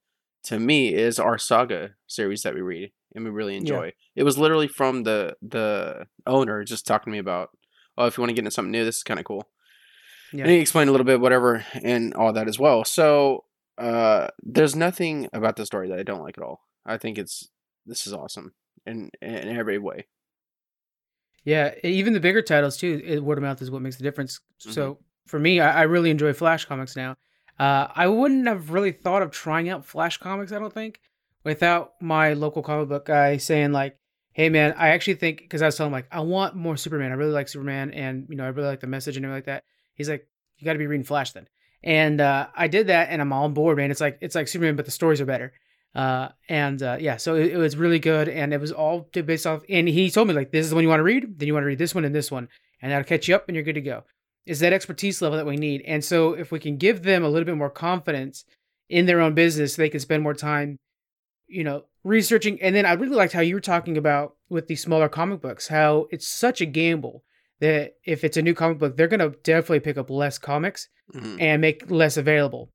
to 0.45 0.59
me 0.59 0.95
is 0.95 1.19
our 1.19 1.39
saga 1.39 1.91
series 2.07 2.43
that 2.43 2.55
we 2.55 2.61
read 2.61 2.93
and 3.15 3.25
we 3.25 3.31
really 3.31 3.57
enjoy. 3.57 3.93
It 4.15 4.23
was 4.23 4.39
literally 4.39 4.69
from 4.69 5.03
the 5.05 5.37
the 5.43 6.07
owner 6.27 6.63
just 6.65 6.87
talking 6.87 7.11
to 7.11 7.15
me 7.15 7.19
about, 7.19 7.51
oh, 7.97 8.07
if 8.07 8.17
you 8.17 8.23
want 8.23 8.31
to 8.31 8.35
get 8.35 8.41
into 8.41 8.51
something 8.51 8.71
new, 8.73 8.85
this 8.85 8.99
is 8.99 9.03
kind 9.03 9.19
of 9.21 9.27
cool. 9.27 9.49
Yeah. 10.33 10.43
And 10.43 10.51
he 10.51 10.59
explained 10.59 10.89
a 10.89 10.93
little 10.93 11.07
bit, 11.07 11.21
whatever, 11.21 11.65
and 11.83 12.15
all 12.15 12.33
that 12.33 12.49
as 12.49 12.59
well. 12.59 12.85
So 12.85 13.45
uh, 13.79 14.29
there's 14.43 14.77
nothing 14.77 15.29
about 15.33 15.57
the 15.57 15.65
story 15.65 15.89
that 15.89 15.99
I 15.99 16.03
don't 16.03 16.23
like 16.23 16.37
at 16.37 16.45
all. 16.45 16.61
I 16.85 16.99
think 16.99 17.19
it's 17.19 17.49
this 17.87 18.07
is 18.07 18.13
awesome 18.13 18.55
in 18.87 19.11
in 19.23 19.57
every 19.57 19.79
way. 19.79 20.07
Yeah, 21.45 21.75
even 21.83 22.13
the 22.13 22.21
bigger 22.21 22.43
titles 22.43 22.77
too. 22.77 23.01
It, 23.05 23.25
word 23.25 23.39
of 23.39 23.43
mouth 23.43 23.63
is 23.63 23.71
what 23.71 23.83
makes 23.83 23.97
the 23.97 24.03
difference. 24.03 24.41
Mm-hmm. 24.61 24.73
So 24.73 24.99
for 25.27 25.39
me, 25.39 25.61
I, 25.61 25.81
I 25.81 25.83
really 25.83 26.11
enjoy 26.11 26.33
Flash 26.33 26.65
comics 26.65 26.97
now. 26.97 27.17
Uh, 27.59 27.89
I 27.95 28.07
wouldn't 28.09 28.47
have 28.47 28.71
really 28.71 28.93
thought 28.93 29.23
of 29.23 29.31
trying 29.31 29.69
out 29.69 29.85
Flash 29.85 30.19
comics. 30.19 30.53
I 30.53 30.59
don't 30.59 30.73
think 30.73 31.01
without 31.45 31.93
my 32.01 32.35
local 32.35 32.63
comic 32.63 32.89
book 32.89 33.07
guy 33.07 33.37
saying 33.37 33.73
like, 33.73 33.97
"Hey 34.33 34.49
man, 34.49 34.75
I 34.77 34.89
actually 34.89 35.15
think," 35.15 35.39
because 35.39 35.63
I 35.63 35.67
was 35.67 35.77
telling 35.77 35.91
him 35.91 35.95
like, 35.95 36.09
"I 36.11 36.21
want 36.21 36.55
more 36.55 36.77
Superman. 36.77 37.13
I 37.13 37.15
really 37.15 37.33
like 37.33 37.49
Superman, 37.49 37.93
and 37.93 38.27
you 38.29 38.37
know, 38.37 38.45
I 38.45 38.49
really 38.49 38.69
like 38.69 38.81
the 38.81 38.87
message 38.87 39.17
and 39.17 39.25
everything 39.25 39.37
like 39.37 39.47
that." 39.47 39.65
He's 39.99 40.09
like, 40.09 40.27
"You 40.57 40.65
got 40.65 40.73
to 40.73 40.79
be 40.79 40.87
reading 40.87 41.05
Flash 41.05 41.33
then." 41.33 41.49
And 41.85 42.21
uh, 42.21 42.49
I 42.57 42.69
did 42.69 42.87
that, 42.87 43.09
and 43.11 43.21
I'm 43.21 43.33
all 43.33 43.45
on 43.45 43.55
board, 43.55 43.77
man. 43.77 43.91
It's 43.91 44.01
like 44.01 44.19
it's 44.21 44.35
like 44.35 44.49
Superman, 44.49 44.77
but 44.77 44.87
the 44.87 44.91
stories 44.91 45.21
are 45.21 45.27
better. 45.27 45.53
Uh, 45.95 46.29
and 46.49 46.83
uh, 46.83 46.97
yeah, 47.01 47.17
so 47.17 47.35
it, 47.35 47.53
it 47.53 47.57
was 47.57 47.77
really 47.77 47.99
good, 47.99 48.29
and 48.29 48.55
it 48.55 48.61
was 48.61 48.73
all 48.73 49.09
based 49.13 49.47
off. 49.47 49.63
And 49.69 49.89
he 49.89 50.11
told 50.11 50.29
me 50.29 50.35
like, 50.35 50.53
"This 50.53 50.65
is 50.65 50.71
the 50.71 50.77
one 50.77 50.85
you 50.85 50.89
want 50.89 51.01
to 51.01 51.05
read. 51.05 51.39
Then 51.39 51.47
you 51.47 51.53
want 51.53 51.65
to 51.65 51.69
read 51.69 51.79
this 51.79 51.95
one 51.95 52.05
and 52.05 52.15
this 52.15 52.31
one, 52.31 52.49
and 52.81 52.91
that'll 52.91 53.05
catch 53.05 53.29
you 53.29 53.35
up, 53.35 53.49
and 53.49 53.55
you're 53.55 53.65
good 53.65 53.75
to 53.75 53.81
go." 53.81 54.05
Is 54.47 54.61
that 54.61 54.73
expertise 54.73 55.21
level 55.21 55.37
that 55.37 55.47
we 55.47 55.57
need? 55.57 55.83
And 55.87 56.03
so 56.03 56.33
if 56.33 56.51
we 56.51 56.59
can 56.59 56.79
give 56.79 57.03
them 57.03 57.23
a 57.23 57.29
little 57.29 57.45
bit 57.45 57.57
more 57.57 57.69
confidence 57.69 58.45
in 58.89 59.05
their 59.05 59.21
own 59.21 59.35
business, 59.35 59.77
they 59.77 59.91
can 59.91 60.01
spend 60.01 60.23
more 60.23 60.33
time, 60.33 60.79
you 61.47 61.63
know, 61.63 61.85
researching. 62.03 62.61
And 62.63 62.75
then 62.75 62.87
I 62.87 62.95
really 62.95 63.15
liked 63.15 63.35
how 63.35 63.43
you 63.43 63.55
were 63.55 63.61
talking 63.61 63.99
about 63.99 64.37
with 64.49 64.67
the 64.67 64.77
smaller 64.77 65.11
comic 65.11 65.43
books, 65.43 65.69
how 65.69 66.07
it's 66.11 66.27
such 66.27 66.63
a 66.63 66.67
gamble 66.67 67.25
that 67.61 67.95
if 68.05 68.25
it's 68.25 68.37
a 68.37 68.43
new 68.43 68.55
comic 68.55 68.79
book, 68.79 68.97
they're 68.97 69.09
gonna 69.09 69.31
definitely 69.43 69.81
pick 69.81 69.99
up 69.99 70.11
less 70.11 70.39
comics 70.39 70.89
Mhm. 71.15 71.37
and 71.41 71.61
make 71.61 71.91
less 71.91 72.17
available. 72.17 72.71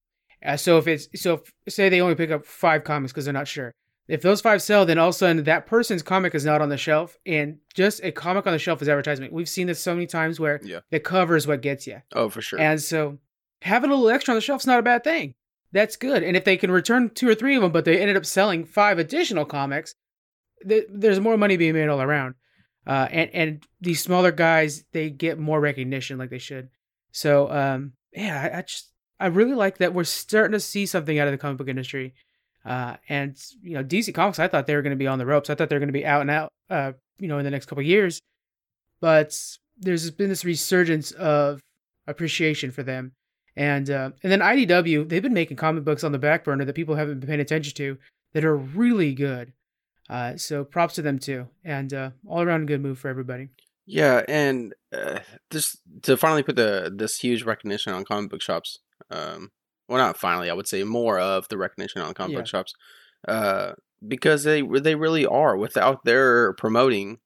Uh, 0.45 0.57
so 0.57 0.77
if 0.77 0.87
it's 0.87 1.07
so, 1.21 1.35
if, 1.65 1.73
say 1.73 1.87
they 1.89 2.01
only 2.01 2.15
pick 2.15 2.31
up 2.31 2.45
five 2.45 2.83
comics 2.83 3.13
because 3.13 3.25
they're 3.25 3.33
not 3.33 3.47
sure. 3.47 3.71
If 4.09 4.21
those 4.21 4.41
five 4.41 4.61
sell, 4.61 4.85
then 4.85 4.97
all 4.97 5.09
of 5.09 5.15
a 5.15 5.17
sudden 5.17 5.43
that 5.45 5.65
person's 5.65 6.03
comic 6.03 6.35
is 6.35 6.43
not 6.43 6.61
on 6.61 6.67
the 6.67 6.75
shelf, 6.77 7.17
and 7.25 7.59
just 7.73 8.03
a 8.03 8.11
comic 8.11 8.45
on 8.45 8.51
the 8.51 8.59
shelf 8.59 8.81
is 8.81 8.89
advertisement. 8.89 9.31
We've 9.31 9.47
seen 9.47 9.67
this 9.67 9.79
so 9.79 9.93
many 9.93 10.05
times 10.07 10.39
where 10.41 10.59
Yeah. 10.61 10.79
the 10.91 10.99
cover 10.99 11.37
is 11.37 11.47
what 11.47 11.61
gets 11.61 11.87
you, 11.87 12.01
Oh, 12.13 12.27
for 12.29 12.41
sure. 12.41 12.59
and 12.59 12.81
so 12.81 13.19
having 13.61 13.89
a 13.89 13.93
little 13.95 14.09
extra 14.09 14.33
on 14.33 14.35
the 14.35 14.41
shelf 14.41 14.63
is 14.63 14.67
not 14.67 14.79
a 14.79 14.83
bad 14.83 15.05
thing. 15.05 15.35
That's 15.71 15.95
good. 15.95 16.21
And 16.21 16.35
if 16.35 16.43
they 16.43 16.57
can 16.57 16.69
return 16.69 17.09
two 17.11 17.29
or 17.29 17.33
three 17.35 17.55
of 17.55 17.61
them, 17.61 17.71
but 17.71 17.85
they 17.85 17.97
ended 17.99 18.17
up 18.17 18.25
selling 18.25 18.65
five 18.65 18.99
additional 18.99 19.45
comics, 19.45 19.95
th- 20.67 20.85
there's 20.89 21.19
more 21.21 21.37
money 21.37 21.55
being 21.55 21.73
made 21.73 21.87
all 21.87 22.01
around. 22.01 22.35
Uh, 22.85 23.07
and 23.11 23.29
and 23.33 23.67
these 23.81 24.01
smaller 24.01 24.31
guys, 24.31 24.83
they 24.91 25.09
get 25.09 25.39
more 25.39 25.59
recognition 25.59 26.17
like 26.17 26.29
they 26.29 26.37
should. 26.37 26.69
So 27.11 27.49
um, 27.51 27.93
yeah, 28.13 28.49
I, 28.53 28.59
I 28.59 28.61
just 28.61 28.91
I 29.19 29.27
really 29.27 29.53
like 29.53 29.77
that 29.77 29.93
we're 29.93 30.03
starting 30.03 30.51
to 30.53 30.59
see 30.59 30.85
something 30.85 31.17
out 31.17 31.27
of 31.27 31.31
the 31.31 31.37
comic 31.37 31.57
book 31.57 31.69
industry. 31.69 32.13
Uh, 32.65 32.95
and 33.09 33.37
you 33.61 33.73
know, 33.73 33.83
DC 33.83 34.13
Comics, 34.13 34.39
I 34.39 34.47
thought 34.47 34.67
they 34.67 34.75
were 34.75 34.81
going 34.81 34.91
to 34.91 34.97
be 34.97 35.07
on 35.07 35.19
the 35.19 35.25
ropes. 35.25 35.49
I 35.49 35.55
thought 35.55 35.69
they 35.69 35.75
were 35.75 35.81
going 35.81 35.87
to 35.87 35.93
be 35.93 36.05
out 36.05 36.21
and 36.21 36.31
out. 36.31 36.49
Uh, 36.69 36.93
you 37.17 37.27
know, 37.27 37.37
in 37.37 37.45
the 37.45 37.51
next 37.51 37.67
couple 37.67 37.83
years. 37.83 38.19
But 38.99 39.37
there's 39.77 40.09
been 40.11 40.29
this 40.29 40.45
resurgence 40.45 41.11
of 41.11 41.61
appreciation 42.07 42.71
for 42.71 42.83
them. 42.83 43.13
And 43.55 43.89
uh, 43.89 44.11
and 44.23 44.31
then 44.31 44.39
IDW, 44.39 45.07
they've 45.07 45.21
been 45.21 45.33
making 45.33 45.57
comic 45.57 45.83
books 45.83 46.03
on 46.03 46.11
the 46.11 46.19
back 46.19 46.43
burner 46.43 46.65
that 46.65 46.73
people 46.73 46.95
haven't 46.95 47.19
been 47.19 47.27
paying 47.27 47.39
attention 47.39 47.73
to 47.75 47.97
that 48.33 48.43
are 48.43 48.57
really 48.57 49.13
good. 49.13 49.53
Uh, 50.09 50.35
so 50.37 50.63
props 50.63 50.95
to 50.95 51.01
them 51.01 51.19
too, 51.19 51.47
and 51.63 51.93
uh, 51.93 52.11
all 52.27 52.41
around 52.41 52.67
good 52.67 52.81
move 52.81 52.99
for 52.99 53.07
everybody. 53.07 53.49
Yeah, 53.85 54.23
and 54.27 54.73
uh, 54.95 55.19
just 55.49 55.79
to 56.03 56.17
finally 56.17 56.43
put 56.43 56.55
the 56.55 56.93
this 56.95 57.19
huge 57.19 57.43
recognition 57.43 57.93
on 57.93 58.05
comic 58.05 58.29
book 58.31 58.41
shops. 58.41 58.79
Um, 59.09 59.51
well, 59.87 59.97
not 59.97 60.17
finally, 60.17 60.49
I 60.49 60.53
would 60.53 60.67
say 60.67 60.83
more 60.83 61.19
of 61.19 61.47
the 61.49 61.57
recognition 61.57 62.01
on 62.01 62.13
comic 62.13 62.33
Yeah. 62.33 62.39
book 62.39 62.47
shops, 62.47 62.73
uh, 63.27 63.73
because 64.05 64.43
they 64.43 64.61
they 64.61 64.95
really 64.95 65.25
are. 65.25 65.57
Without 65.57 66.05
their 66.05 66.53
promoting, 66.53 67.19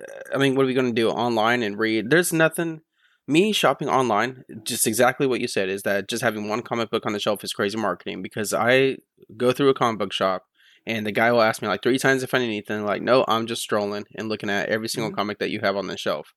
uh, 0.00 0.34
I 0.34 0.38
mean, 0.38 0.54
what 0.54 0.64
are 0.64 0.66
we 0.66 0.74
going 0.74 0.94
to 0.94 1.02
do 1.02 1.10
online 1.10 1.62
and 1.62 1.78
read? 1.78 2.10
There's 2.10 2.32
nothing. 2.32 2.80
Me 3.28 3.52
shopping 3.52 3.88
online, 3.88 4.42
just 4.64 4.86
exactly 4.86 5.26
what 5.26 5.40
you 5.40 5.46
said, 5.46 5.68
is 5.68 5.82
that 5.82 6.08
just 6.08 6.22
having 6.22 6.48
one 6.48 6.62
comic 6.62 6.90
book 6.90 7.06
on 7.06 7.12
the 7.12 7.20
shelf 7.20 7.44
is 7.44 7.52
crazy 7.52 7.78
marketing. 7.78 8.22
Because 8.22 8.52
I 8.52 8.96
go 9.36 9.52
through 9.52 9.68
a 9.68 9.74
comic 9.74 10.00
book 10.00 10.12
shop 10.12 10.46
and 10.86 11.06
the 11.06 11.12
guy 11.12 11.30
will 11.32 11.42
ask 11.42 11.60
me 11.62 11.68
like 11.68 11.82
three 11.82 11.98
times 11.98 12.22
if 12.22 12.32
I 12.34 12.38
need 12.38 12.46
anything. 12.46 12.84
Like, 12.84 13.02
no, 13.02 13.24
I'm 13.28 13.46
just 13.46 13.62
strolling 13.62 14.04
and 14.16 14.28
looking 14.28 14.50
at 14.50 14.68
every 14.68 14.88
single 14.88 15.10
Mhm. 15.12 15.16
comic 15.16 15.38
that 15.38 15.50
you 15.50 15.60
have 15.60 15.76
on 15.76 15.86
the 15.86 15.96
shelf. 15.96 16.32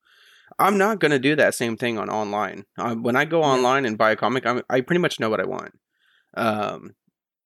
I'm 0.58 0.76
not 0.78 1.00
gonna 1.00 1.18
do 1.18 1.34
that 1.36 1.54
same 1.54 1.76
thing 1.76 1.98
on 1.98 2.08
online. 2.10 2.64
Um, 2.78 3.02
when 3.02 3.16
I 3.16 3.24
go 3.24 3.42
online 3.42 3.84
and 3.86 3.96
buy 3.98 4.10
a 4.12 4.16
comic, 4.16 4.44
I'm, 4.46 4.62
I 4.68 4.80
pretty 4.82 5.00
much 5.00 5.18
know 5.18 5.30
what 5.30 5.40
I 5.40 5.46
want. 5.46 5.72
Um, 6.36 6.94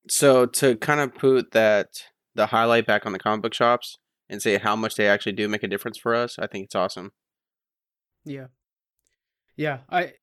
so 0.09 0.47
to 0.47 0.77
kind 0.77 1.01
of 1.01 1.15
put 1.15 1.53
that 1.53 1.89
the 2.35 2.47
highlight 2.47 2.87
back 2.87 3.07
on 3.07 3.13
the 3.13 3.19
comic 3.19 3.43
book 3.43 3.55
shops 3.55 3.99
and 4.29 4.43
say 4.43 4.59
how 4.59 4.75
much 4.77 4.95
they 4.97 5.07
actually 5.09 5.33
do 5.33 5.49
make 5.49 5.63
a 5.63 5.69
difference 5.69 5.99
for 5.99 6.15
us, 6.15 6.39
I 6.39 6.47
think 6.47 6.65
it's 6.67 6.75
awesome. 6.75 7.13
Yeah, 8.25 8.47
yeah. 9.57 9.79
I, 9.89 10.15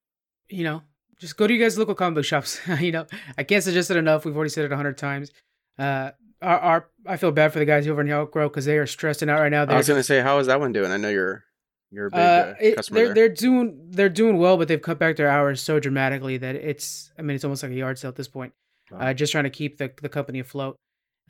you 0.49 0.63
know, 0.63 0.83
just 1.19 1.37
go 1.37 1.47
to 1.47 1.53
you 1.53 1.59
guys' 1.59 1.77
local 1.77 1.95
comic 1.95 2.15
book 2.15 2.25
shops. 2.25 2.59
you 2.79 2.91
know, 2.91 3.05
I 3.37 3.43
can't 3.43 3.63
suggest 3.63 3.89
it 3.91 3.97
enough. 3.97 4.25
We've 4.25 4.35
already 4.35 4.49
said 4.49 4.65
it 4.65 4.71
a 4.71 4.75
hundred 4.75 4.97
times. 4.97 5.31
Uh, 5.79 6.11
our, 6.45 6.59
our, 6.59 6.89
I 7.07 7.17
feel 7.17 7.31
bad 7.31 7.51
for 7.53 7.59
the 7.59 7.65
guys 7.65 7.87
over 7.87 8.01
in 8.01 8.09
Elk 8.09 8.31
Grove 8.31 8.51
because 8.51 8.65
they 8.65 8.77
are 8.77 8.85
stressing 8.87 9.29
out 9.29 9.39
right 9.39 9.49
now. 9.51 9.63
I 9.63 9.65
They're 9.65 9.77
was 9.77 9.87
gonna 9.87 10.03
say, 10.03 10.21
how 10.21 10.39
is 10.39 10.47
that 10.47 10.59
one 10.59 10.71
doing? 10.71 10.91
I 10.91 10.97
know 10.97 11.09
you're 11.09 11.43
you're 11.91 12.07
a 12.07 12.11
big 12.11 12.19
Uh, 12.19 12.23
uh, 12.23 12.53
it- 12.59 12.75
customer 12.77 12.95
they're 12.99 13.05
there. 13.07 13.13
they're 13.13 13.29
doing 13.35 13.87
they're 13.89 14.09
doing 14.09 14.37
well, 14.37 14.57
but 14.57 14.67
they've 14.67 14.81
cut 14.81 14.99
back 14.99 15.15
their 15.17 15.29
hours 15.29 15.61
so 15.61 15.79
dramatically 15.79 16.37
that 16.37 16.55
it's 16.55 17.11
I 17.17 17.21
mean 17.21 17.35
it's 17.35 17.43
almost 17.43 17.63
like 17.63 17.71
a 17.71 17.75
yard 17.75 17.97
sale 17.99 18.09
at 18.09 18.15
this 18.15 18.27
point. 18.27 18.53
Wow. 18.91 18.99
Uh, 18.99 19.13
just 19.13 19.31
trying 19.31 19.45
to 19.45 19.49
keep 19.49 19.77
the 19.77 19.91
the 20.01 20.09
company 20.09 20.39
afloat. 20.39 20.75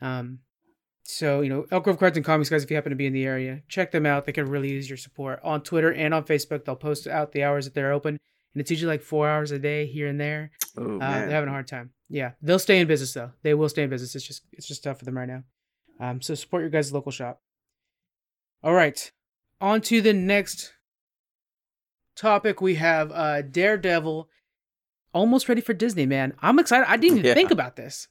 Um, 0.02 0.40
so 1.04 1.40
you 1.40 1.48
know 1.48 1.66
Elk 1.70 1.84
Grove 1.84 1.98
Cards 1.98 2.16
and 2.16 2.26
Comics 2.26 2.50
guys, 2.50 2.64
if 2.64 2.70
you 2.70 2.76
happen 2.76 2.90
to 2.90 2.96
be 2.96 3.06
in 3.06 3.12
the 3.12 3.24
area, 3.24 3.62
check 3.68 3.92
them 3.92 4.06
out. 4.06 4.24
They 4.26 4.32
can 4.32 4.48
really 4.48 4.70
use 4.70 4.88
your 4.90 4.96
support 4.96 5.40
on 5.44 5.62
Twitter 5.62 5.92
and 5.92 6.12
on 6.12 6.24
Facebook. 6.24 6.64
They'll 6.64 6.74
post 6.76 7.06
out 7.06 7.32
the 7.32 7.44
hours 7.44 7.64
that 7.66 7.74
they're 7.74 7.92
open, 7.92 8.18
and 8.56 8.60
it's 8.62 8.70
usually 8.70 8.88
like 8.90 9.02
four 9.02 9.28
hours 9.28 9.50
a 9.50 9.58
day 9.58 9.84
here 9.86 10.08
and 10.08 10.18
there. 10.18 10.50
oh 10.78 10.96
Uh, 10.98 11.10
they're 11.20 11.30
having 11.30 11.50
a 11.50 11.52
hard 11.52 11.68
time. 11.68 11.90
Yeah, 12.08 12.30
they'll 12.40 12.58
stay 12.58 12.80
in 12.80 12.86
business 12.88 13.12
though. 13.12 13.32
They 13.42 13.52
will 13.52 13.68
stay 13.68 13.82
in 13.82 13.90
business. 13.90 14.14
It's 14.14 14.26
just 14.26 14.44
it's 14.52 14.66
just 14.66 14.82
tough 14.82 14.98
for 14.98 15.04
them 15.04 15.18
right 15.18 15.28
now. 15.28 15.42
Um, 16.00 16.22
so 16.22 16.34
support 16.34 16.62
your 16.62 16.70
guys' 16.70 16.90
local 16.90 17.12
shop. 17.12 17.42
All 18.62 18.72
right, 18.72 19.12
on 19.60 19.82
to 19.82 20.00
the 20.00 20.14
next 20.14 20.72
topic. 22.16 22.62
We 22.62 22.76
have 22.76 23.12
uh, 23.12 23.42
Daredevil, 23.42 24.28
almost 25.12 25.48
ready 25.48 25.60
for 25.60 25.74
Disney. 25.74 26.06
Man, 26.06 26.32
I'm 26.40 26.58
excited. 26.58 26.86
I 26.88 26.96
didn't 26.96 27.18
even 27.18 27.28
Yeah. 27.28 27.34
think 27.34 27.50
about 27.50 27.76
this. 27.76 28.08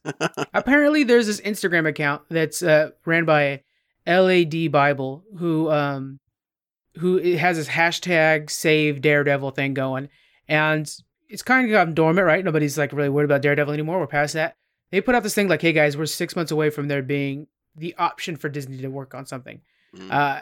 Apparently, 0.54 1.04
there's 1.04 1.26
this 1.28 1.42
Instagram 1.42 1.88
account 1.88 2.22
that's 2.30 2.62
uh, 2.62 2.92
ran 3.06 3.26
by 3.26 3.64
LAD 4.08 4.72
Bible 4.72 5.24
who 5.38 5.72
um 5.72 6.20
who 6.98 7.18
has 7.36 7.58
this 7.58 7.68
hashtag 7.68 8.50
Save 8.50 9.02
Daredevil 9.02 9.52
thing 9.52 9.74
going, 9.74 10.10
and 10.48 10.92
it's 11.30 11.44
kind 11.44 11.66
of 11.66 11.72
gotten 11.72 11.94
dormant, 11.94 12.26
right? 12.26 12.44
Nobody's 12.44 12.78
like 12.78 12.94
really 12.94 13.10
worried 13.10 13.26
about 13.26 13.42
Daredevil 13.42 13.74
anymore. 13.74 14.00
We're 14.00 14.08
past 14.08 14.34
that. 14.34 14.56
They 14.92 15.02
put 15.02 15.16
out 15.16 15.24
this 15.24 15.34
thing 15.34 15.48
like, 15.48 15.62
"Hey 15.62 15.74
guys, 15.74 15.98
we're 15.98 16.06
six 16.06 16.36
months 16.36 16.52
away 16.52 16.70
from 16.70 16.88
there 16.88 17.02
being 17.02 17.48
the 17.76 17.96
option 17.98 18.36
for 18.36 18.50
Disney 18.50 18.78
to 18.78 18.88
work 18.88 19.14
on 19.14 19.26
something." 19.26 19.62
Mm. 19.96 20.12
Uh, 20.12 20.42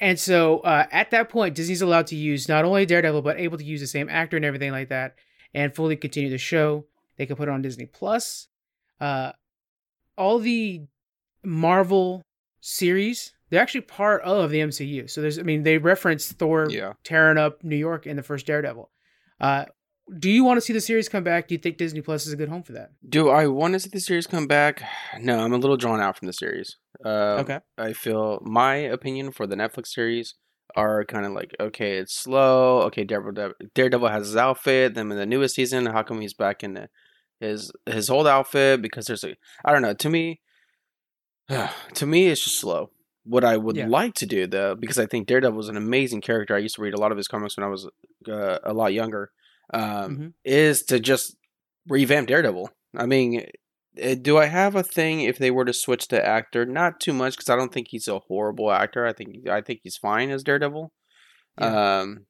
and 0.00 0.18
so 0.18 0.60
uh, 0.60 0.86
at 0.90 1.10
that 1.10 1.28
point, 1.28 1.54
Disney's 1.54 1.82
allowed 1.82 2.06
to 2.08 2.16
use 2.16 2.48
not 2.48 2.64
only 2.64 2.86
Daredevil, 2.86 3.22
but 3.22 3.38
able 3.38 3.58
to 3.58 3.64
use 3.64 3.80
the 3.80 3.86
same 3.86 4.08
actor 4.08 4.36
and 4.36 4.44
everything 4.44 4.72
like 4.72 4.88
that, 4.88 5.16
and 5.54 5.74
fully 5.74 5.96
continue 5.96 6.30
the 6.30 6.38
show. 6.38 6.84
They 7.16 7.26
could 7.26 7.36
put 7.36 7.48
it 7.48 7.52
on 7.52 7.62
Disney 7.62 7.86
Plus. 7.86 8.48
Uh, 9.00 9.32
all 10.16 10.38
the 10.38 10.82
Marvel 11.44 12.22
series, 12.60 13.32
they're 13.48 13.62
actually 13.62 13.82
part 13.82 14.22
of 14.22 14.50
the 14.50 14.60
MCU. 14.60 15.08
So 15.08 15.20
there's, 15.20 15.38
I 15.38 15.42
mean, 15.42 15.62
they 15.62 15.78
reference 15.78 16.32
Thor 16.32 16.68
yeah. 16.70 16.94
tearing 17.04 17.38
up 17.38 17.62
New 17.62 17.76
York 17.76 18.06
in 18.06 18.16
the 18.16 18.22
first 18.22 18.46
Daredevil. 18.46 18.90
Uh, 19.40 19.64
do 20.18 20.30
you 20.30 20.44
want 20.44 20.56
to 20.56 20.60
see 20.60 20.72
the 20.72 20.80
series 20.80 21.08
come 21.08 21.24
back? 21.24 21.48
Do 21.48 21.54
you 21.54 21.58
think 21.58 21.78
Disney 21.78 22.00
Plus 22.00 22.26
is 22.26 22.32
a 22.32 22.36
good 22.36 22.48
home 22.48 22.62
for 22.62 22.72
that? 22.72 22.90
Do 23.08 23.28
I 23.28 23.48
want 23.48 23.74
to 23.74 23.80
see 23.80 23.90
the 23.92 24.00
series 24.00 24.26
come 24.26 24.46
back? 24.46 24.82
No, 25.18 25.40
I'm 25.40 25.52
a 25.52 25.56
little 25.58 25.76
drawn 25.76 26.00
out 26.00 26.16
from 26.16 26.26
the 26.26 26.32
series. 26.32 26.76
Um, 27.04 27.40
Okay. 27.40 27.58
I 27.76 27.92
feel 27.92 28.40
my 28.42 28.76
opinion 28.76 29.32
for 29.32 29.46
the 29.46 29.56
Netflix 29.56 29.88
series 29.88 30.34
are 30.76 31.04
kind 31.04 31.26
of 31.26 31.32
like 31.32 31.54
okay, 31.58 31.96
it's 31.98 32.14
slow. 32.14 32.82
Okay, 32.82 33.04
Daredevil, 33.04 33.54
Daredevil 33.74 34.08
has 34.08 34.26
his 34.28 34.36
outfit. 34.36 34.94
Then 34.94 35.10
in 35.10 35.18
the 35.18 35.26
newest 35.26 35.54
season, 35.56 35.86
how 35.86 36.02
come 36.02 36.20
he's 36.20 36.34
back 36.34 36.62
in 36.62 36.74
the, 36.74 36.88
his 37.40 37.72
his 37.86 38.08
old 38.08 38.26
outfit? 38.28 38.82
Because 38.82 39.06
there's 39.06 39.24
a 39.24 39.34
I 39.64 39.72
don't 39.72 39.82
know. 39.82 39.94
To 39.94 40.08
me, 40.08 40.40
to 41.94 42.06
me, 42.06 42.28
it's 42.28 42.44
just 42.44 42.60
slow. 42.60 42.90
What 43.28 43.44
I 43.44 43.56
would 43.56 43.76
Yeah. 43.76 43.88
like 43.88 44.14
to 44.14 44.26
do 44.26 44.46
though, 44.46 44.74
because 44.76 44.98
I 44.98 45.06
think 45.06 45.26
Daredevil 45.26 45.58
is 45.60 45.68
an 45.68 45.76
amazing 45.76 46.20
character. 46.20 46.54
I 46.54 46.58
used 46.58 46.76
to 46.76 46.82
read 46.82 46.94
a 46.94 47.00
lot 47.00 47.10
of 47.10 47.18
his 47.18 47.26
comics 47.28 47.56
when 47.56 47.64
I 47.64 47.68
was 47.68 47.88
uh, 48.28 48.58
a 48.62 48.72
lot 48.72 48.92
younger. 48.92 49.32
Um, 49.74 50.16
Mhm. 50.16 50.32
Is 50.44 50.82
to 50.84 51.00
just 51.00 51.36
revamp 51.88 52.28
Daredevil. 52.28 52.70
I 52.96 53.06
mean, 53.06 53.46
eh, 53.98 54.14
do 54.20 54.38
I 54.38 54.46
have 54.46 54.76
a 54.76 54.82
thing 54.84 55.22
if 55.22 55.38
they 55.38 55.50
were 55.50 55.64
to 55.64 55.72
switch 55.72 56.06
the 56.08 56.24
actor? 56.24 56.64
Not 56.64 57.00
too 57.00 57.12
much 57.12 57.36
because 57.36 57.48
I 57.48 57.56
don't 57.56 57.72
think 57.72 57.88
he's 57.90 58.06
a 58.08 58.20
horrible 58.20 58.70
actor. 58.70 59.04
I 59.06 59.12
think 59.12 59.48
I 59.48 59.60
think 59.60 59.80
he's 59.82 59.96
fine 59.96 60.30
as 60.30 60.44
Daredevil. 60.44 60.92
Um, 61.58 62.26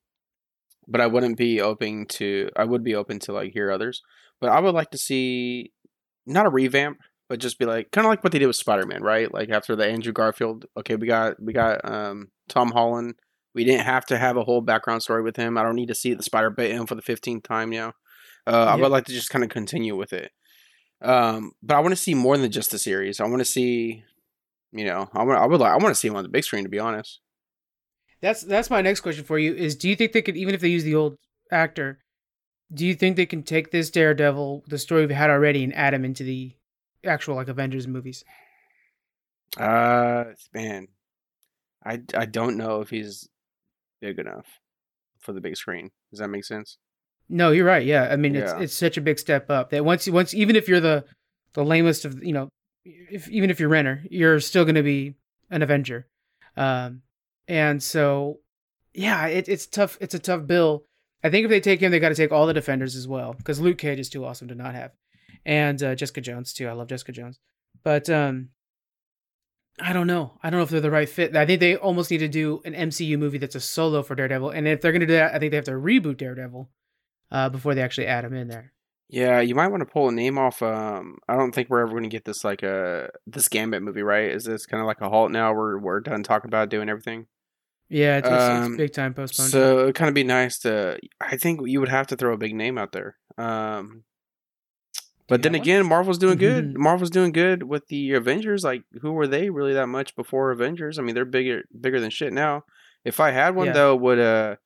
but 0.89 1.01
I 1.01 1.07
wouldn't 1.09 1.37
be 1.37 1.61
open 1.61 2.07
to. 2.07 2.49
I 2.57 2.65
would 2.65 2.85
be 2.85 2.95
open 2.95 3.19
to 3.21 3.33
like 3.33 3.53
hear 3.53 3.71
others. 3.71 4.03
But 4.41 4.51
I 4.51 4.61
would 4.61 4.75
like 4.75 4.91
to 4.91 4.99
see 4.99 5.73
not 6.27 6.47
a 6.47 6.51
revamp, 6.51 6.99
but 7.29 7.41
just 7.41 7.59
be 7.59 7.65
like 7.65 7.91
kind 7.91 8.07
of 8.07 8.11
like 8.11 8.23
what 8.23 8.33
they 8.33 8.39
did 8.39 8.47
with 8.47 8.57
Spider 8.57 8.87
Man, 8.87 9.03
right? 9.03 9.33
Like 9.33 9.51
after 9.51 9.75
the 9.77 9.87
Andrew 9.87 10.13
Garfield. 10.13 10.67
Okay, 10.77 10.97
we 10.97 11.07
got 11.07 11.41
we 11.43 11.53
got 11.53 11.85
um 11.85 12.29
Tom 12.49 12.71
Holland. 12.71 13.15
We 13.55 13.65
didn't 13.65 13.87
have 13.87 14.05
to 14.07 14.19
have 14.19 14.37
a 14.37 14.45
whole 14.45 14.61
background 14.61 15.03
story 15.03 15.23
with 15.23 15.37
him. 15.37 15.57
I 15.57 15.63
don't 15.63 15.77
need 15.77 15.89
to 15.89 15.95
see 15.95 16.15
the 16.15 16.23
spider 16.23 16.51
bit 16.51 16.73
him 16.73 16.87
for 16.87 16.95
the 16.95 17.03
fifteenth 17.03 17.43
time 17.43 17.71
now. 17.71 17.93
Uh, 18.47 18.65
I 18.65 18.77
would 18.77 18.93
like 18.93 19.07
to 19.07 19.13
just 19.13 19.31
kind 19.31 19.43
of 19.43 19.51
continue 19.51 19.97
with 19.97 20.13
it. 20.13 20.31
Um, 21.03 21.53
but 21.63 21.77
I 21.77 21.81
want 21.81 21.93
to 21.93 22.01
see 22.01 22.15
more 22.15 22.39
than 22.39 22.51
just 22.51 22.71
the 22.71 22.79
series. 22.79 23.21
I 23.21 23.27
want 23.27 23.41
to 23.41 23.45
see, 23.45 24.05
you 24.73 24.85
know, 24.85 25.09
I 25.13 25.25
want 25.25 25.41
I 25.41 25.47
would 25.47 25.61
like 25.61 25.73
I 25.73 25.77
want 25.77 25.89
to 25.89 25.95
see 25.95 26.09
him 26.09 26.17
on 26.17 26.23
the 26.23 26.29
big 26.29 26.45
screen. 26.45 26.65
To 26.65 26.71
be 26.71 26.79
honest. 26.79 27.21
That's 28.23 28.43
that's 28.43 28.71
my 28.71 28.83
next 28.83 29.01
question 29.01 29.25
for 29.25 29.39
you. 29.39 29.55
Is 29.55 29.77
do 29.77 29.89
you 29.89 29.97
think 29.97 30.13
they 30.13 30.23
could 30.23 30.37
even 30.37 30.55
if 30.55 30.61
they 30.61 30.69
use 30.69 30.85
the 30.85 30.95
old 30.95 31.19
actor, 31.51 31.99
do 32.73 32.87
you 32.87 32.95
think 32.95 33.17
they 33.17 33.27
can 33.27 33.43
take 33.43 33.71
this 33.71 33.91
Daredevil, 33.91 34.65
the 34.69 34.79
story 34.79 35.03
we've 35.03 35.17
had 35.17 35.31
already, 35.31 35.65
and 35.65 35.75
add 35.75 35.95
him 35.95 36.05
into 36.05 36.25
the 36.25 36.53
actual 37.09 37.37
like 37.37 37.49
Avengers 37.49 37.87
movies? 37.87 38.25
Uh, 39.57 40.25
man, 40.53 40.89
I 41.85 42.01
I 42.15 42.27
don't 42.27 42.57
know 42.57 42.81
if 42.81 42.91
he's 42.91 43.29
big 44.01 44.19
enough 44.19 44.47
for 45.21 45.33
the 45.33 45.41
big 45.41 45.57
screen. 45.57 45.91
Does 46.11 46.21
that 46.21 46.29
make 46.29 46.45
sense? 46.45 46.79
No, 47.29 47.51
you're 47.51 47.65
right. 47.67 47.85
Yeah, 47.85 48.05
I 48.11 48.17
mean 48.17 48.35
Yeah. 48.35 48.43
it's 48.43 48.53
it's 48.63 48.75
such 48.75 48.97
a 48.97 49.01
big 49.01 49.19
step 49.19 49.51
up 49.51 49.71
that 49.71 49.85
once 49.85 50.09
once 50.09 50.35
even 50.35 50.57
if 50.57 50.69
you're 50.69 50.81
the 50.81 51.05
the 51.55 51.65
lamest 51.65 52.05
of 52.05 52.23
you 52.23 52.33
know, 52.33 52.49
if 52.85 53.29
even 53.29 53.51
if 53.51 53.59
you're 53.59 53.69
Renner, 53.71 54.05
you're 54.11 54.41
still 54.41 54.65
going 54.65 54.75
to 54.75 54.83
be 54.83 55.15
an 55.51 55.63
Avenger. 55.63 56.07
Um, 56.57 57.03
and 57.49 57.83
so 57.83 58.41
yeah, 58.93 59.27
it, 59.27 59.49
it's 59.49 59.67
tough. 59.67 59.97
It's 60.01 60.15
a 60.15 60.19
tough 60.19 60.47
bill. 60.47 60.85
I 61.25 61.31
think 61.31 61.45
if 61.45 61.51
they 61.51 61.61
take 61.61 61.81
him, 61.81 61.91
they 61.91 61.99
got 61.99 62.11
to 62.11 62.15
take 62.15 62.31
all 62.31 62.47
the 62.47 62.55
defenders 62.55 62.95
as 62.95 63.09
well 63.09 63.33
because 63.33 63.59
Luke 63.59 63.79
Cage 63.79 63.99
is 63.99 64.09
too 64.11 64.25
awesome 64.25 64.49
to 64.49 64.55
not 64.55 64.75
have, 64.75 64.93
and 65.47 65.83
uh, 65.83 65.95
Jessica 65.95 66.21
Jones 66.21 66.53
too. 66.53 66.69
I 66.69 66.73
love 66.73 66.89
Jessica 66.89 67.13
Jones, 67.13 67.39
but 67.83 68.11
um, 68.11 68.51
I 69.81 69.95
don't 69.95 70.07
know. 70.07 70.39
I 70.43 70.51
don't 70.51 70.59
know 70.59 70.65
if 70.65 70.71
they're 70.71 70.81
the 70.81 70.91
right 70.91 71.09
fit. 71.09 71.35
I 71.35 71.47
think 71.47 71.61
they 71.61 71.77
almost 71.77 72.11
need 72.11 72.19
to 72.19 72.29
do 72.29 72.61
an 72.65 72.75
MCU 72.75 73.19
movie 73.19 73.39
that's 73.39 73.55
a 73.55 73.61
solo 73.61 74.03
for 74.03 74.15
Daredevil, 74.15 74.51
and 74.51 74.69
if 74.69 74.83
they're 74.83 74.93
going 74.93 75.01
to 75.01 75.07
do 75.07 75.15
that, 75.15 75.35
I 75.35 75.39
think 75.39 75.53
they 75.53 75.57
have 75.57 75.65
to 75.67 75.73
reboot 75.73 76.19
Daredevil 76.19 76.69
uh, 77.31 77.49
before 77.49 77.75
they 77.75 77.83
actually 77.83 78.09
add 78.09 78.25
him 78.25 78.35
in 78.35 78.49
there. 78.49 78.73
Yeah, 79.09 79.41
you 79.41 79.55
might 79.55 79.69
want 79.69 79.83
to 79.83 79.87
pull 79.87 80.09
a 80.09 80.13
name 80.13 80.37
off. 80.37 80.61
Um, 80.63 81.19
I 81.29 81.37
don't 81.37 81.55
think 81.55 81.71
we're 81.71 81.81
ever 81.81 81.93
going 81.93 82.03
to 82.03 82.09
get 82.09 82.25
this 82.25 82.45
like 82.45 82.65
a 82.65 83.11
this 83.25 83.49
Gambit 83.49 83.83
movie, 83.83 84.03
right? 84.03 84.29
Is 84.29 84.45
this 84.45 84.67
kind 84.67 84.81
of 84.81 84.89
like 84.89 85.01
a 85.01 85.09
halt 85.09 85.31
now? 85.31 85.55
We're 85.55 85.79
we're 85.79 86.01
done 86.01 86.25
talking 86.25 86.49
about 86.49 86.71
doing 86.71 86.89
everything. 86.89 87.27
Yeah, 87.89 88.19
it's, 88.19 88.27
it's, 88.27 88.43
Um, 88.43 88.73
it's 88.73 88.77
big 88.77 88.93
time 88.93 89.15
postponed. 89.15 89.51
So 89.51 89.81
it'd 89.83 89.95
kind 89.95 90.09
of 90.09 90.15
be 90.15 90.25
nice 90.25 90.59
to. 90.61 90.99
I 91.21 91.37
think 91.37 91.61
you 91.69 91.79
would 91.79 91.89
have 91.89 92.09
to 92.09 92.17
throw 92.17 92.33
a 92.35 92.37
big 92.37 92.53
name 92.53 92.79
out 92.79 92.91
there. 92.91 93.17
Um, 93.39 94.03
but 95.29 95.43
then 95.43 95.55
again, 95.55 95.87
Marvel's 95.87 96.19
doing 96.19 96.39
good. 96.39 96.75
Mhm. 96.75 96.77
Marvel's 96.77 97.11
doing 97.11 97.33
good 97.33 97.63
with 97.65 97.87
the 97.89 98.13
Avengers. 98.13 98.65
Like, 98.65 98.83
who 99.01 99.13
were 99.13 99.27
they 99.27 99.51
really 99.51 99.73
that 99.75 99.89
much 99.89 100.15
before 100.17 100.51
Avengers? 100.51 100.99
I 100.99 101.03
mean, 101.03 101.15
they're 101.15 101.25
bigger 101.25 101.65
bigger 101.81 102.01
than 102.01 102.11
shit 102.11 102.33
now. 102.33 102.65
If 103.05 103.21
I 103.21 103.31
had 103.31 103.55
one 103.55 103.67
Yeah. 103.69 103.73
though, 103.73 103.97
would 103.97 104.19
uh, 104.19 104.57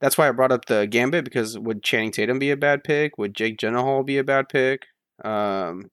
that's 0.00 0.16
why 0.18 0.28
I 0.28 0.32
brought 0.32 0.52
up 0.52 0.64
the 0.66 0.86
Gambit 0.86 1.24
because 1.24 1.58
would 1.58 1.82
Channing 1.82 2.10
Tatum 2.10 2.38
be 2.38 2.50
a 2.50 2.56
bad 2.56 2.84
pick? 2.84 3.18
Would 3.18 3.34
Jake 3.34 3.58
Gyllenhaal 3.58 4.04
be 4.04 4.18
a 4.18 4.24
bad 4.24 4.48
pick? 4.48 4.86
Um, 5.24 5.90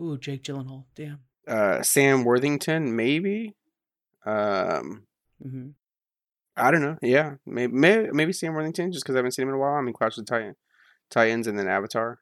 Ooh, 0.00 0.18
Jake 0.18 0.42
Gyllenhaal. 0.44 0.84
Damn. 0.94 1.20
uh, 1.46 1.82
Sam 1.82 2.24
Worthington 2.24 2.94
maybe. 2.94 3.56
Um, 4.26 5.06
mm-hmm. 5.44 5.68
I 6.56 6.70
don't 6.70 6.82
know. 6.82 6.98
Yeah, 7.00 7.36
maybe 7.46 7.72
maybe, 7.72 8.08
maybe 8.12 8.32
Sam 8.32 8.52
Worthington 8.54 8.92
just 8.92 9.04
because 9.04 9.14
I 9.14 9.18
haven't 9.20 9.32
seen 9.32 9.44
him 9.44 9.50
in 9.50 9.54
a 9.54 9.58
while. 9.58 9.74
I 9.74 9.80
mean, 9.80 9.94
Clash 9.94 10.18
of 10.18 10.26
the 10.26 10.30
Titan, 10.30 10.56
Titans, 11.10 11.46
and 11.46 11.58
then 11.58 11.68
Avatar, 11.68 12.18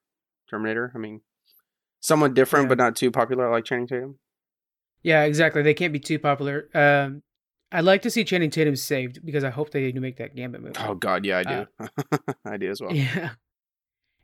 Terminator. 0.50 0.92
I 0.94 0.98
mean, 0.98 1.22
somewhat 2.06 2.34
different, 2.34 2.64
Yeah. 2.64 2.68
but 2.68 2.78
not 2.78 2.96
too 2.96 3.10
popular 3.10 3.50
like 3.50 3.64
Channing 3.64 3.86
Tatum. 3.86 4.18
Yeah, 5.02 5.22
exactly. 5.24 5.62
They 5.62 5.74
can't 5.74 5.92
be 5.92 6.00
too 6.00 6.18
popular. 6.18 6.68
Um, 6.74 7.22
I'd 7.72 7.84
like 7.84 8.02
to 8.02 8.10
see 8.10 8.24
Channing 8.24 8.50
Tatum 8.50 8.76
saved 8.76 9.24
because 9.24 9.44
I 9.44 9.50
hope 9.50 9.70
they 9.70 9.90
do 9.92 10.00
make 10.00 10.16
that 10.18 10.34
Gambit 10.36 10.62
movie. 10.62 10.74
Oh 10.80 10.94
God, 10.94 11.24
yeah, 11.24 11.38
I 11.38 11.42
do. 11.42 11.88
I 12.44 12.56
do 12.56 12.70
as 12.70 12.80
well. 12.80 12.92
Yeah. 12.94 13.30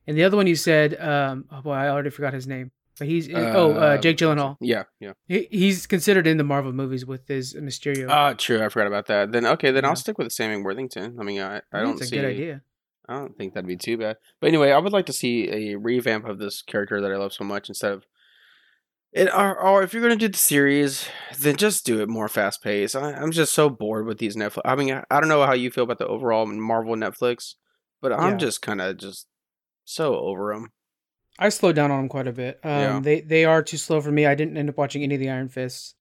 And 0.06 0.16
the 0.16 0.24
other 0.24 0.36
one 0.36 0.46
you 0.46 0.56
said, 0.56 1.00
um, 1.00 1.44
oh 1.50 1.60
boy, 1.62 1.72
I 1.74 1.88
already 1.88 2.10
forgot 2.10 2.32
his 2.34 2.46
name. 2.46 2.70
But 2.98 3.08
he's 3.08 3.26
in, 3.26 3.36
oh 3.36 3.72
uh, 3.72 3.96
Jake 3.98 4.16
Gyllenhaal. 4.18 4.56
Yeah, 4.60 4.84
yeah. 5.00 5.12
He, 5.26 5.48
he's 5.50 5.86
considered 5.86 6.26
in 6.26 6.36
the 6.36 6.44
Marvel 6.44 6.72
movies 6.72 7.06
with 7.06 7.26
his 7.26 7.54
Mysterio. 7.54 8.08
Ah, 8.10 8.34
true. 8.34 8.62
I 8.62 8.68
forgot 8.68 8.86
about 8.86 9.06
that. 9.06 9.32
Then 9.32 9.46
okay, 9.46 9.70
then 9.70 9.84
Yeah. 9.84 9.90
I'll 9.90 9.96
stick 9.96 10.18
with 10.18 10.30
Sam 10.32 10.62
Worthington. 10.62 11.16
I 11.18 11.22
mean, 11.22 11.40
I, 11.40 11.56
I 11.56 11.60
think 11.60 11.62
don't 11.72 11.92
it's 11.92 12.02
a 12.02 12.06
see. 12.06 12.16
good 12.16 12.24
idea. 12.26 12.62
I 13.08 13.14
don't 13.14 13.36
think 13.36 13.54
that'd 13.54 13.66
be 13.66 13.76
too 13.76 13.98
bad. 13.98 14.16
But 14.40 14.48
anyway, 14.48 14.70
I 14.72 14.78
would 14.78 14.92
like 14.92 15.06
to 15.06 15.12
see 15.12 15.48
a 15.72 15.76
revamp 15.78 16.24
of 16.26 16.38
this 16.38 16.62
character 16.62 17.00
that 17.00 17.12
I 17.12 17.16
love 17.16 17.32
so 17.32 17.44
much 17.44 17.68
instead 17.68 17.92
of 17.92 18.04
it. 19.12 19.28
Or, 19.34 19.58
or 19.58 19.82
if 19.82 19.92
you're 19.92 20.02
gonna 20.02 20.16
do 20.16 20.28
the 20.28 20.38
series, 20.38 21.08
then 21.38 21.56
just 21.56 21.84
do 21.84 22.00
it 22.00 22.08
more 22.08 22.28
fast 22.28 22.62
paced. 22.62 22.94
I'm 22.96 23.32
just 23.32 23.52
so 23.52 23.68
bored 23.68 24.06
with 24.06 24.18
these 24.18 24.36
Netflix. 24.36 24.62
I 24.64 24.76
mean, 24.76 24.92
I, 24.94 25.04
I 25.10 25.20
don't 25.20 25.28
know 25.28 25.44
how 25.44 25.52
you 25.54 25.70
feel 25.70 25.84
about 25.84 25.98
the 25.98 26.06
overall 26.06 26.46
Marvel 26.46 26.94
Netflix, 26.94 27.54
but 28.00 28.12
I'm 28.12 28.32
Yeah. 28.32 28.38
just 28.38 28.62
kind 28.62 28.80
of 28.80 28.96
just 28.98 29.26
so 29.84 30.14
over 30.16 30.54
them. 30.54 30.72
I 31.38 31.48
slowed 31.48 31.74
down 31.76 31.90
on 31.90 32.02
them 32.02 32.08
quite 32.08 32.28
a 32.28 32.32
bit. 32.32 32.60
Um, 32.62 32.70
Yeah. 32.70 33.00
They 33.02 33.20
they 33.20 33.44
are 33.44 33.62
too 33.62 33.78
slow 33.78 34.00
for 34.00 34.12
me. 34.12 34.26
I 34.26 34.34
didn't 34.34 34.56
end 34.56 34.68
up 34.68 34.78
watching 34.78 35.02
any 35.02 35.14
of 35.16 35.20
the 35.20 35.30
Iron 35.30 35.48
Fists. 35.48 35.94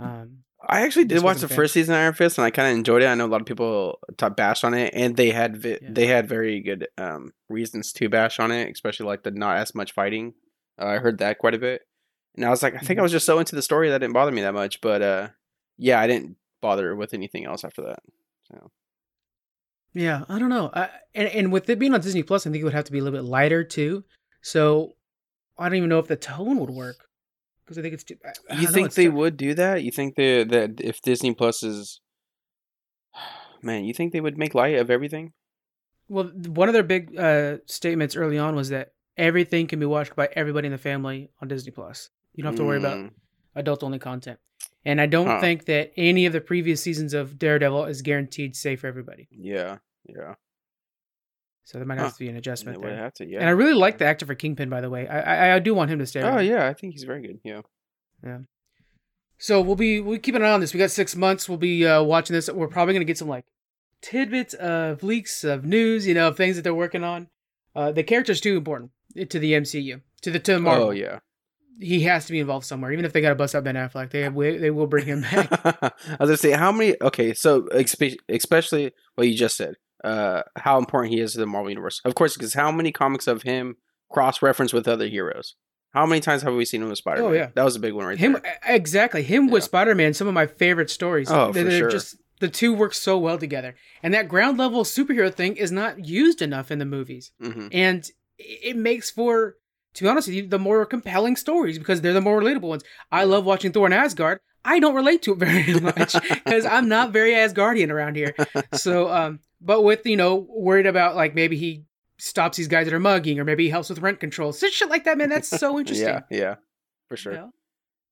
Um, 0.00 0.38
I 0.68 0.80
actually 0.82 1.04
did 1.04 1.16
watch 1.16 1.22
the 1.22 1.26
wasn't 1.26 1.44
a 1.44 1.48
fan. 1.48 1.56
first 1.56 1.74
season 1.74 1.94
of 1.94 2.00
Iron 2.00 2.14
Fist, 2.14 2.38
and 2.38 2.44
I 2.44 2.50
kind 2.50 2.70
of 2.72 2.76
enjoyed 2.78 3.02
it. 3.02 3.06
I 3.06 3.14
know 3.14 3.26
a 3.26 3.28
lot 3.28 3.40
of 3.40 3.46
people 3.46 3.98
top 4.16 4.36
bashed 4.36 4.64
on 4.64 4.74
it, 4.74 4.92
and 4.94 5.16
they 5.16 5.30
had 5.30 5.56
vi- 5.58 5.78
Yeah. 5.82 5.88
they 5.90 6.06
had 6.06 6.28
very 6.28 6.60
good 6.60 6.88
um, 6.98 7.32
reasons 7.48 7.92
to 7.94 8.08
bash 8.08 8.40
on 8.40 8.50
it, 8.50 8.70
especially 8.72 9.06
like 9.06 9.22
the 9.22 9.30
not 9.30 9.58
as 9.58 9.74
much 9.74 9.92
fighting. 9.92 10.34
Uh, 10.80 10.86
I 10.86 10.98
heard 10.98 11.18
that 11.18 11.38
quite 11.38 11.54
a 11.54 11.58
bit, 11.58 11.82
and 12.34 12.44
I 12.44 12.50
was 12.50 12.62
like, 12.62 12.74
I 12.74 12.78
think 12.78 12.98
I 12.98 13.00
Mhm. 13.00 13.04
was 13.04 13.12
just 13.12 13.26
so 13.26 13.38
into 13.38 13.54
the 13.54 13.62
story 13.62 13.90
that 13.90 13.98
didn't 13.98 14.14
bother 14.14 14.32
me 14.32 14.42
that 14.42 14.54
much. 14.54 14.80
But 14.80 15.02
uh, 15.02 15.28
yeah, 15.78 16.00
I 16.00 16.06
didn't 16.06 16.36
bother 16.60 16.96
with 16.96 17.14
anything 17.14 17.44
else 17.44 17.62
after 17.64 17.82
that. 17.82 18.00
So 18.50 18.70
Yeah, 19.94 20.24
I 20.28 20.38
don't 20.38 20.50
know. 20.50 20.70
I, 20.74 20.90
and 21.14 21.28
and 21.28 21.52
with 21.52 21.68
it 21.70 21.78
being 21.78 21.94
on 21.94 22.00
Disney 22.00 22.22
Plus, 22.22 22.46
I 22.46 22.50
think 22.50 22.60
it 22.60 22.64
would 22.64 22.74
have 22.74 22.84
to 22.84 22.92
be 22.92 22.98
a 22.98 23.02
little 23.02 23.18
bit 23.18 23.28
lighter 23.28 23.62
too. 23.64 24.04
So 24.42 24.94
I 25.58 25.68
don't 25.68 25.76
even 25.76 25.88
know 25.88 25.98
if 25.98 26.08
the 26.08 26.16
tone 26.16 26.58
would 26.58 26.70
work 26.70 27.08
because 27.66 27.78
I 27.78 27.82
think 27.82 27.94
it's 27.94 28.04
too. 28.04 28.16
I- 28.24 28.28
I 28.54 28.56
you 28.60 28.66
don't 28.66 28.72
think 28.74 28.94
they 28.94 29.06
tough. 29.06 29.14
would 29.14 29.36
do 29.36 29.54
that? 29.54 29.82
You 29.82 29.90
think 29.90 30.14
they 30.14 30.44
that 30.44 30.80
if 30.80 31.00
Disney 31.02 31.34
Plus 31.34 31.62
is 31.62 32.00
man, 33.62 33.84
you 33.84 33.92
think 33.94 34.12
they 34.12 34.20
would 34.20 34.38
make 34.38 34.54
light 34.54 34.76
of 34.76 34.90
everything? 34.90 35.32
Well, 36.08 36.26
one 36.46 36.68
of 36.68 36.72
their 36.72 36.84
big 36.84 37.18
uh, 37.18 37.58
statements 37.66 38.14
early 38.14 38.38
on 38.38 38.54
was 38.54 38.68
that 38.68 38.92
everything 39.16 39.66
can 39.66 39.80
be 39.80 39.86
watched 39.86 40.14
by 40.14 40.28
everybody 40.34 40.66
in 40.66 40.72
the 40.72 40.78
family 40.78 41.30
on 41.42 41.48
Disney 41.48 41.72
Plus. 41.72 42.10
You 42.34 42.42
don't 42.44 42.52
have 42.52 42.58
to 42.58 42.64
worry 42.64 42.76
about 42.78 42.98
Mm, 42.98 43.10
adult 43.56 43.82
only 43.82 43.98
content. 43.98 44.38
And 44.84 45.00
I 45.00 45.06
don't 45.06 45.26
Huh. 45.26 45.40
think 45.40 45.64
that 45.64 45.90
any 45.96 46.26
of 46.26 46.32
the 46.32 46.40
previous 46.40 46.80
seasons 46.80 47.12
of 47.12 47.38
Daredevil 47.40 47.86
is 47.86 48.02
guaranteed 48.02 48.54
safe 48.54 48.80
for 48.80 48.86
everybody. 48.86 49.26
Yeah, 49.32 49.78
yeah. 50.04 50.34
So 51.66 51.78
there 51.78 51.86
might 51.86 51.98
Huh. 51.98 52.04
have 52.04 52.12
to 52.14 52.18
be 52.20 52.28
an 52.28 52.36
adjustment 52.36 52.80
there. 52.80 52.96
have 52.96 53.12
to. 53.14 53.26
Yeah. 53.26 53.40
And 53.40 53.48
I 53.48 53.52
really 53.52 53.74
like 53.74 53.98
the 53.98 54.04
actor 54.06 54.24
for 54.24 54.34
Kingpin, 54.34 54.70
by 54.70 54.80
the 54.80 54.88
way. 54.88 55.06
I 55.08 55.20
I, 55.50 55.54
I 55.56 55.58
do 55.58 55.74
want 55.74 55.90
him 55.90 55.98
to 55.98 56.06
stay. 56.06 56.22
Oh 56.22 56.36
around. 56.36 56.46
yeah, 56.46 56.66
I 56.68 56.72
think 56.72 56.92
he's 56.94 57.02
very 57.04 57.20
good. 57.20 57.40
Yeah. 57.44 57.60
Yeah. 58.24 58.38
So 59.38 59.60
we'll 59.60 59.76
be 59.76 60.00
we'll 60.00 60.18
keep 60.18 60.34
an 60.34 60.42
eye 60.42 60.50
on 60.52 60.60
this. 60.60 60.72
We 60.72 60.78
got 60.78 60.90
six 60.90 61.14
months. 61.14 61.48
We'll 61.48 61.58
be 61.58 61.86
uh, 61.86 62.02
watching 62.02 62.34
this. 62.34 62.48
We're 62.50 62.68
probably 62.68 62.94
gonna 62.94 63.04
get 63.04 63.18
some 63.18 63.28
like 63.28 63.44
tidbits 64.00 64.54
of 64.54 65.02
leaks 65.02 65.44
of 65.44 65.64
news, 65.64 66.06
you 66.06 66.14
know, 66.14 66.28
of 66.28 66.36
things 66.36 66.56
that 66.56 66.62
they're 66.62 66.74
working 66.74 67.04
on. 67.04 67.28
Uh, 67.74 67.92
the 67.92 68.02
character's 68.02 68.40
too 68.40 68.56
important 68.56 68.92
to 69.28 69.38
the 69.38 69.52
MCU, 69.52 70.00
to 70.22 70.30
the 70.30 70.38
to 70.38 70.58
Marvel. 70.60 70.86
Oh 70.88 70.90
yeah. 70.90 71.18
He 71.78 72.04
has 72.04 72.24
to 72.24 72.32
be 72.32 72.38
involved 72.40 72.64
somewhere, 72.64 72.90
even 72.92 73.04
if 73.04 73.12
they 73.12 73.20
got 73.20 73.28
to 73.30 73.34
bust 73.34 73.54
out 73.54 73.64
Ben 73.64 73.74
Affleck. 73.74 74.10
They 74.10 74.26
we- 74.30 74.56
they 74.56 74.70
will 74.70 74.86
bring 74.86 75.04
him 75.04 75.20
back. 75.30 75.52
I 75.52 75.90
was 76.20 76.28
gonna 76.30 76.36
say 76.38 76.52
how 76.52 76.72
many. 76.72 76.94
Okay, 77.02 77.34
so 77.34 77.68
especially 78.28 78.92
what 79.16 79.28
you 79.28 79.34
just 79.36 79.56
said, 79.58 79.74
uh, 80.06 80.42
how 80.56 80.78
important 80.78 81.12
he 81.12 81.20
is 81.20 81.32
to 81.32 81.38
the 81.38 81.46
Marvel 81.46 81.70
universe. 81.70 82.00
Of 82.04 82.14
course, 82.14 82.34
because 82.36 82.54
how 82.54 82.70
many 82.70 82.92
comics 82.92 83.26
of 83.26 83.42
him 83.42 83.76
cross 84.10 84.40
reference 84.42 84.72
with 84.72 84.86
other 84.88 85.08
heroes? 85.08 85.56
How 85.92 86.06
many 86.06 86.20
times 86.20 86.42
have 86.42 86.54
we 86.54 86.64
seen 86.64 86.82
him 86.82 86.88
with 86.90 86.98
Spider 86.98 87.22
Man? 87.22 87.30
Oh, 87.30 87.34
yeah. 87.34 87.48
that 87.54 87.64
was 87.64 87.76
a 87.76 87.80
big 87.80 87.94
one 87.94 88.04
right 88.06 88.18
him 88.18 88.32
there. 88.34 88.58
exactly. 88.66 89.22
Him 89.22 89.48
with 89.48 89.64
Spider 89.64 89.94
Man. 89.94 90.14
Some 90.14 90.28
of 90.28 90.34
my 90.34 90.46
favorite 90.46 90.90
stories. 90.90 91.30
Oh, 91.30 91.52
they're, 91.52 91.64
for 91.64 91.70
they're 91.70 91.78
sure. 91.78 91.90
just 91.90 92.16
the 92.40 92.48
two 92.48 92.74
work 92.74 92.92
so 92.92 93.16
well 93.16 93.38
together. 93.38 93.74
And 94.02 94.12
that 94.12 94.28
ground 94.28 94.58
level 94.58 94.84
superhero 94.84 95.32
thing 95.32 95.56
is 95.56 95.72
not 95.72 96.04
used 96.06 96.42
enough 96.42 96.70
in 96.70 96.78
the 96.78 96.84
movies. 96.84 97.32
hmm 97.42 97.68
and 97.72 98.08
it 98.38 98.76
makes 98.76 99.10
for 99.10 99.56
to 99.94 100.04
be 100.04 100.08
honest 100.10 100.28
with 100.28 100.36
you 100.36 100.46
the 100.46 100.58
more 100.58 100.84
compelling 100.84 101.36
stories 101.36 101.78
because 101.78 102.02
they're 102.02 102.12
the 102.12 102.20
more 102.20 102.38
relatable 102.38 102.68
ones 102.68 102.84
i 103.10 103.24
love 103.24 103.46
watching 103.46 103.72
thor 103.72 103.86
and 103.86 103.94
asgard 103.94 104.40
I 104.66 104.78
don't 104.80 104.94
relate 104.94 105.22
to 105.22 105.32
it 105.32 105.38
very 105.38 105.80
much 105.80 106.14
because 106.22 106.66
I'm 106.66 106.88
not 106.88 107.12
very 107.12 107.32
Asgardian 107.32 107.90
around 107.90 108.16
here. 108.16 108.34
So, 108.74 109.10
um, 109.12 109.40
but 109.60 109.82
with 109.82 110.04
you 110.04 110.16
know 110.16 110.46
worried 110.48 110.86
about 110.86 111.16
like 111.16 111.34
maybe 111.34 111.56
he 111.56 111.84
stops 112.18 112.56
these 112.56 112.68
guys 112.68 112.86
that 112.86 112.94
are 112.94 113.00
mugging, 113.00 113.38
or 113.38 113.44
maybe 113.44 113.64
he 113.64 113.70
helps 113.70 113.88
with 113.88 114.00
rent 114.00 114.20
control, 114.20 114.52
such 114.52 114.72
shit 114.72 114.88
like 114.90 115.04
that, 115.04 115.16
man. 115.18 115.28
That's 115.28 115.48
so 115.48 115.78
interesting. 115.80 116.08
yeah, 116.08 116.20
yeah, 116.30 116.54
for 117.08 117.16
sure. 117.16 117.32
You 117.32 117.38
know? 117.38 117.52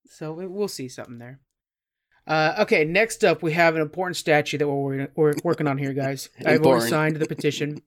So 0.07 0.33
we- 0.33 0.47
we'll 0.47 0.69
see 0.69 0.89
something 0.89 1.19
there. 1.19 1.41
Uh, 2.27 2.55
okay, 2.61 2.85
next 2.85 3.23
up 3.25 3.43
we 3.43 3.53
have 3.53 3.75
an 3.75 3.83
important 3.83 4.17
statue 4.17 4.57
that 4.59 4.67
we're 4.69 5.09
we're 5.17 5.35
working 5.43 5.67
on 5.67 5.77
here, 5.79 5.93
guys. 5.93 6.31
I've 6.47 6.65
already 6.65 6.89
signed 6.89 7.17
the 7.17 7.27
petition. 7.27 7.83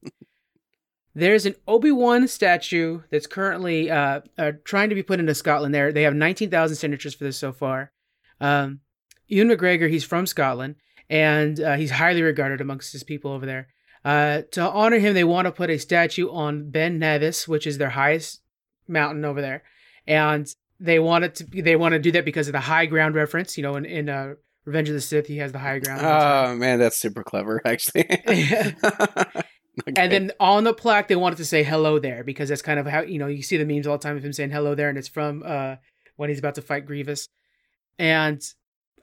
There's 1.16 1.48
an 1.48 1.56
Obi 1.68 1.92
Wan 1.92 2.28
statue 2.28 3.02
that's 3.10 3.26
currently 3.26 3.90
uh, 3.90 4.22
uh, 4.38 4.52
trying 4.64 4.90
to 4.90 4.96
be 4.96 5.02
put 5.02 5.20
into 5.20 5.34
Scotland. 5.34 5.74
There, 5.74 5.92
they 5.92 6.04
have 6.04 6.14
19,000 6.14 6.76
signatures 6.76 7.16
for 7.16 7.24
this 7.24 7.38
so 7.38 7.52
far. 7.52 7.92
Um, 8.40 8.82
Ewan 9.28 9.50
McGregor, 9.50 9.90
he's 9.90 10.04
from 10.04 10.26
Scotland, 10.26 10.76
and 11.10 11.60
uh, 11.60 11.76
he's 11.76 11.92
highly 11.92 12.22
regarded 12.22 12.62
amongst 12.62 12.94
his 12.94 13.04
people 13.04 13.32
over 13.32 13.46
there. 13.46 13.68
Uh, 14.06 14.44
to 14.52 14.62
honor 14.62 15.00
him, 15.00 15.14
they 15.14 15.24
want 15.24 15.46
to 15.46 15.52
put 15.52 15.70
a 15.70 15.78
statue 15.78 16.30
on 16.30 16.70
Ben 16.70 17.00
Nevis, 17.00 17.48
which 17.48 17.68
is 17.68 17.78
their 17.78 17.90
highest 17.90 18.42
mountain 18.88 19.26
over 19.26 19.42
there, 19.42 19.64
and 20.06 20.48
they 20.80 21.00
want 21.00 21.26
it 21.26 21.36
to. 21.36 21.44
They 21.62 21.76
want 21.76 21.94
to 21.94 22.00
do 22.00 22.12
that 22.12 22.26
because 22.26 22.48
of 22.48 22.54
the 22.54 22.60
high 22.60 22.86
ground 22.86 23.16
reference. 23.16 23.58
You 23.58 23.64
know, 23.64 23.76
in, 23.76 23.86
in 23.86 24.10
uh, 24.10 24.36
Revenge 24.66 24.90
of 24.90 24.96
the 24.96 25.02
Sith, 25.02 25.28
he 25.28 25.38
has 25.38 25.52
the 25.52 25.60
high 25.60 25.80
ground. 25.80 26.06
Oh 26.06 26.56
man, 26.56 26.80
that's 26.80 26.98
super 26.98 27.24
clever, 27.24 27.62
actually. 27.66 28.06
Okay. 28.28 28.76
And 29.86 30.12
then 30.12 30.32
on 30.40 30.64
the 30.64 30.74
plaque, 30.74 31.08
they 31.08 31.16
wanted 31.16 31.36
to 31.36 31.46
say 31.46 31.62
hello 31.64 32.00
there 32.00 32.24
because 32.24 32.50
that's 32.50 32.64
kind 32.64 32.80
of 32.80 32.88
how 32.88 33.02
you 33.02 33.20
know 33.20 33.28
you 33.28 33.44
see 33.44 33.58
the 33.58 33.66
memes 33.66 33.86
all 33.86 33.98
the 33.98 34.02
time 34.02 34.18
of 34.18 34.26
him 34.26 34.34
saying 34.34 34.50
hello 34.50 34.74
there, 34.74 34.90
and 34.90 34.98
it's 34.98 35.08
from 35.08 35.44
uh 35.46 35.76
when 36.16 36.30
he's 36.30 36.40
about 36.40 36.56
to 36.56 36.64
fight 36.64 36.86
Grievous. 36.88 37.28
And 38.00 38.42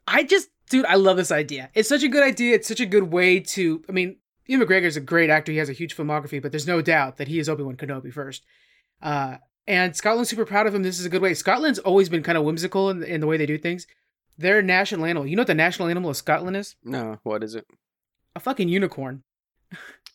I 0.07 0.23
just, 0.25 0.49
dude, 0.71 0.87
I 0.87 0.95
love 0.95 1.17
this 1.17 1.33
idea. 1.33 1.71
It's 1.75 1.89
such 1.89 2.03
a 2.03 2.09
good 2.09 2.23
idea. 2.23 2.55
It's 2.55 2.69
such 2.69 2.81
a 2.81 2.87
good 2.87 3.11
way 3.13 3.41
to. 3.41 3.83
I 3.89 3.93
mean, 3.93 4.17
Ewan 4.47 4.67
McGregor 4.67 4.85
is 4.85 4.97
a 4.97 5.01
great 5.01 5.31
actor. 5.31 5.53
He 5.53 5.59
has 5.59 5.69
a 5.69 5.73
huge 5.73 5.97
filmography, 5.97 6.41
but 6.41 6.53
there's 6.53 6.67
no 6.67 6.81
doubt 6.83 7.17
that 7.17 7.29
he 7.29 7.39
is 7.39 7.49
Obi 7.49 7.63
Wan 7.63 7.77
Kenobi 7.77 8.13
first. 8.13 8.45
Uh, 9.03 9.37
and 9.67 9.97
Scotland's 9.97 10.29
super 10.31 10.45
proud 10.45 10.67
of 10.67 10.75
him. 10.75 10.83
This 10.83 11.01
is 11.01 11.07
a 11.07 11.09
good 11.09 11.23
way. 11.23 11.33
Scotland's 11.35 11.79
always 11.79 12.09
been 12.09 12.23
kind 12.23 12.37
of 12.37 12.45
whimsical 12.45 12.91
in, 12.91 13.03
in 13.03 13.21
the 13.21 13.27
way 13.27 13.37
they 13.37 13.47
do 13.47 13.57
things. 13.59 13.87
Their 14.37 14.61
national 14.63 15.07
animal. 15.07 15.27
You 15.27 15.37
know 15.37 15.41
what 15.41 15.47
the 15.47 15.55
national 15.55 15.89
animal 15.89 16.11
of 16.11 16.17
Scotland 16.17 16.57
is? 16.57 16.77
no, 16.85 17.19
what 17.23 17.43
is 17.43 17.55
it? 17.55 17.67
A 18.37 18.41
fucking 18.41 18.69
unicorn. 18.69 19.23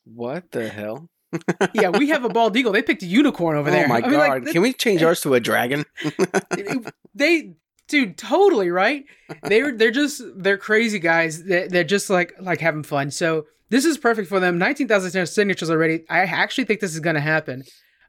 What 0.05 0.51
the 0.51 0.69
hell? 0.69 1.09
Yeah, 1.73 1.89
we 1.89 2.09
have 2.09 2.25
a 2.25 2.29
bald 2.29 2.57
eagle. 2.57 2.71
They 2.71 2.81
picked 2.81 3.03
a 3.03 3.05
unicorn 3.05 3.55
over 3.55 3.69
there. 3.69 3.85
Oh 3.85 3.87
my 3.87 3.97
I 3.97 4.01
god! 4.01 4.09
mean, 4.09 4.19
like, 4.19 4.45
Can 4.47 4.61
we 4.63 4.73
change 4.73 5.03
ours 5.03 5.21
to 5.21 5.35
a 5.35 5.39
dragon? 5.39 5.85
they 7.13 7.53
dude 7.89 8.17
totally 8.17 8.69
right? 8.69 9.03
They're 9.43 9.75
they're 9.75 9.91
just 9.91 10.21
they're 10.35 10.57
crazy 10.57 10.99
guys. 10.99 11.43
They're, 11.43 11.67
they're 11.67 11.83
just 11.83 12.09
like 12.09 12.33
like 12.39 12.61
having 12.61 12.83
fun. 12.83 13.11
So 13.11 13.45
this 13.69 13.85
is 13.85 13.97
perfect 13.97 14.29
for 14.29 14.39
them. 14.39 14.57
19000 14.57 15.25
signatures 15.27 15.69
already. 15.69 16.05
I 16.09 16.19
actually 16.21 16.63
think 16.65 16.79
this 16.79 16.93
is 16.93 16.99
going 16.99 17.15
to 17.15 17.21
happen. 17.21 17.63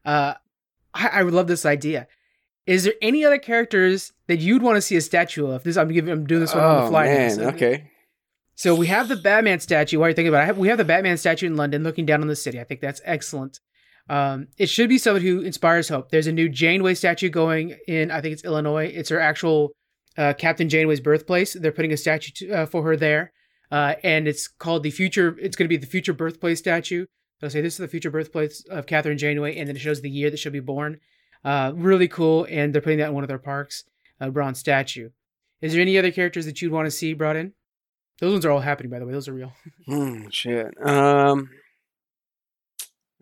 Uh 0.05 0.35
I, 0.93 1.23
love 1.23 1.47
this 1.47 1.65
idea. 1.65 2.09
Is 2.67 2.83
there 2.85 2.95
any 3.01 3.25
other 3.25 3.39
characters 3.39 4.13
that 4.27 4.39
you'd 4.39 4.63
want 4.63 4.77
to 4.77 4.81
see 4.83 4.97
a 4.97 5.01
statue 5.01 5.47
of? 5.47 5.63
This 5.63 5.77
i'm 5.77 5.89
giving 5.89 6.13
i'm 6.13 6.27
doing 6.27 6.41
this 6.41 6.55
one 6.55 6.65
on 6.65 6.77
the 6.79 6.83
oh 6.87 6.89
fly 6.89 7.05
man, 7.07 7.31
so- 7.31 7.49
okay. 7.49 7.91
so 8.57 8.75
we 8.75 8.87
have 8.89 9.09
the 9.09 9.17
Batman 9.17 9.61
statue. 9.61 9.99
While 9.99 10.09
you're 10.09 10.15
thinking 10.15 10.29
about 10.31 10.41
it, 10.41 10.43
I 10.43 10.47
have- 10.47 10.59
we 10.59 10.69
have 10.69 10.79
the 10.79 10.85
Batman 10.85 11.17
statue 11.17 11.47
in 11.47 11.57
London 11.57 11.83
looking 11.85 12.07
down 12.07 12.21
on 12.23 12.29
the 12.29 12.37
city. 12.37 12.61
I 12.61 12.65
think 12.65 12.81
that's 12.81 13.01
excellent. 13.05 13.61
Um, 14.11 14.49
it 14.59 14.69
should 14.69 14.89
be 14.89 14.99
someone 14.99 15.23
who 15.23 15.41
inspires 15.41 15.89
hope. 15.89 16.11
There's 16.11 16.27
a 16.27 16.33
new 16.33 16.49
Janeway 16.49 16.95
statue 16.95 17.29
going 17.29 17.77
in, 17.87 18.11
I 18.11 18.21
think 18.21 18.33
it's 18.33 18.45
Illinois. 18.45 18.87
It's 18.87 19.09
her 19.09 19.21
actual 19.21 19.71
uh, 20.19 20.35
Captain 20.37 20.69
Janeway's 20.69 20.99
birthplace. 20.99 21.53
They're 21.55 21.71
putting 21.71 21.93
a 21.93 21.97
statue 21.97 22.33
to, 22.35 22.53
uh, 22.63 22.67
for 22.67 22.83
her 22.83 22.97
there. 22.97 23.33
Uh, 23.71 23.95
and 24.03 24.27
it's 24.27 24.49
called 24.49 24.83
the 24.83 24.91
future, 24.91 25.37
it's 25.41 25.55
going 25.55 25.67
to 25.67 25.69
be 25.69 25.77
the 25.77 25.87
future 25.87 26.13
birthplace 26.13 26.59
statue. 26.59 27.07
They'll 27.41 27.51
say 27.51 27.61
this 27.61 27.75
is 27.75 27.79
the 27.79 27.87
future 27.87 28.11
birthplace 28.11 28.65
of 28.69 28.87
Kathryn 28.87 29.17
Janeway, 29.17 29.57
and 29.57 29.69
then 29.69 29.77
it 29.77 29.81
shows 29.81 30.01
the 30.01 30.11
year 30.11 30.29
that 30.29 30.39
she'll 30.39 30.51
be 30.51 30.59
born. 30.59 30.99
Uh, 31.45 31.73
really 31.77 32.09
cool, 32.09 32.49
and 32.51 32.75
they're 32.75 32.83
putting 32.83 32.99
that 32.99 33.09
in 33.09 33.15
one 33.15 33.23
of 33.23 33.29
their 33.29 33.39
parks, 33.39 33.85
a 34.19 34.29
bronze 34.31 34.59
statue. 34.59 35.11
Is 35.63 35.73
there 35.73 35.81
any 35.81 35.97
other 35.97 36.11
characters 36.11 36.47
that 36.47 36.61
you'd 36.61 36.73
want 36.73 36.87
to 36.87 36.91
see 36.91 37.15
brought 37.15 37.37
in? 37.37 37.53
Those 38.19 38.33
ones 38.33 38.45
are 38.45 38.51
all 38.51 38.61
happening, 38.61 38.91
by 38.91 38.99
the 38.99 39.07
way. 39.07 39.13
Those 39.13 39.29
are 39.29 39.35
real. 39.35 39.53
Hmm, 39.87 40.29
shit. 40.31 40.75
Um, 40.85 41.49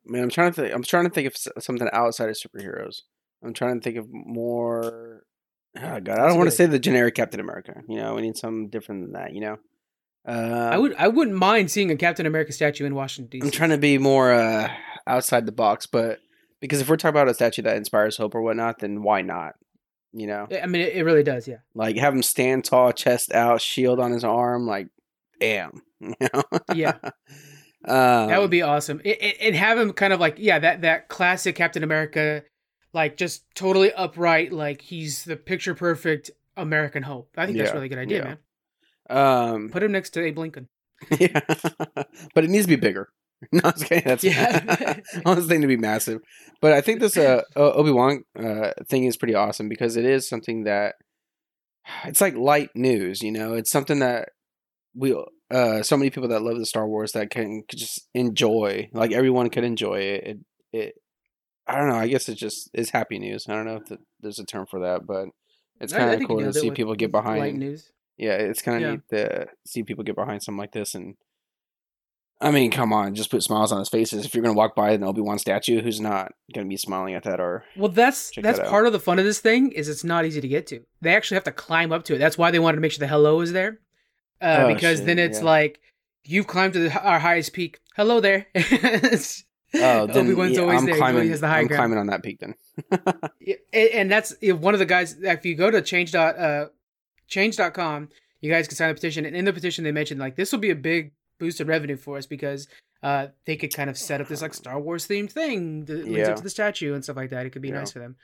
man, 0.08 0.22
I'm 0.22 0.30
trying 0.30 0.52
to 0.52 0.62
think. 0.62 0.74
I'm 0.74 0.82
trying 0.82 1.04
to 1.04 1.10
think 1.10 1.26
of 1.26 1.62
something 1.62 1.88
outside 1.92 2.28
of 2.28 2.36
superheroes. 2.36 3.02
I'm 3.42 3.52
trying 3.52 3.80
to 3.80 3.84
think 3.84 3.96
of 3.96 4.06
more. 4.10 5.24
Oh 5.76 6.00
God, 6.00 6.18
I 6.18 6.26
don't 6.26 6.38
want 6.38 6.50
to 6.50 6.56
say 6.56 6.66
the 6.66 6.78
generic 6.78 7.14
Captain 7.14 7.40
America. 7.40 7.82
You 7.88 7.96
know, 7.96 8.14
we 8.14 8.22
need 8.22 8.36
something 8.36 8.68
different 8.68 9.02
than 9.02 9.12
that. 9.12 9.32
You 9.32 9.40
know, 9.40 9.58
uh, 10.26 10.70
I 10.72 10.78
would 10.78 10.94
I 10.96 11.08
wouldn't 11.08 11.36
mind 11.36 11.70
seeing 11.70 11.90
a 11.90 11.96
Captain 11.96 12.26
America 12.26 12.52
statue 12.52 12.84
in 12.84 12.94
Washington 12.94 13.30
D.C. 13.30 13.46
I'm 13.46 13.52
trying 13.52 13.70
to 13.70 13.78
be 13.78 13.98
more 13.98 14.32
uh, 14.32 14.70
outside 15.06 15.46
the 15.46 15.52
box, 15.52 15.86
but 15.86 16.18
because 16.60 16.80
if 16.80 16.88
we're 16.88 16.96
talking 16.96 17.16
about 17.16 17.28
a 17.28 17.34
statue 17.34 17.62
that 17.62 17.76
inspires 17.76 18.16
hope 18.16 18.34
or 18.34 18.42
whatnot, 18.42 18.80
then 18.80 19.02
why 19.02 19.22
not? 19.22 19.54
You 20.12 20.26
know, 20.26 20.48
I 20.50 20.66
mean, 20.66 20.82
it, 20.82 20.94
it 20.94 21.02
really 21.04 21.22
does. 21.22 21.46
Yeah. 21.46 21.58
like 21.74 21.96
have 21.96 22.14
him 22.14 22.22
stand 22.22 22.64
tall, 22.64 22.92
chest 22.92 23.32
out, 23.32 23.60
shield 23.60 24.00
on 24.00 24.10
his 24.10 24.24
arm, 24.24 24.66
like, 24.66 24.88
damn. 25.40 25.82
You 26.00 26.14
know? 26.32 26.42
Yeah. 26.74 26.96
um, 27.84 28.28
That 28.28 28.40
would 28.40 28.50
be 28.50 28.62
awesome. 28.62 29.00
It, 29.04 29.22
it, 29.22 29.36
and 29.40 29.54
have 29.54 29.78
him 29.78 29.92
kind 29.92 30.12
of 30.12 30.20
like 30.20 30.36
yeah 30.38 30.58
that 30.58 30.82
that 30.82 31.08
classic 31.08 31.54
Captain 31.56 31.82
America, 31.84 32.42
like 32.92 33.16
just 33.16 33.44
totally 33.54 33.92
upright, 33.92 34.52
like 34.52 34.80
he's 34.82 35.24
the 35.24 35.36
picture 35.36 35.74
perfect 35.74 36.30
American 36.56 37.02
hope. 37.02 37.30
I 37.36 37.46
think 37.46 37.58
that's 37.58 37.68
Yeah, 37.68 37.72
a 37.72 37.76
really 37.76 37.88
good 37.88 37.98
idea, 37.98 38.18
yeah. 38.18 38.24
man. 38.24 38.38
Um, 39.10 39.68
Put 39.70 39.82
him 39.82 39.92
next 39.92 40.10
to 40.10 40.20
Abe 40.24 40.38
Lincoln. 40.38 40.68
yeah, 41.18 41.40
but 42.34 42.44
it 42.44 42.50
needs 42.50 42.64
to 42.66 42.68
be 42.68 42.76
bigger. 42.76 43.08
No, 43.52 43.60
I 43.62 43.70
was 43.70 43.84
kidding. 43.84 44.02
That's 44.04 44.24
Yeah. 44.24 44.64
I 45.14 45.22
want 45.24 45.38
this 45.38 45.46
thing 45.46 45.60
to 45.60 45.68
be 45.68 45.76
massive. 45.76 46.20
But 46.60 46.72
I 46.72 46.80
think 46.80 46.98
this 46.98 47.16
uh, 47.16 47.42
Obi 47.54 47.92
Wan 47.92 48.24
uh, 48.36 48.72
thing 48.88 49.04
is 49.04 49.16
pretty 49.16 49.36
awesome 49.36 49.68
because 49.68 49.96
it 49.96 50.04
is 50.04 50.28
something 50.28 50.64
that 50.64 50.96
it's 52.04 52.20
like 52.20 52.34
light 52.34 52.70
news. 52.74 53.22
You 53.22 53.30
know, 53.30 53.54
it's 53.54 53.70
something 53.70 54.00
that 54.00 54.30
we 54.92 55.14
uh, 55.50 55.82
so 55.82 55.96
many 55.96 56.10
people 56.10 56.28
that 56.28 56.42
love 56.42 56.58
the 56.58 56.66
Star 56.66 56.86
Wars 56.86 57.12
that 57.12 57.30
can 57.30 57.62
just 57.70 58.08
enjoy. 58.14 58.90
Like 58.92 59.12
everyone 59.12 59.50
could 59.50 59.64
enjoy 59.64 60.00
it. 60.00 60.24
It, 60.24 60.38
it 60.72 60.94
I 61.66 61.76
don't 61.76 61.88
know. 61.88 61.96
I 61.96 62.08
guess 62.08 62.28
it's 62.28 62.40
just 62.40 62.70
it's 62.72 62.90
happy 62.90 63.18
news. 63.18 63.46
I 63.48 63.54
don't 63.54 63.66
know 63.66 63.76
if 63.76 63.86
the, 63.86 63.98
there's 64.20 64.38
a 64.38 64.44
term 64.44 64.66
for 64.66 64.80
that, 64.80 65.06
but 65.06 65.28
it's 65.80 65.92
kind 65.92 66.20
of 66.20 66.26
cool 66.26 66.40
to 66.40 66.52
see 66.52 66.70
people 66.70 66.94
get 66.94 67.12
Light 67.12 67.22
behind 67.22 67.58
news. 67.58 67.90
yeah, 68.16 68.32
it's 68.32 68.62
kind 68.62 68.76
of 68.76 68.82
Yeah. 68.82 68.90
neat 68.92 69.00
to 69.10 69.46
see 69.66 69.82
people 69.82 70.04
get 70.04 70.16
behind 70.16 70.42
something 70.42 70.58
like 70.58 70.72
this. 70.72 70.94
And 70.94 71.16
I 72.40 72.52
mean, 72.52 72.70
come 72.70 72.92
on, 72.92 73.14
just 73.14 73.30
put 73.30 73.42
smiles 73.42 73.72
on 73.72 73.80
his 73.80 73.88
faces. 73.88 74.24
If 74.24 74.32
you're 74.34 74.42
gonna 74.44 74.54
walk 74.56 74.76
by 74.76 74.92
an 74.92 75.02
Obi 75.02 75.20
Wan 75.20 75.38
statue, 75.38 75.82
who's 75.82 76.00
not 76.00 76.32
gonna 76.54 76.68
be 76.68 76.76
smiling 76.76 77.14
at 77.14 77.24
that? 77.24 77.40
Or 77.40 77.64
Well, 77.76 77.90
that's 77.90 78.30
that's 78.40 78.58
that 78.58 78.68
part 78.68 78.86
of 78.86 78.92
the 78.92 79.00
fun 79.00 79.18
of 79.18 79.24
this 79.24 79.40
thing 79.40 79.72
is 79.72 79.88
it's 79.88 80.04
not 80.04 80.24
easy 80.24 80.40
to 80.40 80.48
get 80.48 80.66
to. 80.68 80.80
They 81.00 81.14
actually 81.14 81.34
have 81.36 81.44
to 81.44 81.52
climb 81.52 81.92
up 81.92 82.04
to 82.04 82.14
it. 82.14 82.18
That's 82.18 82.38
why 82.38 82.50
they 82.50 82.58
wanted 82.60 82.76
to 82.76 82.80
make 82.80 82.92
sure 82.92 83.00
the 83.00 83.08
hello 83.08 83.40
is 83.40 83.52
there, 83.52 83.80
uh, 84.40 84.64
Oh, 84.64 84.74
because 84.74 84.98
shit, 84.98 85.06
then 85.06 85.18
it's 85.18 85.38
yeah. 85.38 85.44
like 85.44 85.80
you've 86.24 86.46
climbed 86.46 86.72
to 86.74 86.80
the, 86.88 87.02
our 87.02 87.18
highest 87.18 87.52
peak. 87.52 87.80
Hello 87.96 88.20
there. 88.20 88.46
Oh, 89.74 90.06
then 90.06 90.24
Obi 90.24 90.32
Wan's 90.34 90.56
yeah, 90.56 90.62
always 90.62 90.78
I'm 90.78 90.86
there. 90.86 90.94
He 90.94 90.98
climbing. 90.98 91.28
has 91.28 91.40
the 91.42 91.48
high 91.48 91.58
I'm 91.58 91.66
ground. 91.66 91.78
climbing 91.78 91.98
on 91.98 92.06
that 92.06 92.22
peak 92.22 92.38
then. 92.40 92.54
And, 93.72 93.90
and 93.92 94.10
that's 94.10 94.34
one 94.42 94.72
of 94.72 94.80
the 94.80 94.86
guys. 94.86 95.16
If 95.20 95.44
you 95.44 95.54
go 95.56 95.70
to 95.70 95.82
change 95.82 96.12
dot 96.12 96.38
uh, 96.38 96.66
change.com, 97.28 98.08
you 98.40 98.50
guys 98.50 98.66
can 98.66 98.76
sign 98.76 98.90
a 98.90 98.94
petition. 98.94 99.26
And 99.26 99.36
in 99.36 99.44
the 99.44 99.52
petition, 99.52 99.84
they 99.84 99.92
mentioned 99.92 100.20
like 100.20 100.36
this 100.36 100.52
will 100.52 100.58
be 100.58 100.70
a 100.70 100.74
big 100.76 101.12
boost 101.38 101.60
in 101.60 101.66
revenue 101.66 101.96
for 101.96 102.16
us 102.16 102.24
because 102.26 102.66
uh, 103.02 103.26
they 103.44 103.56
could 103.56 103.74
kind 103.74 103.90
of 103.90 103.98
set 103.98 104.20
up 104.22 104.28
this 104.28 104.40
like 104.42 104.54
Star 104.54 104.80
Wars 104.80 105.06
themed 105.06 105.30
thing 105.32 105.84
that 105.84 106.04
leads 106.06 106.16
Yeah. 106.16 106.30
up 106.30 106.36
to 106.36 106.42
the 106.42 106.50
statue 106.50 106.94
and 106.94 107.04
stuff 107.04 107.16
like 107.16 107.30
that. 107.30 107.44
It 107.46 107.50
could 107.50 107.62
be 107.62 107.68
Yeah. 107.68 107.74
nice 107.80 107.92
for 107.92 107.98
them. 107.98 108.16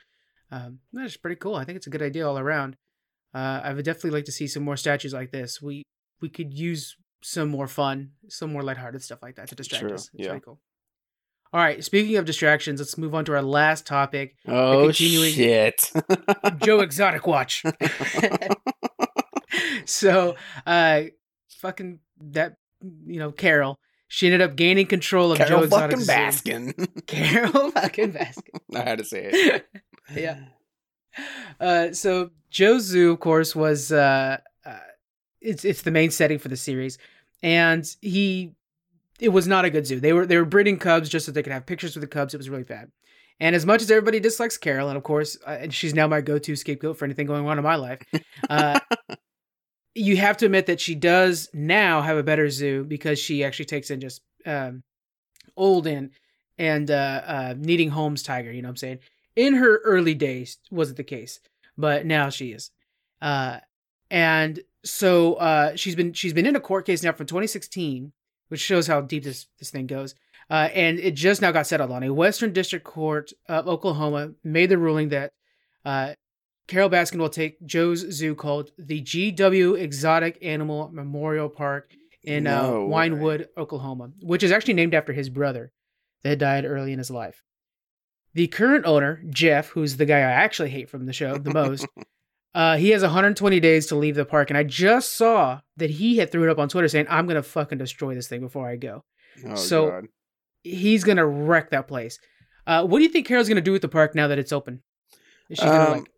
Um, 0.51 0.79
that's 0.93 1.17
pretty 1.17 1.35
cool. 1.37 1.55
I 1.55 1.63
think 1.63 1.75
it's 1.77 1.87
a 1.87 1.91
good 1.91 2.01
idea 2.01 2.27
all 2.27 2.39
around. 2.39 2.75
Uh, 3.35 3.61
I 3.63 3.73
would 3.73 3.85
definitely 3.85 4.11
like 4.11 4.25
to 4.25 4.31
see 4.31 4.47
some 4.47 4.63
more 4.63 4.77
statues 4.77 5.13
like 5.13 5.31
this. 5.31 5.61
We 5.61 5.83
we 6.25 6.29
could 6.29 6.51
use 6.57 6.97
some 7.21 7.49
more 7.49 7.67
fun, 7.67 8.09
some 8.29 8.51
more 8.51 8.63
lighthearted 8.63 9.03
stuff 9.03 9.21
like 9.21 9.35
that 9.35 9.47
to 9.49 9.53
distract 9.55 9.83
True, 9.83 9.93
us. 9.93 10.09
It's 10.15 10.27
yeah. 10.27 10.39
cool. 10.39 10.59
All 11.53 11.59
right. 11.61 11.83
Speaking 11.83 12.15
of 12.15 12.25
distractions, 12.25 12.79
let's 12.79 12.97
move 12.97 13.13
on 13.13 13.25
to 13.25 13.33
our 13.33 13.43
last 13.43 13.85
topic. 13.85 14.35
Oh 14.47 14.85
continuing- 14.85 15.33
shit! 15.33 15.91
Joe 16.63 16.79
Exotic 16.87 17.27
Watch. 17.27 17.63
so, 19.85 20.35
uh, 20.65 21.03
fucking 21.59 21.99
that, 22.31 22.55
you 23.05 23.19
know, 23.19 23.31
Carol, 23.31 23.77
she 24.07 24.25
ended 24.25 24.41
up 24.41 24.55
gaining 24.55 24.87
control 24.87 25.31
of 25.31 25.37
Joe 25.37 25.45
Carol 25.45 25.63
Exotic 25.65 25.99
fucking 25.99 26.07
Baskin. 26.07 27.05
Carol 27.05 27.69
fucking 27.69 28.13
Baskin. 28.13 28.59
I 28.75 28.81
had 28.81 28.97
to 28.97 29.05
say 29.05 29.29
it. 29.31 29.67
yeah. 30.11 30.39
Uh, 31.59 31.93
so 31.93 32.31
Joe 32.49 32.79
Zoo, 32.79 33.11
of 33.11 33.19
course, 33.19 33.55
was 33.55 33.91
uh, 33.91 34.37
it's 35.45 35.65
it's 35.65 35.81
the 35.83 35.91
main 35.91 36.11
setting 36.11 36.39
for 36.39 36.47
the 36.47 36.57
series, 36.57 36.97
and 37.41 37.85
he 38.01 38.51
it 39.19 39.29
was 39.29 39.47
not 39.47 39.65
a 39.65 39.69
good 39.69 39.87
zoo. 39.87 39.99
They 39.99 40.13
were 40.13 40.25
they 40.25 40.37
were 40.37 40.45
breeding 40.45 40.77
cubs 40.77 41.09
just 41.09 41.25
so 41.25 41.31
they 41.31 41.43
could 41.43 41.53
have 41.53 41.65
pictures 41.65 41.95
with 41.95 42.01
the 42.01 42.07
cubs. 42.07 42.33
It 42.33 42.37
was 42.37 42.49
really 42.49 42.63
bad. 42.63 42.91
And 43.39 43.55
as 43.55 43.65
much 43.65 43.81
as 43.81 43.91
everybody 43.91 44.19
dislikes 44.19 44.57
Carol, 44.57 44.87
and 44.87 44.97
of 44.97 45.03
course, 45.03 45.37
uh, 45.45 45.57
and 45.61 45.73
she's 45.73 45.93
now 45.93 46.07
my 46.07 46.21
go-to 46.21 46.55
scapegoat 46.55 46.97
for 46.97 47.03
anything 47.03 47.27
going 47.27 47.45
on 47.45 47.57
in 47.57 47.63
my 47.65 47.75
life, 47.75 48.01
uh, 48.49 48.79
you 49.95 50.15
have 50.17 50.37
to 50.37 50.45
admit 50.45 50.67
that 50.67 50.79
she 50.79 50.95
does 50.95 51.49
now 51.53 52.01
have 52.01 52.17
a 52.17 52.23
better 52.23 52.49
zoo 52.49 52.85
because 52.85 53.19
she 53.19 53.43
actually 53.43 53.65
takes 53.65 53.91
in 53.91 53.99
just 53.99 54.21
um, 54.45 54.83
old 55.57 55.87
and 55.87 56.11
and 56.57 56.89
uh, 56.89 57.21
uh, 57.25 57.53
needing 57.57 57.89
homes 57.89 58.23
tiger. 58.23 58.51
You 58.51 58.61
know 58.61 58.69
what 58.69 58.73
I'm 58.73 58.77
saying? 58.77 58.99
In 59.35 59.55
her 59.55 59.79
early 59.83 60.13
days, 60.13 60.57
wasn't 60.71 60.97
the 60.97 61.03
case, 61.03 61.41
but 61.77 62.05
now 62.05 62.29
she 62.29 62.53
is. 62.53 62.71
Uh, 63.21 63.59
and 64.09 64.59
so 64.85 65.33
uh, 65.35 65.75
she's 65.75 65.95
been 65.95 66.13
she's 66.13 66.33
been 66.33 66.45
in 66.45 66.55
a 66.55 66.59
court 66.59 66.85
case 66.85 67.03
now 67.03 67.11
from 67.11 67.25
2016, 67.25 68.13
which 68.49 68.61
shows 68.61 68.87
how 68.87 69.01
deep 69.01 69.23
this 69.23 69.47
this 69.59 69.71
thing 69.71 69.87
goes. 69.87 70.15
Uh, 70.49 70.69
and 70.73 70.99
it 70.99 71.15
just 71.15 71.41
now 71.41 71.51
got 71.51 71.65
settled 71.65 71.91
on. 71.91 72.03
A 72.03 72.13
Western 72.13 72.53
District 72.53 72.85
Court 72.85 73.31
of 73.49 73.67
Oklahoma 73.67 74.31
made 74.43 74.69
the 74.69 74.77
ruling 74.77 75.09
that 75.09 75.33
uh, 75.83 76.13
Carole 76.67 76.89
Baskin 76.89 77.17
will 77.17 77.29
take 77.29 77.63
Joe's 77.65 77.99
zoo 78.11 78.35
called 78.35 78.71
the 78.77 79.01
GW 79.01 79.79
Exotic 79.79 80.37
Animal 80.43 80.91
Memorial 80.93 81.49
Park 81.49 81.91
in 82.23 82.45
uh, 82.45 82.61
No 82.61 82.85
way. 82.85 83.09
Wynnewood, 83.09 83.47
Oklahoma, 83.57 84.11
which 84.21 84.43
is 84.43 84.51
actually 84.51 84.75
named 84.75 84.93
after 84.93 85.13
his 85.13 85.29
brother 85.29 85.71
that 86.23 86.39
died 86.39 86.65
early 86.65 86.91
in 86.91 86.99
his 86.99 87.11
life. 87.11 87.41
The 88.33 88.47
current 88.47 88.85
owner, 88.85 89.23
Jeff, 89.29 89.69
who's 89.69 89.97
the 89.97 90.05
guy 90.05 90.17
I 90.17 90.31
actually 90.31 90.69
hate 90.69 90.89
from 90.89 91.05
the 91.05 91.13
show 91.13 91.37
the 91.37 91.53
most, 91.53 91.87
uh, 92.55 92.77
he 92.77 92.89
has 92.89 93.03
120 93.03 93.59
days 93.59 93.85
to 93.87 93.95
leave 93.95 94.15
the 94.15 94.25
park, 94.25 94.49
and 94.49 94.57
I 94.57 94.63
just 94.63 95.13
saw 95.13 95.59
that 95.77 95.89
he 95.91 96.17
had 96.17 96.31
threw 96.31 96.43
it 96.43 96.49
up 96.49 96.57
on 96.57 96.69
Twitter 96.69 96.87
saying, 96.87 97.05
"I'm 97.09 97.27
gonna 97.27 97.43
fucking 97.43 97.77
destroy 97.77 98.15
this 98.15 98.27
thing 98.27 98.41
before 98.41 98.67
I 98.67 98.77
go." 98.77 99.03
Oh, 99.45 99.55
So- 99.55 99.89
God. 99.89 100.05
He's 100.63 101.03
gonna 101.03 101.27
wreck 101.27 101.69
that 101.69 101.87
place. 101.87 102.17
Uh, 102.65 102.83
what 102.87 102.97
do 102.97 103.03
you 103.03 103.09
think 103.11 103.27
Carol's 103.27 103.47
gonna 103.47 103.61
do 103.61 103.71
with 103.71 103.83
the 103.83 103.87
park 103.87 104.15
now 104.15 104.27
that 104.29 104.39
it's 104.39 104.51
open? 104.51 104.81
Is 105.47 105.59
she 105.59 105.65
gonna 105.65 105.83
Um, 105.91 105.97
like 105.99 106.09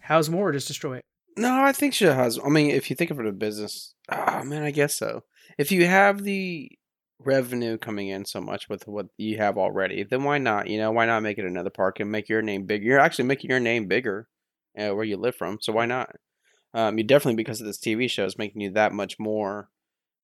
house 0.00 0.28
more 0.28 0.48
or 0.48 0.52
just 0.52 0.66
destroy 0.66 0.96
it? 0.96 1.04
No, 1.36 1.62
I 1.62 1.70
think 1.72 1.94
she 1.94 2.04
has. 2.06 2.38
I 2.44 2.48
mean, 2.48 2.70
if 2.70 2.90
you 2.90 2.96
think 2.96 3.12
of 3.12 3.20
it 3.20 3.24
as 3.26 3.28
a 3.28 3.32
business, 3.32 3.94
oh 4.08 4.42
man, 4.42 4.64
I 4.64 4.72
guess 4.72 4.96
so. 4.96 5.22
If 5.58 5.70
you 5.70 5.86
have 5.86 6.24
the 6.24 6.70
revenue 7.20 7.78
coming 7.78 8.08
in 8.08 8.24
so 8.24 8.40
much 8.40 8.68
with 8.68 8.88
what 8.88 9.06
you 9.16 9.36
have 9.38 9.56
already, 9.56 10.02
then 10.02 10.24
why 10.24 10.38
not? 10.38 10.66
You 10.66 10.78
know, 10.78 10.90
why 10.90 11.06
not 11.06 11.22
make 11.22 11.38
it 11.38 11.44
another 11.44 11.70
park 11.70 12.00
and 12.00 12.10
make 12.10 12.28
your 12.28 12.42
name 12.42 12.64
bigger? 12.66 12.84
You're 12.84 12.98
actually 12.98 13.26
making 13.26 13.50
your 13.50 13.60
name 13.60 13.86
bigger 13.86 14.26
uh, 14.78 14.94
where 14.94 15.04
you 15.04 15.16
live 15.16 15.34
from, 15.34 15.58
so 15.60 15.72
why 15.72 15.86
not? 15.86 16.10
Um, 16.72 16.98
you 16.98 17.04
definitely 17.04 17.36
because 17.36 17.60
of 17.60 17.66
this 17.66 17.78
TV 17.78 18.10
show 18.10 18.24
is 18.24 18.38
making 18.38 18.60
you 18.60 18.70
that 18.72 18.92
much 18.92 19.18
more 19.18 19.68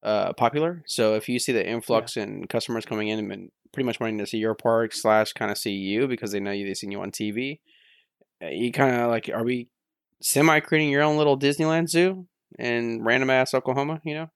uh, 0.03 0.33
popular. 0.33 0.83
So 0.87 1.15
if 1.15 1.29
you 1.29 1.39
see 1.39 1.53
the 1.53 1.67
influx 1.67 2.17
in 2.17 2.47
customers 2.49 2.85
coming 2.85 3.09
in 3.09 3.31
and 3.31 3.51
pretty 3.73 3.87
much 3.87 4.01
wanting 4.01 4.19
to 4.19 4.27
see 4.27 4.39
your 4.39 4.55
park 4.55 4.93
slash 4.93 5.33
kind 5.33 5.51
of 5.51 5.59
see 5.59 5.73
you 5.73 6.09
because 6.09 6.33
they 6.33 6.41
know 6.41 6.51
you, 6.51 6.67
they've 6.67 6.77
seen 6.77 6.91
you 6.91 7.01
on 7.01 7.13
TV, 7.13 7.61
uh, 8.43 8.49
you 8.49 8.73
kind 8.73 8.97
of 8.97 9.11
like, 9.11 9.31
are 9.33 9.45
we 9.45 9.69
semi 10.21 10.59
creating 10.61 10.91
your 10.91 11.03
own 11.03 11.17
little 11.17 11.39
Disneyland 11.39 11.89
zoo 11.89 12.27
in 12.59 13.05
random 13.05 13.31
ass 13.31 13.55
Oklahoma, 13.55 14.01
you 14.05 14.15
know? 14.15 14.31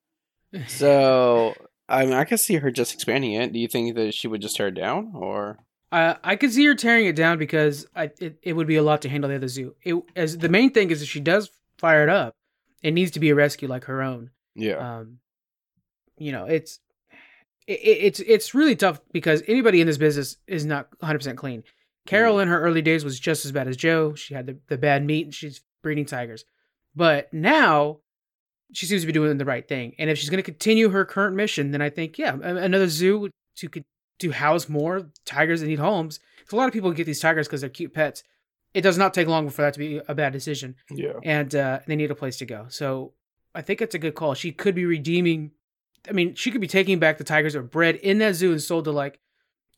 So 0.69 1.55
I 1.89 2.05
mean, 2.05 2.15
I 2.15 2.25
could 2.25 2.41
see 2.41 2.55
her 2.57 2.71
just 2.71 2.95
expanding 2.95 3.33
it. 3.35 3.53
Do 3.53 3.59
you 3.59 3.69
think 3.69 3.95
that 3.97 4.15
she 4.15 4.29
would 4.29 4.41
just 4.41 4.57
tear 4.57 4.69
it 4.69 4.75
down, 4.75 5.13
or 5.15 5.59
Uh, 5.95 6.17
I 6.25 6.35
could 6.35 6.53
see 6.53 6.67
her 6.67 6.75
tearing 6.75 7.07
it 7.07 7.15
down 7.15 7.39
because 7.39 7.87
I, 7.95 8.11
it, 8.19 8.37
it 8.43 8.55
would 8.55 8.67
be 8.67 8.75
a 8.75 8.83
lot 8.83 9.03
to 9.03 9.09
handle 9.09 9.31
the 9.31 9.37
other 9.37 9.47
zoo. 9.47 9.77
It, 9.85 9.95
as 10.17 10.37
the 10.37 10.49
main 10.49 10.73
thing 10.73 10.91
is 10.91 11.03
if 11.03 11.09
she 11.09 11.21
does 11.21 11.53
fire 11.79 12.03
it 12.03 12.09
up, 12.09 12.35
it 12.83 12.91
needs 12.91 13.13
to 13.13 13.21
be 13.21 13.31
a 13.31 13.35
rescue 13.37 13.69
like 13.69 13.85
her 13.85 14.03
own. 14.03 14.31
yeah, 14.57 14.75
Um, 14.75 15.19
you 16.19 16.33
know, 16.33 16.47
it's 16.47 16.81
it, 17.69 17.79
it's 17.81 18.19
it's 18.19 18.55
really 18.55 18.75
tough 18.75 19.01
because 19.13 19.45
anybody 19.47 19.81
in 19.81 19.87
this 19.87 19.97
business 19.97 20.37
is 20.49 20.67
not 20.67 20.89
100 20.99 21.19
percent 21.19 21.39
clean. 21.39 21.63
Carol 22.09 22.41
in 22.41 22.49
her 22.49 22.61
early 22.61 22.83
days 22.83 23.05
was 23.05 23.21
just 23.21 23.45
as 23.45 23.53
bad 23.53 23.69
as 23.69 23.77
Joe. 23.77 24.15
She 24.15 24.35
had 24.35 24.47
the, 24.47 24.59
the 24.67 24.77
bad 24.77 25.07
meat 25.07 25.27
and 25.27 25.35
she's 25.35 25.61
breeding 25.81 26.07
tigers. 26.07 26.45
But 26.97 27.33
now 27.33 27.99
she 28.73 28.87
seems 28.87 29.03
to 29.03 29.07
be 29.07 29.13
doing 29.13 29.39
the 29.39 29.45
right 29.45 29.67
thing. 29.67 29.95
And 30.01 30.11
if 30.11 30.19
she's 30.19 30.29
going 30.29 30.43
to 30.43 30.43
continue 30.43 30.89
her 30.89 31.05
current 31.05 31.37
mission, 31.37 31.71
then 31.71 31.81
I 31.81 31.89
think 31.89 32.19
yeah, 32.19 32.37
another 32.43 32.89
zoo 32.89 33.31
to 33.59 33.69
could 33.69 33.85
to 34.19 34.31
house 34.33 34.69
more 34.69 35.11
tigers 35.25 35.61
that 35.61 35.67
need 35.67 35.79
homes. 35.79 36.19
'Cause 36.45 36.53
a 36.53 36.57
lot 36.57 36.67
of 36.67 36.73
people 36.73 36.93
get 36.93 37.05
these 37.07 37.21
tigers 37.21 37.47
because 37.49 37.61
they're 37.63 37.71
cute 37.71 37.95
pets. 37.95 38.23
It 38.75 38.83
does 38.83 38.99
not 38.99 39.15
take 39.15 39.29
long 39.29 39.49
for 39.51 39.63
that 39.63 39.75
to 39.75 39.79
be 39.79 40.01
a 40.09 40.15
bad 40.15 40.33
decision 40.33 40.75
yeah, 40.91 41.13
and 41.23 41.55
uh, 41.55 41.81
they 41.87 41.97
need 41.97 42.11
a 42.11 42.15
place 42.15 42.37
to 42.39 42.47
go. 42.47 42.67
So 42.69 43.15
I 43.55 43.63
think 43.63 43.81
it's 43.81 43.95
a 43.95 43.99
good 44.01 44.15
call. 44.15 44.35
She 44.35 44.51
could 44.53 44.75
be 44.75 44.85
redeeming. 44.85 45.53
I 46.09 46.13
mean, 46.13 46.35
she 46.35 46.51
could 46.51 46.61
be 46.61 46.67
taking 46.67 46.99
back 46.99 47.19
the 47.19 47.25
tigers 47.25 47.53
that 47.55 47.61
were 47.63 47.69
bred 47.69 47.97
in 47.97 48.19
that 48.19 48.35
zoo 48.35 48.51
and 48.53 48.61
sold 48.63 48.85
to 48.87 48.91
like 48.93 49.21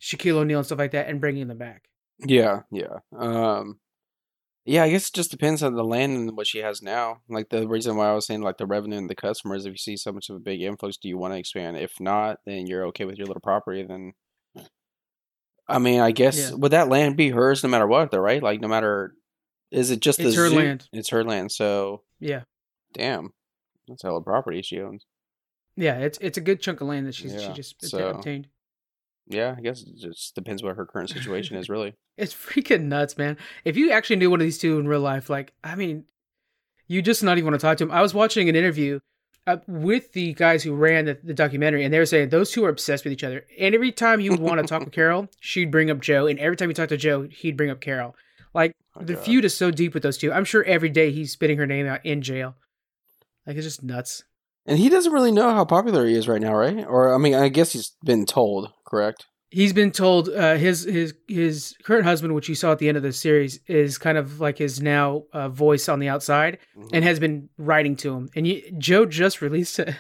Shaquille 0.01 0.37
O'Neal 0.37 0.59
and 0.61 0.67
stuff 0.67 0.79
like 0.79 0.91
that, 0.93 1.09
and 1.09 1.21
bringing 1.21 1.47
them 1.49 1.59
back. 1.59 1.89
yeah, 2.19 2.63
yeah. 2.73 2.99
Um, 3.17 3.79
yeah, 4.65 4.83
I 4.83 4.91
guess 4.91 5.09
it 5.09 5.15
just 5.15 5.31
depends 5.31 5.63
on 5.63 5.75
the 5.75 5.85
land 5.85 6.17
and 6.17 6.37
what 6.37 6.47
she 6.49 6.59
has 6.59 6.83
now. 6.83 7.21
Like 7.29 7.51
the 7.51 7.69
reason 7.69 7.97
why 7.97 8.09
I 8.09 8.15
was 8.15 8.27
saying 8.27 8.41
like 8.43 8.57
the 8.59 8.67
revenue 8.67 8.97
and 8.99 9.09
the 9.09 9.15
customers. 9.15 9.65
If 9.67 9.73
you 9.73 9.77
see 9.79 9.97
so 9.97 10.11
much 10.11 10.29
of 10.31 10.37
a 10.37 10.41
big 10.41 10.61
influx, 10.63 10.97
do 10.97 11.09
you 11.09 11.19
want 11.19 11.35
to 11.35 11.39
expand? 11.39 11.77
If 11.77 12.01
not, 12.01 12.39
then 12.47 12.67
you're 12.67 12.87
okay 12.87 13.05
with 13.05 13.17
your 13.19 13.27
little 13.29 13.41
property. 13.43 13.85
Then, 13.85 14.15
I 15.69 15.79
mean, 15.79 16.01
I 16.01 16.13
guess 16.13 16.39
Yeah. 16.51 16.55
would 16.57 16.73
that 16.73 16.89
land 16.89 17.17
be 17.17 17.31
hers 17.31 17.63
no 17.65 17.69
matter 17.71 17.87
what, 17.87 18.11
though, 18.11 18.19
right? 18.19 18.43
Like 18.43 18.61
no 18.61 18.69
matter, 18.69 19.15
is 19.71 19.91
it 19.91 20.01
just 20.01 20.21
It's 20.21 20.35
the 20.37 20.43
her 20.43 20.49
zoo? 20.49 20.57
land. 20.57 20.89
It's 20.93 21.09
her 21.11 21.25
land. 21.25 21.51
So 21.53 22.03
Yeah, 22.21 22.43
damn, 22.93 23.33
that's 23.89 24.05
a 24.05 24.09
hell 24.09 24.17
of 24.19 24.25
property 24.25 24.63
she 24.63 24.81
owns. 24.81 25.05
yeah. 25.77 25.97
It's 25.99 26.19
it's 26.21 26.39
a 26.39 26.41
good 26.41 26.61
chunk 26.61 26.81
of 26.81 26.89
land 26.89 27.07
that 27.07 27.15
she's 27.15 27.33
she 27.43 27.53
just 27.53 27.83
so- 27.85 28.11
obtained. 28.11 28.49
Yeah, 29.29 29.57
I 29.59 29.61
guess 29.61 29.83
it 29.83 29.97
just 29.99 30.37
depends 30.37 30.63
what 30.63 30.77
her 30.77 30.87
current 30.87 31.11
situation 31.11 31.57
is, 31.57 31.69
really. 31.69 31.95
It's 32.17 32.33
freaking 32.33 32.85
nuts, 32.85 33.19
man. 33.19 33.37
If 33.65 33.77
you 33.77 33.91
actually 33.91 34.17
knew 34.17 34.31
one 34.31 34.41
of 34.41 34.45
these 34.47 34.57
two 34.57 34.79
in 34.79 34.87
real 34.89 35.01
life, 35.01 35.29
like 35.29 35.53
I 35.65 35.75
mean, 35.75 36.05
you 36.87 37.03
just 37.03 37.23
not 37.25 37.37
even 37.39 37.51
want 37.51 37.61
to 37.61 37.67
talk 37.67 37.77
to 37.79 37.85
them. 37.85 37.93
I 37.93 38.01
was 38.03 38.15
watching 38.15 38.49
an 38.49 38.55
interview 38.57 39.01
uh, 39.47 39.59
with 39.67 40.13
the 40.13 40.33
guys 40.35 40.63
who 40.63 40.75
ran 40.75 41.05
the, 41.05 41.19
the 41.23 41.35
documentary, 41.35 41.85
and 41.85 41.93
they 41.93 41.99
were 41.99 42.07
saying 42.07 42.29
those 42.31 42.51
two 42.51 42.65
are 42.65 42.69
obsessed 42.69 43.05
with 43.05 43.13
each 43.13 43.25
other. 43.25 43.45
And 43.59 43.75
every 43.75 43.93
time 43.93 44.21
he 44.21 44.31
would 44.31 44.41
want 44.41 44.61
to 44.61 44.67
talk 44.67 44.85
with 44.85 44.93
Carol, 44.93 45.29
she'd 45.41 45.71
bring 45.71 45.91
up 45.91 46.01
Joe, 46.01 46.27
and 46.27 46.39
every 46.39 46.57
time 46.57 46.69
he 46.69 46.75
talked 46.75 46.89
to 46.91 46.97
Joe, 46.97 47.23
he'd 47.31 47.57
bring 47.57 47.71
up 47.71 47.81
Carol. 47.81 48.15
Like 48.55 48.73
My 48.95 49.05
the 49.05 49.15
God. 49.15 49.25
feud 49.25 49.45
is 49.45 49.55
so 49.55 49.71
deep 49.71 49.95
with 49.95 50.03
those 50.03 50.19
two. 50.19 50.33
I'm 50.33 50.45
sure 50.45 50.65
every 50.65 50.89
day 50.89 51.11
he's 51.13 51.33
spitting 51.33 51.59
her 51.59 51.67
name 51.67 51.87
out 51.87 52.05
in 52.05 52.23
jail. 52.23 52.57
Like 53.47 53.57
it's 53.57 53.67
just 53.67 53.83
nuts. 53.83 54.25
And 54.67 54.79
he 54.79 54.89
doesn't 54.89 55.13
really 55.13 55.31
know 55.31 55.51
how 55.51 55.65
popular 55.65 56.07
he 56.07 56.15
is 56.15 56.27
right 56.27 56.41
now, 56.41 56.55
right? 56.55 56.85
Or 56.85 57.15
I 57.15 57.19
mean, 57.19 57.35
I 57.35 57.49
guess 57.49 57.73
he's 57.73 57.93
been 58.03 58.27
told, 58.27 58.73
correct? 58.85 59.27
He's 59.51 59.73
been 59.73 59.93
told 59.93 60.29
uh, 60.29 60.57
his 60.57 60.83
his 60.85 61.15
his 61.29 61.77
current 61.85 62.05
husband, 62.05 62.35
which 62.35 62.49
you 62.49 62.55
saw 62.57 62.73
at 62.73 62.79
the 62.81 62.89
end 62.89 62.97
of 62.97 63.03
the 63.05 63.13
series, 63.13 63.61
is 63.69 63.97
kind 63.97 64.19
of 64.19 64.41
like 64.41 64.59
his 64.59 64.83
now 64.83 65.23
uh, 65.33 65.49
voice 65.49 65.89
on 65.89 66.01
the 66.01 66.09
outside. 66.09 66.59
Mhm. 66.77 66.91
and 66.93 67.05
has 67.05 67.21
been 67.21 67.49
writing 67.57 67.95
to 67.97 68.13
him. 68.15 68.29
And 68.35 68.47
you, 68.47 68.63
Joe 68.79 69.07
just 69.07 69.41
released 69.47 69.79
a, 69.79 69.95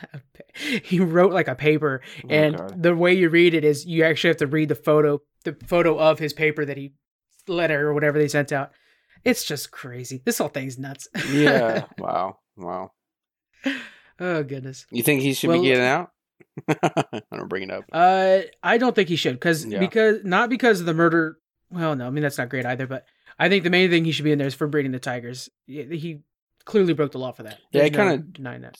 he 0.82 0.98
wrote 0.98 1.32
like 1.32 1.46
a 1.48 1.54
paper, 1.54 2.02
Oh, 2.24 2.28
and 2.28 2.56
God. 2.56 2.82
the 2.82 2.96
way 2.96 3.14
you 3.14 3.28
read 3.28 3.54
it 3.54 3.64
is 3.64 3.86
you 3.86 4.02
actually 4.04 4.28
have 4.30 4.36
to 4.38 4.46
read 4.48 4.68
the 4.68 4.74
photo, 4.74 5.20
the 5.44 5.56
photo 5.66 5.96
of 5.98 6.18
his 6.18 6.32
paper 6.32 6.64
that 6.64 6.76
he 6.76 6.94
letter 7.46 7.88
or 7.88 7.94
whatever 7.94 8.18
they 8.18 8.28
sent 8.28 8.50
out. 8.52 8.72
It's 9.24 9.44
just 9.44 9.70
crazy. 9.70 10.22
This 10.24 10.38
whole 10.38 10.48
thing's 10.48 10.76
nuts. 10.78 11.06
yeah. 11.30 11.84
Wow. 11.98 12.38
Wow. 12.56 12.90
oh 14.18 14.42
goodness. 14.42 14.86
You 14.90 15.02
think 15.04 15.22
he 15.22 15.34
should 15.34 15.50
Well- 15.50 15.60
be 15.62 15.68
getting 15.68 15.84
out? 15.84 16.10
I 16.68 17.20
don't 17.32 17.48
bring 17.48 17.64
it 17.64 17.70
up. 17.70 17.84
Uh, 17.92 18.40
I 18.62 18.78
don't 18.78 18.94
think 18.94 19.08
he 19.08 19.16
should 19.16 19.34
because 19.34 19.64
Yeah. 19.64 19.78
because 19.78 20.24
not 20.24 20.50
because 20.50 20.80
of 20.80 20.86
the 20.86 20.94
murder. 20.94 21.38
Well, 21.70 21.96
no, 21.96 22.06
I 22.06 22.10
mean 22.10 22.22
that's 22.22 22.38
not 22.38 22.48
great 22.48 22.64
either. 22.66 22.86
But 22.86 23.04
I 23.38 23.48
think 23.48 23.64
the 23.64 23.70
main 23.70 23.90
thing 23.90 24.04
he 24.04 24.12
should 24.12 24.24
be 24.24 24.32
in 24.32 24.38
there 24.38 24.46
is 24.46 24.54
for 24.54 24.66
breeding 24.66 24.92
the 24.92 24.98
tigers. 24.98 25.48
He, 25.66 26.20
clearly 26.64 26.94
broke 26.94 27.12
the 27.12 27.18
law 27.18 27.30
for 27.30 27.44
that. 27.44 27.58
Yeah, 27.70 27.82
There's 27.82 27.86
it 27.90 27.94
kinda- 27.94 28.16
no 28.16 28.22
denying 28.22 28.62
that. 28.62 28.76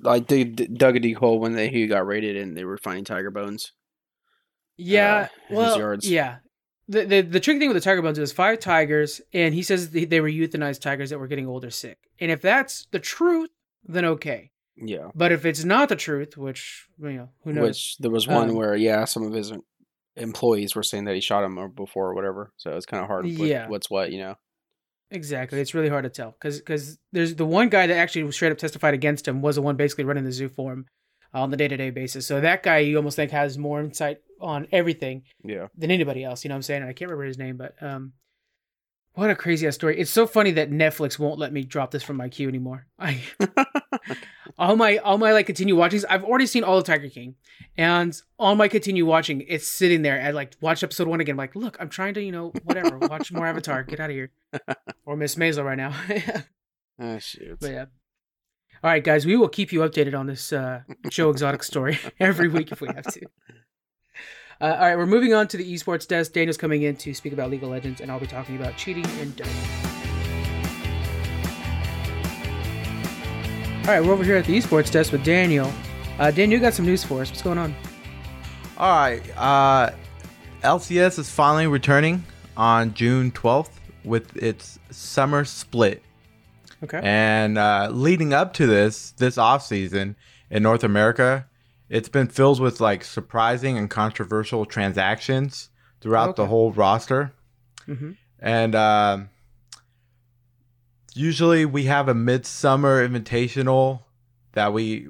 Like 0.00 0.26
they 0.26 0.44
dug 0.44 0.96
a 0.96 1.00
deep 1.00 1.16
hole 1.16 1.38
when 1.40 1.54
they 1.54 1.68
he 1.70 1.86
got 1.86 2.06
raided 2.06 2.36
and 2.36 2.54
they 2.56 2.64
were 2.64 2.76
finding 2.76 3.04
tiger 3.04 3.30
bones. 3.30 3.72
Yeah, 4.76 5.28
his 5.48 5.56
well, 5.56 5.96
yeah. 6.02 6.38
The, 6.88 7.04
the 7.06 7.20
the 7.22 7.40
tricky 7.40 7.60
thing 7.60 7.68
with 7.68 7.76
the 7.76 7.80
tiger 7.80 8.02
bones 8.02 8.18
is 8.18 8.32
five 8.32 8.58
tigers, 8.60 9.22
and 9.32 9.54
he 9.54 9.62
says 9.62 9.90
they, 9.90 10.04
they 10.04 10.20
were 10.20 10.28
euthanized 10.28 10.80
tigers 10.82 11.10
that 11.10 11.18
were 11.18 11.28
getting 11.28 11.46
old 11.46 11.64
or 11.64 11.70
sick. 11.70 11.96
And 12.20 12.30
if 12.30 12.42
that's 12.42 12.86
the 12.90 12.98
truth, 12.98 13.50
then 13.84 14.04
okay. 14.04 14.50
Yeah. 14.76 15.10
But 15.14 15.32
if 15.32 15.44
it's 15.44 15.64
not 15.64 15.88
the 15.88 15.96
truth, 15.96 16.36
which 16.36 16.86
you 17.00 17.12
know 17.12 17.28
who 17.44 17.52
knows, 17.52 17.62
Which 17.68 17.96
there 17.98 18.10
was 18.10 18.26
one 18.26 18.50
Um, 18.50 18.56
where 18.56 18.74
yeah, 18.76 19.04
some 19.04 19.22
of 19.24 19.32
his 19.32 19.52
employees 20.16 20.74
were 20.74 20.82
saying 20.82 21.04
that 21.04 21.14
he 21.14 21.20
shot 21.20 21.44
him 21.44 21.58
or 21.58 21.68
before 21.68 22.10
or 22.10 22.14
whatever. 22.14 22.52
So 22.56 22.76
it's 22.76 22.86
kind 22.86 23.02
of 23.02 23.08
hard. 23.08 23.26
Yeah. 23.26 23.68
What's 23.68 23.90
what, 23.90 24.12
you 24.12 24.18
know? 24.18 24.36
exactly, 25.10 25.60
it's 25.60 25.74
really 25.74 25.88
hard 25.88 26.02
to 26.04 26.10
tell 26.10 26.32
because 26.32 26.58
because 26.58 26.98
there's 27.12 27.36
the 27.36 27.46
one 27.46 27.68
guy 27.68 27.86
that 27.86 27.96
actually 27.96 28.30
straight 28.32 28.50
up 28.52 28.58
testified 28.58 28.94
against 28.94 29.28
him 29.28 29.42
was 29.42 29.56
the 29.56 29.62
one 29.62 29.76
basically 29.76 30.04
running 30.04 30.24
the 30.24 30.32
zoo 30.32 30.48
for 30.48 30.72
him 30.72 30.86
on 31.32 31.50
the 31.50 31.56
day 31.56 31.68
to 31.68 31.76
day 31.76 31.90
basis. 31.90 32.26
So 32.26 32.40
that 32.40 32.62
guy 32.62 32.78
you 32.78 32.96
almost 32.96 33.16
think 33.16 33.30
has 33.30 33.56
more 33.58 33.80
insight 33.80 34.18
on 34.40 34.66
everything 34.72 35.22
Yeah. 35.44 35.68
than 35.76 35.90
anybody 35.92 36.24
else. 36.24 36.44
You 36.44 36.48
know 36.48 36.54
what 36.54 36.58
I'm 36.58 36.62
saying? 36.62 36.82
I 36.82 36.92
can't 36.92 37.08
remember 37.10 37.24
his 37.26 37.38
name, 37.38 37.56
but 37.56 37.80
um, 37.82 38.12
what 39.14 39.30
a 39.30 39.34
crazy 39.34 39.66
ass 39.66 39.74
story. 39.74 39.98
It's 39.98 40.10
so 40.10 40.26
funny 40.26 40.50
that 40.52 40.70
Netflix 40.70 41.18
won't 41.18 41.38
let 41.38 41.52
me 41.52 41.62
drop 41.62 41.90
this 41.90 42.02
from 42.02 42.16
my 42.16 42.28
queue 42.28 42.48
anymore. 42.48 42.86
I 42.98 43.22
all 44.58 44.76
my 44.76 44.98
all 44.98 45.18
my 45.18 45.32
like 45.32 45.46
continue 45.46 45.76
watching. 45.76 46.00
I've 46.08 46.24
already 46.24 46.46
seen 46.46 46.64
all 46.64 46.78
of 46.78 46.84
Tiger 46.84 47.08
King, 47.08 47.36
and 47.76 48.20
all 48.38 48.54
my 48.56 48.68
continue 48.68 49.06
watching, 49.06 49.44
it's 49.46 49.68
sitting 49.68 50.02
there. 50.02 50.20
I 50.20 50.32
like 50.32 50.56
watch 50.60 50.82
episode 50.82 51.06
one 51.06 51.20
again. 51.20 51.34
I'm 51.34 51.38
like, 51.38 51.54
look, 51.54 51.76
I'm 51.80 51.88
trying 51.88 52.14
to 52.14 52.22
you 52.22 52.32
know 52.32 52.52
whatever 52.64 52.98
watch 52.98 53.32
more 53.32 53.46
Avatar. 53.46 53.84
Get 53.84 54.00
out 54.00 54.10
of 54.10 54.16
here, 54.16 54.30
or 55.06 55.16
Miss 55.16 55.36
Maisel 55.36 55.64
right 55.64 55.78
now. 55.78 55.94
oh 56.98 57.18
shoot. 57.18 57.58
but 57.60 57.70
yeah. 57.70 57.84
All 58.82 58.90
right, 58.90 59.02
guys, 59.02 59.24
we 59.24 59.36
will 59.36 59.48
keep 59.48 59.72
you 59.72 59.80
updated 59.80 60.18
on 60.18 60.26
this 60.26 60.52
uh, 60.52 60.82
Joe 61.08 61.30
Exotic 61.30 61.62
story 61.62 61.98
every 62.20 62.48
week 62.48 62.70
if 62.70 62.82
we 62.82 62.88
have 62.88 63.04
to. 63.14 63.20
Uh, 64.60 64.64
all 64.66 64.86
right, 64.86 64.96
we're 64.96 65.06
moving 65.06 65.34
on 65.34 65.48
to 65.48 65.56
the 65.56 65.74
esports 65.74 66.06
desk. 66.06 66.32
Daniel's 66.32 66.56
coming 66.56 66.82
in 66.82 66.96
to 66.96 67.12
speak 67.12 67.32
about 67.32 67.50
League 67.50 67.62
of 67.62 67.70
Legends, 67.70 68.00
and 68.00 68.10
I'll 68.10 68.20
be 68.20 68.26
talking 68.26 68.56
about 68.56 68.76
cheating 68.76 69.06
and 69.18 69.34
doping. 69.34 69.52
All 73.80 73.90
right, 73.90 74.02
we're 74.02 74.12
over 74.12 74.24
here 74.24 74.36
at 74.36 74.44
the 74.44 74.56
esports 74.56 74.90
desk 74.90 75.12
with 75.12 75.24
Daniel. 75.24 75.70
Uh, 76.18 76.30
Daniel, 76.30 76.58
you 76.58 76.60
got 76.60 76.72
some 76.72 76.86
news 76.86 77.04
for 77.04 77.20
us. 77.20 77.30
What's 77.30 77.42
going 77.42 77.58
on? 77.58 77.74
All 78.78 78.96
right. 78.96 79.22
Uh, 79.36 79.90
LCS 80.62 81.18
is 81.18 81.30
finally 81.30 81.66
returning 81.66 82.24
on 82.56 82.94
June 82.94 83.30
12th 83.32 83.70
with 84.04 84.36
its 84.36 84.78
summer 84.90 85.44
split. 85.44 86.02
Okay. 86.82 87.00
And 87.02 87.58
uh, 87.58 87.88
leading 87.92 88.32
up 88.32 88.54
to 88.54 88.66
this, 88.66 89.10
this 89.12 89.36
off 89.36 89.64
season 89.64 90.16
in 90.50 90.62
North 90.62 90.84
America, 90.84 91.46
it's 91.88 92.08
been 92.08 92.28
filled 92.28 92.60
with 92.60 92.80
like 92.80 93.04
surprising 93.04 93.76
and 93.78 93.90
controversial 93.90 94.64
transactions 94.64 95.70
throughout 96.00 96.36
the 96.36 96.46
whole 96.46 96.72
roster. 96.72 97.32
hmm 97.86 98.12
And 98.40 98.74
um 98.74 99.30
usually 101.14 101.64
we 101.64 101.84
have 101.84 102.08
a 102.08 102.14
midsummer 102.14 103.06
invitational 103.06 104.00
that 104.52 104.72
we 104.72 105.08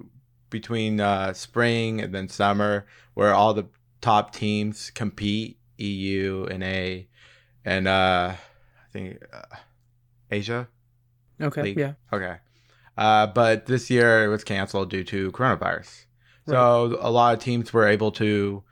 between 0.50 1.00
uh, 1.00 1.32
spring 1.32 2.00
and 2.00 2.14
then 2.14 2.28
summer 2.28 2.86
where 3.14 3.34
all 3.34 3.54
the 3.54 3.66
top 4.00 4.32
teams 4.32 4.90
compete 4.90 5.58
EU 5.78 6.46
and 6.50 6.62
A 6.62 7.08
and 7.64 7.88
uh, 7.88 8.34
I 8.34 8.90
think 8.92 9.22
uh, 9.32 9.56
Asia. 10.30 10.68
Okay. 11.40 11.62
League. 11.62 11.78
Yeah. 11.78 11.94
Okay. 12.12 12.36
Uh, 12.96 13.26
but 13.26 13.66
this 13.66 13.90
year 13.90 14.24
it 14.24 14.28
was 14.28 14.44
canceled 14.44 14.90
due 14.90 15.04
to 15.04 15.32
coronavirus. 15.32 16.04
So 16.46 16.98
a 17.00 17.10
lot 17.10 17.34
of 17.34 17.40
teams 17.40 17.72
were 17.72 17.86
able 17.86 18.12
to 18.12 18.62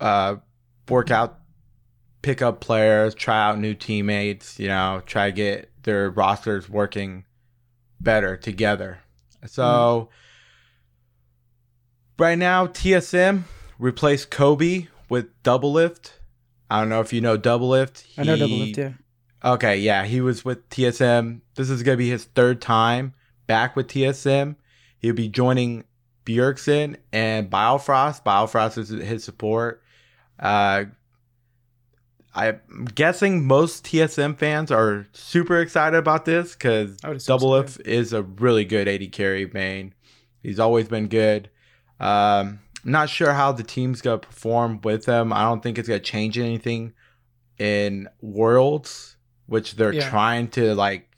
uh, 0.00 0.36
work 0.88 1.10
out, 1.10 1.38
pick 2.22 2.40
up 2.40 2.60
players, 2.60 3.14
try 3.14 3.48
out 3.48 3.58
new 3.58 3.74
teammates, 3.74 4.58
you 4.58 4.68
know, 4.68 5.02
try 5.04 5.26
to 5.30 5.32
get 5.32 5.70
their 5.82 6.10
rosters 6.10 6.68
working 6.68 7.24
better 8.00 8.36
together. 8.36 9.00
So 9.46 10.08
right 12.18 12.38
now, 12.38 12.66
TSM 12.66 13.42
replaced 13.78 14.30
Kobbe 14.30 14.88
with 15.08 15.42
Doublelift. 15.42 16.12
I 16.70 16.80
don't 16.80 16.88
know 16.88 17.00
if 17.00 17.12
you 17.12 17.20
know 17.20 17.36
Doublelift. 17.36 18.04
I 18.16 18.22
know 18.22 18.36
double 18.36 18.48
He- 18.48 18.64
lift. 18.66 18.78
Yeah. 18.78 18.92
Okay, 19.44 19.76
yeah, 19.78 20.06
he 20.06 20.22
was 20.22 20.42
with 20.42 20.66
TSM. 20.70 21.42
This 21.54 21.68
is 21.68 21.82
gonna 21.82 21.98
be 21.98 22.08
his 22.08 22.24
third 22.24 22.62
time 22.62 23.12
back 23.46 23.76
with 23.76 23.88
TSM. 23.88 24.56
He'll 24.98 25.14
be 25.14 25.28
joining 25.28 25.84
Bjergsen 26.26 26.96
and 27.12 27.50
Biofrost. 27.50 28.24
Biofrost 28.24 28.78
is 28.78 28.88
his 28.88 29.24
support. 29.24 29.82
Uh, 30.38 30.84
I'm 32.34 32.60
guessing 32.94 33.46
most 33.46 33.84
TSM 33.84 34.36
fans 34.36 34.72
are 34.72 35.06
super 35.12 35.60
excited 35.60 35.96
about 35.96 36.24
this 36.24 36.52
because 36.54 36.96
Double 36.96 37.20
so, 37.20 37.36
Lift 37.48 37.80
is 37.86 38.12
a 38.12 38.22
really 38.22 38.64
good 38.64 38.88
AD 38.88 39.12
carry 39.12 39.46
main. 39.46 39.94
He's 40.42 40.58
always 40.58 40.88
been 40.88 41.06
good. 41.06 41.48
Um, 42.00 42.58
not 42.82 43.08
sure 43.08 43.32
how 43.32 43.52
the 43.52 43.62
team's 43.62 44.02
gonna 44.02 44.18
perform 44.18 44.80
with 44.82 45.06
him. 45.06 45.32
I 45.32 45.42
don't 45.42 45.62
think 45.62 45.78
it's 45.78 45.86
gonna 45.88 46.00
change 46.00 46.36
anything 46.36 46.92
in 47.58 48.08
Worlds, 48.20 49.16
which 49.46 49.76
they're 49.76 49.92
Yeah. 49.92 50.10
trying 50.10 50.48
to 50.48 50.74
like. 50.74 51.08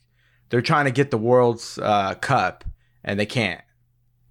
They're 0.51 0.63
trying 0.63 0.85
to 0.85 0.91
get 0.93 1.11
the 1.11 1.19
Worlds 1.19 1.79
uh, 1.83 2.15
Cup, 2.17 2.63
and 3.03 3.19
they 3.19 3.27
can't. 3.27 3.61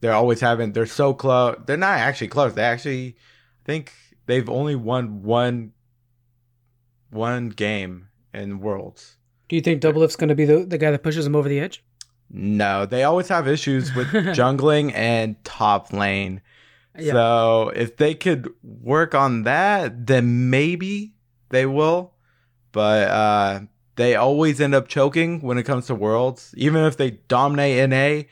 They're 0.02 0.14
always 0.14 0.42
having. 0.42 0.74
They're 0.74 0.86
so 0.86 1.14
close. 1.14 1.58
They're 1.66 1.78
not 1.78 1.98
actually 2.00 2.28
close. 2.28 2.54
They 2.54 2.64
actually, 2.64 3.16
I 3.64 3.66
think 3.66 3.94
they've 4.26 4.50
only 4.50 4.76
won 4.76 5.24
one, 5.24 5.74
one 7.10 7.50
game 7.50 8.10
in 8.34 8.60
Worlds. 8.60 9.18
Do 9.48 9.56
you 9.56 9.62
think 9.62 9.82
Doublelift's 9.82 10.16
going 10.16 10.30
to 10.30 10.36
be 10.36 10.46
the, 10.46 10.66
the 10.66 10.78
guy 10.78 10.92
that 10.92 11.04
pushes 11.04 11.26
him 11.26 11.36
over 11.36 11.48
the 11.48 11.60
edge? 11.60 11.84
No, 12.30 12.86
they 12.86 13.04
always 13.04 13.28
have 13.30 13.48
issues 13.48 13.94
with 13.94 14.08
jungling 14.36 14.92
and 14.94 15.42
top 15.44 15.94
lane. 15.94 16.42
Yeah. 16.98 17.14
So 17.14 17.72
if 17.76 17.98
they 17.98 18.16
could 18.16 18.50
work 18.64 19.14
on 19.14 19.44
that, 19.44 20.08
then 20.08 20.50
maybe 20.50 21.14
they 21.50 21.66
will. 21.66 22.14
But 22.72 23.08
uh, 23.10 23.60
they 23.96 24.16
always 24.16 24.60
end 24.60 24.76
up 24.76 24.88
choking 24.88 25.42
when 25.42 25.58
it 25.58 25.64
comes 25.64 25.88
to 25.88 25.96
worlds. 25.96 26.54
Even 26.58 26.84
if 26.84 26.98
they 26.98 27.12
dominate 27.12 27.90
NA, 27.90 28.24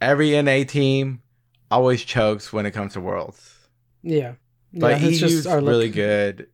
every 0.00 0.40
NA 0.40 0.64
team 0.64 1.22
always 1.70 2.02
chokes 2.02 2.52
when 2.52 2.66
it 2.66 2.72
comes 2.72 2.94
to 2.94 3.00
worlds. 3.00 3.68
Yeah. 4.02 4.34
But 4.72 5.00
yeah, 5.00 5.50
our 5.50 5.60
luck. 5.60 5.70
really 5.70 5.90
good. 5.90 6.48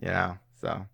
Yeah. 0.00 0.36
So 0.60 0.86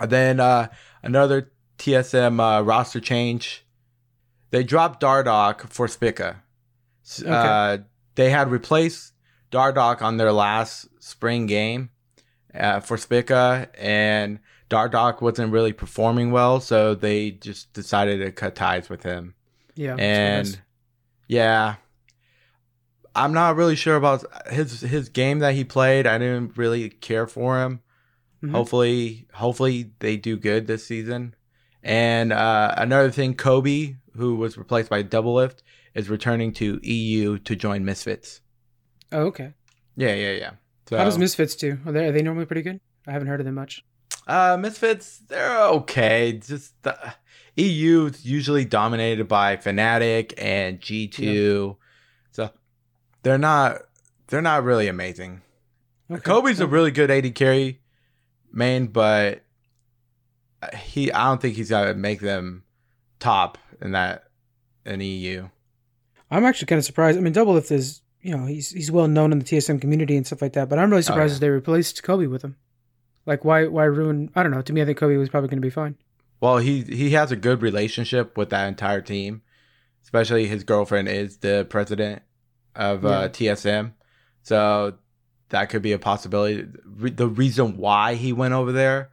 and 0.00 0.10
then 0.10 0.40
uh, 0.40 0.68
another 1.02 1.52
TSM 1.78 2.40
uh, 2.40 2.62
roster 2.62 3.00
change. 3.00 3.64
They 4.50 4.62
dropped 4.62 5.02
Dardoch 5.02 5.68
for 5.68 5.88
Spica. 5.88 6.42
Okay. 7.20 7.28
Uh, 7.28 7.78
they 8.14 8.30
had 8.30 8.50
replaced 8.50 9.12
Dardoch 9.50 10.00
on 10.00 10.16
their 10.16 10.32
last 10.32 10.88
spring 11.00 11.46
game 11.46 11.90
uh, 12.54 12.80
for 12.80 12.96
Spica, 12.96 13.68
and 13.76 14.38
Dardoch 14.70 15.20
wasn't 15.20 15.52
really 15.52 15.72
performing 15.72 16.30
well, 16.30 16.60
so 16.60 16.94
they 16.94 17.32
just 17.32 17.72
decided 17.72 18.18
to 18.18 18.30
cut 18.30 18.54
ties 18.54 18.88
with 18.88 19.02
him 19.02 19.34
Yeah. 19.76 19.96
and 19.98 20.60
yeah 21.28 21.76
i'm 23.14 23.32
not 23.32 23.56
really 23.56 23.76
sure 23.76 23.96
about 23.96 24.24
his 24.50 24.80
his 24.80 25.08
game 25.08 25.38
that 25.40 25.54
he 25.54 25.64
played 25.64 26.06
i 26.06 26.18
didn't 26.18 26.56
really 26.56 26.88
care 26.90 27.26
for 27.26 27.60
him 27.62 27.80
Mhm. 28.42 28.50
hopefully 28.50 29.26
hopefully 29.32 29.92
they 30.00 30.16
do 30.16 30.36
good 30.36 30.66
this 30.66 30.86
season 30.86 31.34
and 31.82 32.32
uh, 32.32 32.74
another 32.76 33.10
thing 33.10 33.34
Kobbe 33.34 33.96
who 34.16 34.36
was 34.36 34.56
replaced 34.58 34.90
by 34.90 35.02
Doublelift 35.02 35.58
is 35.94 36.08
returning 36.10 36.52
to 36.54 36.78
eu 36.82 37.38
to 37.38 37.56
join 37.56 37.84
misfits 37.84 38.40
Oh, 39.12 39.22
okay. 39.26 39.54
yeah 39.96 40.14
yeah 40.14 40.32
yeah 40.32 40.50
so 40.88 40.98
How 40.98 41.04
does 41.04 41.16
Misfits 41.18 41.54
do? 41.56 41.78
Are 41.86 41.92
they, 41.92 42.06
are 42.08 42.12
they 42.12 42.20
normally 42.20 42.44
pretty 42.44 42.60
good? 42.60 42.78
I 43.06 43.12
haven't 43.12 43.28
heard 43.28 43.40
of 43.40 43.46
them 43.46 43.54
much. 43.54 43.82
Uh, 44.26 44.58
Misfits, 44.60 45.16
they're 45.28 45.58
okay. 45.68 46.32
Just 46.34 46.74
the 46.82 47.14
EU 47.56 48.06
is 48.06 48.24
usually 48.24 48.64
dominated 48.64 49.28
by 49.28 49.56
Fnatic 49.56 50.34
and 50.38 50.80
G2, 50.80 51.76
so 52.32 52.50
they're 53.22 53.38
not 53.38 53.82
they're 54.26 54.42
not 54.42 54.64
really 54.64 54.88
amazing. 54.88 55.42
Okay. 56.10 56.20
Kobbe's 56.20 56.60
a 56.60 56.66
really 56.66 56.90
good 56.90 57.10
AD 57.10 57.34
carry 57.34 57.80
main, 58.52 58.88
but 58.88 59.42
uh, 60.62 60.76
he 60.76 61.12
I 61.12 61.28
don't 61.28 61.40
think 61.40 61.54
he's 61.54 61.70
gonna 61.70 61.94
make 61.94 62.20
them 62.20 62.64
top 63.20 63.58
in 63.80 63.92
that 63.92 64.24
in 64.84 65.00
EU. 65.00 65.48
I'm 66.30 66.44
actually 66.44 66.66
kind 66.66 66.78
of 66.78 66.84
surprised. 66.84 67.18
I 67.18 67.20
mean, 67.20 67.32
Doublelift 67.32 67.70
is, 67.70 68.02
you 68.20 68.36
know, 68.36 68.46
he's 68.46 68.70
he's 68.70 68.90
well 68.90 69.06
known 69.06 69.30
in 69.30 69.38
the 69.38 69.44
TSM 69.44 69.80
community 69.80 70.16
and 70.16 70.26
stuff 70.26 70.42
like 70.42 70.54
that. 70.54 70.68
But 70.68 70.78
I'm 70.80 70.90
really 70.90 70.98
oh, 70.98 71.02
surprised 71.02 71.34
yeah. 71.34 71.40
they 71.40 71.50
replaced 71.50 72.02
Kobbe 72.02 72.28
with 72.28 72.42
him. 72.42 72.56
Like, 73.26 73.44
why 73.44 73.66
why 73.66 73.84
ruin? 73.84 74.30
I 74.34 74.42
don't 74.42 74.52
know. 74.52 74.62
To 74.62 74.72
me, 74.72 74.82
I 74.82 74.84
think 74.84 74.98
Kobe 74.98 75.16
was 75.16 75.28
probably 75.28 75.48
going 75.48 75.60
to 75.60 75.66
be 75.66 75.70
fine. 75.70 75.96
Well, 76.44 76.58
he 76.58 76.82
he 76.82 77.12
has 77.12 77.32
a 77.32 77.36
good 77.36 77.62
relationship 77.62 78.36
with 78.36 78.50
that 78.50 78.68
entire 78.68 79.00
team, 79.00 79.40
especially 80.02 80.46
his 80.46 80.62
girlfriend 80.62 81.08
is 81.08 81.38
the 81.38 81.66
president 81.70 82.20
of 82.74 83.06
uh, 83.06 83.30
TSM, 83.30 83.94
so 84.42 84.92
that 85.48 85.70
could 85.70 85.80
be 85.80 85.92
a 85.92 85.98
possibility. 85.98 86.66
Re- 86.84 87.12
the 87.12 87.28
reason 87.28 87.78
why 87.78 88.16
he 88.16 88.34
went 88.34 88.52
over 88.52 88.72
there, 88.72 89.08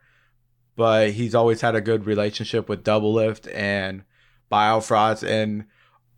but 0.76 1.12
he's 1.12 1.34
always 1.34 1.62
had 1.62 1.74
a 1.74 1.80
good 1.80 2.06
relationship 2.06 2.68
with 2.68 2.84
Doublelift 2.84 3.50
and 3.56 4.04
Biofrost, 4.52 5.26
and 5.26 5.68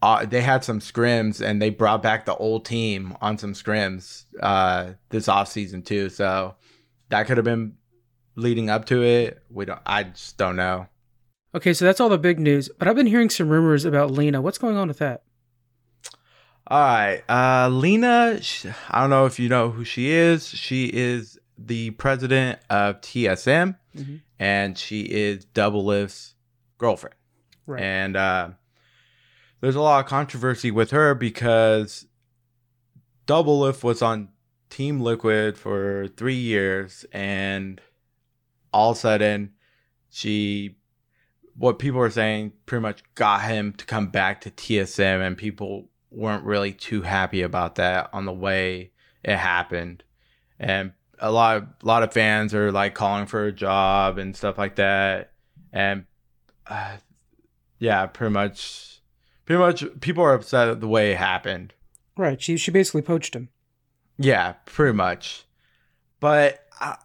uh, 0.01 0.25
they 0.25 0.41
had 0.41 0.63
some 0.63 0.79
scrims, 0.79 1.45
and 1.45 1.61
they 1.61 1.69
brought 1.69 2.01
back 2.01 2.25
the 2.25 2.35
old 2.37 2.65
team 2.65 3.15
on 3.21 3.37
some 3.37 3.53
scrims 3.53 4.25
uh, 4.41 4.93
this 5.09 5.27
off 5.27 5.47
season 5.47 5.83
too. 5.83 6.09
So 6.09 6.55
that 7.09 7.27
could 7.27 7.37
have 7.37 7.45
been 7.45 7.75
leading 8.35 8.71
up 8.71 8.85
to 8.85 9.03
it. 9.03 9.43
We 9.51 9.65
don't. 9.65 9.81
I 9.85 10.05
just 10.05 10.39
don't 10.39 10.55
know. 10.55 10.87
Okay, 11.55 11.73
so 11.73 11.85
that's 11.85 11.99
all 11.99 12.09
the 12.09 12.17
big 12.17 12.39
news. 12.39 12.69
But 12.79 12.87
I've 12.87 12.95
been 12.95 13.05
hearing 13.07 13.29
some 13.29 13.49
rumors 13.49 13.85
about 13.85 14.11
Leena. 14.11 14.41
What's 14.41 14.57
going 14.57 14.75
on 14.77 14.87
with 14.87 14.97
that? 14.99 15.23
All 16.67 16.79
right. 16.79 17.21
Uh, 17.29 17.69
Leena, 17.69 18.41
sh- 18.41 18.65
I 18.89 19.01
don't 19.01 19.09
know 19.09 19.25
if 19.25 19.39
you 19.39 19.49
know 19.49 19.69
who 19.69 19.83
she 19.83 20.11
is. 20.11 20.47
She 20.47 20.85
is 20.85 21.37
the 21.57 21.91
president 21.91 22.59
of 22.69 23.01
TSM, 23.01 23.75
Mhm. 23.95 24.21
and 24.39 24.77
she 24.77 25.01
is 25.01 25.45
Doublelift's 25.45 26.35
girlfriend. 26.77 27.15
Right. 27.67 27.81
And 27.83 28.15
uh, 28.15 28.49
there's 29.61 29.75
a 29.75 29.81
lot 29.81 29.99
of 30.03 30.09
controversy 30.09 30.71
with 30.71 30.91
her 30.91 31.13
because 31.13 32.07
Doublelift 33.27 33.83
was 33.83 34.01
on 34.01 34.29
Team 34.69 34.99
Liquid 35.01 35.57
for 35.57 36.07
three 36.17 36.33
years, 36.35 37.05
and 37.13 37.79
all 38.73 38.91
of 38.91 38.97
a 38.97 38.99
sudden, 38.99 39.51
she 40.09 40.77
what 41.55 41.79
people 41.79 41.99
were 41.99 42.09
saying 42.09 42.53
pretty 42.65 42.81
much 42.81 43.03
got 43.15 43.43
him 43.43 43.73
to 43.73 43.85
come 43.85 44.07
back 44.07 44.41
to 44.41 44.51
TSM, 44.51 45.25
and 45.25 45.37
people 45.37 45.89
weren't 46.11 46.43
really 46.43 46.71
too 46.71 47.01
happy 47.01 47.41
about 47.41 47.75
that 47.75 48.09
on 48.13 48.25
the 48.25 48.33
way 48.33 48.91
it 49.23 49.37
happened, 49.37 50.03
and 50.59 50.93
a 51.19 51.31
lot 51.31 51.57
of 51.57 51.63
a 51.81 51.85
lot 51.85 52.03
of 52.03 52.13
fans 52.13 52.53
are 52.53 52.71
like 52.71 52.95
calling 52.95 53.25
for 53.25 53.45
a 53.45 53.51
job 53.51 54.17
and 54.17 54.35
stuff 54.35 54.57
like 54.57 54.75
that, 54.75 55.31
and 55.71 56.05
uh, 56.67 56.97
yeah, 57.79 58.05
pretty 58.05 58.33
much, 58.33 59.01
pretty 59.45 59.59
much 59.59 59.83
people 60.01 60.23
are 60.23 60.33
upset 60.33 60.69
at 60.69 60.79
the 60.79 60.87
way 60.87 61.11
it 61.11 61.17
happened. 61.17 61.73
Right. 62.17 62.41
She 62.41 62.57
she 62.57 62.71
basically 62.71 63.01
poached 63.01 63.35
him. 63.35 63.49
Yeah, 64.17 64.53
pretty 64.65 64.93
much. 64.93 65.45
But 66.19 66.65
I, 66.79 66.97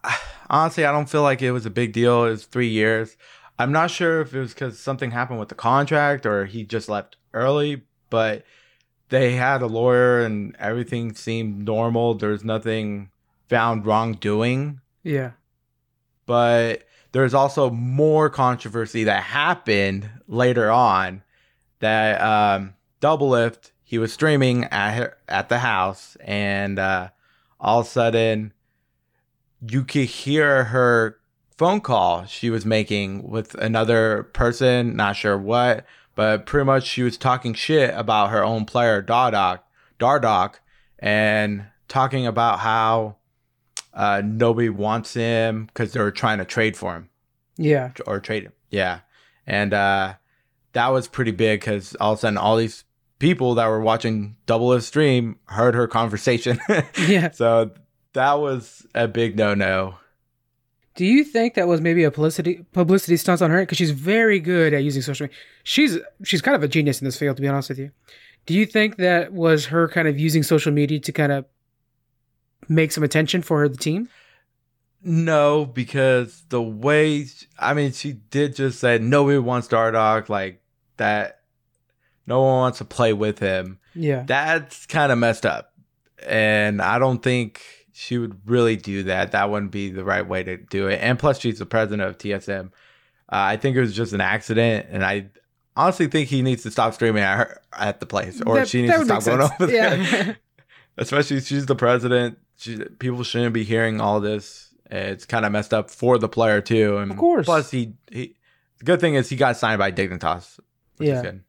honestly, 0.49 0.85
I 0.85 0.91
don't 0.91 1.09
feel 1.09 1.23
like 1.23 1.41
it 1.41 1.51
was 1.51 1.65
a 1.65 1.71
big 1.71 1.93
deal. 1.93 2.25
It 2.25 2.31
was 2.31 2.45
three 2.45 2.69
years. 2.69 3.17
I'm 3.59 3.73
not 3.73 3.91
sure 3.91 4.21
if 4.21 4.33
it 4.33 4.39
was 4.39 4.53
because 4.53 4.79
something 4.79 5.11
happened 5.11 5.39
with 5.39 5.49
the 5.49 5.55
contract 5.55 6.25
or 6.25 6.45
he 6.45 6.63
just 6.63 6.87
left 6.87 7.17
early, 7.33 7.83
but 8.09 8.45
they 9.09 9.33
had 9.33 9.61
a 9.61 9.67
lawyer 9.67 10.21
and 10.21 10.55
everything 10.57 11.13
seemed 11.13 11.65
normal. 11.65 12.13
There's 12.13 12.43
nothing 12.43 13.11
found 13.49 13.85
wrongdoing. 13.85 14.79
Yeah. 15.03 15.31
But 16.25 16.83
there's 17.11 17.33
also 17.33 17.69
more 17.69 18.29
controversy 18.29 19.03
that 19.03 19.23
happened 19.23 20.09
later 20.27 20.71
on 20.71 21.23
that 21.79 22.21
um, 22.21 22.75
Doublelift, 23.01 23.71
he 23.83 23.97
was 23.97 24.13
streaming 24.13 24.65
at 24.65 24.93
her, 24.93 25.17
at 25.27 25.49
the 25.49 25.59
house 25.59 26.15
and 26.21 26.79
uh, 26.79 27.09
all 27.59 27.81
of 27.81 27.87
a 27.87 27.89
sudden 27.89 28.53
you 29.67 29.83
could 29.83 30.05
hear 30.05 30.65
her 30.65 31.18
phone 31.59 31.81
call 31.81 32.25
she 32.25 32.49
was 32.49 32.65
making 32.65 33.29
with 33.29 33.53
another 33.55 34.23
person 34.33 34.95
not 34.95 35.15
sure 35.15 35.37
what 35.37 35.85
but 36.15 36.45
pretty 36.45 36.65
much 36.65 36.85
she 36.87 37.03
was 37.03 37.17
talking 37.17 37.53
shit 37.53 37.93
about 37.95 38.29
her 38.31 38.43
own 38.43 38.63
player 38.65 39.01
Dardoch 39.03 39.59
Dardoch 39.99 40.55
and 40.99 41.65
talking 41.87 42.25
about 42.25 42.59
how 42.59 43.17
uh, 43.93 44.21
nobody 44.23 44.69
wants 44.69 45.13
him 45.13 45.65
because 45.65 45.91
they 45.93 45.99
were 45.99 46.11
trying 46.11 46.37
to 46.37 46.45
trade 46.45 46.77
for 46.77 46.93
him 46.95 47.09
Yeah. 47.57 47.91
or 48.07 48.19
trade 48.19 48.43
him 48.43 48.53
yeah 48.69 48.99
and 49.45 49.73
uh, 49.73 50.13
that 50.73 50.87
was 50.89 51.07
pretty 51.07 51.31
big 51.31 51.59
because 51.59 51.95
all 51.99 52.13
of 52.13 52.19
a 52.19 52.21
sudden 52.21 52.37
all 52.37 52.55
these 52.55 52.85
people 53.19 53.55
that 53.55 53.67
were 53.67 53.81
watching 53.81 54.37
Double 54.45 54.69
the 54.69 54.81
stream 54.81 55.37
heard 55.47 55.75
her 55.75 55.87
conversation. 55.87 56.57
Yeah. 57.07 57.31
so 57.31 57.71
that 58.13 58.35
was 58.39 58.87
a 58.95 59.07
big 59.09 59.35
no 59.37 59.53
no. 59.53 59.95
Do 60.99 61.05
you 61.05 61.23
think 61.23 61.53
that 61.53 61.65
was 61.65 61.79
maybe 61.79 62.03
a 62.03 62.11
publicity 62.11 62.65
publicity 62.73 63.15
stunt 63.15 63.41
on 63.41 63.51
her? 63.51 63.61
Because 63.61 63.77
she's 63.77 63.91
very 63.91 64.37
good 64.37 64.73
at 64.73 64.83
using 64.83 65.01
social 65.01 65.27
media. 65.27 65.37
She's 65.63 65.97
she's 66.25 66.41
kind 66.41 66.55
of 66.55 66.61
a 66.61 66.67
genius 66.67 66.99
in 66.99 67.05
this 67.05 67.17
field, 67.17 67.37
to 67.37 67.41
be 67.41 67.47
honest 67.47 67.69
with 67.69 67.79
you. 67.79 67.91
Do 68.45 68.53
you 68.53 68.65
think 68.65 68.97
that 68.97 69.31
was 69.31 69.67
her 69.67 69.87
kind 69.87 70.09
of 70.09 70.19
using 70.19 70.43
social 70.43 70.73
media 70.73 70.99
to 70.99 71.11
kind 71.13 71.31
of 71.31 71.45
make 72.67 72.91
some 72.91 73.01
attention 73.01 73.41
for 73.41 73.61
her 73.61 73.69
the 73.69 73.77
team? 73.77 74.09
No, 75.01 75.65
because 75.65 76.43
the 76.49 76.61
way 76.61 77.27
I 77.57 77.73
mean, 77.73 77.93
she 77.93 78.11
did 78.11 78.57
just 78.57 78.81
say 78.81 78.97
nobody 78.97 79.37
wants 79.37 79.69
Dardoch 79.69 80.27
like 80.27 80.61
that. 80.97 81.39
No 82.27 82.41
one 82.41 82.55
wants 82.55 82.79
to 82.79 82.83
play 82.83 83.13
with 83.13 83.39
him. 83.39 83.79
Yeah. 83.95 84.23
That's 84.27 84.85
kind 84.85 85.13
of 85.13 85.17
messed 85.17 85.45
up, 85.45 85.71
and 86.27 86.81
I 86.81 86.99
don't 86.99 87.23
think 87.23 87.61
she 88.01 88.17
would 88.17 88.39
really 88.49 88.77
do 88.77 89.03
that. 89.03 89.33
That 89.33 89.49
wouldn't 89.49 89.71
be 89.71 89.89
the 89.89 90.05
right 90.05 90.25
way 90.25 90.41
to 90.43 90.55
do 90.55 90.87
it. 90.87 90.99
And 91.01 91.19
plus, 91.19 91.37
she's 91.39 91.59
the 91.59 91.65
president 91.65 92.01
of 92.07 92.17
TSM. 92.17 92.67
Uh, 92.67 92.71
I 93.29 93.57
think 93.57 93.75
it 93.75 93.81
was 93.81 93.93
just 93.93 94.13
an 94.13 94.21
accident, 94.21 94.87
and 94.89 95.03
I 95.03 95.27
honestly 95.75 96.07
think 96.07 96.29
he 96.29 96.41
needs 96.41 96.63
to 96.63 96.71
stop 96.71 96.93
streaming 96.93 97.23
at 97.23 97.37
her 97.37 97.61
at 97.73 97.99
the 97.99 98.05
place, 98.05 98.41
or 98.45 98.55
That- 98.55 98.69
she 98.69 98.81
needs 98.83 98.93
to 98.95 99.05
stop 99.05 99.23
going 99.25 99.41
sense. 99.41 99.51
over 99.59 99.65
there. 99.71 99.97
Yeah. 99.97 100.33
Especially 100.97 101.41
she's 101.41 101.65
the 101.65 101.75
president. 101.75 102.37
She, 102.57 102.77
people 102.99 103.23
shouldn't 103.23 103.53
be 103.53 103.63
hearing 103.65 103.99
all 104.01 104.19
this. 104.19 104.73
It's 104.89 105.25
kind 105.25 105.45
of 105.45 105.51
messed 105.51 105.73
up 105.73 105.89
for 105.89 106.17
the 106.17 106.27
player 106.29 106.61
too. 106.61 106.97
And 106.97 107.11
Of 107.11 107.17
course. 107.17 107.45
Plus, 107.45 107.69
he 107.71 107.93
he. 108.11 108.35
The 108.79 108.85
good 108.85 108.99
thing 109.01 109.15
is 109.15 109.27
he 109.29 109.35
got 109.35 109.57
signed 109.57 109.79
by 109.79 109.91
Dignitas, 109.91 110.57
which 110.97 111.09
Yeah. 111.09 111.15
is 111.17 111.21
good. 111.21 111.43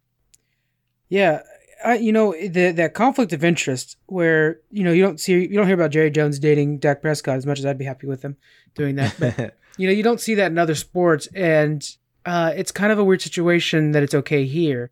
Yeah, 1.08 1.42
You 1.86 2.12
know 2.12 2.32
the 2.32 2.72
that 2.72 2.94
conflict 2.94 3.32
of 3.32 3.42
interest 3.42 3.96
where 4.06 4.60
you 4.70 4.84
know 4.84 4.92
you 4.92 5.02
don't 5.02 5.18
see 5.18 5.32
you 5.32 5.54
don't 5.54 5.66
hear 5.66 5.74
about 5.74 5.90
Jerry 5.90 6.10
Jones 6.10 6.38
dating 6.38 6.78
Dak 6.78 7.00
Prescott 7.00 7.36
as 7.36 7.46
much 7.46 7.58
as 7.58 7.66
I'd 7.66 7.78
be 7.78 7.84
happy 7.84 8.06
with 8.06 8.22
him 8.22 8.36
doing 8.74 8.96
that, 8.96 9.14
but 9.18 9.56
you 9.78 9.86
know 9.86 9.92
you 9.92 10.02
don't 10.02 10.20
see 10.20 10.34
that 10.34 10.50
in 10.50 10.58
other 10.58 10.74
sports, 10.74 11.26
and 11.34 11.82
uh, 12.26 12.52
it's 12.54 12.70
kind 12.70 12.92
of 12.92 12.98
a 12.98 13.04
weird 13.04 13.22
situation 13.22 13.92
that 13.92 14.02
it's 14.02 14.14
okay 14.14 14.44
here. 14.44 14.90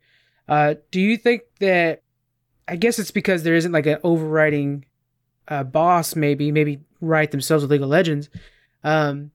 Uh, 0.48 0.74
do 0.90 1.00
you 1.00 1.16
think 1.16 1.42
that? 1.60 2.02
I 2.66 2.76
guess 2.76 2.98
it's 2.98 3.10
because 3.10 3.42
there 3.42 3.54
isn't 3.54 3.72
like 3.72 3.86
an 3.86 3.98
overriding 4.02 4.84
uh, 5.48 5.64
boss, 5.64 6.16
maybe 6.16 6.50
maybe 6.52 6.80
write 7.00 7.30
themselves 7.30 7.62
with 7.62 7.70
League 7.70 7.82
of 7.82 7.88
Legends. 7.88 8.30
Um, 8.82 9.30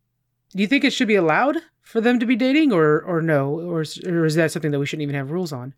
do 0.52 0.62
you 0.62 0.68
think 0.68 0.84
it 0.84 0.94
should 0.94 1.08
be 1.08 1.16
allowed 1.16 1.58
for 1.82 2.02
them 2.02 2.20
to 2.20 2.26
be 2.26 2.36
dating, 2.36 2.72
or 2.72 3.02
or 3.02 3.22
no, 3.22 3.60
or 3.60 3.84
or 4.06 4.26
is 4.26 4.36
that 4.36 4.52
something 4.52 4.72
that 4.72 4.80
we 4.80 4.86
shouldn't 4.86 5.04
even 5.04 5.16
have 5.16 5.32
rules 5.32 5.54
on? 5.54 5.74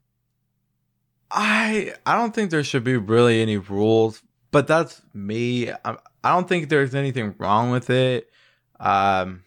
I 1.36 1.93
I 2.05 2.15
don't 2.15 2.33
think 2.33 2.49
there 2.49 2.63
should 2.63 2.83
be 2.86 2.95
really 2.95 3.41
any 3.41 3.57
rules, 3.57 4.23
but 4.51 4.67
that's 4.67 5.01
me. 5.13 5.69
I, 5.69 5.97
I 6.23 6.31
don't 6.33 6.47
think 6.47 6.69
there's 6.69 6.95
anything 6.95 7.36
wrong 7.38 7.71
with 7.71 7.89
it. 7.89 8.29
Um, 8.79 9.43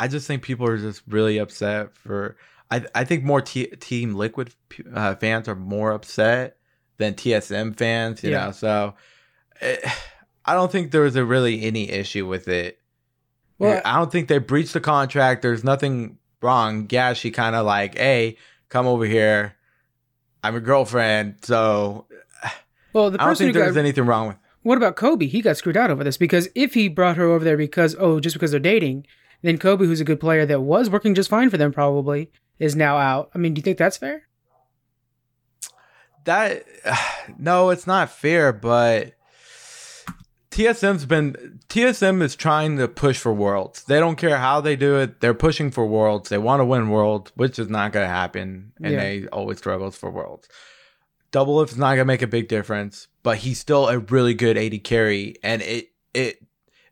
I 0.00 0.08
just 0.08 0.26
think 0.26 0.42
people 0.42 0.66
are 0.68 0.76
just 0.78 1.02
really 1.06 1.38
upset 1.38 1.96
for. 1.96 2.36
I 2.70 2.84
I 2.94 3.04
think 3.04 3.22
more 3.22 3.40
t- 3.40 3.66
Team 3.68 4.14
Liquid 4.14 4.52
uh, 4.92 5.14
fans 5.14 5.46
are 5.48 5.54
more 5.54 5.92
upset 5.92 6.56
than 6.98 7.14
TSM 7.14 7.76
fans. 7.76 8.22
You 8.24 8.32
Yeah. 8.32 8.46
know, 8.46 8.52
so 8.52 8.94
eh, 9.60 9.76
I 10.44 10.54
don't 10.54 10.72
think 10.72 10.90
there 10.90 11.02
was 11.02 11.14
a 11.16 11.24
really 11.24 11.62
any 11.62 11.88
issue 11.88 12.26
with 12.26 12.48
it. 12.48 12.78
Well, 13.58 13.80
I 13.84 13.96
don't 13.98 14.10
think 14.10 14.26
they 14.26 14.38
breached 14.38 14.72
the 14.72 14.80
contract. 14.80 15.42
There's 15.42 15.62
nothing 15.62 16.18
wrong. 16.40 16.88
Yeah, 16.90 17.12
she 17.12 17.30
kind 17.30 17.54
of 17.54 17.64
like, 17.64 17.96
hey, 17.96 18.38
come 18.70 18.88
over 18.88 19.04
here. 19.04 19.54
I'm 20.42 20.56
a 20.56 20.60
girlfriend. 20.60 21.36
So 21.42 22.06
Well, 22.92 23.10
the 23.10 23.22
I 23.22 23.26
don't 23.26 23.38
think 23.38 23.54
there's 23.54 23.74
got 23.74 23.80
anything 23.80 24.06
wrong 24.06 24.28
with. 24.28 24.36
what 24.62 24.76
about 24.76 24.96
Kobbe? 24.96 25.28
He 25.28 25.40
got 25.40 25.56
screwed 25.56 25.76
out 25.76 25.90
over 25.90 26.04
this 26.04 26.16
because 26.16 26.48
if 26.54 26.74
he 26.74 26.88
brought 26.88 27.16
her 27.16 27.24
over 27.24 27.44
there 27.44 27.56
because 27.56 27.96
oh, 27.98 28.20
just 28.20 28.34
because 28.34 28.50
they're 28.50 28.60
dating, 28.60 29.06
then 29.42 29.58
Kobbe, 29.58 29.86
who's 29.86 30.00
a 30.00 30.04
good 30.04 30.20
player 30.20 30.46
that 30.46 30.60
was 30.60 30.90
working 30.90 31.14
just 31.14 31.30
fine 31.30 31.50
for 31.50 31.56
them, 31.56 31.72
probably 31.72 32.30
is 32.58 32.76
now 32.76 32.96
out. 32.96 33.30
I 33.34 33.38
mean, 33.38 33.54
do 33.54 33.58
you 33.60 33.62
think 33.62 33.78
that's 33.78 33.96
fair? 33.96 34.28
that 36.24 36.64
no, 37.38 37.70
it's 37.70 37.86
not 37.86 38.10
fair, 38.10 38.52
but 38.52 39.14
TSM's 40.52 41.06
been 41.06 41.60
TSM 41.68 42.22
is 42.22 42.36
trying 42.36 42.76
to 42.76 42.86
push 42.86 43.18
for 43.18 43.32
worlds. 43.32 43.84
They 43.84 43.98
don't 43.98 44.16
care 44.16 44.36
how 44.38 44.60
they 44.60 44.76
do 44.76 44.96
it. 44.98 45.20
They're 45.20 45.34
pushing 45.34 45.70
for 45.70 45.86
worlds. 45.86 46.28
They 46.28 46.38
want 46.38 46.60
to 46.60 46.64
win 46.64 46.90
worlds, 46.90 47.32
which 47.34 47.58
is 47.58 47.68
not 47.68 47.92
going 47.92 48.04
to 48.06 48.12
happen, 48.12 48.72
and 48.82 48.92
Yeah. 48.92 49.00
they 49.00 49.26
always 49.28 49.58
struggles 49.58 49.96
for 49.96 50.10
worlds. 50.10 50.48
Doublelift 51.32 51.70
is 51.72 51.78
not 51.78 51.88
going 51.94 51.98
to 52.00 52.04
make 52.04 52.20
a 52.22 52.26
big 52.26 52.48
difference, 52.48 53.08
but 53.22 53.38
he's 53.38 53.58
still 53.58 53.88
a 53.88 53.98
really 53.98 54.34
good 54.34 54.58
AD 54.58 54.84
carry, 54.84 55.36
and 55.42 55.62
it 55.62 55.88
it 56.12 56.38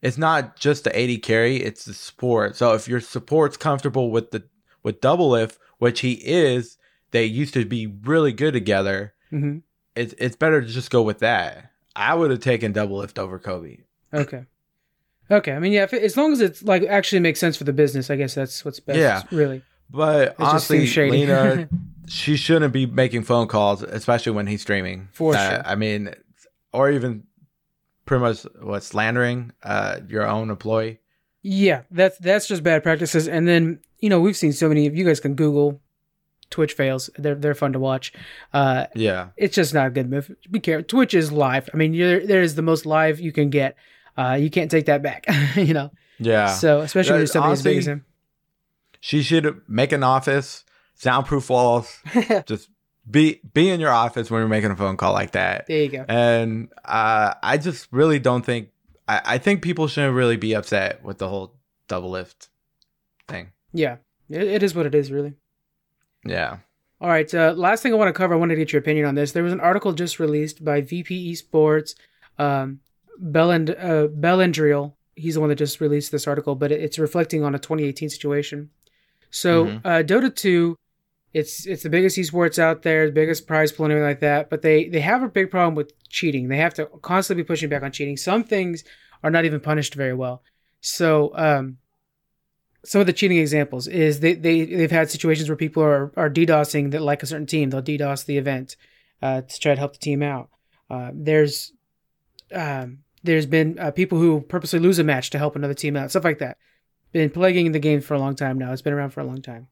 it's 0.01 0.17
not 0.17 0.57
just 0.57 0.85
the 0.85 0.99
AD 0.99 1.23
carry, 1.23 1.57
it's 1.57 1.85
the 1.85 1.93
support. 1.93 2.57
So 2.57 2.73
if 2.73 2.89
your 2.89 3.01
support's 3.01 3.59
comfortable 3.59 4.11
with 4.11 4.31
the 4.31 4.45
with 4.83 5.03
Doublelift, 5.03 5.59
which 5.79 6.01
he 6.01 6.13
is, 6.13 6.79
they 7.11 7.27
used 7.27 7.53
to 7.53 7.67
be 7.67 7.87
really 7.87 8.33
good 8.33 8.53
together 8.55 9.13
hmm 9.29 9.59
it's 9.97 10.15
it's 10.19 10.37
better 10.37 10.61
to 10.63 10.67
just 10.67 10.91
go 10.91 11.03
with 11.03 11.19
that. 11.19 11.71
I 11.97 12.15
would 12.15 12.31
have 12.31 12.41
taken 12.41 12.73
Doublelift 12.73 13.19
over 13.19 13.39
Kobbe. 13.39 13.83
Okay. 14.13 14.45
Okay. 15.31 15.53
I 15.53 15.59
mean, 15.59 15.73
yeah. 15.73 15.85
If 15.85 15.93
it, 15.95 16.03
as 16.03 16.17
long 16.17 16.33
as 16.33 16.41
it's 16.41 16.63
like 16.63 16.83
actually 16.85 17.21
makes 17.21 17.39
sense 17.41 17.57
for 17.57 17.65
the 17.65 17.73
business, 17.73 18.11
I 18.11 18.17
guess 18.17 18.35
that's 18.35 18.65
what's 18.65 18.81
best. 18.81 18.99
Yeah. 18.99 19.23
Really. 19.31 19.63
But 19.91 20.39
just 20.39 20.71
honestly. 20.71 21.11
Leena, 21.11 21.69
she 22.09 22.37
shouldn't 22.37 22.73
be 22.73 22.87
making 22.87 23.25
phone 23.25 23.49
calls, 23.49 23.83
especially 23.83 24.33
when 24.33 24.47
he's 24.47 24.63
streaming. 24.63 25.09
For 25.13 25.35
Uh, 25.35 25.51
sure. 25.51 25.63
I 25.67 25.75
mean, 25.75 26.15
or 26.73 26.91
even 26.91 27.25
pretty 28.07 28.23
much 28.23 28.43
what 28.61 28.83
slandering 28.83 29.53
uh, 29.63 30.01
your 30.09 30.27
own 30.27 30.51
employee. 30.51 31.01
Yeah, 31.43 31.83
that's 31.91 32.19
that's 32.19 32.47
just 32.47 32.63
bad 32.63 32.83
practices. 32.83 33.27
And 33.27 33.49
then 33.49 33.81
you 33.99 34.09
know 34.11 34.21
we've 34.21 34.37
seen 34.37 34.53
so 34.53 34.69
many. 34.69 34.87
If 34.87 34.95
you 34.95 35.05
guys 35.05 35.21
can 35.21 35.35
Google 35.35 35.81
Twitch 36.51 36.73
fails, 36.75 37.09
they're 37.17 37.35
they're 37.35 37.55
fun 37.55 37.73
to 37.73 37.79
watch. 37.79 38.13
Uh, 38.53 38.87
Yeah, 38.95 39.29
it's 39.37 39.55
just 39.55 39.73
not 39.73 39.87
a 39.87 39.91
good 39.91 40.11
move. 40.11 40.31
Be 40.51 40.61
careful. 40.61 40.85
Twitch 40.85 41.15
is 41.15 41.31
live. 41.33 41.71
I 41.73 41.77
mean, 41.77 41.95
you're, 41.95 42.27
there 42.27 42.43
is 42.43 42.55
the 42.57 42.63
most 42.63 42.87
live 42.87 43.21
you 43.21 43.33
can 43.33 43.51
get. 43.51 43.77
Uh, 44.17 44.37
you 44.41 44.51
can't 44.51 44.71
take 44.71 44.87
that 44.87 45.03
back. 45.03 45.27
you 45.57 45.73
know. 45.75 45.91
yeah. 46.19 46.49
So 46.49 46.81
especially 46.81 47.13
when 47.13 47.21
there's 47.21 47.33
somebody 47.33 47.53
as 47.53 47.63
big 47.63 47.79
as 47.79 47.87
him. 47.87 48.05
she 49.01 49.23
should 49.23 49.63
make 49.69 49.93
an 49.93 50.03
office, 50.03 50.65
soundproof 50.95 51.49
walls. 51.51 51.99
just 52.47 52.69
be 53.11 53.41
be 53.55 53.71
in 53.71 53.81
your 53.81 53.91
office 53.93 54.31
when 54.31 54.41
you're 54.41 54.49
making 54.49 54.71
a 54.71 54.77
phone 54.77 54.97
call 54.97 55.13
like 55.13 55.33
that. 55.33 55.67
There 55.67 55.83
you 55.83 55.89
go. 55.89 56.05
And 56.09 56.69
uh, 56.85 57.35
I 57.43 57.57
just 57.57 57.89
really 57.93 58.19
don't 58.19 58.45
think 58.45 58.69
I, 59.09 59.23
I 59.25 59.39
think 59.39 59.63
people 59.63 59.89
shouldn't 59.89 60.15
really 60.15 60.37
be 60.37 60.55
upset 60.55 61.03
with 61.03 61.19
the 61.19 61.29
whole 61.29 61.55
Doublelift 61.89 62.49
thing. 63.27 63.53
Yeah, 63.73 63.97
it, 64.29 64.43
it 64.43 64.63
is 64.63 64.75
what 64.75 64.87
it 64.87 64.95
is. 64.95 65.11
Really. 65.11 65.35
Yeah. 66.25 66.59
All 67.01 67.09
right. 67.09 67.33
Uh, 67.35 67.55
last 67.57 67.83
thing 67.83 67.93
I 67.93 67.97
want 67.97 68.09
to 68.09 68.13
cover, 68.19 68.35
I 68.35 68.37
wanted 68.37 68.55
to 68.57 68.61
get 68.61 68.73
your 68.73 68.81
opinion 68.81 69.07
on 69.07 69.15
this. 69.15 69.33
There 69.33 69.43
was 69.43 69.53
an 69.53 69.61
article 69.61 69.93
just 69.93 70.21
released 70.21 70.65
by 70.65 70.81
VP 70.83 71.33
Esports, 71.33 71.95
um, 72.39 72.81
Bellend, 73.23 73.71
uh. 73.71 74.91
He's 75.17 75.35
the 75.35 75.41
one 75.41 75.49
that 75.51 75.57
just 75.57 75.81
released 75.81 76.13
this 76.13 76.27
article, 76.27 76.55
but 76.55 76.73
it's 76.73 76.99
reflecting 76.99 77.43
on 77.45 77.55
a 77.55 77.59
2018 77.59 78.09
situation. 78.09 78.71
So, 79.31 79.67
Mhm. 79.67 79.81
uh, 79.85 80.03
Dota 80.03 80.35
2, 80.35 80.77
it's 81.33 81.67
it's 81.67 81.83
the 81.85 81.91
biggest 81.91 82.17
esports 82.19 82.59
out 82.59 82.83
there, 82.83 83.07
the 83.07 83.13
biggest 83.13 83.47
prize 83.47 83.71
pool 83.71 83.87
and 83.87 83.93
everything 83.93 84.09
like 84.09 84.21
that. 84.21 84.51
But 84.51 84.63
they 84.63 84.89
they 84.89 85.01
have 85.01 85.23
a 85.23 85.29
big 85.29 85.51
problem 85.51 85.75
with 85.75 85.93
cheating. 86.09 86.49
They 86.49 86.57
have 86.57 86.75
to 86.75 86.87
constantly 87.03 87.45
be 87.45 87.47
pushing 87.47 87.69
back 87.69 87.83
on 87.83 87.93
cheating. 87.93 88.17
Some 88.17 88.43
things 88.45 88.83
are 89.23 89.31
not 89.31 89.45
even 89.45 89.61
punished 89.61 89.95
very 89.95 90.15
well. 90.15 90.43
So, 90.81 91.33
um, 91.37 91.79
some 92.85 93.01
of 93.01 93.07
the 93.07 93.13
cheating 93.13 93.39
examples 93.39 93.87
is 93.87 94.21
they, 94.21 94.35
they 94.35 94.65
they've 94.65 94.91
had 94.91 95.11
situations 95.11 95.49
where 95.49 95.57
people 95.57 95.83
are 95.83 96.13
are 96.17 96.31
DDoSing 96.31 96.93
that 96.93 97.03
like 97.03 97.23
a 97.23 97.27
certain 97.27 97.47
team. 97.47 97.71
They'll 97.71 97.83
DDoS 97.83 98.25
the 98.25 98.39
event 98.39 98.77
uh, 99.23 99.43
to 99.43 99.61
try 99.61 99.75
to 99.75 99.79
help 99.79 99.93
the 99.93 99.99
team 99.99 100.23
out. 100.23 100.51
Uh, 100.89 101.11
there's 101.13 101.73
um, 102.53 102.99
there's 103.23 103.47
been 103.47 103.79
uh, 103.79 103.91
people 103.91 104.19
who 104.19 104.41
purposely 104.41 104.79
lose 104.79 104.99
a 104.99 105.05
match 105.05 105.31
to 105.31 105.39
help 105.39 105.57
another 105.57 105.75
team 105.75 105.97
out, 105.97 106.11
stuff 106.11 106.25
like 106.25 106.39
that. 106.39 106.57
Been 107.13 107.31
plaguing 107.31 107.73
the 107.73 107.79
game 107.79 108.01
for 108.01 108.15
a 108.15 108.19
long 108.19 108.35
time 108.35 108.59
now. 108.59 108.73
It's 108.73 108.83
been 108.83 108.93
around 108.93 109.11
for 109.11 109.21
a 109.21 109.25
long 109.25 109.43
time. 109.43 109.67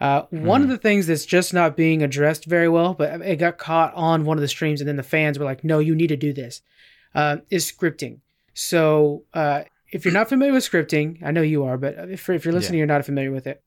Uh, 0.00 0.22
One 0.30 0.62
of 0.62 0.68
the 0.68 0.78
things 0.78 1.06
that's 1.06 1.24
just 1.24 1.54
not 1.54 1.76
being 1.76 2.02
addressed 2.02 2.46
very 2.46 2.68
well, 2.68 2.94
but 2.94 3.20
it 3.22 3.36
got 3.36 3.58
caught 3.58 3.94
on 3.94 4.24
one 4.24 4.36
of 4.36 4.42
the 4.42 4.48
streams, 4.48 4.80
and 4.80 4.88
then 4.88 4.96
the 4.96 5.02
fans 5.02 5.38
were 5.38 5.44
like, 5.44 5.62
"No, 5.64 5.78
you 5.78 5.94
need 5.94 6.08
to 6.08 6.16
do 6.16 6.32
this." 6.32 6.62
Uh, 7.14 7.38
is 7.50 7.70
scripting. 7.70 8.18
So 8.54 9.24
uh, 9.34 9.62
if 9.94 10.04
you're 10.04 10.12
not 10.12 10.28
familiar 10.28 10.52
with 10.52 10.68
scripting, 10.68 11.22
I 11.22 11.30
know 11.30 11.40
you 11.40 11.62
are, 11.62 11.78
but 11.78 11.94
if, 12.10 12.28
if 12.28 12.44
you're 12.44 12.52
listening, 12.52 12.78
you're 12.78 12.86
not 12.88 13.04
familiar 13.04 13.30
with 13.30 13.46
it. 13.46 13.62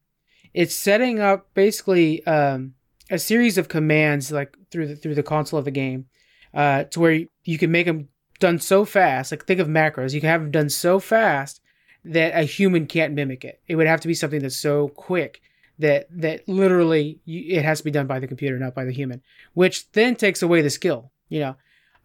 It's 0.53 0.75
setting 0.75 1.21
up 1.21 1.53
basically 1.53 2.25
um, 2.28 2.73
a 3.09 3.17
series 3.17 3.57
of 3.57 3.69
commands, 3.69 4.30
like 4.30 4.57
through 4.69 4.88
the 4.88 4.95
through 4.97 5.15
the 5.15 5.23
console 5.23 5.57
of 5.57 5.63
the 5.63 5.71
game, 5.71 6.07
uh, 6.53 6.84
to 6.84 6.99
where 6.99 7.13
you, 7.13 7.30
you 7.45 7.57
can 7.57 7.71
make 7.71 7.86
them 7.86 8.09
done 8.39 8.59
so 8.59 8.84
fast. 8.84 9.32
Like 9.32 9.45
think 9.45 9.61
of 9.61 9.69
macros, 9.69 10.13
you 10.13 10.19
can 10.19 10.30
have 10.30 10.41
them 10.41 10.51
done 10.51 10.69
so 10.69 10.99
fast 10.99 11.61
that 12.03 12.38
a 12.38 12.43
human 12.43 12.88
can't 12.88 13.13
mimic 13.13 13.45
it. 13.45 13.61
It 13.65 13.78
would 13.78 13.88
have 13.88 14.01
to 14.01 14.07
be 14.09 14.13
something 14.13 14.41
that's 14.41 14.57
so 14.57 14.89
quick 14.89 15.41
that 15.80 16.07
that 16.11 16.45
literally 16.49 17.21
you, 17.23 17.55
it 17.57 17.63
has 17.63 17.78
to 17.78 17.86
be 17.86 17.91
done 17.91 18.05
by 18.05 18.19
the 18.19 18.28
computer, 18.28 18.59
not 18.59 18.75
by 18.75 18.84
the 18.84 18.91
human, 18.91 19.21
which 19.53 19.89
then 19.93 20.17
takes 20.17 20.41
away 20.41 20.61
the 20.61 20.69
skill. 20.69 21.09
You 21.30 21.39
know, 21.39 21.55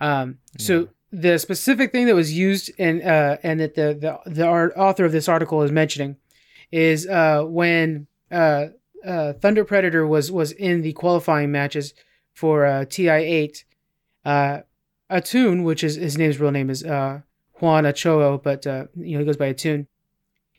um, 0.01 0.39
so 0.59 0.89
the 1.13 1.39
specific 1.39 1.93
thing 1.93 2.07
that 2.07 2.15
was 2.15 2.33
used 2.33 2.71
in 2.79 3.03
uh, 3.03 3.37
and 3.43 3.61
that 3.61 3.75
the 3.75 3.95
the 4.25 4.31
the 4.31 4.47
art, 4.47 4.73
author 4.77 5.05
of 5.05 5.13
this 5.13 5.29
article 5.29 5.63
is 5.63 5.71
mentioning 5.71 6.17
is 6.71 7.07
uh, 7.07 7.45
when 7.45 8.07
uh, 8.31 8.69
uh, 9.07 9.35
Thunder 9.35 9.65
Predator 9.65 10.07
was 10.07 10.33
was 10.33 10.53
in 10.53 10.81
the 10.81 10.95
qualifying 10.95 11.53
matches 11.53 11.93
for 12.33 12.65
uh, 12.65 12.85
TI8. 12.87 13.65
Uh, 14.25 14.61
Atun, 15.11 15.63
which 15.63 15.85
is 15.85 15.97
his 15.97 16.17
name's 16.17 16.41
real 16.41 16.51
name 16.51 16.71
is 16.71 16.83
Juan 16.83 17.87
Ochoa, 17.87 18.39
but 18.39 18.65
you 18.65 19.13
know 19.13 19.19
he 19.19 19.25
goes 19.25 19.37
by 19.37 19.53
Atun. 19.53 19.87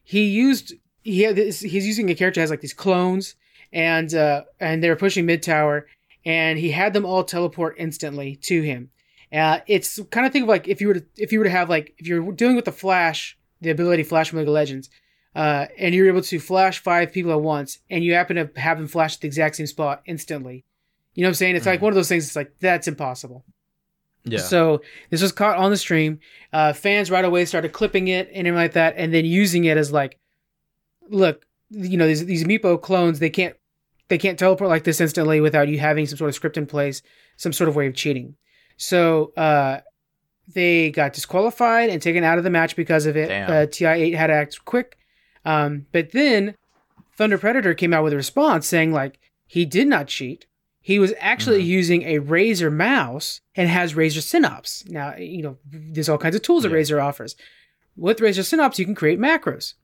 He 0.04 0.26
used 0.26 0.74
he 1.02 1.24
had 1.24 1.36
this, 1.36 1.62
he's 1.62 1.88
using 1.88 2.10
a 2.10 2.16
character 2.16 2.40
that 2.40 2.44
has 2.44 2.50
like 2.52 2.62
these 2.62 2.74
clones 2.74 3.36
and 3.72 4.14
and 4.60 4.84
they're 4.84 4.96
pushing 4.96 5.26
mid 5.26 5.42
tower 5.42 5.88
and 6.24 6.60
he 6.60 6.70
had 6.70 6.94
them 6.94 7.06
all 7.06 7.24
teleport 7.24 7.76
instantly 7.80 8.36
to 8.36 8.62
him. 8.62 8.92
Uh, 9.34 9.60
it's 9.68 10.00
kind 10.12 10.26
of 10.28 10.32
think 10.32 10.44
of 10.44 10.50
like 10.50 10.68
if 10.68 10.80
you 10.80 10.88
were 10.88 10.94
to 10.96 11.06
if 11.18 11.32
you 11.32 11.40
were 11.40 11.46
to 11.46 11.52
have 11.52 11.70
like 11.70 11.96
if 11.98 12.06
you're 12.08 12.32
dealing 12.34 12.56
with 12.56 12.66
the 12.66 12.72
Flash, 12.72 13.38
the 13.62 13.70
ability 13.72 14.04
Flash 14.04 14.30
from 14.30 14.40
League 14.40 14.48
of 14.48 14.54
Legends, 14.54 14.90
uh, 15.36 15.66
and 15.78 15.96
you're 15.96 16.08
able 16.08 16.22
to 16.22 16.40
flash 16.40 16.78
five 16.80 17.12
people 17.12 17.32
at 17.32 17.42
once, 17.42 17.80
and 17.90 18.04
you 18.04 18.14
happen 18.14 18.36
to 18.36 18.50
have 18.60 18.78
them 18.78 18.88
flash 18.88 19.16
at 19.16 19.22
the 19.22 19.28
exact 19.28 19.56
same 19.56 19.66
spot 19.68 20.04
instantly. 20.06 20.64
You 21.16 21.24
know 21.24 21.28
what 21.28 21.32
I'm 21.32 21.36
saying? 21.36 21.56
It's 21.56 21.66
like 21.66 21.80
Mhm. 21.80 21.84
one 21.84 21.92
of 21.94 21.96
those 21.96 22.10
things. 22.10 22.28
It's 22.28 22.36
like 22.36 22.52
that's 22.60 22.88
impossible. 22.88 23.44
Yeah. 24.26 24.40
So 24.40 24.82
this 25.10 25.22
was 25.22 25.32
caught 25.32 25.58
on 25.58 25.70
the 25.72 25.78
stream. 25.78 26.20
Uh, 26.54 26.72
fans 26.74 27.10
right 27.12 27.26
away 27.26 27.44
started 27.46 27.74
clipping 27.74 28.08
it 28.10 28.28
and 28.30 28.48
everything 28.48 28.56
like 28.56 28.74
that, 28.74 28.94
and 28.98 29.14
then 29.14 29.26
using 29.26 29.66
it 29.66 29.78
as 29.78 29.92
like, 29.92 30.18
look, 31.10 31.46
you 31.70 31.98
know, 31.98 32.08
these 32.08 32.26
these 32.26 32.44
Meepo 32.44 32.80
clones 32.82 33.20
they 33.20 33.30
can't 33.30 33.56
they 34.10 34.18
can't 34.18 34.38
teleport 34.38 34.70
like 34.70 34.84
this 34.84 35.02
instantly 35.02 35.42
without 35.42 35.68
you 35.68 35.80
having 35.80 36.06
some 36.06 36.18
sort 36.18 36.30
of 36.30 36.36
script 36.36 36.58
in 36.58 36.66
place, 36.68 37.02
some 37.38 37.52
sort 37.54 37.68
of 37.68 37.76
way 37.76 37.88
of 37.88 37.96
cheating. 37.96 38.36
So 38.78 39.34
uh, 39.38 39.80
they 40.54 40.92
got 40.92 41.14
disqualified 41.14 41.90
and 41.90 42.02
taken 42.02 42.24
out 42.24 42.38
of 42.38 42.44
the 42.44 42.50
match 42.50 42.76
because 42.76 43.06
of 43.06 43.16
it. 43.16 43.30
Uh, 43.32 43.66
Ti8 43.68 44.16
had 44.16 44.28
to 44.28 44.34
act 44.34 44.66
quick, 44.66 44.98
um, 45.46 45.86
but 45.92 46.12
then 46.12 46.56
Thunder 47.18 47.38
Predator 47.38 47.74
came 47.74 47.94
out 47.94 48.04
with 48.04 48.14
a 48.14 48.18
response 48.18 48.68
saying 48.68 48.92
like 48.92 49.20
he 49.48 49.66
did 49.66 49.88
not 49.88 50.08
cheat. 50.08 50.46
He 50.82 51.00
was 51.00 51.14
actually 51.20 51.64
Mhm. 51.64 51.68
using 51.68 52.02
a 52.04 52.20
Razer 52.20 52.72
mouse 52.74 53.40
and 53.56 53.70
has 53.70 53.94
Razer 53.94 54.22
Synapse. 54.22 54.84
Now, 54.90 55.16
you 55.16 55.42
know, 55.42 55.58
there's 55.72 56.10
all 56.10 56.18
kinds 56.18 56.36
of 56.36 56.42
tools 56.42 56.64
that 56.64 56.72
Yeah. 56.72 56.78
Razer 56.78 57.02
offers. 57.02 57.36
With 57.96 58.20
Razer 58.20 58.44
Synapse, 58.44 58.80
you 58.80 58.86
can 58.86 58.96
create 58.96 59.20
macros. 59.20 59.76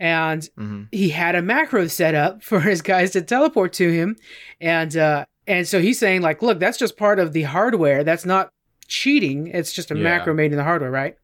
And 0.00 0.48
hmm 0.56 0.84
he 0.90 1.10
had 1.10 1.34
a 1.36 1.42
macro 1.42 1.86
set 1.86 2.14
up 2.14 2.42
for 2.50 2.60
his 2.60 2.82
guys 2.82 3.10
to 3.12 3.22
teleport 3.22 3.72
to 3.74 3.90
him. 3.90 4.16
And 4.60 4.96
uh 4.96 5.26
and 5.48 5.66
so 5.66 5.80
he's 5.80 5.98
saying, 5.98 6.22
like, 6.22 6.42
look, 6.42 6.60
that's 6.60 6.78
just 6.78 6.96
part 6.96 7.18
of 7.18 7.32
the 7.32 7.42
hardware. 7.42 8.04
That's 8.04 8.24
not 8.24 8.50
cheating. 8.86 9.48
It's 9.48 9.72
just 9.72 9.90
a 9.90 9.96
Yeah. 9.96 10.02
macro 10.04 10.34
made 10.34 10.52
in 10.52 10.58
the 10.58 10.64
hardware, 10.64 10.90
right? 10.90 11.16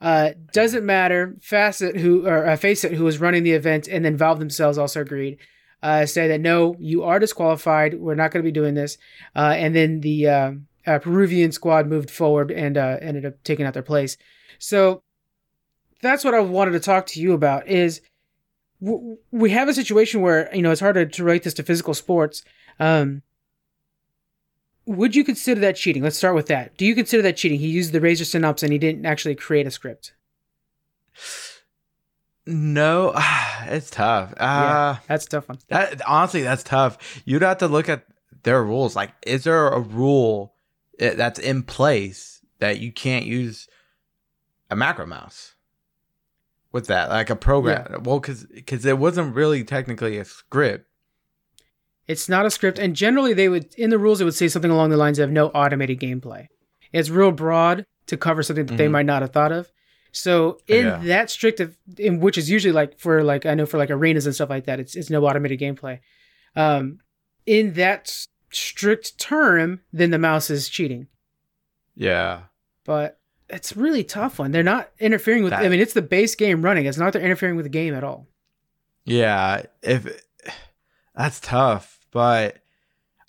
Uh, 0.00 0.30
doesn't 0.52 0.84
matter. 0.84 1.34
Facet, 1.40 1.96
who 1.96 2.26
or 2.26 2.46
uh, 2.46 2.56
Faceit, 2.56 2.92
who 2.92 3.04
was 3.04 3.18
running 3.20 3.42
the 3.42 3.52
event, 3.52 3.88
and 3.88 4.04
then 4.04 4.16
Valve 4.16 4.38
themselves 4.38 4.78
also 4.78 5.00
agreed. 5.00 5.38
Uh, 5.82 6.04
say 6.06 6.28
that 6.28 6.40
no, 6.40 6.76
you 6.78 7.02
are 7.02 7.18
disqualified. 7.18 7.94
We're 7.94 8.14
not 8.14 8.30
going 8.30 8.42
to 8.42 8.46
be 8.46 8.52
doing 8.52 8.74
this. 8.74 8.98
Uh, 9.34 9.54
and 9.56 9.74
then 9.74 10.00
the 10.00 10.28
uh, 10.28 10.52
uh, 10.86 10.98
Peruvian 10.98 11.52
squad 11.52 11.86
moved 11.86 12.10
forward 12.10 12.50
and 12.50 12.76
uh, 12.76 12.98
ended 13.00 13.24
up 13.26 13.42
taking 13.42 13.64
out 13.66 13.74
their 13.74 13.82
place. 13.82 14.16
So 14.58 15.02
that's 16.02 16.24
what 16.24 16.34
I 16.34 16.40
wanted 16.40 16.72
to 16.72 16.80
talk 16.80 17.06
to 17.08 17.20
you 17.20 17.32
about. 17.32 17.66
Is 17.68 18.00
w- 18.82 19.18
we 19.30 19.50
have 19.50 19.68
a 19.68 19.74
situation 19.74 20.20
where 20.22 20.54
you 20.54 20.62
know 20.62 20.70
it's 20.72 20.80
hard 20.80 20.94
to, 20.96 21.06
to 21.06 21.24
relate 21.24 21.42
this 21.44 21.54
to 21.54 21.62
physical 21.62 21.94
sports. 21.94 22.42
Um, 22.80 23.22
would 24.86 25.14
you 25.14 25.24
consider 25.24 25.60
that 25.62 25.76
cheating? 25.76 26.02
Let's 26.02 26.16
start 26.16 26.34
with 26.34 26.46
that. 26.46 26.76
Do 26.76 26.86
you 26.86 26.94
consider 26.94 27.22
that 27.24 27.36
cheating? 27.36 27.58
He 27.58 27.68
used 27.68 27.92
the 27.92 28.00
Razer 28.00 28.24
Synapse 28.24 28.62
and 28.62 28.72
he 28.72 28.78
didn't 28.78 29.04
actually 29.04 29.34
create 29.34 29.66
a 29.66 29.70
script. 29.70 30.12
No, 32.46 33.12
it's 33.64 33.90
tough. 33.90 34.32
Uh, 34.36 34.96
That's 35.08 35.26
a 35.26 35.28
tough 35.28 35.48
one. 35.48 35.58
That 35.68 36.00
honestly, 36.06 36.42
that's 36.42 36.62
tough. 36.62 37.22
You'd 37.24 37.42
have 37.42 37.58
to 37.58 37.68
look 37.68 37.88
at 37.88 38.06
their 38.44 38.62
rules. 38.62 38.94
Like, 38.94 39.12
is 39.26 39.44
there 39.44 39.68
a 39.68 39.80
rule 39.80 40.54
that's 40.98 41.38
in 41.38 41.64
place 41.64 42.40
that 42.60 42.78
you 42.78 42.92
can't 42.92 43.26
use 43.26 43.68
a 44.70 44.76
macro 44.76 45.06
mouse 45.06 45.54
with 46.70 46.86
that, 46.86 47.08
like 47.08 47.30
a 47.30 47.36
program? 47.36 48.02
Well, 48.04 48.20
because 48.20 48.44
because 48.44 48.86
it 48.86 48.98
wasn't 48.98 49.34
really 49.34 49.64
technically 49.64 50.18
a 50.18 50.24
script. 50.24 50.86
It's 52.08 52.28
not 52.28 52.46
a 52.46 52.50
script, 52.50 52.78
and 52.78 52.94
generally 52.94 53.32
they 53.34 53.48
would 53.48 53.74
in 53.74 53.90
the 53.90 53.98
rules 53.98 54.20
it 54.20 54.24
would 54.24 54.34
say 54.34 54.48
something 54.48 54.70
along 54.70 54.90
the 54.90 54.96
lines 54.96 55.18
of 55.18 55.30
no 55.30 55.48
automated 55.48 55.98
gameplay. 56.00 56.46
It's 56.92 57.10
real 57.10 57.32
broad 57.32 57.84
to 58.06 58.16
cover 58.16 58.42
something 58.42 58.66
that 58.66 58.76
they 58.76 58.86
Mhm. 58.86 58.92
might 58.92 59.06
not 59.06 59.22
have 59.22 59.32
thought 59.32 59.50
of. 59.52 59.72
So 60.12 60.58
in 60.68 60.86
Yeah. 60.86 61.00
that 61.04 61.30
strict 61.30 61.58
of 61.60 61.76
in 61.98 62.20
which 62.20 62.38
is 62.38 62.48
usually 62.48 62.72
like 62.72 62.98
for 62.98 63.22
like 63.24 63.44
I 63.44 63.54
know 63.54 63.66
for 63.66 63.76
like 63.78 63.90
arenas 63.90 64.24
and 64.26 64.34
stuff 64.34 64.50
like 64.50 64.64
that, 64.66 64.78
it's 64.80 64.94
it's 64.94 65.10
no 65.10 65.26
automated 65.26 65.58
gameplay. 65.60 65.98
Um, 66.54 67.00
in 67.44 67.72
that 67.74 68.26
strict 68.52 69.18
term, 69.18 69.80
then 69.92 70.10
the 70.12 70.18
mouse 70.18 70.48
is 70.48 70.68
cheating. 70.68 71.08
Yeah, 71.96 72.42
But 72.84 73.18
it's 73.48 73.76
really 73.76 74.04
tough 74.04 74.38
one. 74.38 74.52
They're 74.52 74.62
not 74.62 74.90
interfering 75.00 75.42
with. 75.44 75.52
I 75.52 75.68
mean, 75.68 75.80
it's 75.80 75.92
the 75.94 76.02
base 76.02 76.34
game 76.34 76.62
running. 76.62 76.86
It's 76.86 76.98
not 76.98 77.12
they're 77.12 77.22
interfering 77.22 77.56
with 77.56 77.64
the 77.64 77.70
game 77.70 77.94
at 77.94 78.04
all. 78.04 78.28
yeah. 79.04 79.62
If 79.82 80.22
that's 81.14 81.40
tough, 81.40 81.95
but 82.16 82.56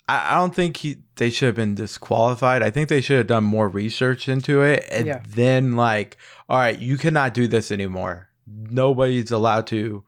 I, 0.08 0.32
I 0.32 0.34
don't 0.40 0.54
think 0.54 0.78
he 0.78 0.96
they 1.16 1.28
should 1.28 1.44
have 1.48 1.56
been 1.56 1.74
disqualified. 1.74 2.62
I 2.62 2.70
think 2.70 2.88
they 2.88 3.02
should 3.02 3.18
have 3.18 3.26
done 3.26 3.44
more 3.44 3.68
research 3.68 4.30
into 4.30 4.62
it 4.62 4.86
and 4.90 5.06
Yeah. 5.06 5.20
then 5.28 5.76
like, 5.76 6.16
all 6.48 6.56
right, 6.58 6.78
you 6.78 6.96
cannot 6.96 7.34
do 7.34 7.46
this 7.46 7.70
anymore. 7.70 8.28
Nobody's 8.46 9.30
allowed 9.30 9.66
to 9.66 10.04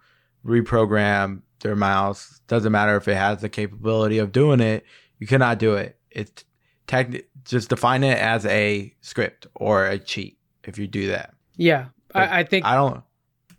reprogram 0.47 1.43
their 1.61 1.77
mouse. 1.77 2.41
Doesn't 2.49 2.73
matter 2.73 2.97
if 2.97 3.07
it 3.09 3.17
has 3.17 3.43
the 3.43 3.49
capability 3.51 4.17
of 4.19 4.33
doing 4.33 4.61
it. 4.61 4.85
You 5.19 5.27
cannot 5.27 5.59
do 5.59 5.75
it. 5.75 5.99
It's 6.11 6.45
tech. 6.87 7.11
just 7.45 7.69
define 7.69 8.03
it 8.03 8.19
as 8.19 8.47
a 8.47 8.95
script 9.03 9.47
or 9.55 9.87
a 9.87 9.99
cheat 9.99 10.39
if 10.65 10.79
you 10.79 10.87
do 10.87 11.09
that. 11.09 11.35
Yeah, 11.57 11.87
I, 12.15 12.41
I 12.41 12.45
think 12.45 12.65
I 12.65 12.75
don't. 12.75 13.03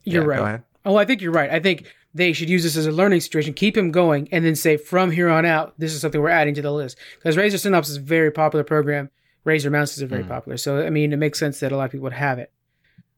you're 0.04 0.24
yeah, 0.24 0.28
right. 0.30 0.38
Go 0.38 0.46
ahead. 0.46 0.64
Oh, 0.84 0.96
I 0.96 1.06
think 1.06 1.22
you're 1.22 1.32
right. 1.32 1.52
I 1.52 1.60
think 1.60 1.86
they 2.14 2.34
should 2.34 2.50
use 2.50 2.64
this 2.64 2.76
as 2.78 2.86
a 2.88 2.92
learning 2.92 3.22
situation, 3.22 3.54
keep 3.54 3.78
him 3.78 3.92
going, 3.92 4.28
and 4.32 4.44
then 4.46 4.56
say 4.56 4.78
from 4.78 5.12
here 5.12 5.30
on 5.30 5.46
out, 5.46 5.74
this 5.78 5.94
is 5.94 6.02
something 6.02 6.20
we're 6.22 6.30
adding 6.30 6.54
to 6.56 6.62
the 6.62 6.72
list. 6.72 6.98
Because 7.18 7.38
Razer 7.38 7.60
Synapse 7.60 7.90
is 7.90 7.98
a 7.98 8.02
very 8.02 8.32
popular 8.32 8.64
program. 8.64 9.10
Razer 9.46 9.72
mouses 9.72 10.04
are 10.04 10.08
very 10.08 10.24
Mhm. 10.24 10.28
popular. 10.28 10.58
So 10.58 10.86
I 10.86 10.90
mean, 10.90 11.14
it 11.14 11.18
makes 11.18 11.40
sense 11.40 11.60
that 11.62 11.72
a 11.72 11.78
lot 11.78 11.86
of 11.86 11.92
people 11.92 12.04
would 12.04 12.14
have 12.14 12.38
it. 12.40 12.52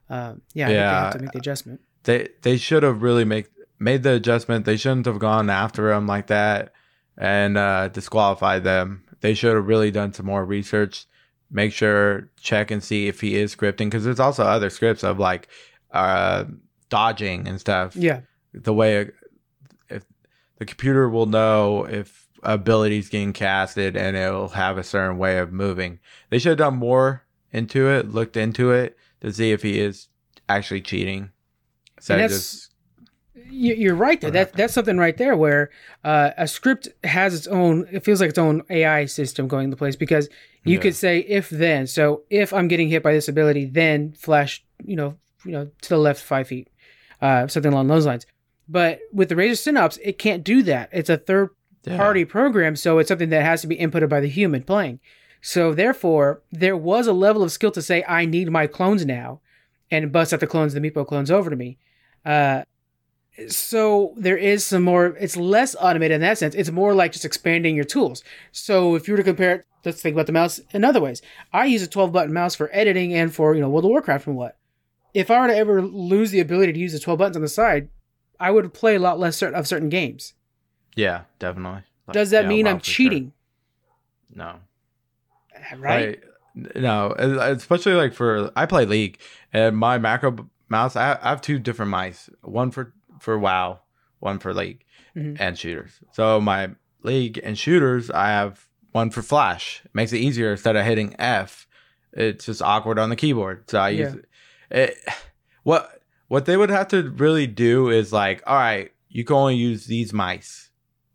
Um, 0.10 0.41
yeah, 0.54 0.66
I 0.66 0.70
they 0.70 0.76
Yeah. 0.76 1.04
have 1.06 1.14
to 1.14 1.20
make 1.20 1.32
the 1.32 1.39
adjustment. 1.39 1.82
they 2.04 2.28
they 2.41 2.58
should 2.58 2.84
have 2.84 3.02
really 3.02 3.26
make 3.26 3.48
made 3.80 4.04
the 4.04 4.14
adjustment. 4.14 4.66
They 4.66 4.78
shouldn't 4.78 5.06
have 5.06 5.20
gone 5.20 5.50
after 5.50 5.91
him 5.91 6.06
like 6.08 6.28
that. 6.28 6.72
and 7.16 7.60
uh, 7.60 7.89
disqualified 7.89 8.64
them. 8.64 9.04
They 9.22 9.36
should 9.36 9.56
have 9.56 9.68
really 9.68 9.91
done 9.91 10.14
some 10.14 10.26
more 10.26 10.44
research. 10.44 11.06
Make 11.52 11.72
sure 11.72 12.30
check 12.41 12.72
and 12.72 12.84
see 12.84 13.08
if 13.08 13.22
he 13.22 13.36
is 13.36 13.56
scripting 13.56 13.86
because 13.91 14.04
there's 14.04 14.20
also 14.20 14.44
other 14.44 14.72
scripts 14.72 15.04
of 15.04 15.20
like 15.20 15.48
uh, 15.91 16.46
dodging 16.89 17.48
and 17.48 17.60
stuff. 17.60 17.96
Yeah. 17.96 18.22
The 18.54 18.74
way 18.74 19.10
if 19.89 20.04
the 20.58 20.66
computer 20.66 21.10
will 21.10 21.26
know 21.26 21.86
if 21.86 22.28
abilities 22.43 23.10
getting 23.10 23.34
casted 23.34 23.95
and 23.95 24.16
it'll 24.16 24.49
have 24.49 24.78
a 24.78 24.84
certain 24.84 25.18
way 25.18 25.38
of 25.38 25.51
moving. 25.51 25.99
They 26.30 26.39
should 26.39 26.49
have 26.49 26.58
done 26.58 26.76
more 26.76 27.24
into 27.51 27.89
it, 27.89 28.10
looked 28.12 28.38
into 28.38 28.72
it 28.72 28.97
to 29.22 29.32
see 29.32 29.51
if 29.51 29.62
he 29.64 29.80
is 29.80 30.08
actually 30.49 30.82
cheating. 30.82 31.32
So 31.99 32.18
just 32.18 32.74
you're 33.49 33.95
right 33.95 34.20
there. 34.20 34.32
That 34.32 34.54
that's 34.54 34.74
something 34.74 34.97
right 34.97 35.16
there 35.16 35.36
where 35.38 35.70
uh, 36.04 36.32
a 36.38 36.47
script 36.47 36.88
has 37.04 37.34
its 37.34 37.47
own. 37.47 37.88
It 37.91 38.04
feels 38.04 38.20
like 38.20 38.30
its 38.30 38.39
own 38.39 38.64
AI 38.70 39.06
system 39.06 39.47
going 39.47 39.66
into 39.66 39.78
place 39.78 39.95
because 39.95 40.28
you 40.64 40.76
yeah. 40.76 40.82
could 40.82 40.95
say 40.95 41.20
if 41.20 41.49
then. 41.49 41.88
So 41.88 42.24
if 42.30 42.54
I'm 42.54 42.68
getting 42.68 42.89
hit 42.89 43.04
by 43.04 43.14
this 43.14 43.28
ability, 43.28 43.66
then 43.66 44.14
flash. 44.14 44.64
You 44.84 44.95
know, 44.95 45.18
you 45.45 45.51
know, 45.51 45.70
to 45.82 45.89
the 45.89 45.97
left 45.97 46.22
five 46.22 46.47
feet, 46.47 46.70
uh, 47.22 47.47
something 47.47 47.72
along 47.72 47.88
those 47.88 48.06
lines. 48.06 48.26
But 48.68 48.99
with 49.11 49.30
the 49.30 49.36
Razer 49.36 49.57
Synapse, 49.57 49.97
it 50.03 50.18
can't 50.18 50.43
do 50.43 50.64
that. 50.64 50.89
It's 50.91 51.09
a 51.09 51.18
third 51.18 51.49
party 51.86 52.22
yeah. 52.22 52.26
program, 52.26 52.76
so 52.76 52.97
it's 52.99 53.09
something 53.09 53.30
that 53.30 53.43
has 53.43 53.61
to 53.61 53.68
be 53.68 53.78
inputted 53.78 54.09
by 54.09 54.20
the 54.20 54.30
human 54.30 54.64
playing. 54.64 54.99
So 55.41 55.74
therefore, 55.74 56.41
there 56.51 56.78
was 56.78 57.05
a 57.07 57.14
level 57.14 57.43
of 57.43 57.51
skill 57.51 57.72
to 57.72 57.82
say 57.82 58.03
I 58.07 58.26
need 58.26 58.49
my 58.49 58.68
clones 58.68 59.05
now, 59.05 59.41
and 59.91 60.11
bust 60.11 60.34
out 60.34 60.39
the 60.39 60.47
clones, 60.47 60.74
the 60.74 60.80
Meepo 60.80 61.05
clones 61.05 61.30
over 61.30 61.49
to 61.49 61.55
me. 61.55 61.78
Uh, 62.26 62.64
so 63.47 64.14
there 64.16 64.38
is 64.38 64.66
some 64.66 64.84
more. 64.84 65.18
It's 65.20 65.36
less 65.36 65.76
automated 65.80 66.16
in 66.16 66.22
that 66.22 66.38
sense. 66.38 66.55
It's 66.55 66.72
more 66.72 66.93
like 66.93 67.11
just 67.11 67.26
expanding 67.26 67.76
your 67.76 67.84
tools. 67.84 68.24
So 68.51 68.95
if 68.95 69.07
you 69.07 69.14
were 69.14 69.18
to 69.18 69.24
compare 69.24 69.55
it, 69.55 69.66
let's 69.84 70.01
think 70.01 70.16
about 70.16 70.28
the 70.28 70.34
mouse 70.34 70.59
in 70.72 70.84
other 70.84 71.01
ways. 71.01 71.22
I 71.51 71.66
use 71.66 71.82
a 71.82 71.88
12 71.88 72.11
button 72.11 72.34
mouse 72.34 72.55
for 72.55 72.70
editing 72.72 73.14
and 73.14 73.34
for 73.34 73.55
you 73.55 73.61
know 73.61 73.70
World 73.70 73.86
of 73.86 73.89
Warcraft 73.89 74.28
and 74.28 74.38
what. 74.38 74.57
If 75.14 75.30
I 75.30 75.39
were 75.41 75.47
to 75.47 75.55
ever 75.55 75.82
lose 75.82 76.32
the 76.32 76.39
ability 76.39 76.74
to 76.74 76.80
use 76.80 76.93
the 76.93 76.99
12 76.99 77.20
buttons 77.20 77.36
on 77.36 77.41
the 77.41 77.49
side, 77.49 77.89
I 78.44 78.52
would 78.52 78.74
play 78.74 78.96
a 78.96 79.00
lot 79.00 79.20
less 79.20 79.41
of 79.41 79.68
certain 79.68 79.88
games. 79.88 80.34
Yeah, 80.98 81.22
definitely. 81.39 81.84
Like, 82.08 82.14
Does 82.14 82.32
that 82.32 82.44
yeah, 82.44 82.50
mean 82.50 82.68
I'm 82.68 82.82
cheating? 82.82 83.32
Sure. 84.36 84.44
No. 84.44 84.56
Right. 85.78 86.22
Like, 86.56 86.76
no, 86.76 87.14
especially 87.18 87.94
like 87.94 88.14
for 88.14 88.52
I 88.56 88.66
play 88.66 88.86
League 88.86 89.20
and 89.54 89.78
my 89.78 89.98
macro 89.98 90.50
mouse. 90.68 90.98
I 90.98 91.18
have 91.22 91.39
two 91.39 91.58
different 91.58 91.89
mice. 91.89 92.30
One 92.41 92.70
for 92.70 92.94
for 93.22 93.39
WoW, 93.39 93.80
one 94.20 94.39
for 94.39 94.54
League 94.54 94.84
mm-hmm. 95.16 95.41
and 95.41 95.58
shooters. 95.58 96.02
So 96.12 96.41
my 96.41 96.72
League 97.02 97.39
and 97.41 97.58
shooters, 97.58 98.12
I 98.12 98.28
have 98.28 98.68
one 98.91 99.10
for 99.10 99.22
Flash. 99.22 99.82
It 99.86 99.96
makes 99.96 100.12
it 100.12 100.18
easier 100.18 100.52
instead 100.52 100.76
of 100.76 100.86
hitting 100.86 101.16
F. 101.18 101.66
It's 102.12 102.46
just 102.46 102.62
awkward 102.62 103.00
on 103.00 103.10
the 103.10 103.16
keyboard. 103.16 103.70
So 103.70 103.80
I 103.80 103.89
yeah. 103.89 104.06
use 104.06 104.16
it. 104.70 104.98
What 105.64 106.03
what 106.34 106.46
they 106.46 106.58
would 106.58 106.72
have 106.72 106.88
to 106.88 107.12
really 107.12 107.46
do 107.46 107.90
is 107.90 108.12
like, 108.12 108.42
all 108.48 108.56
right, 108.56 108.92
you 109.08 109.24
can 109.24 109.36
only 109.36 109.56
use 109.56 109.86
these 109.86 110.12
mice 110.12 110.72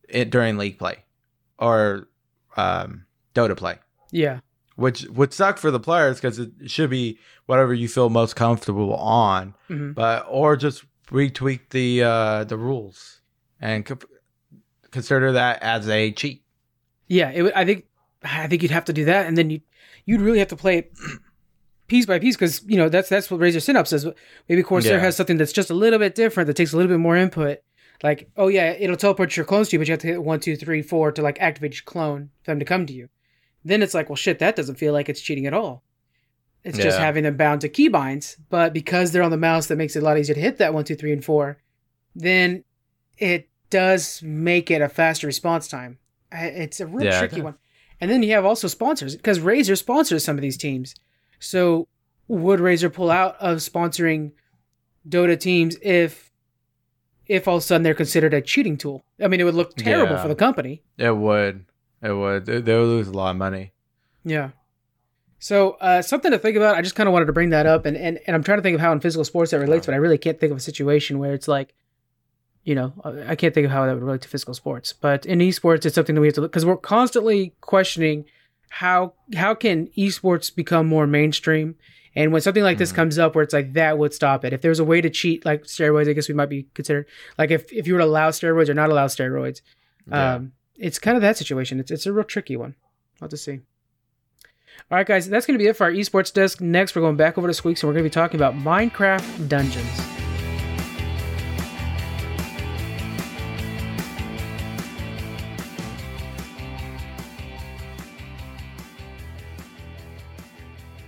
it, 0.09 0.31
during 0.31 0.57
League 0.57 0.79
play 0.79 0.99
or 1.59 2.07
um, 2.57 3.05
Dota 3.35 3.57
play. 3.57 3.81
Yeah. 4.13 4.39
Which 4.77 5.07
would 5.07 5.35
suck 5.35 5.59
for 5.59 5.73
the 5.73 5.81
players 5.81 6.19
because 6.19 6.39
it 6.39 6.53
should 6.67 6.91
be 6.91 7.19
whatever 7.47 7.75
you 7.75 7.89
feel 7.89 8.11
most 8.11 8.37
comfortable 8.37 8.95
on, 8.95 9.57
mm-hmm. 9.69 9.91
but 9.91 10.25
or 10.31 10.57
just 10.57 10.85
retweak 11.11 11.71
the 11.71 12.05
uh, 12.05 12.45
the 12.45 12.57
rules 12.57 13.21
and 13.61 13.85
co- 13.85 13.99
consider 14.93 15.33
that 15.33 15.61
as 15.65 15.89
a 15.89 16.13
cheat. 16.13 16.45
Yeah, 17.09 17.31
it, 17.31 17.53
I 17.57 17.65
think 17.65 17.87
I 18.23 18.47
think 18.47 18.63
you'd 18.63 18.71
have 18.71 18.85
to 18.85 18.93
do 18.93 19.07
that, 19.07 19.27
and 19.27 19.37
then 19.37 19.51
you 19.51 19.63
you'd 20.07 20.21
really 20.21 20.39
have 20.39 20.49
to 20.49 20.57
play 20.57 20.79
it 20.79 20.93
piece 21.89 22.07
by 22.07 22.19
piece 22.19 22.37
because 22.37 22.63
you 22.67 22.77
know 22.77 22.89
that's 22.89 23.09
that's 23.09 23.31
what 23.31 23.41
Razer 23.41 23.61
Synapse 23.61 23.91
says. 23.91 24.07
Maybe 24.49 24.63
Corsair 24.63 24.99
yeah. 24.99 25.01
has 25.01 25.17
something 25.17 25.37
that's 25.37 25.53
just 25.53 25.71
a 25.71 25.75
little 25.75 25.99
bit 25.99 26.15
different 26.15 26.47
that 26.47 26.55
takes 26.55 26.73
a 26.73 26.77
little 26.77 26.91
bit 26.91 27.01
more 27.01 27.17
input. 27.17 27.59
Like, 28.03 28.31
oh 28.37 28.49
yeah, 28.49 28.71
it'll 28.79 28.97
teleport 28.97 29.37
your 29.37 29.45
clones 29.45 29.71
to 29.71 29.77
you, 29.77 29.81
but 29.81 29.89
you 29.89 29.93
have 29.93 30.01
to 30.01 30.07
hit 30.07 30.23
one, 30.23 30.39
two, 30.39 30.57
three, 30.57 30.83
four 30.83 31.11
to 31.11 31.23
like 31.23 31.41
activate 31.41 31.75
your 31.75 31.85
clone 31.85 32.31
for 32.45 32.53
them 32.53 32.61
to 32.61 32.65
come 32.65 32.87
to 32.87 32.93
you. 32.93 33.09
Then 33.65 33.83
it's 33.83 33.95
like, 33.95 34.09
well, 34.09 34.17
shit, 34.17 34.39
that 34.39 34.55
doesn't 34.55 34.77
feel 34.77 34.93
like 34.93 35.09
it's 35.09 35.21
cheating 35.21 35.47
at 35.47 35.55
all. 35.55 35.83
It's 36.63 36.79
yeah. 36.79 36.85
just 36.85 36.99
having 36.99 37.25
them 37.25 37.37
bound 37.37 37.61
to 37.63 37.69
keybinds, 37.69 38.37
but 38.51 38.73
because 38.73 39.11
they're 39.11 39.23
on 39.23 39.31
the 39.31 39.37
mouse, 39.37 39.67
that 39.67 39.77
makes 39.77 39.97
it 39.97 40.03
a 40.03 40.05
lot 40.05 40.19
easier 40.19 40.35
to 40.35 40.41
hit 40.41 40.59
that 40.59 40.75
one, 40.75 40.85
two, 40.85 40.95
three, 40.95 41.13
and 41.13 41.25
four. 41.25 41.59
Then 42.15 42.65
it 43.17 43.49
does 43.71 44.23
make 44.23 44.71
it 44.71 44.83
a 44.83 44.89
faster 44.89 45.27
response 45.27 45.69
time. 45.69 45.99
It's 46.31 46.81
a 46.81 46.87
real 46.87 47.07
yeah, 47.07 47.19
tricky 47.19 47.43
one. 47.43 47.57
And 48.01 48.11
then 48.11 48.23
you 48.23 48.33
have 48.33 48.45
also 48.45 48.69
sponsors 48.69 49.17
because 49.17 49.41
Razer 49.41 49.77
sponsors 49.77 50.25
some 50.25 50.37
of 50.37 50.43
these 50.43 50.57
teams. 50.57 50.95
So 51.39 51.89
would 52.29 52.61
Razer 52.61 52.93
pull 52.93 53.11
out 53.11 53.37
of 53.41 53.59
sponsoring 53.59 54.33
Dota 55.09 55.39
teams 55.39 55.77
if 55.83 56.31
if 57.27 57.47
all 57.47 57.57
of 57.57 57.63
a 57.63 57.67
sudden 57.67 57.83
they're 57.83 57.95
considered 57.95 58.35
a 58.35 58.41
cheating 58.41 58.77
tool? 58.77 59.05
I 59.23 59.29
mean, 59.29 59.41
it 59.41 59.45
would 59.45 59.55
look 59.55 59.77
terrible 59.77 60.17
yeah. 60.17 60.23
for 60.23 60.29
the 60.29 60.35
company. 60.35 60.83
It 60.97 61.17
would. 61.17 61.67
It 62.03 62.13
would. 62.13 62.47
They, 62.47 62.61
they 62.61 62.75
would 62.75 62.87
lose 62.87 63.09
a 63.09 63.13
lot 63.13 63.31
of 63.31 63.37
money. 63.37 63.73
Yeah. 64.25 64.51
So 65.39 65.73
uh, 65.81 66.03
something 66.03 66.33
to 66.33 66.39
think 66.39 66.57
about. 66.57 66.75
I 66.75 66.83
just 66.83 66.95
kind 66.95 67.09
of 67.09 67.13
wanted 67.13 67.27
to 67.27 67.33
bring 67.33 67.51
that 67.51 67.67
up, 67.67 67.87
and, 67.87 67.97
and 67.97 68.19
and 68.27 68.35
I'm 68.35 68.43
trying 68.43 68.59
to 68.59 68.63
think 68.63 68.75
of 68.75 68.81
how 68.81 68.93
in 68.93 69.01
physical 69.01 69.25
sports 69.25 69.53
that 69.53 69.61
relates, 69.61 69.87
but 69.87 69.95
I 69.95 69.99
really 69.99 70.19
can't 70.19 70.39
think 70.39 70.51
of 70.51 70.59
a 70.59 70.61
situation 70.61 71.19
where 71.19 71.33
it's 71.33 71.47
like, 71.47 71.75
you 72.65 72.75
know, 72.75 72.93
I 73.05 73.37
can't 73.37 73.55
think 73.55 73.65
of 73.65 73.71
how 73.71 73.87
that 73.87 73.95
would 73.95 74.03
relate 74.03 74.23
to 74.23 74.29
physical 74.29 74.55
sports. 74.55 74.93
But 74.93 75.27
in 75.27 75.39
esports, 75.39 75.87
it's 75.87 75.95
something 75.95 76.15
that 76.17 76.21
we 76.21 76.27
have 76.27 76.35
to 76.35 76.41
look 76.41 76.51
because 76.51 76.67
we're 76.67 76.77
constantly 76.77 77.55
questioning 77.61 78.25
how 78.69 79.15
how 79.35 79.55
can 79.55 79.89
esports 79.97 80.55
become 80.55 80.87
more 80.87 81.07
mainstream. 81.07 81.77
And 82.15 82.33
when 82.33 82.43
something 82.43 82.63
like 82.63 82.79
this 82.79 82.91
mm-hmm. 82.91 82.97
comes 82.97 83.19
up, 83.19 83.35
where 83.35 83.45
it's 83.45 83.55
like 83.55 83.75
that 83.75 83.99
would 83.99 84.13
stop 84.13 84.45
it. 84.45 84.53
If 84.53 84.61
there's 84.61 84.81
a 84.81 84.85
way 84.85 85.01
to 85.01 85.11
cheat, 85.11 85.45
like 85.45 85.65
steroids, 85.65 86.09
I 86.09 86.15
guess 86.15 86.29
we 86.29 86.35
might 86.35 86.49
be 86.49 86.67
considered 86.75 87.07
like 87.37 87.51
if 87.51 87.73
if 87.73 87.87
you 87.87 87.95
were 87.95 88.01
to 88.01 88.07
allow 88.07 88.31
steroids 88.31 88.69
or 88.69 88.75
not 88.75 88.91
allow 88.91 89.07
steroids, 89.07 89.61
yeah. 90.11 90.35
um, 90.35 90.53
it's 90.77 90.99
kind 90.99 91.17
of 91.17 91.23
that 91.23 91.37
situation. 91.37 91.81
It's 91.81 91.91
it's 91.91 92.07
a 92.07 92.13
real 92.13 92.25
tricky 92.25 92.57
one. 92.57 92.75
I'll 93.21 93.27
have 93.27 93.31
to 93.31 93.37
see. 93.37 93.61
All 94.91 94.97
right, 94.97 95.07
guys, 95.07 95.29
that's 95.29 95.45
going 95.45 95.59
to 95.59 95.63
be 95.63 95.69
it 95.69 95.77
for 95.77 95.85
our 95.85 95.93
esports 95.93 96.33
desk. 96.33 96.61
Next, 96.61 96.95
we're 96.95 97.03
going 97.03 97.17
back 97.17 97.37
over 97.37 97.47
to 97.47 97.55
Squeaks 97.55 97.83
and 97.83 97.89
we're 97.89 97.95
going 97.95 98.05
to 98.05 98.11
be 98.11 98.15
talking 98.15 98.41
about 98.41 98.55
Minecraft 98.55 99.49
Dungeons. 99.49 100.18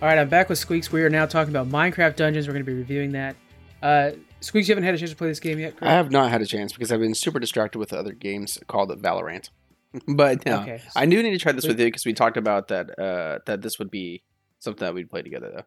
All 0.02 0.08
right, 0.08 0.16
I'm 0.16 0.30
back 0.30 0.48
with 0.48 0.56
Squeaks. 0.56 0.90
We 0.90 1.02
are 1.02 1.10
now 1.10 1.26
talking 1.26 1.54
about 1.54 1.68
Minecraft 1.68 2.16
Dungeons. 2.16 2.46
We're 2.46 2.54
going 2.54 2.64
to 2.64 2.70
be 2.70 2.76
reviewing 2.76 3.12
that. 3.12 3.36
Uh, 3.82 4.12
Squeaks, 4.40 4.66
you 4.66 4.72
haven't 4.72 4.84
had 4.84 4.94
a 4.94 4.98
chance 4.98 5.10
to 5.10 5.16
play 5.16 5.28
this 5.28 5.40
game 5.40 5.58
yet? 5.58 5.76
Correct? 5.76 5.82
I 5.82 5.92
have 5.92 6.10
not 6.10 6.30
had 6.30 6.40
a 6.40 6.46
chance 6.46 6.72
because 6.72 6.90
I've 6.90 7.00
been 7.00 7.14
super 7.14 7.38
distracted 7.38 7.78
with 7.78 7.92
other 7.92 8.14
games 8.14 8.58
called 8.66 8.90
Valorant. 9.02 9.50
but 10.08 10.46
no, 10.46 10.62
okay. 10.62 10.80
I 10.96 11.04
do 11.04 11.22
need 11.22 11.32
to 11.32 11.38
try 11.38 11.52
this 11.52 11.66
with 11.66 11.78
you 11.78 11.86
because 11.88 12.06
we 12.06 12.14
talked 12.14 12.38
about 12.38 12.68
that. 12.68 12.98
Uh, 12.98 13.40
that 13.44 13.60
this 13.60 13.78
would 13.78 13.90
be 13.90 14.22
something 14.58 14.86
that 14.86 14.94
we'd 14.94 15.10
play 15.10 15.20
together, 15.20 15.50
though. 15.54 15.64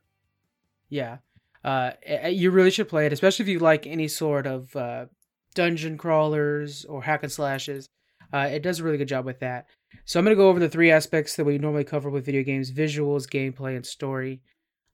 Yeah, 0.90 1.18
uh, 1.64 1.92
you 2.28 2.50
really 2.50 2.72
should 2.72 2.90
play 2.90 3.06
it, 3.06 3.14
especially 3.14 3.44
if 3.44 3.50
you 3.50 3.60
like 3.60 3.86
any 3.86 4.08
sort 4.08 4.48
of 4.48 4.76
uh, 4.76 5.06
dungeon 5.54 5.96
crawlers 5.96 6.86
or 6.86 7.04
hack 7.04 7.22
and 7.22 7.32
slashes. 7.32 7.88
Uh, 8.34 8.50
it 8.52 8.64
does 8.64 8.80
a 8.80 8.84
really 8.84 8.98
good 8.98 9.08
job 9.08 9.26
with 9.26 9.42
that. 9.42 9.68
So 10.06 10.20
I'm 10.20 10.26
going 10.26 10.36
to 10.36 10.42
go 10.42 10.50
over 10.50 10.60
the 10.60 10.70
three 10.70 10.92
aspects 10.92 11.36
that 11.36 11.46
we 11.46 11.58
normally 11.58 11.84
cover 11.84 12.10
with 12.10 12.26
video 12.26 12.44
games: 12.44 12.72
visuals, 12.72 13.28
gameplay, 13.28 13.76
and 13.76 13.86
story. 13.86 14.42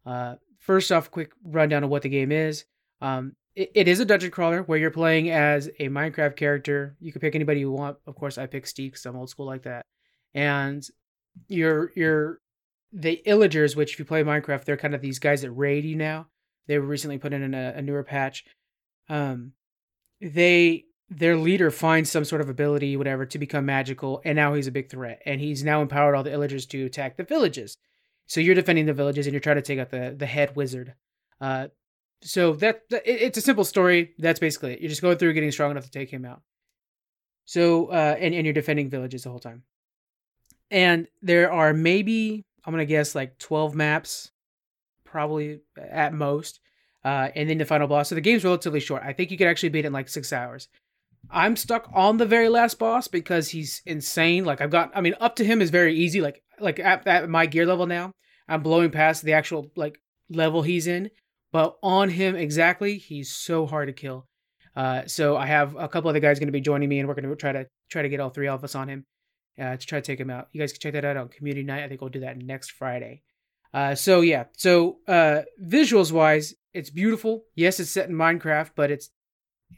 Uh, 0.05 0.35
first 0.59 0.91
off, 0.91 1.11
quick 1.11 1.31
rundown 1.43 1.84
of 1.84 1.89
what 1.89 2.01
the 2.01 2.09
game 2.09 2.31
is. 2.31 2.65
Um, 3.01 3.35
it, 3.55 3.71
it 3.76 3.88
is 3.88 3.99
a 3.99 4.05
dungeon 4.05 4.31
crawler 4.31 4.63
where 4.63 4.77
you're 4.77 4.91
playing 4.91 5.30
as 5.30 5.67
a 5.80 5.89
Minecraft 5.89 6.35
character. 6.35 6.95
You 6.99 7.11
can 7.11 7.21
pick 7.21 7.35
anybody 7.35 7.61
you 7.61 7.71
want. 7.71 7.97
Of 8.07 8.15
course, 8.15 8.38
I 8.38 8.45
pick 8.45 8.67
Steve 8.67 8.91
because 8.91 9.05
I'm 9.05 9.15
old 9.15 9.30
school 9.30 9.45
like 9.45 9.63
that. 9.63 9.85
And 10.34 10.85
you're 11.47 11.91
you're 11.95 12.39
the 12.91 13.21
Illagers, 13.26 13.76
which 13.76 13.93
if 13.93 13.99
you 13.99 14.05
play 14.05 14.23
Minecraft, 14.23 14.65
they're 14.65 14.77
kind 14.77 14.95
of 14.95 15.01
these 15.01 15.19
guys 15.19 15.41
that 15.41 15.51
raid 15.51 15.85
you 15.85 15.95
now. 15.95 16.27
They 16.67 16.77
were 16.77 16.85
recently 16.85 17.17
put 17.17 17.34
in 17.34 17.53
a, 17.53 17.73
a 17.77 17.81
newer 17.81 18.03
patch. 18.03 18.45
Um, 19.09 19.53
they 20.21 20.85
their 21.10 21.36
leader 21.36 21.72
finds 21.72 22.11
some 22.11 22.23
sort 22.23 22.41
of 22.41 22.49
ability, 22.49 22.95
whatever, 22.95 23.26
to 23.26 23.40
become 23.40 23.65
magical, 23.65 24.22
and 24.23 24.36
now 24.36 24.53
he's 24.53 24.68
a 24.68 24.72
big 24.72 24.90
threat. 24.90 25.22
And 25.26 25.41
he's 25.41 25.64
now 25.64 25.81
empowered 25.81 26.15
all 26.15 26.23
the 26.23 26.30
Illagers 26.30 26.69
to 26.69 26.86
attack 26.86 27.18
the 27.18 27.23
villages. 27.23 27.77
So 28.27 28.40
you're 28.40 28.56
defending 28.56 28.86
the 28.86 28.94
villages, 28.94 29.26
and 29.26 29.34
you're 29.34 29.41
trying 29.41 29.56
to 29.56 29.61
take 29.61 29.80
out 29.80 29.90
the 29.90 30.15
the 30.18 30.27
head 30.27 30.56
wizard. 30.56 30.94
Uh, 31.41 31.69
so 32.22 32.53
that, 32.53 32.84
that 32.90 33.02
it's 33.06 33.38
a 33.38 33.41
simple 33.41 33.64
story. 33.64 34.14
That's 34.19 34.40
basically 34.40 34.73
it. 34.73 34.81
You're 34.81 34.90
just 34.90 35.02
going 35.02 35.18
through 35.18 35.34
getting 35.34 35.52
strong 35.52 35.72
enough 35.72 35.86
to 35.86 35.91
take 35.91 36.11
him 36.11 36.26
out. 36.26 36.41
So 37.45 37.88
uh, 37.88 38.15
and 38.19 38.36
and 38.36 38.45
you're 38.45 38.53
defending 38.53 38.90
villages 38.90 39.23
the 39.23 39.30
whole 39.31 39.40
time. 39.40 39.64
And 40.69 41.07
there 41.23 41.52
are 41.52 41.73
maybe 41.73 42.45
I'm 42.64 42.73
gonna 42.73 42.86
guess 42.86 43.15
like 43.15 43.40
12 43.40 43.73
maps, 43.73 44.31
probably 45.06 45.61
at 45.77 46.14
most. 46.14 46.60
Uh, 47.03 47.30
and 47.34 47.49
then 47.49 47.57
the 47.57 47.65
final 47.65 47.88
boss. 47.88 48.10
So 48.10 48.15
the 48.15 48.22
game's 48.22 48.44
relatively 48.44 48.81
short. 48.81 49.02
I 49.03 49.14
think 49.14 49.31
you 49.31 49.38
could 49.38 49.48
actually 49.48 49.69
beat 49.69 49.86
it 49.86 49.88
in 49.88 49.94
like 49.94 50.10
six 50.10 50.34
hours. 50.34 50.68
I'm 51.30 51.56
stuck 51.56 51.90
on 51.94 52.18
the 52.18 52.26
very 52.26 52.50
last 52.50 52.80
boss 52.80 53.08
because 53.08 53.50
he's 53.50 53.82
insane. 53.86 54.46
Like 54.46 54.62
I've 54.62 54.72
got, 54.72 54.91
I 54.96 55.02
mean, 55.02 55.16
up 55.20 55.36
to 55.38 55.46
him 55.46 55.62
is 55.62 55.70
very 55.70 55.96
easy. 55.96 56.22
Like 56.22 56.41
like 56.60 56.80
at, 56.80 57.06
at 57.08 57.30
my 57.30 57.46
gear 57.46 57.66
level 57.66 57.86
now, 57.86 58.12
I'm 58.48 58.64
blowing 58.64 58.91
past 58.91 59.24
the 59.24 59.34
actual 59.34 59.72
like 59.76 60.00
level 60.30 60.62
he's 60.62 60.88
in, 60.88 61.10
but 61.52 61.78
on 61.84 62.10
him 62.10 62.36
exactly, 62.36 62.98
he's 62.98 63.32
so 63.32 63.66
hard 63.66 63.88
to 63.88 63.94
kill. 63.94 64.26
Uh, 64.76 65.04
so 65.08 65.36
I 65.36 65.46
have 65.46 65.76
a 65.76 65.88
couple 65.88 66.10
other 66.10 66.20
guys 66.20 66.40
going 66.40 66.48
to 66.48 66.54
be 66.54 66.62
joining 66.62 66.90
me, 66.90 67.00
and 67.00 67.08
we're 67.08 67.16
going 67.16 67.30
to 67.30 67.36
try 67.36 67.52
to 67.52 67.66
try 67.90 68.02
to 68.02 68.10
get 68.10 68.20
all 68.20 68.30
three 68.30 68.48
of 68.48 68.64
us 68.64 68.76
on 68.76 68.88
him 68.88 69.06
uh, 69.60 69.78
to 69.78 69.86
try 69.86 70.00
to 70.00 70.06
take 70.06 70.20
him 70.20 70.30
out. 70.30 70.48
You 70.52 70.60
guys 70.60 70.72
can 70.72 70.80
check 70.80 70.94
that 70.94 71.06
out 71.06 71.18
on 71.18 71.28
community 71.30 71.64
night. 71.64 71.84
I 71.84 71.88
think 71.88 72.02
we'll 72.02 72.10
do 72.10 72.22
that 72.22 72.38
next 72.38 72.72
Friday. 72.72 73.24
Uh, 73.74 73.94
so 73.94 74.22
yeah, 74.22 74.46
so 74.58 74.98
uh, 75.08 75.41
visuals 75.64 76.12
wise, 76.12 76.56
it's 76.74 76.90
beautiful. 76.90 77.44
Yes, 77.56 77.80
it's 77.80 77.91
set 77.91 78.10
in 78.10 78.16
Minecraft, 78.16 78.72
but 78.76 78.90
it's, 78.90 79.10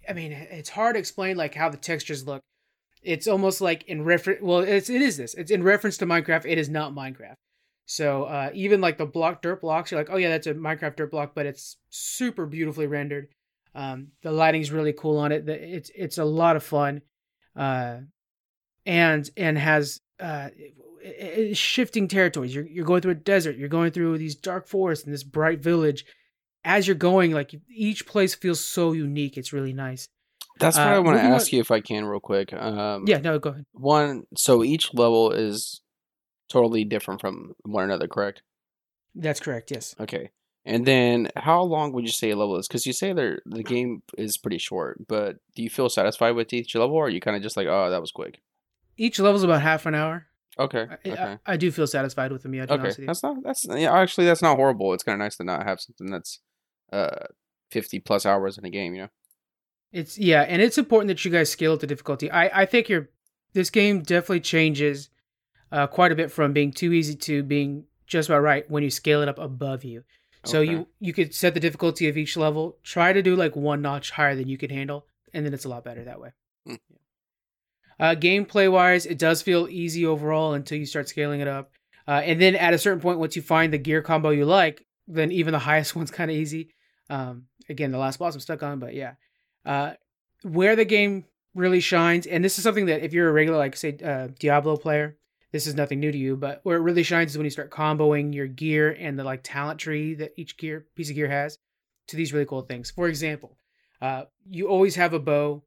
I 0.07 0.13
mean, 0.13 0.31
it's 0.31 0.69
hard 0.69 0.95
to 0.95 0.99
explain 0.99 1.37
like 1.37 1.55
how 1.55 1.69
the 1.69 1.77
textures 1.77 2.25
look. 2.25 2.41
It's 3.03 3.27
almost 3.27 3.61
like 3.61 3.83
in 3.87 4.03
reference. 4.03 4.41
Well, 4.41 4.59
it's 4.59 4.89
it 4.89 5.01
is 5.01 5.17
this. 5.17 5.33
It's 5.33 5.51
in 5.51 5.63
reference 5.63 5.97
to 5.97 6.05
Minecraft. 6.05 6.45
It 6.45 6.57
is 6.57 6.69
not 6.69 6.93
Minecraft. 6.93 7.35
So 7.85 8.23
uh, 8.23 8.51
even 8.53 8.79
like 8.79 8.97
the 8.97 9.05
block 9.05 9.41
dirt 9.41 9.61
blocks, 9.61 9.91
you're 9.91 9.99
like, 9.99 10.09
oh 10.11 10.17
yeah, 10.17 10.29
that's 10.29 10.47
a 10.47 10.53
Minecraft 10.53 10.95
dirt 10.95 11.11
block, 11.11 11.33
but 11.35 11.45
it's 11.45 11.77
super 11.89 12.45
beautifully 12.45 12.87
rendered. 12.87 13.27
Um, 13.73 14.09
the 14.21 14.31
lighting's 14.31 14.71
really 14.71 14.93
cool 14.93 15.17
on 15.17 15.31
it. 15.31 15.47
It's 15.47 15.91
it's 15.95 16.17
a 16.17 16.25
lot 16.25 16.55
of 16.55 16.63
fun, 16.63 17.01
uh, 17.55 17.97
and 18.85 19.29
and 19.37 19.57
has 19.57 20.01
uh, 20.19 20.49
shifting 21.53 22.07
territories. 22.07 22.53
You're 22.53 22.67
you're 22.67 22.85
going 22.85 23.01
through 23.01 23.11
a 23.11 23.15
desert. 23.15 23.57
You're 23.57 23.69
going 23.69 23.91
through 23.91 24.17
these 24.17 24.35
dark 24.35 24.67
forests 24.67 25.05
and 25.05 25.13
this 25.13 25.23
bright 25.23 25.61
village. 25.61 26.05
As 26.63 26.87
you're 26.87 26.95
going, 26.95 27.31
like 27.31 27.55
each 27.69 28.05
place 28.05 28.35
feels 28.35 28.63
so 28.63 28.91
unique. 28.91 29.37
It's 29.37 29.51
really 29.53 29.73
nice. 29.73 30.07
That's 30.59 30.77
what 30.77 30.87
uh, 30.87 30.91
I 30.91 30.99
want 30.99 31.17
to 31.17 31.23
ask 31.23 31.51
on... 31.51 31.55
you 31.55 31.61
if 31.61 31.71
I 31.71 31.81
can, 31.81 32.05
real 32.05 32.19
quick. 32.19 32.53
Um, 32.53 33.05
yeah, 33.07 33.17
no, 33.17 33.39
go 33.39 33.49
ahead. 33.49 33.65
One, 33.71 34.23
so 34.35 34.63
each 34.63 34.93
level 34.93 35.31
is 35.31 35.81
totally 36.49 36.83
different 36.83 37.19
from 37.21 37.53
one 37.63 37.85
another, 37.85 38.07
correct? 38.07 38.43
That's 39.15 39.39
correct. 39.39 39.71
Yes. 39.71 39.95
Okay. 39.99 40.29
And 40.63 40.85
then, 40.85 41.29
how 41.35 41.63
long 41.63 41.91
would 41.93 42.05
you 42.05 42.11
say 42.11 42.29
a 42.29 42.35
level 42.35 42.57
is? 42.57 42.67
Because 42.67 42.85
you 42.85 42.93
say 42.93 43.13
the 43.13 43.39
the 43.45 43.63
game 43.63 44.03
is 44.15 44.37
pretty 44.37 44.59
short, 44.59 45.07
but 45.07 45.37
do 45.55 45.63
you 45.63 45.69
feel 45.71 45.89
satisfied 45.89 46.35
with 46.35 46.53
each 46.53 46.75
level, 46.75 46.95
or 46.95 47.07
are 47.07 47.09
you 47.09 47.19
kind 47.19 47.35
of 47.35 47.41
just 47.41 47.57
like, 47.57 47.65
oh, 47.67 47.89
that 47.89 47.99
was 47.99 48.11
quick? 48.11 48.41
Each 48.97 49.17
level's 49.19 49.43
about 49.43 49.63
half 49.63 49.87
an 49.87 49.95
hour. 49.95 50.27
Okay. 50.59 50.85
I, 50.89 51.09
okay. 51.09 51.37
I, 51.47 51.53
I 51.53 51.57
do 51.57 51.71
feel 51.71 51.87
satisfied 51.87 52.31
with 52.31 52.43
them. 52.43 52.53
Yeah. 52.53 52.65
Okay. 52.69 53.05
That's 53.05 53.23
not. 53.23 53.37
That's 53.43 53.65
yeah. 53.67 53.91
Actually, 53.91 54.27
that's 54.27 54.43
not 54.43 54.57
horrible. 54.57 54.93
It's 54.93 55.03
kind 55.03 55.19
of 55.19 55.25
nice 55.25 55.37
to 55.37 55.43
not 55.43 55.65
have 55.65 55.81
something 55.81 56.11
that's 56.11 56.39
uh 56.91 57.27
fifty 57.69 57.99
plus 57.99 58.25
hours 58.25 58.57
in 58.57 58.65
a 58.65 58.69
game. 58.69 58.93
You 58.93 59.03
know. 59.03 59.09
It's 59.91 60.17
yeah, 60.17 60.41
and 60.41 60.61
it's 60.61 60.77
important 60.77 61.09
that 61.09 61.23
you 61.25 61.31
guys 61.31 61.49
scale 61.49 61.73
up 61.73 61.79
the 61.79 61.87
difficulty. 61.87 62.31
I 62.31 62.61
I 62.61 62.65
think 62.65 62.89
you're 62.89 63.09
this 63.53 63.69
game 63.69 64.01
definitely 64.01 64.39
changes 64.39 65.09
uh, 65.71 65.87
quite 65.87 66.11
a 66.11 66.15
bit 66.15 66.31
from 66.31 66.53
being 66.53 66.71
too 66.71 66.93
easy 66.93 67.15
to 67.15 67.43
being 67.43 67.85
just 68.07 68.29
about 68.29 68.41
right 68.41 68.69
when 68.69 68.83
you 68.83 68.89
scale 68.89 69.21
it 69.21 69.29
up 69.29 69.39
above 69.39 69.83
you. 69.83 70.03
So 70.43 70.59
okay. 70.59 70.71
you 70.71 70.87
you 70.99 71.13
could 71.13 71.33
set 71.33 71.53
the 71.53 71.59
difficulty 71.59 72.07
of 72.07 72.17
each 72.17 72.35
level. 72.35 72.77
Try 72.83 73.13
to 73.13 73.21
do 73.21 73.35
like 73.35 73.55
one 73.55 73.81
notch 73.81 74.11
higher 74.11 74.35
than 74.35 74.47
you 74.47 74.57
could 74.57 74.71
handle, 74.71 75.05
and 75.33 75.45
then 75.45 75.53
it's 75.53 75.65
a 75.65 75.69
lot 75.69 75.83
better 75.83 76.03
that 76.03 76.19
way. 76.19 76.31
Mm. 76.67 76.79
Uh, 77.99 78.15
gameplay 78.15 78.71
wise, 78.71 79.05
it 79.05 79.19
does 79.19 79.43
feel 79.43 79.67
easy 79.69 80.05
overall 80.05 80.53
until 80.53 80.77
you 80.77 80.87
start 80.87 81.07
scaling 81.07 81.39
it 81.39 81.47
up. 81.47 81.71
Uh, 82.07 82.21
and 82.23 82.41
then 82.41 82.55
at 82.55 82.73
a 82.73 82.79
certain 82.79 82.99
point, 82.99 83.19
once 83.19 83.35
you 83.35 83.43
find 83.43 83.71
the 83.71 83.77
gear 83.77 84.01
combo 84.01 84.31
you 84.31 84.45
like, 84.45 84.85
then 85.07 85.31
even 85.31 85.51
the 85.51 85.59
highest 85.69 85.95
one's 85.95 86.09
kind 86.09 86.31
of 86.31 86.37
easy. 86.37 86.73
Um, 87.11 87.45
again, 87.69 87.91
the 87.91 87.97
last 87.97 88.17
boss 88.17 88.33
I'm 88.33 88.41
stuck 88.41 88.63
on, 88.63 88.79
but 88.79 88.95
yeah. 88.95 89.13
Uh, 89.65 89.93
where 90.43 90.75
the 90.75 90.85
game 90.85 91.25
really 91.53 91.81
shines, 91.81 92.25
and 92.25 92.43
this 92.43 92.57
is 92.57 92.63
something 92.63 92.87
that 92.87 93.03
if 93.03 93.13
you're 93.13 93.29
a 93.29 93.33
regular, 93.33 93.59
like 93.59 93.75
say, 93.75 93.97
uh, 94.03 94.29
Diablo 94.39 94.77
player, 94.77 95.17
this 95.51 95.67
is 95.67 95.75
nothing 95.75 95.99
new 95.99 96.11
to 96.11 96.17
you, 96.17 96.37
but 96.37 96.61
where 96.63 96.77
it 96.77 96.81
really 96.81 97.03
shines 97.03 97.31
is 97.31 97.37
when 97.37 97.45
you 97.45 97.51
start 97.51 97.69
comboing 97.69 98.33
your 98.33 98.47
gear 98.47 98.95
and 98.97 99.19
the 99.19 99.23
like 99.23 99.41
talent 99.43 99.79
tree 99.79 100.13
that 100.15 100.31
each 100.37 100.57
gear 100.57 100.85
piece 100.95 101.09
of 101.09 101.15
gear 101.15 101.29
has 101.29 101.59
to 102.07 102.15
these 102.15 102.31
really 102.31 102.45
cool 102.45 102.61
things. 102.61 102.89
For 102.89 103.07
example, 103.07 103.57
uh, 104.01 104.23
you 104.49 104.69
always 104.69 104.95
have 104.95 105.13
a 105.13 105.19
bow 105.19 105.61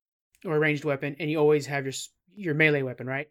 or 0.44 0.56
a 0.56 0.58
ranged 0.58 0.84
weapon, 0.84 1.14
and 1.20 1.30
you 1.30 1.38
always 1.38 1.66
have 1.66 1.84
your 1.84 1.94
your 2.34 2.54
melee 2.54 2.82
weapon, 2.82 3.06
right? 3.06 3.28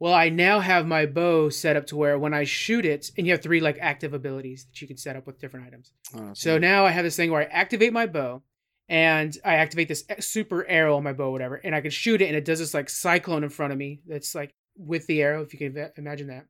Well, 0.00 0.12
I 0.12 0.28
now 0.28 0.60
have 0.60 0.86
my 0.86 1.06
bow 1.06 1.48
set 1.48 1.76
up 1.76 1.86
to 1.86 1.96
where 1.96 2.18
when 2.18 2.34
I 2.34 2.44
shoot 2.44 2.84
it, 2.84 3.10
and 3.16 3.26
you 3.26 3.32
have 3.32 3.42
three 3.42 3.60
like 3.60 3.78
active 3.80 4.12
abilities 4.12 4.66
that 4.66 4.80
you 4.80 4.88
can 4.88 4.96
set 4.96 5.16
up 5.16 5.26
with 5.26 5.40
different 5.40 5.66
items. 5.66 5.92
Oh, 6.14 6.30
so 6.34 6.58
now 6.58 6.84
I 6.84 6.90
have 6.90 7.04
this 7.04 7.16
thing 7.16 7.30
where 7.30 7.42
I 7.42 7.44
activate 7.44 7.92
my 7.92 8.06
bow, 8.06 8.42
and 8.88 9.36
I 9.44 9.54
activate 9.54 9.88
this 9.88 10.04
super 10.20 10.66
arrow 10.66 10.96
on 10.96 11.04
my 11.04 11.12
bow, 11.12 11.30
whatever, 11.30 11.56
and 11.56 11.74
I 11.74 11.80
can 11.80 11.90
shoot 11.90 12.20
it, 12.20 12.26
and 12.26 12.36
it 12.36 12.44
does 12.44 12.58
this 12.58 12.74
like 12.74 12.90
cyclone 12.90 13.44
in 13.44 13.50
front 13.50 13.72
of 13.72 13.78
me. 13.78 14.00
That's 14.06 14.34
like 14.34 14.54
with 14.76 15.06
the 15.06 15.22
arrow, 15.22 15.42
if 15.42 15.52
you 15.52 15.58
can 15.58 15.90
imagine 15.96 16.26
that. 16.28 16.46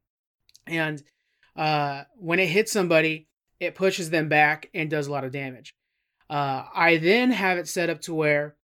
And 0.67 1.03
uh, 1.55 2.05
when 2.17 2.41
it 2.41 2.49
hits 2.49 2.73
somebody, 2.73 3.29
it 3.61 3.75
pushes 3.75 4.11
them 4.11 4.29
back 4.29 4.71
and 4.75 4.91
does 4.91 5.07
a 5.07 5.13
lot 5.13 5.25
of 5.25 5.33
damage. 5.33 5.75
Uh, 6.29 6.65
I 6.75 6.97
then 6.97 7.31
have 7.31 7.59
it 7.59 7.69
set 7.69 7.91
up 7.91 8.01
to 8.03 8.15
where 8.15 8.57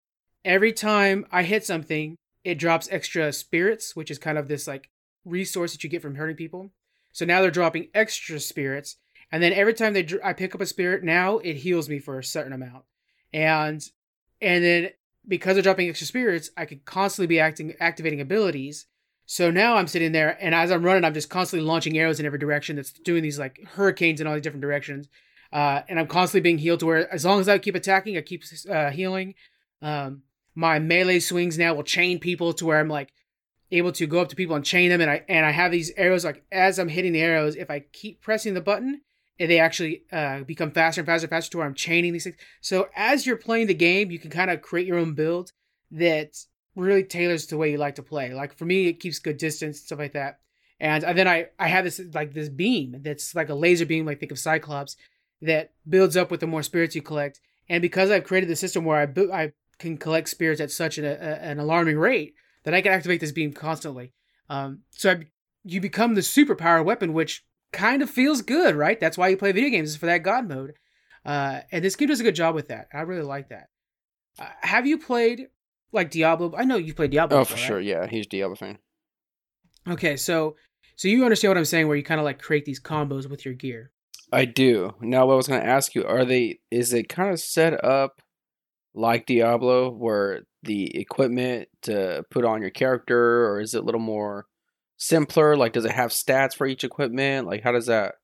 every 0.44 0.72
time 0.72 1.26
I 1.32 1.42
hit 1.42 1.66
something, 1.66 2.16
it 2.48 2.58
drops 2.58 2.88
extra 2.90 3.32
spirits, 3.32 3.94
which 3.94 4.10
is 4.10 4.18
kind 4.18 4.38
of 4.38 4.48
this 4.48 4.66
like 4.66 4.90
resource 5.24 5.72
that 5.72 5.84
you 5.84 5.90
get 5.90 6.02
from 6.02 6.14
hurting 6.14 6.36
people. 6.36 6.70
So 7.12 7.24
now 7.24 7.40
they're 7.40 7.50
dropping 7.50 7.88
extra 7.94 8.38
spirits, 8.40 8.96
and 9.32 9.42
then 9.42 9.52
every 9.52 9.74
time 9.74 9.94
they 9.94 10.02
dr- 10.02 10.22
I 10.24 10.32
pick 10.32 10.54
up 10.54 10.60
a 10.60 10.66
spirit, 10.66 11.02
now 11.02 11.38
it 11.38 11.56
heals 11.56 11.88
me 11.88 11.98
for 11.98 12.18
a 12.18 12.24
certain 12.24 12.52
amount, 12.52 12.84
and 13.32 13.82
and 14.40 14.64
then 14.64 14.90
because 15.26 15.54
they're 15.54 15.62
dropping 15.62 15.88
extra 15.88 16.06
spirits, 16.06 16.50
I 16.56 16.64
could 16.64 16.84
constantly 16.84 17.26
be 17.26 17.40
acting 17.40 17.74
activating 17.80 18.20
abilities 18.20 18.86
so 19.30 19.50
now 19.50 19.76
I'm 19.76 19.86
sitting 19.86 20.12
there, 20.12 20.38
and 20.40 20.54
as 20.54 20.72
I'm 20.72 20.82
running, 20.82 21.04
I'm 21.04 21.12
just 21.12 21.28
constantly 21.28 21.68
launching 21.68 21.98
arrows 21.98 22.18
in 22.18 22.24
every 22.24 22.38
direction. 22.38 22.76
That's 22.76 22.92
doing 22.92 23.22
these 23.22 23.38
like 23.38 23.62
hurricanes 23.74 24.22
in 24.22 24.26
all 24.26 24.32
these 24.32 24.42
different 24.42 24.62
directions. 24.62 25.06
Uh, 25.52 25.82
and 25.86 26.00
I'm 26.00 26.06
constantly 26.06 26.40
being 26.40 26.56
healed 26.56 26.80
to 26.80 26.86
where 26.86 27.12
as 27.12 27.26
long 27.26 27.38
as 27.38 27.46
I 27.46 27.58
keep 27.58 27.74
attacking, 27.74 28.16
I 28.16 28.22
keep 28.22 28.42
uh, 28.70 28.88
healing. 28.88 29.34
Um, 29.82 30.22
my 30.58 30.80
melee 30.80 31.20
swings 31.20 31.56
now 31.56 31.72
will 31.72 31.84
chain 31.84 32.18
people 32.18 32.52
to 32.52 32.66
where 32.66 32.80
I'm 32.80 32.88
like 32.88 33.12
able 33.70 33.92
to 33.92 34.08
go 34.08 34.18
up 34.18 34.28
to 34.30 34.34
people 34.34 34.56
and 34.56 34.64
chain 34.64 34.90
them. 34.90 35.00
And 35.00 35.08
I 35.08 35.24
and 35.28 35.46
I 35.46 35.52
have 35.52 35.70
these 35.70 35.92
arrows 35.96 36.24
like 36.24 36.42
as 36.50 36.80
I'm 36.80 36.88
hitting 36.88 37.12
the 37.12 37.20
arrows, 37.20 37.54
if 37.54 37.70
I 37.70 37.84
keep 37.92 38.20
pressing 38.20 38.54
the 38.54 38.60
button, 38.60 39.02
they 39.38 39.60
actually 39.60 40.02
uh, 40.10 40.40
become 40.40 40.72
faster 40.72 41.00
and 41.00 41.06
faster 41.06 41.26
and 41.26 41.30
faster 41.30 41.52
to 41.52 41.58
where 41.58 41.66
I'm 41.66 41.74
chaining 41.74 42.12
these 42.12 42.24
things. 42.24 42.34
So 42.60 42.88
as 42.96 43.24
you're 43.24 43.36
playing 43.36 43.68
the 43.68 43.74
game, 43.74 44.10
you 44.10 44.18
can 44.18 44.32
kind 44.32 44.50
of 44.50 44.60
create 44.60 44.88
your 44.88 44.98
own 44.98 45.14
build 45.14 45.52
that 45.92 46.36
really 46.74 47.04
tailors 47.04 47.44
to 47.46 47.50
the 47.50 47.56
way 47.58 47.70
you 47.70 47.78
like 47.78 47.94
to 47.94 48.02
play. 48.02 48.34
Like 48.34 48.58
for 48.58 48.64
me, 48.64 48.88
it 48.88 48.98
keeps 48.98 49.20
good 49.20 49.36
distance 49.36 49.78
stuff 49.78 50.00
like 50.00 50.14
that. 50.14 50.40
And, 50.80 51.04
then 51.04 51.28
I 51.28 51.50
I 51.60 51.68
have 51.68 51.84
this 51.84 52.00
like 52.12 52.34
this 52.34 52.48
beam 52.48 52.96
that's 53.04 53.32
like 53.32 53.48
a 53.48 53.54
laser 53.54 53.86
beam, 53.86 54.06
like 54.06 54.18
think 54.18 54.32
of 54.32 54.40
Cyclops, 54.40 54.96
that 55.40 55.70
builds 55.88 56.16
up 56.16 56.32
with 56.32 56.40
the 56.40 56.48
more 56.48 56.64
spirits 56.64 56.96
you 56.96 57.02
collect. 57.02 57.38
And 57.68 57.80
because 57.80 58.10
I've 58.10 58.24
created 58.24 58.50
the 58.50 58.56
system 58.56 58.84
where 58.84 58.98
I 58.98 59.22
I 59.32 59.52
can 59.78 59.96
collect 59.96 60.28
spirits 60.28 60.60
at 60.60 60.70
such 60.70 60.98
an, 60.98 61.04
a, 61.04 61.08
an 61.08 61.58
alarming 61.58 61.98
rate 61.98 62.34
that 62.64 62.74
I 62.74 62.80
can 62.80 62.92
activate 62.92 63.20
this 63.20 63.32
beam 63.32 63.52
constantly. 63.52 64.12
Um, 64.48 64.80
so 64.90 65.12
I, 65.12 65.26
you 65.64 65.80
become 65.80 66.14
the 66.14 66.20
superpower 66.20 66.84
weapon, 66.84 67.12
which 67.12 67.44
kind 67.72 68.02
of 68.02 68.10
feels 68.10 68.42
good, 68.42 68.74
right? 68.74 68.98
That's 68.98 69.18
why 69.18 69.28
you 69.28 69.36
play 69.36 69.52
video 69.52 69.70
games 69.70 69.90
is 69.90 69.96
for 69.96 70.06
that 70.06 70.22
god 70.22 70.48
mode. 70.48 70.74
Uh, 71.24 71.60
and 71.70 71.84
this 71.84 71.96
game 71.96 72.08
does 72.08 72.20
a 72.20 72.24
good 72.24 72.34
job 72.34 72.54
with 72.54 72.68
that. 72.68 72.88
I 72.92 73.00
really 73.00 73.22
like 73.22 73.50
that. 73.50 73.68
Uh, 74.38 74.46
have 74.62 74.86
you 74.86 74.98
played 74.98 75.48
like 75.92 76.10
Diablo. 76.10 76.54
I 76.56 76.64
know 76.64 76.76
you 76.76 76.94
played 76.94 77.10
Diablo. 77.10 77.38
Oh, 77.38 77.40
before, 77.40 77.56
for 77.56 77.62
sure. 77.62 77.80
Yeah, 77.80 78.06
he's 78.06 78.26
Diablo 78.26 78.56
fan. 78.56 78.78
Okay, 79.88 80.16
so 80.16 80.56
so 80.96 81.08
you 81.08 81.24
understand 81.24 81.50
what 81.50 81.58
I'm 81.58 81.64
saying, 81.64 81.88
where 81.88 81.96
you 81.96 82.02
kind 82.02 82.20
of 82.20 82.24
like 82.24 82.40
create 82.40 82.64
these 82.64 82.80
combos 82.80 83.28
with 83.28 83.44
your 83.44 83.54
gear. 83.54 83.90
I 84.30 84.44
do. 84.44 84.94
Now, 85.00 85.26
what 85.26 85.34
I 85.34 85.36
was 85.36 85.48
going 85.48 85.62
to 85.62 85.66
ask 85.66 85.94
you, 85.94 86.04
are 86.04 86.24
they? 86.24 86.60
Is 86.70 86.92
it 86.92 87.08
kind 87.08 87.30
of 87.32 87.40
set 87.40 87.82
up 87.82 88.20
like 88.98 89.26
Diablo, 89.26 89.90
where 89.90 90.42
the 90.62 90.98
equipment 90.98 91.68
to 91.82 92.24
put 92.30 92.44
on 92.44 92.60
your 92.60 92.70
character, 92.70 93.46
or 93.46 93.60
is 93.60 93.74
it 93.74 93.82
a 93.82 93.84
little 93.84 94.00
more 94.00 94.46
simpler? 94.96 95.56
Like, 95.56 95.72
does 95.72 95.84
it 95.84 95.92
have 95.92 96.10
stats 96.10 96.54
for 96.54 96.66
each 96.66 96.84
equipment? 96.84 97.46
Like, 97.46 97.62
how 97.62 97.72
does 97.72 97.86
that? 97.86 98.16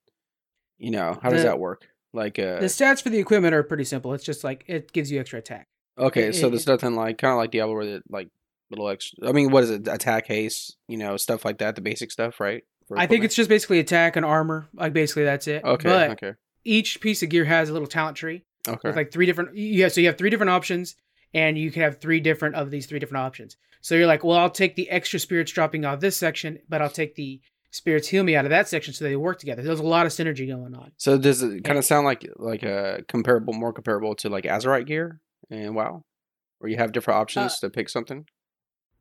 You 0.79 0.91
know, 0.91 1.19
how 1.23 1.31
the, 1.31 1.37
does 1.37 1.45
that 1.45 1.61
work? 1.61 1.87
Like, 2.13 2.39
uh, 2.39 2.59
the 2.61 2.67
stats 2.67 3.03
for 3.03 3.11
the 3.11 3.19
equipment 3.19 3.55
are 3.55 3.63
pretty 3.63 3.85
simple. 3.85 4.13
It's 4.15 4.25
just 4.25 4.43
like 4.43 4.65
it 4.67 4.93
gives 4.93 5.11
you 5.11 5.21
extra 5.21 5.39
attack. 5.39 5.69
Okay, 5.97 6.33
so 6.33 6.51
there's 6.51 6.67
nothing 6.67 6.97
like 6.97 7.19
kind 7.19 7.33
of 7.33 7.39
like 7.39 7.53
Diablo 7.53 7.75
where 7.75 7.85
it 7.85 8.03
like 8.09 8.29
little 8.71 8.89
extra. 8.89 9.29
I 9.29 9.33
mean, 9.33 9.51
what 9.53 9.63
is 9.63 9.71
it? 9.71 9.87
Attack, 9.87 10.27
haste, 10.27 10.77
you 10.89 10.97
know, 10.97 11.17
stuff 11.17 11.45
like 11.45 11.59
that. 11.59 11.77
The 11.77 11.83
basic 11.83 12.11
stuff, 12.11 12.41
right? 12.41 12.65
I 12.95 13.07
think 13.07 13.25
it's 13.25 13.35
just 13.35 13.49
basically 13.49 13.79
attack 13.79 14.17
and 14.17 14.27
armor. 14.27 14.69
Like 14.75 14.93
basically 14.93 15.25
that's 15.25 15.47
it. 15.47 15.65
Okay. 15.65 15.89
But 15.89 16.11
okay. 16.11 16.33
Each 16.65 17.01
piece 17.01 17.23
of 17.23 17.29
gear 17.29 17.45
has 17.45 17.71
a 17.71 17.73
little 17.73 17.89
talent 17.89 18.17
tree. 18.17 18.45
Okay. 18.67 18.89
With 18.89 18.97
like 18.97 19.13
three 19.13 19.27
different. 19.27 19.57
Yeah. 19.57 19.89
So 19.89 20.01
you 20.01 20.07
have 20.09 20.19
three 20.19 20.31
different 20.31 20.51
options, 20.51 20.97
and 21.33 21.59
you 21.59 21.71
can 21.71 21.83
have 21.83 22.01
three 22.01 22.21
different 22.21 22.55
of 22.55 22.71
these 22.71 22.87
three 22.87 22.99
different 22.99 23.25
options. 23.25 23.57
So 23.81 23.95
you're 23.95 24.07
like, 24.07 24.25
well, 24.25 24.39
I'll 24.39 24.51
take 24.51 24.77
the 24.77 24.89
extra 24.91 25.19
spirits 25.19 25.53
dropping 25.53 25.85
out 25.85 25.95
of 25.95 26.01
this 26.01 26.17
section, 26.17 26.59
but 26.69 26.81
I'll 26.81 26.89
take 26.89 27.15
the 27.15 27.41
spirits 27.71 28.09
heal 28.09 28.23
me 28.23 28.37
out 28.37 28.45
of 28.47 28.51
that 28.51 28.69
section 28.69 28.95
so 28.95 29.05
they 29.05 29.17
work 29.17 29.39
together. 29.39 29.63
There's 29.63 29.81
a 29.81 29.83
lot 29.83 30.07
of 30.07 30.13
synergy 30.13 30.47
going 30.49 30.75
on. 30.75 30.93
So 30.97 31.19
does 31.19 31.43
it 31.43 31.65
kind 31.65 31.79
of 31.79 31.85
sound 31.85 32.07
like 32.07 32.27
like 32.37 32.63
a 32.63 33.05
comparable, 33.09 33.53
more 33.53 33.73
comparable 33.73 34.15
to 34.17 34.29
like 34.29 34.45
Azerite 34.45 34.87
gear 34.87 35.21
and 35.51 35.75
WoW? 35.75 36.05
where 36.65 36.71
you 36.71 36.79
have 36.79 36.93
different 36.93 37.21
options 37.21 37.53
uh, 37.53 37.67
to 37.67 37.71
pick 37.71 37.91
something? 37.91 38.27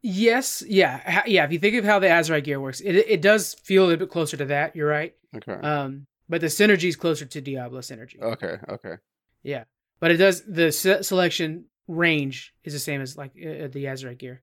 Yes, 0.02 0.62
yeah, 0.68 1.24
yeah. 1.26 1.46
If 1.46 1.54
you 1.54 1.60
think 1.60 1.76
of 1.76 1.86
how 1.86 2.00
the 2.00 2.08
Azerite 2.08 2.44
gear 2.44 2.60
works, 2.60 2.82
it 2.82 2.94
it 2.96 3.22
does 3.22 3.54
feel 3.54 3.86
a 3.86 3.88
little 3.88 4.06
bit 4.06 4.12
closer 4.12 4.36
to 4.36 4.46
that. 4.46 4.76
You're 4.76 4.90
right. 4.90 5.16
Okay. 5.34 5.54
Um, 5.54 6.06
but 6.28 6.42
the 6.42 6.48
synergy 6.48 6.90
is 6.90 6.98
closer 6.98 7.24
to 7.26 7.40
Diablo 7.40 7.80
synergy. 7.80 8.22
okay. 8.22 8.58
Okay. 8.68 8.96
Yeah, 9.44 9.66
but 10.00 10.12
it 10.12 10.18
does 10.18 10.44
the 10.46 10.72
se- 10.72 11.04
selection 11.04 11.66
range 11.88 12.54
is 12.64 12.74
the 12.74 12.80
same 12.80 13.02
as 13.02 13.18
like 13.18 13.32
uh, 13.32 13.68
the 13.68 13.86
Azerite 13.86 14.18
gear. 14.18 14.42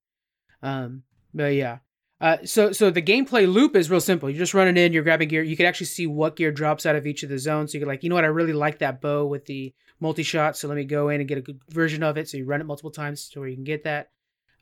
Um, 0.63 1.03
but 1.35 1.55
yeah. 1.55 1.79
Uh, 2.21 2.37
so 2.45 2.71
so 2.71 2.91
the 2.91 3.01
gameplay 3.01 3.51
loop 3.51 3.75
is 3.75 3.91
real 3.91 4.01
simple. 4.01 4.29
You're 4.29 4.39
just 4.39 4.53
running 4.53 4.77
in, 4.77 4.93
you're 4.93 5.03
grabbing 5.03 5.29
gear. 5.29 5.43
You 5.43 5.57
can 5.57 5.65
actually 5.65 5.87
see 5.87 6.07
what 6.07 6.37
gear 6.37 6.53
drops 6.53 6.85
out 6.85 6.95
of 6.95 7.07
each 7.07 7.23
of 7.23 7.31
the 7.31 7.39
zones. 7.39 7.73
So 7.73 7.79
you're 7.79 7.89
like, 7.89 8.03
you 8.03 8.11
know 8.11 8.15
what, 8.15 8.25
I 8.25 8.29
really 8.29 8.53
like 8.53 8.81
that 8.81 9.01
bow 9.01 9.25
with 9.25 9.47
the 9.47 9.73
multi 10.01 10.23
shot. 10.23 10.57
So 10.57 10.69
let 10.69 10.77
me 10.77 10.85
go 10.85 11.09
in 11.09 11.21
and 11.21 11.29
get 11.29 11.39
a 11.39 11.43
good 11.43 11.61
version 11.71 12.03
of 12.03 12.19
it. 12.19 12.29
So 12.29 12.37
you 12.37 12.45
run 12.45 12.61
it 12.61 12.65
multiple 12.65 12.91
times 12.91 13.31
to 13.31 13.41
where 13.41 13.49
you 13.49 13.55
can 13.55 13.65
get 13.65 13.85
that. 13.85 14.11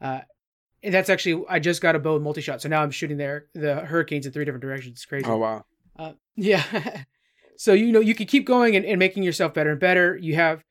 Uh, 0.00 0.20
and 0.84 0.94
that's 0.94 1.10
actually 1.10 1.44
I 1.48 1.58
just 1.58 1.82
got 1.82 1.96
a 1.96 1.98
bow 1.98 2.14
with 2.14 2.22
multi 2.22 2.40
shot. 2.40 2.62
So 2.62 2.68
now 2.68 2.80
I'm 2.80 2.92
shooting 2.92 3.16
there 3.16 3.46
the 3.54 3.76
hurricanes 3.76 4.26
in 4.26 4.32
three 4.32 4.44
different 4.44 4.62
directions. 4.62 4.98
It's 4.98 5.06
crazy. 5.06 5.26
Oh 5.26 5.38
wow. 5.38 5.64
Uh, 5.98 6.12
yeah. 6.36 6.62
So 7.58 7.72
you 7.72 7.90
know 7.90 7.98
you 8.00 8.14
can 8.14 8.28
keep 8.28 8.46
going 8.46 8.76
and, 8.76 8.86
and 8.86 9.00
making 9.00 9.24
yourself 9.24 9.52
better 9.52 9.72
and 9.72 9.80
better. 9.80 10.16
You 10.16 10.36
have 10.36 10.62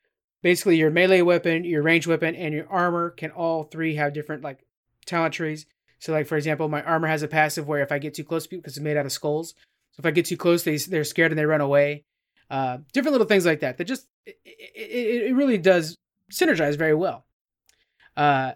basically 0.42 0.78
your 0.78 0.90
melee 0.90 1.22
weapon, 1.22 1.66
your 1.66 1.84
range 1.84 2.08
weapon, 2.08 2.34
and 2.34 2.54
your 2.54 2.68
armor 2.70 3.10
can 3.10 3.30
all 3.32 3.64
three 3.64 3.96
have 3.96 4.14
different 4.14 4.42
like 4.42 4.66
talent 5.06 5.34
trees. 5.34 5.66
So 6.00 6.14
like 6.14 6.28
for 6.28 6.38
example, 6.38 6.70
my 6.70 6.82
armor 6.82 7.10
has 7.10 7.24
a 7.24 7.28
passive 7.28 7.68
where 7.68 7.82
if 7.82 7.92
I 7.92 8.00
get 8.00 8.14
too 8.14 8.24
close 8.24 8.44
to 8.44 8.50
people 8.50 8.62
because 8.62 8.78
it's 8.78 8.84
made 8.84 8.96
out 8.96 9.06
of 9.06 9.12
skulls. 9.12 9.54
So 9.92 10.00
if 10.00 10.06
I 10.06 10.12
get 10.12 10.26
too 10.26 10.38
close, 10.38 10.64
they 10.64 10.78
they're 10.78 11.04
scared 11.04 11.32
and 11.32 11.38
they 11.38 11.46
run 11.46 11.60
away. 11.60 12.06
Uh, 12.50 12.78
different 12.94 13.12
little 13.12 13.28
things 13.28 13.46
like 13.46 13.60
that. 13.60 13.78
That 13.78 13.84
just 13.84 14.08
it, 14.26 14.40
it, 14.46 15.24
it 15.30 15.36
really 15.36 15.58
does 15.58 15.98
synergize 16.32 16.78
very 16.78 16.96
well. 16.96 17.26
Uh, 18.16 18.54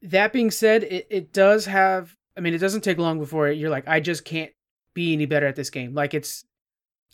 that 0.00 0.32
being 0.32 0.50
said, 0.50 0.84
it, 0.84 1.06
it 1.10 1.32
does 1.34 1.66
have. 1.66 2.16
I 2.38 2.40
mean, 2.40 2.54
it 2.54 2.58
doesn't 2.58 2.80
take 2.80 2.96
long 2.96 3.18
before 3.18 3.50
you're 3.50 3.68
like, 3.68 3.86
I 3.86 4.00
just 4.00 4.24
can't 4.24 4.52
be 4.94 5.12
any 5.12 5.26
better 5.26 5.46
at 5.46 5.56
this 5.56 5.68
game. 5.68 5.92
Like 5.92 6.14
it's, 6.14 6.46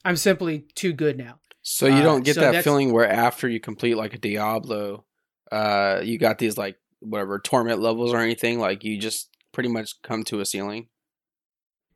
I'm 0.06 0.16
simply 0.16 0.60
too 0.74 0.92
good 0.92 1.18
now. 1.18 1.40
So 1.62 1.86
you 1.86 1.94
Uh, 1.94 2.02
don't 2.02 2.24
get 2.24 2.36
so 2.36 2.40
that 2.42 2.62
feeling 2.62 2.92
where 2.92 3.10
after 3.10 3.48
you 3.48 3.58
complete 3.58 3.96
like 3.96 4.14
a 4.14 4.18
Diablo, 4.18 5.04
uh, 5.50 6.00
you 6.04 6.16
got 6.16 6.38
these 6.38 6.56
like 6.56 6.76
whatever 7.00 7.40
torment 7.40 7.80
levels 7.80 8.12
or 8.12 8.18
anything. 8.18 8.60
Like 8.60 8.84
you 8.84 8.98
just 8.98 9.30
pretty 9.52 9.68
much 9.68 10.00
come 10.02 10.22
to 10.24 10.38
a 10.40 10.46
ceiling. 10.46 10.88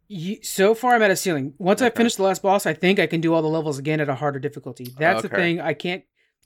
You, 0.08 0.38
so 0.42 0.74
far, 0.74 0.94
I'm 0.94 1.02
at 1.02 1.12
a 1.12 1.16
ceiling. 1.16 1.54
Once 1.58 1.82
I 1.82 1.90
finish 1.90 2.16
the 2.16 2.24
last 2.24 2.42
boss, 2.42 2.66
I 2.66 2.74
think 2.74 2.98
I 2.98 3.06
can 3.06 3.20
do 3.20 3.32
all 3.32 3.42
the 3.42 3.48
levels 3.48 3.78
again 3.78 4.00
at 4.00 4.08
a 4.08 4.16
harder 4.16 4.40
difficulty. 4.40 4.88
That's 4.98 5.22
the 5.22 5.28
thing. 5.28 5.60
I 5.60 5.72
can't. 5.72 6.02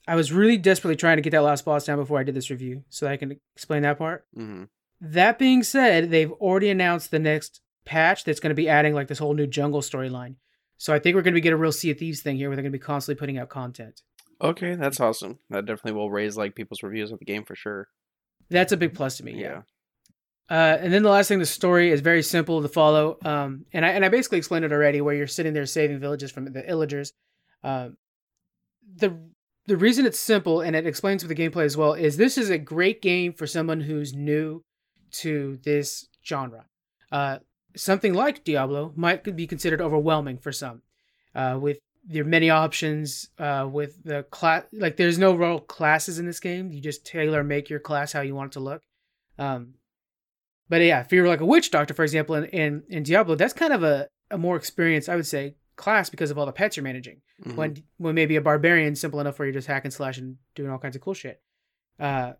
I 0.07 0.15
was 0.15 0.31
really 0.31 0.57
desperately 0.57 0.95
trying 0.95 1.17
to 1.17 1.23
get 1.23 1.31
that 1.31 1.41
last 1.41 1.65
boss 1.65 1.83
down 1.85 1.97
before 1.97 2.19
I 2.19 2.23
did 2.23 2.35
this 2.35 2.51
review, 2.51 2.83
so 2.89 3.07
I 3.07 3.17
can 3.17 3.39
explain 3.55 3.81
that 3.81 3.97
part. 3.97 4.27
hmm 4.35 4.65
That 5.01 5.39
being 5.39 5.63
said, 5.63 6.11
they've 6.11 6.31
already 6.33 6.69
announced 6.69 7.09
the 7.09 7.17
next 7.17 7.61
patch 7.85 8.23
that's 8.23 8.39
going 8.39 8.51
to 8.51 8.55
be 8.55 8.69
adding 8.69 8.93
like 8.93 9.07
this 9.07 9.17
whole 9.17 9.33
new 9.33 9.47
jungle 9.47 9.81
storyline. 9.81 10.35
So 10.77 10.93
I 10.93 10.99
think 10.99 11.15
we're 11.15 11.21
going 11.21 11.35
to 11.35 11.41
get 11.41 11.53
a 11.53 11.57
real 11.57 11.71
Sea 11.71 11.91
of 11.91 11.99
Thieves 11.99 12.21
thing 12.21 12.37
here, 12.37 12.49
where 12.49 12.55
they're 12.55 12.63
going 12.63 12.71
to 12.71 12.77
be 12.77 12.83
constantly 12.83 13.19
putting 13.19 13.37
out 13.37 13.49
content. 13.49 14.01
Okay, 14.41 14.75
that's 14.75 14.99
awesome. 14.99 15.39
That 15.49 15.65
definitely 15.65 15.93
will 15.93 16.11
raise 16.11 16.35
like 16.35 16.55
people's 16.55 16.83
reviews 16.83 17.11
of 17.11 17.19
the 17.19 17.25
game 17.25 17.45
for 17.45 17.55
sure. 17.55 17.87
That's 18.49 18.73
a 18.73 18.77
big 18.77 18.93
plus 18.93 19.17
to 19.17 19.25
me. 19.25 19.41
Yeah. 19.41 19.61
Uh, 20.49 20.77
and 20.79 20.93
then 20.93 21.01
the 21.01 21.09
last 21.09 21.27
thing, 21.27 21.39
the 21.39 21.45
story 21.45 21.89
is 21.89 22.01
very 22.01 22.21
simple 22.21 22.61
to 22.61 22.67
follow. 22.67 23.17
Um, 23.23 23.65
and 23.73 23.85
I 23.85 23.89
and 23.89 24.05
I 24.05 24.09
basically 24.09 24.37
explained 24.37 24.65
it 24.65 24.71
already, 24.71 25.01
where 25.01 25.15
you're 25.15 25.27
sitting 25.27 25.53
there 25.53 25.65
saving 25.65 25.99
villages 25.99 26.31
from 26.31 26.45
the 26.45 26.61
illagers. 26.61 27.13
Um, 27.63 27.97
the 28.95 29.17
the 29.65 29.77
reason 29.77 30.05
it's 30.05 30.19
simple 30.19 30.61
and 30.61 30.75
it 30.75 30.85
explains 30.85 31.23
with 31.23 31.35
the 31.35 31.41
gameplay 31.43 31.65
as 31.65 31.75
well 31.75 31.93
is 31.93 32.17
this 32.17 32.37
is 32.37 32.51
a 32.51 32.57
great 32.57 33.01
game 33.01 33.33
for 33.33 33.47
someone 33.47 33.81
who's 33.81 34.13
new 34.13 34.63
to 35.11 35.57
this 35.63 36.07
genre. 36.23 36.65
Uh, 37.11 37.39
something 37.75 38.13
like 38.13 38.43
Diablo 38.43 38.93
might 38.95 39.23
be 39.35 39.47
considered 39.47 39.81
overwhelming 39.81 40.37
for 40.37 40.51
some, 40.51 40.81
uh, 41.33 41.57
with 41.61 41.79
your 42.07 42.25
many 42.25 42.49
options, 42.49 43.29
uh, 43.39 43.67
with 43.71 44.03
the 44.03 44.23
class. 44.23 44.63
Like 44.71 44.97
there's 44.97 45.17
no 45.17 45.33
real 45.33 45.59
classes 45.59 46.19
in 46.19 46.25
this 46.25 46.39
game. 46.39 46.71
You 46.71 46.81
just 46.81 47.05
tailor 47.05 47.43
make 47.43 47.69
your 47.69 47.79
class 47.79 48.13
how 48.13 48.21
you 48.21 48.35
want 48.35 48.51
it 48.51 48.53
to 48.53 48.59
look. 48.59 48.81
Um, 49.37 49.73
but 50.69 50.81
yeah, 50.81 51.01
if 51.01 51.11
you're 51.11 51.27
like 51.27 51.41
a 51.41 51.45
witch 51.45 51.71
doctor, 51.71 51.93
for 51.93 52.03
example, 52.03 52.35
in, 52.35 52.45
in, 52.45 52.83
in 52.89 53.03
Diablo, 53.03 53.35
that's 53.35 53.53
kind 53.53 53.73
of 53.73 53.83
a, 53.83 54.07
a 54.31 54.37
more 54.37 54.55
experienced, 54.55 55.09
I 55.09 55.15
would 55.15 55.27
say, 55.27 55.55
class 55.75 56.09
because 56.09 56.31
of 56.31 56.37
all 56.37 56.45
the 56.45 56.51
pets 56.51 56.77
you're 56.77 56.83
managing. 56.83 57.21
Mhm. 57.43 57.55
When 57.55 57.83
when 57.97 58.15
maybe 58.15 58.37
a 58.37 58.41
barbarian 58.41 58.95
simple 58.95 59.19
enough 59.19 59.37
where 59.37 59.45
you're 59.47 59.53
just 59.53 59.67
hack 59.67 59.83
and 59.83 59.93
slash 59.93 60.17
and 60.17 60.37
doing 60.55 60.71
all 60.71 60.79
kinds 60.79 60.95
of 60.95 61.01
cool 61.01 61.13
shit. 61.13 61.41
Uh, 61.99 62.33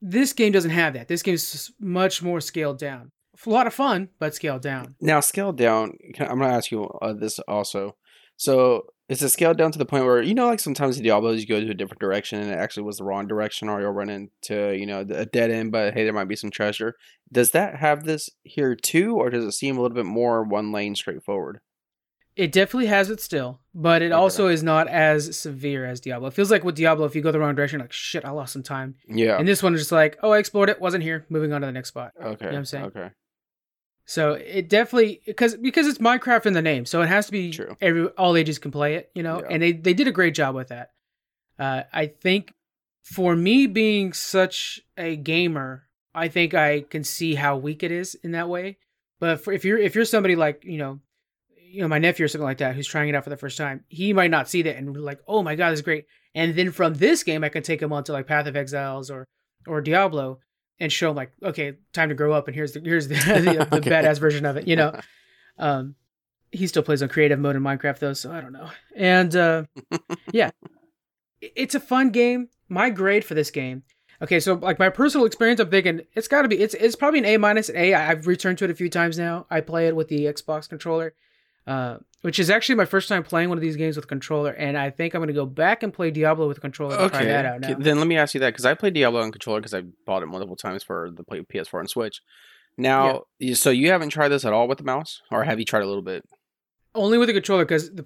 this 0.00 0.32
game 0.32 0.52
doesn't 0.52 0.70
have 0.70 0.94
that. 0.94 1.08
This 1.08 1.22
game 1.22 1.34
is 1.34 1.72
much 1.78 2.22
more 2.22 2.40
scaled 2.40 2.78
down. 2.78 3.10
A 3.46 3.50
lot 3.50 3.66
of 3.66 3.74
fun, 3.74 4.08
but 4.18 4.34
scaled 4.34 4.62
down. 4.62 4.96
Now, 5.00 5.20
scaled 5.20 5.56
down. 5.56 5.96
can- 6.14 6.28
I'm 6.28 6.38
gonna 6.38 6.52
ask 6.54 6.70
you 6.70 6.84
uh, 6.84 7.12
this 7.12 7.38
also. 7.40 7.96
So, 8.36 8.86
is 9.08 9.22
it 9.22 9.30
scaled 9.30 9.56
down 9.56 9.72
to 9.72 9.78
the 9.78 9.86
point 9.86 10.04
where 10.04 10.20
you 10.22 10.34
know, 10.34 10.46
like 10.46 10.60
sometimes 10.60 10.96
in 10.96 11.02
Diablos, 11.04 11.40
you 11.40 11.46
go 11.46 11.60
to 11.60 11.70
a 11.70 11.74
different 11.74 12.00
direction 12.00 12.40
and 12.40 12.50
it 12.50 12.54
actually 12.58 12.82
was 12.84 12.98
the 12.98 13.04
wrong 13.04 13.26
direction, 13.26 13.68
or 13.68 13.80
you'll 13.80 13.90
run 13.92 14.08
into 14.10 14.76
you 14.76 14.86
know 14.86 15.00
a 15.00 15.24
dead 15.26 15.50
end, 15.50 15.72
but 15.72 15.94
hey, 15.94 16.04
there 16.04 16.12
might 16.12 16.28
be 16.28 16.36
some 16.36 16.50
treasure. 16.50 16.94
Does 17.32 17.50
that 17.52 17.76
have 17.76 18.04
this 18.04 18.28
here 18.42 18.74
too, 18.74 19.14
or 19.16 19.30
does 19.30 19.44
it 19.44 19.52
seem 19.52 19.76
a 19.78 19.80
little 19.82 19.94
bit 19.94 20.06
more 20.06 20.42
one 20.42 20.72
lane 20.72 20.94
straightforward? 20.94 21.60
It 22.36 22.52
definitely 22.52 22.86
has 22.86 23.10
it 23.10 23.20
still, 23.20 23.60
but 23.74 24.00
it 24.00 24.06
Okay. 24.12 24.14
also 24.14 24.46
is 24.46 24.62
not 24.62 24.86
as 24.86 25.36
severe 25.36 25.84
as 25.84 26.00
Diablo. 26.00 26.28
It 26.28 26.34
feels 26.34 26.52
like 26.52 26.62
with 26.62 26.76
Diablo, 26.76 27.04
if 27.04 27.16
you 27.16 27.22
go 27.22 27.32
the 27.32 27.40
wrong 27.40 27.56
direction, 27.56 27.80
like 27.80 27.92
shit, 27.92 28.24
I 28.24 28.30
lost 28.30 28.52
some 28.52 28.62
time. 28.62 28.94
Yeah. 29.08 29.38
And 29.38 29.48
this 29.48 29.60
one 29.60 29.74
is 29.74 29.80
just 29.80 29.90
like, 29.92 30.16
oh, 30.22 30.30
I 30.30 30.38
explored 30.38 30.70
it, 30.70 30.80
wasn't 30.80 31.02
here, 31.02 31.26
moving 31.28 31.52
on 31.52 31.62
to 31.62 31.66
the 31.66 31.72
next 31.72 31.88
spot. 31.88 32.12
okay. 32.22 32.46
what 32.46 32.54
I'm 32.54 32.64
saying? 32.64 32.84
Okay. 32.86 33.10
So 34.08 34.32
it 34.32 34.70
definitely 34.70 35.20
because 35.26 35.54
because 35.54 35.86
it's 35.86 35.98
Minecraft 35.98 36.46
in 36.46 36.54
the 36.54 36.62
name, 36.62 36.86
so 36.86 37.02
it 37.02 37.08
has 37.08 37.26
to 37.26 37.32
be 37.32 37.50
True. 37.50 37.76
every 37.78 38.06
all 38.16 38.36
ages 38.36 38.58
can 38.58 38.70
play 38.70 38.94
it, 38.94 39.10
you 39.14 39.22
know. 39.22 39.40
Yeah. 39.42 39.48
And 39.50 39.62
they 39.62 39.72
they 39.72 39.92
did 39.92 40.08
a 40.08 40.12
great 40.12 40.34
job 40.34 40.54
with 40.54 40.68
that. 40.68 40.92
Uh, 41.58 41.82
I 41.92 42.06
think 42.06 42.54
for 43.02 43.36
me 43.36 43.66
being 43.66 44.14
such 44.14 44.80
a 44.96 45.14
gamer, 45.14 45.88
I 46.14 46.28
think 46.28 46.54
I 46.54 46.80
can 46.80 47.04
see 47.04 47.34
how 47.34 47.58
weak 47.58 47.82
it 47.82 47.92
is 47.92 48.14
in 48.14 48.32
that 48.32 48.48
way. 48.48 48.78
But 49.20 49.44
for, 49.44 49.52
if 49.52 49.66
you're 49.66 49.76
if 49.76 49.94
you're 49.94 50.06
somebody 50.06 50.36
like 50.36 50.64
you 50.64 50.78
know, 50.78 51.00
you 51.70 51.82
know 51.82 51.88
my 51.88 51.98
nephew 51.98 52.24
or 52.24 52.28
something 52.28 52.46
like 52.46 52.58
that 52.58 52.74
who's 52.74 52.88
trying 52.88 53.10
it 53.10 53.14
out 53.14 53.24
for 53.24 53.30
the 53.30 53.36
first 53.36 53.58
time, 53.58 53.84
he 53.88 54.14
might 54.14 54.30
not 54.30 54.48
see 54.48 54.62
that 54.62 54.76
and 54.78 54.94
be 54.94 55.00
like, 55.00 55.20
oh 55.28 55.42
my 55.42 55.54
god, 55.54 55.72
this 55.72 55.80
is 55.80 55.84
great. 55.84 56.06
And 56.34 56.56
then 56.56 56.72
from 56.72 56.94
this 56.94 57.24
game, 57.24 57.44
I 57.44 57.50
can 57.50 57.62
take 57.62 57.82
him 57.82 57.92
on 57.92 58.04
to 58.04 58.12
like 58.12 58.26
Path 58.26 58.46
of 58.46 58.56
Exiles 58.56 59.10
or 59.10 59.26
or 59.66 59.82
Diablo 59.82 60.38
and 60.80 60.92
show 60.92 61.10
him 61.10 61.16
like, 61.16 61.32
okay, 61.42 61.74
time 61.92 62.08
to 62.08 62.14
grow 62.14 62.32
up, 62.32 62.46
and 62.48 62.54
here's 62.54 62.72
the 62.72 62.80
here's 62.80 63.08
the 63.08 63.14
the, 63.14 63.66
the 63.70 63.76
Okay. 63.78 63.90
badass 63.90 64.18
version 64.18 64.44
of 64.46 64.56
it, 64.56 64.66
you 64.68 64.76
know. 64.76 64.98
Um, 65.60 65.96
he 66.52 66.68
still 66.68 66.84
plays 66.84 67.02
on 67.02 67.08
creative 67.08 67.40
mode 67.40 67.56
in 67.56 67.62
Minecraft 67.62 67.98
though, 67.98 68.12
so 68.12 68.30
I 68.30 68.40
don't 68.40 68.52
know. 68.52 68.70
And 68.94 69.34
uh, 69.34 69.64
yeah, 70.32 70.50
it's 71.40 71.74
a 71.74 71.80
fun 71.80 72.10
game. 72.10 72.48
My 72.68 72.90
grade 72.90 73.24
for 73.24 73.34
this 73.34 73.50
game. 73.50 73.82
Okay, 74.22 74.38
so 74.38 74.54
like 74.54 74.78
my 74.78 74.88
personal 74.88 75.26
experience, 75.26 75.58
I'm 75.58 75.68
thinking 75.68 76.02
it's 76.14 76.28
got 76.28 76.42
to 76.42 76.48
be 76.48 76.60
it's 76.60 76.74
it's 76.74 76.94
probably 76.94 77.18
an 77.18 77.24
A 77.24 77.36
minus. 77.38 77.68
An 77.70 77.76
A. 77.76 77.92
I've 77.94 78.28
returned 78.28 78.58
to 78.58 78.64
it 78.66 78.70
a 78.70 78.74
few 78.76 78.88
times 78.88 79.18
now. 79.18 79.46
I 79.50 79.60
play 79.60 79.88
it 79.88 79.96
with 79.96 80.06
the 80.06 80.26
Xbox 80.26 80.68
controller, 80.68 81.12
uh, 81.68 81.98
which 82.22 82.38
is 82.40 82.50
actually 82.50 82.74
my 82.74 82.84
first 82.84 83.08
time 83.08 83.22
playing 83.22 83.48
one 83.48 83.58
of 83.58 83.62
these 83.62 83.76
games 83.76 83.94
with 83.96 84.06
a 84.06 84.08
controller, 84.08 84.50
and 84.52 84.76
I 84.76 84.90
think 84.90 85.14
I'm 85.14 85.20
gonna 85.22 85.32
go 85.32 85.46
back 85.46 85.82
and 85.82 85.92
play 85.92 86.10
Diablo 86.10 86.48
with 86.48 86.58
a 86.58 86.60
controller 86.60 86.96
to 86.96 87.08
try 87.10 87.24
that 87.24 87.44
out 87.44 87.64
Okay, 87.64 87.72
now. 87.74 87.78
Then 87.78 87.98
let 87.98 88.06
me 88.08 88.16
ask 88.16 88.34
you 88.34 88.40
that 88.40 88.50
because 88.50 88.64
I 88.64 88.74
played 88.74 88.94
Diablo 88.94 89.20
on 89.20 89.30
controller 89.30 89.60
because 89.60 89.74
I 89.74 89.82
bought 90.06 90.22
it 90.22 90.26
multiple 90.26 90.56
times 90.56 90.82
for 90.82 91.10
the 91.12 91.22
PS4 91.24 91.80
and 91.80 91.88
Switch. 91.90 92.20
Now, 92.76 93.24
you- 93.38 93.54
so 93.54 93.70
you 93.70 93.90
haven't 93.90 94.10
tried 94.10 94.28
this 94.28 94.44
at 94.44 94.52
all 94.52 94.66
with 94.68 94.78
the 94.78 94.84
mouse, 94.84 95.20
or 95.30 95.44
have 95.44 95.58
you 95.58 95.64
tried 95.64 95.82
a 95.82 95.86
little 95.86 96.02
bit? 96.02 96.24
Only 96.94 97.18
with 97.18 97.28
the 97.28 97.32
controller 97.34 97.64
because 97.64 97.90
the 97.94 98.02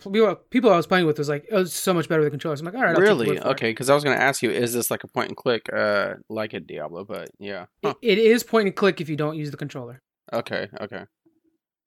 people 0.50 0.70
I 0.70 0.76
was 0.76 0.86
playing 0.86 1.06
with 1.06 1.16
was 1.16 1.28
like, 1.28 1.46
oh, 1.52 1.60
it's 1.60 1.72
so 1.72 1.94
much 1.94 2.08
better 2.08 2.20
with 2.20 2.26
the 2.26 2.30
controller. 2.30 2.56
So 2.56 2.60
I'm 2.62 2.66
like, 2.66 2.74
all 2.74 2.82
right, 2.82 2.94
I'll 2.94 3.00
really? 3.00 3.38
Okay, 3.38 3.70
because 3.70 3.88
I 3.88 3.94
was 3.94 4.02
going 4.04 4.16
to 4.16 4.22
ask 4.22 4.42
you, 4.42 4.50
is 4.50 4.74
this 4.74 4.90
like 4.90 5.04
a 5.04 5.08
point 5.08 5.28
and 5.28 5.36
click, 5.36 5.72
uh, 5.72 6.14
like 6.28 6.52
a 6.52 6.60
Diablo? 6.60 7.04
But 7.04 7.30
yeah. 7.38 7.66
Huh. 7.82 7.94
It, 8.02 8.18
it 8.18 8.26
is 8.26 8.42
point 8.42 8.66
and 8.66 8.76
click 8.76 9.00
if 9.00 9.08
you 9.08 9.16
don't 9.16 9.36
use 9.36 9.50
the 9.50 9.56
controller. 9.56 10.02
Okay. 10.32 10.68
Okay. 10.80 11.04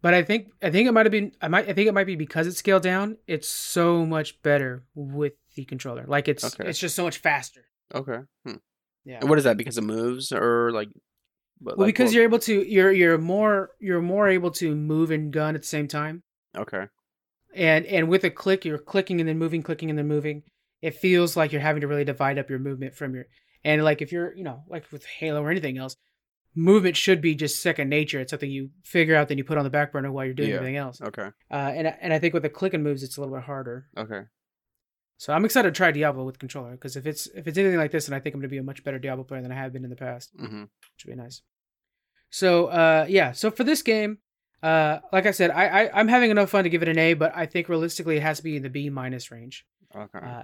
But 0.06 0.14
I 0.14 0.22
think 0.22 0.52
I 0.62 0.70
think 0.70 0.88
it 0.88 0.92
might 0.92 1.08
have 1.08 1.12
been 1.12 1.32
I 1.42 1.48
might 1.48 1.68
I 1.68 1.74
think 1.74 1.88
it 1.88 1.94
might 1.96 2.06
be 2.06 2.16
because 2.16 2.46
it's 2.46 2.60
scaled 2.60 2.84
down. 2.84 3.18
It's 3.26 3.48
so 3.48 4.06
much 4.06 4.40
better 4.44 4.84
with 4.94 5.34
the 5.56 5.66
controller. 5.66 6.06
Like 6.08 6.28
it's 6.28 6.44
Okay. 6.44 6.70
it's 6.70 6.78
just 6.78 6.96
so 6.96 7.06
much 7.06 7.18
faster. 7.18 7.62
Okay. 7.92 8.20
Hmm. 8.46 8.58
Yeah. 9.04 9.18
And 9.22 9.30
what 9.30 9.40
is 9.40 9.46
that? 9.46 9.58
Because 9.58 9.80
it 9.80 9.84
moves, 9.84 10.32
or 10.32 10.70
like? 10.72 10.90
Well, 11.60 11.74
like, 11.80 11.88
because 11.88 12.14
you're 12.14 12.24
able 12.24 12.38
to 12.38 12.72
you're 12.72 12.92
you're 12.92 13.18
more 13.18 13.72
you're 13.80 14.00
more 14.00 14.28
able 14.28 14.52
to 14.52 14.76
move 14.76 15.10
and 15.10 15.34
gun 15.34 15.56
at 15.56 15.62
the 15.62 15.68
same 15.68 15.88
time. 15.88 16.22
Okay. 16.56 16.86
And 17.56 17.88
and 17.88 18.08
with 18.08 18.24
a 18.26 18.30
click, 18.30 18.64
you're 18.64 18.78
clicking 18.78 19.20
and 19.20 19.28
then 19.28 19.40
moving, 19.40 19.64
clicking 19.64 19.90
and 19.90 19.98
then 19.98 20.08
moving. 20.08 20.44
It 20.84 20.94
feels 20.94 21.36
like 21.36 21.52
you're 21.52 21.62
having 21.64 21.82
to 21.82 21.88
really 21.88 22.06
divide 22.06 22.38
up 22.38 22.52
your 22.52 22.60
movement 22.60 22.94
from 22.94 23.16
your 23.16 23.26
and 23.64 23.84
like 23.84 24.04
if 24.04 24.12
you're 24.12 24.36
you 24.36 24.44
know 24.44 24.66
like 24.70 24.92
with 24.92 25.04
Halo 25.04 25.42
or 25.42 25.50
anything 25.50 25.80
else, 25.80 25.96
movement 26.56 26.96
should 26.98 27.22
be 27.22 27.36
just 27.36 27.62
second 27.62 27.90
nature. 27.90 28.20
It's 28.22 28.30
something 28.32 28.50
you 28.50 28.70
figure 28.84 29.16
out 29.16 29.28
then 29.28 29.38
you 29.38 29.44
put 29.44 29.58
on 29.58 29.64
the 29.66 29.70
back 29.70 29.92
burner 29.92 30.12
while 30.12 30.26
you're 30.26 30.34
doing 30.34 30.50
Yeah. 30.50 30.56
everything 30.56 30.78
else. 30.78 31.02
Okay. 31.02 31.30
Uh, 31.52 31.56
and 31.76 31.88
I- 31.88 31.98
and 32.02 32.14
I 32.14 32.20
think 32.20 32.34
with 32.34 32.44
the 32.44 32.50
click 32.50 32.74
and 32.74 32.84
moves, 32.84 33.04
it's 33.04 33.18
a 33.18 33.22
little 33.22 33.36
bit 33.36 33.44
harder. 33.44 33.88
Okay. 33.98 34.22
So 35.18 35.34
I'm 35.34 35.46
excited 35.46 35.74
to 35.74 35.78
try 35.78 35.92
Diablo 35.92 36.26
with 36.26 36.40
controller 36.40 36.72
because 36.72 36.96
if 36.98 37.06
it's 37.06 37.28
if 37.28 37.48
it's 37.48 37.58
anything 37.58 37.78
like 37.78 37.92
this, 37.92 38.08
then 38.08 38.14
I 38.16 38.20
think 38.20 38.36
I'm 38.36 38.42
going 38.42 38.50
to 38.50 38.54
be 38.54 38.58
a 38.58 38.64
much 38.64 38.84
better 38.84 39.00
Diablo 39.00 39.24
player 39.24 39.42
than 39.42 39.52
I 39.52 39.56
have 39.56 39.72
been 39.74 39.84
in 39.84 39.90
the 39.90 39.96
past, 39.96 40.36
Mm-hmm. 40.38 40.62
which 40.64 41.06
would 41.06 41.16
be 41.16 41.22
nice. 41.22 41.42
So 42.30 42.66
uh, 42.68 43.06
yeah, 43.08 43.32
so 43.32 43.50
for 43.52 43.64
this 43.64 43.82
game, 43.82 44.18
uh, 44.62 45.00
like 45.14 45.26
I 45.26 45.32
said, 45.32 45.52
I, 45.52 45.84
I 45.86 45.90
I'm 46.00 46.08
having 46.10 46.32
enough 46.32 46.50
fun 46.50 46.64
to 46.66 46.70
give 46.70 46.82
it 46.82 46.90
an 46.90 46.98
A, 46.98 47.14
but 47.14 47.32
I 47.36 47.46
think 47.46 47.70
realistically 47.70 48.18
it 48.18 48.24
has 48.24 48.38
to 48.38 48.44
be 48.44 48.58
in 48.58 48.64
the 48.64 48.70
B 48.70 48.90
minus 48.90 49.32
range. 49.32 49.66
Okay. 49.96 50.20
Uh, 50.20 50.44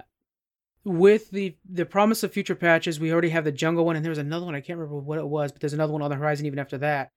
with 0.84 1.30
the 1.30 1.56
the 1.68 1.86
promise 1.86 2.22
of 2.22 2.32
future 2.32 2.54
patches, 2.54 2.98
we 2.98 3.12
already 3.12 3.30
have 3.30 3.44
the 3.44 3.52
jungle 3.52 3.84
one, 3.84 3.96
and 3.96 4.04
there 4.04 4.10
was 4.10 4.18
another 4.18 4.46
one 4.46 4.54
I 4.54 4.60
can't 4.60 4.78
remember 4.78 4.98
what 4.98 5.18
it 5.18 5.26
was, 5.26 5.52
but 5.52 5.60
there's 5.60 5.72
another 5.72 5.92
one 5.92 6.02
on 6.02 6.10
the 6.10 6.16
horizon 6.16 6.46
even 6.46 6.58
after 6.58 6.78
that. 6.78 7.10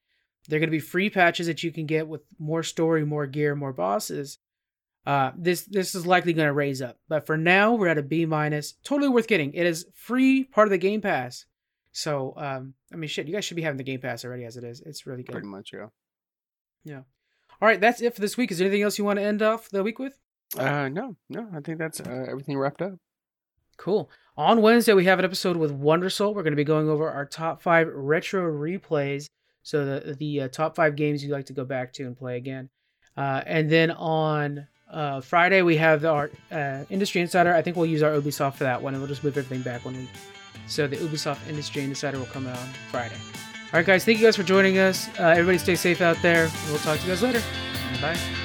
They're 0.47 0.59
going 0.59 0.67
to 0.67 0.71
be 0.71 0.79
free 0.79 1.09
patches 1.09 1.47
that 1.47 1.63
you 1.63 1.71
can 1.71 1.87
get 1.87 2.07
with 2.07 2.21
more 2.37 2.61
story, 2.61 3.03
more 3.03 3.25
gear, 3.25 3.55
more 3.55 3.73
bosses. 3.73 4.37
Uh, 5.05 5.31
this 5.37 5.65
this 5.65 5.95
is 5.95 6.05
likely 6.05 6.33
going 6.33 6.47
to 6.47 6.53
raise 6.53 6.81
up, 6.81 6.97
but 7.07 7.25
for 7.25 7.37
now 7.37 7.73
we're 7.73 7.87
at 7.87 7.97
a 7.97 8.03
B 8.03 8.25
minus. 8.25 8.73
Totally 8.83 9.09
worth 9.09 9.27
getting. 9.27 9.53
It 9.53 9.65
is 9.65 9.85
free, 9.93 10.43
part 10.43 10.67
of 10.67 10.71
the 10.71 10.77
Game 10.77 11.01
Pass. 11.01 11.45
So 11.91 12.33
um, 12.37 12.73
I 12.91 12.95
mean, 12.97 13.07
shit, 13.07 13.27
you 13.27 13.33
guys 13.33 13.45
should 13.45 13.55
be 13.55 13.61
having 13.63 13.77
the 13.77 13.83
Game 13.83 14.01
Pass 14.01 14.25
already 14.25 14.45
as 14.45 14.57
it 14.57 14.63
is. 14.63 14.81
It's 14.81 15.05
really 15.05 15.23
good. 15.23 15.33
Pretty 15.33 15.47
much, 15.47 15.71
yeah. 15.73 15.87
Yeah. 16.83 17.01
All 17.61 17.67
right, 17.67 17.79
that's 17.79 18.01
it 18.01 18.13
for 18.13 18.21
this 18.21 18.35
week. 18.35 18.51
Is 18.51 18.57
there 18.57 18.67
anything 18.67 18.83
else 18.83 18.97
you 18.97 19.05
want 19.05 19.17
to 19.17 19.23
end 19.23 19.41
off 19.41 19.69
the 19.69 19.83
week 19.83 19.97
with? 19.97 20.19
Uh, 20.57 20.89
no, 20.89 21.15
no, 21.29 21.47
I 21.55 21.59
think 21.61 21.79
that's 21.79 21.99
uh, 21.99 22.25
everything 22.27 22.57
wrapped 22.57 22.81
up. 22.81 22.93
Cool. 23.77 24.09
On 24.37 24.61
Wednesday, 24.61 24.93
we 24.93 25.05
have 25.05 25.19
an 25.19 25.25
episode 25.25 25.55
with 25.57 25.71
Wondersoul. 25.71 26.33
We're 26.33 26.43
going 26.43 26.51
to 26.51 26.57
be 26.57 26.63
going 26.63 26.89
over 26.89 27.09
our 27.09 27.25
top 27.25 27.61
five 27.61 27.87
retro 27.87 28.43
replays. 28.51 29.27
So 29.63 29.85
the 29.85 30.13
the 30.13 30.41
uh, 30.41 30.47
top 30.49 30.75
five 30.75 30.95
games 30.95 31.23
you 31.23 31.31
like 31.31 31.45
to 31.47 31.53
go 31.53 31.65
back 31.65 31.93
to 31.93 32.03
and 32.03 32.17
play 32.17 32.37
again. 32.37 32.69
Uh, 33.17 33.41
and 33.45 33.71
then 33.71 33.91
on 33.91 34.67
uh, 34.91 35.21
Friday, 35.21 35.61
we 35.61 35.77
have 35.77 36.05
our 36.05 36.29
uh, 36.51 36.83
Industry 36.89 37.21
Insider. 37.21 37.53
I 37.53 37.61
think 37.61 37.75
we'll 37.75 37.85
use 37.85 38.03
our 38.03 38.11
Ubisoft 38.11 38.55
for 38.55 38.65
that 38.65 38.81
one, 38.81 38.93
and 38.93 39.01
we'll 39.01 39.09
just 39.09 39.23
move 39.23 39.37
everything 39.37 39.63
back 39.63 39.85
one 39.85 39.97
week. 39.97 40.09
So 40.67 40.87
the 40.87 40.97
Ubisoft 40.97 41.47
Industry 41.49 41.83
Insider 41.83 42.19
will 42.19 42.25
come 42.27 42.47
out 42.47 42.57
on 42.57 42.69
Friday. 42.91 43.15
All 43.15 43.79
right, 43.79 43.85
guys. 43.85 44.05
Thank 44.05 44.19
you 44.19 44.25
guys 44.25 44.35
for 44.35 44.43
joining 44.43 44.77
us. 44.77 45.07
Uh, 45.19 45.27
everybody, 45.29 45.57
stay 45.57 45.75
safe 45.75 46.01
out 46.01 46.21
there. 46.21 46.49
We'll 46.67 46.77
talk 46.79 46.99
to 46.99 47.03
you 47.03 47.11
guys 47.13 47.23
later. 47.23 47.41
Bye. 48.01 48.44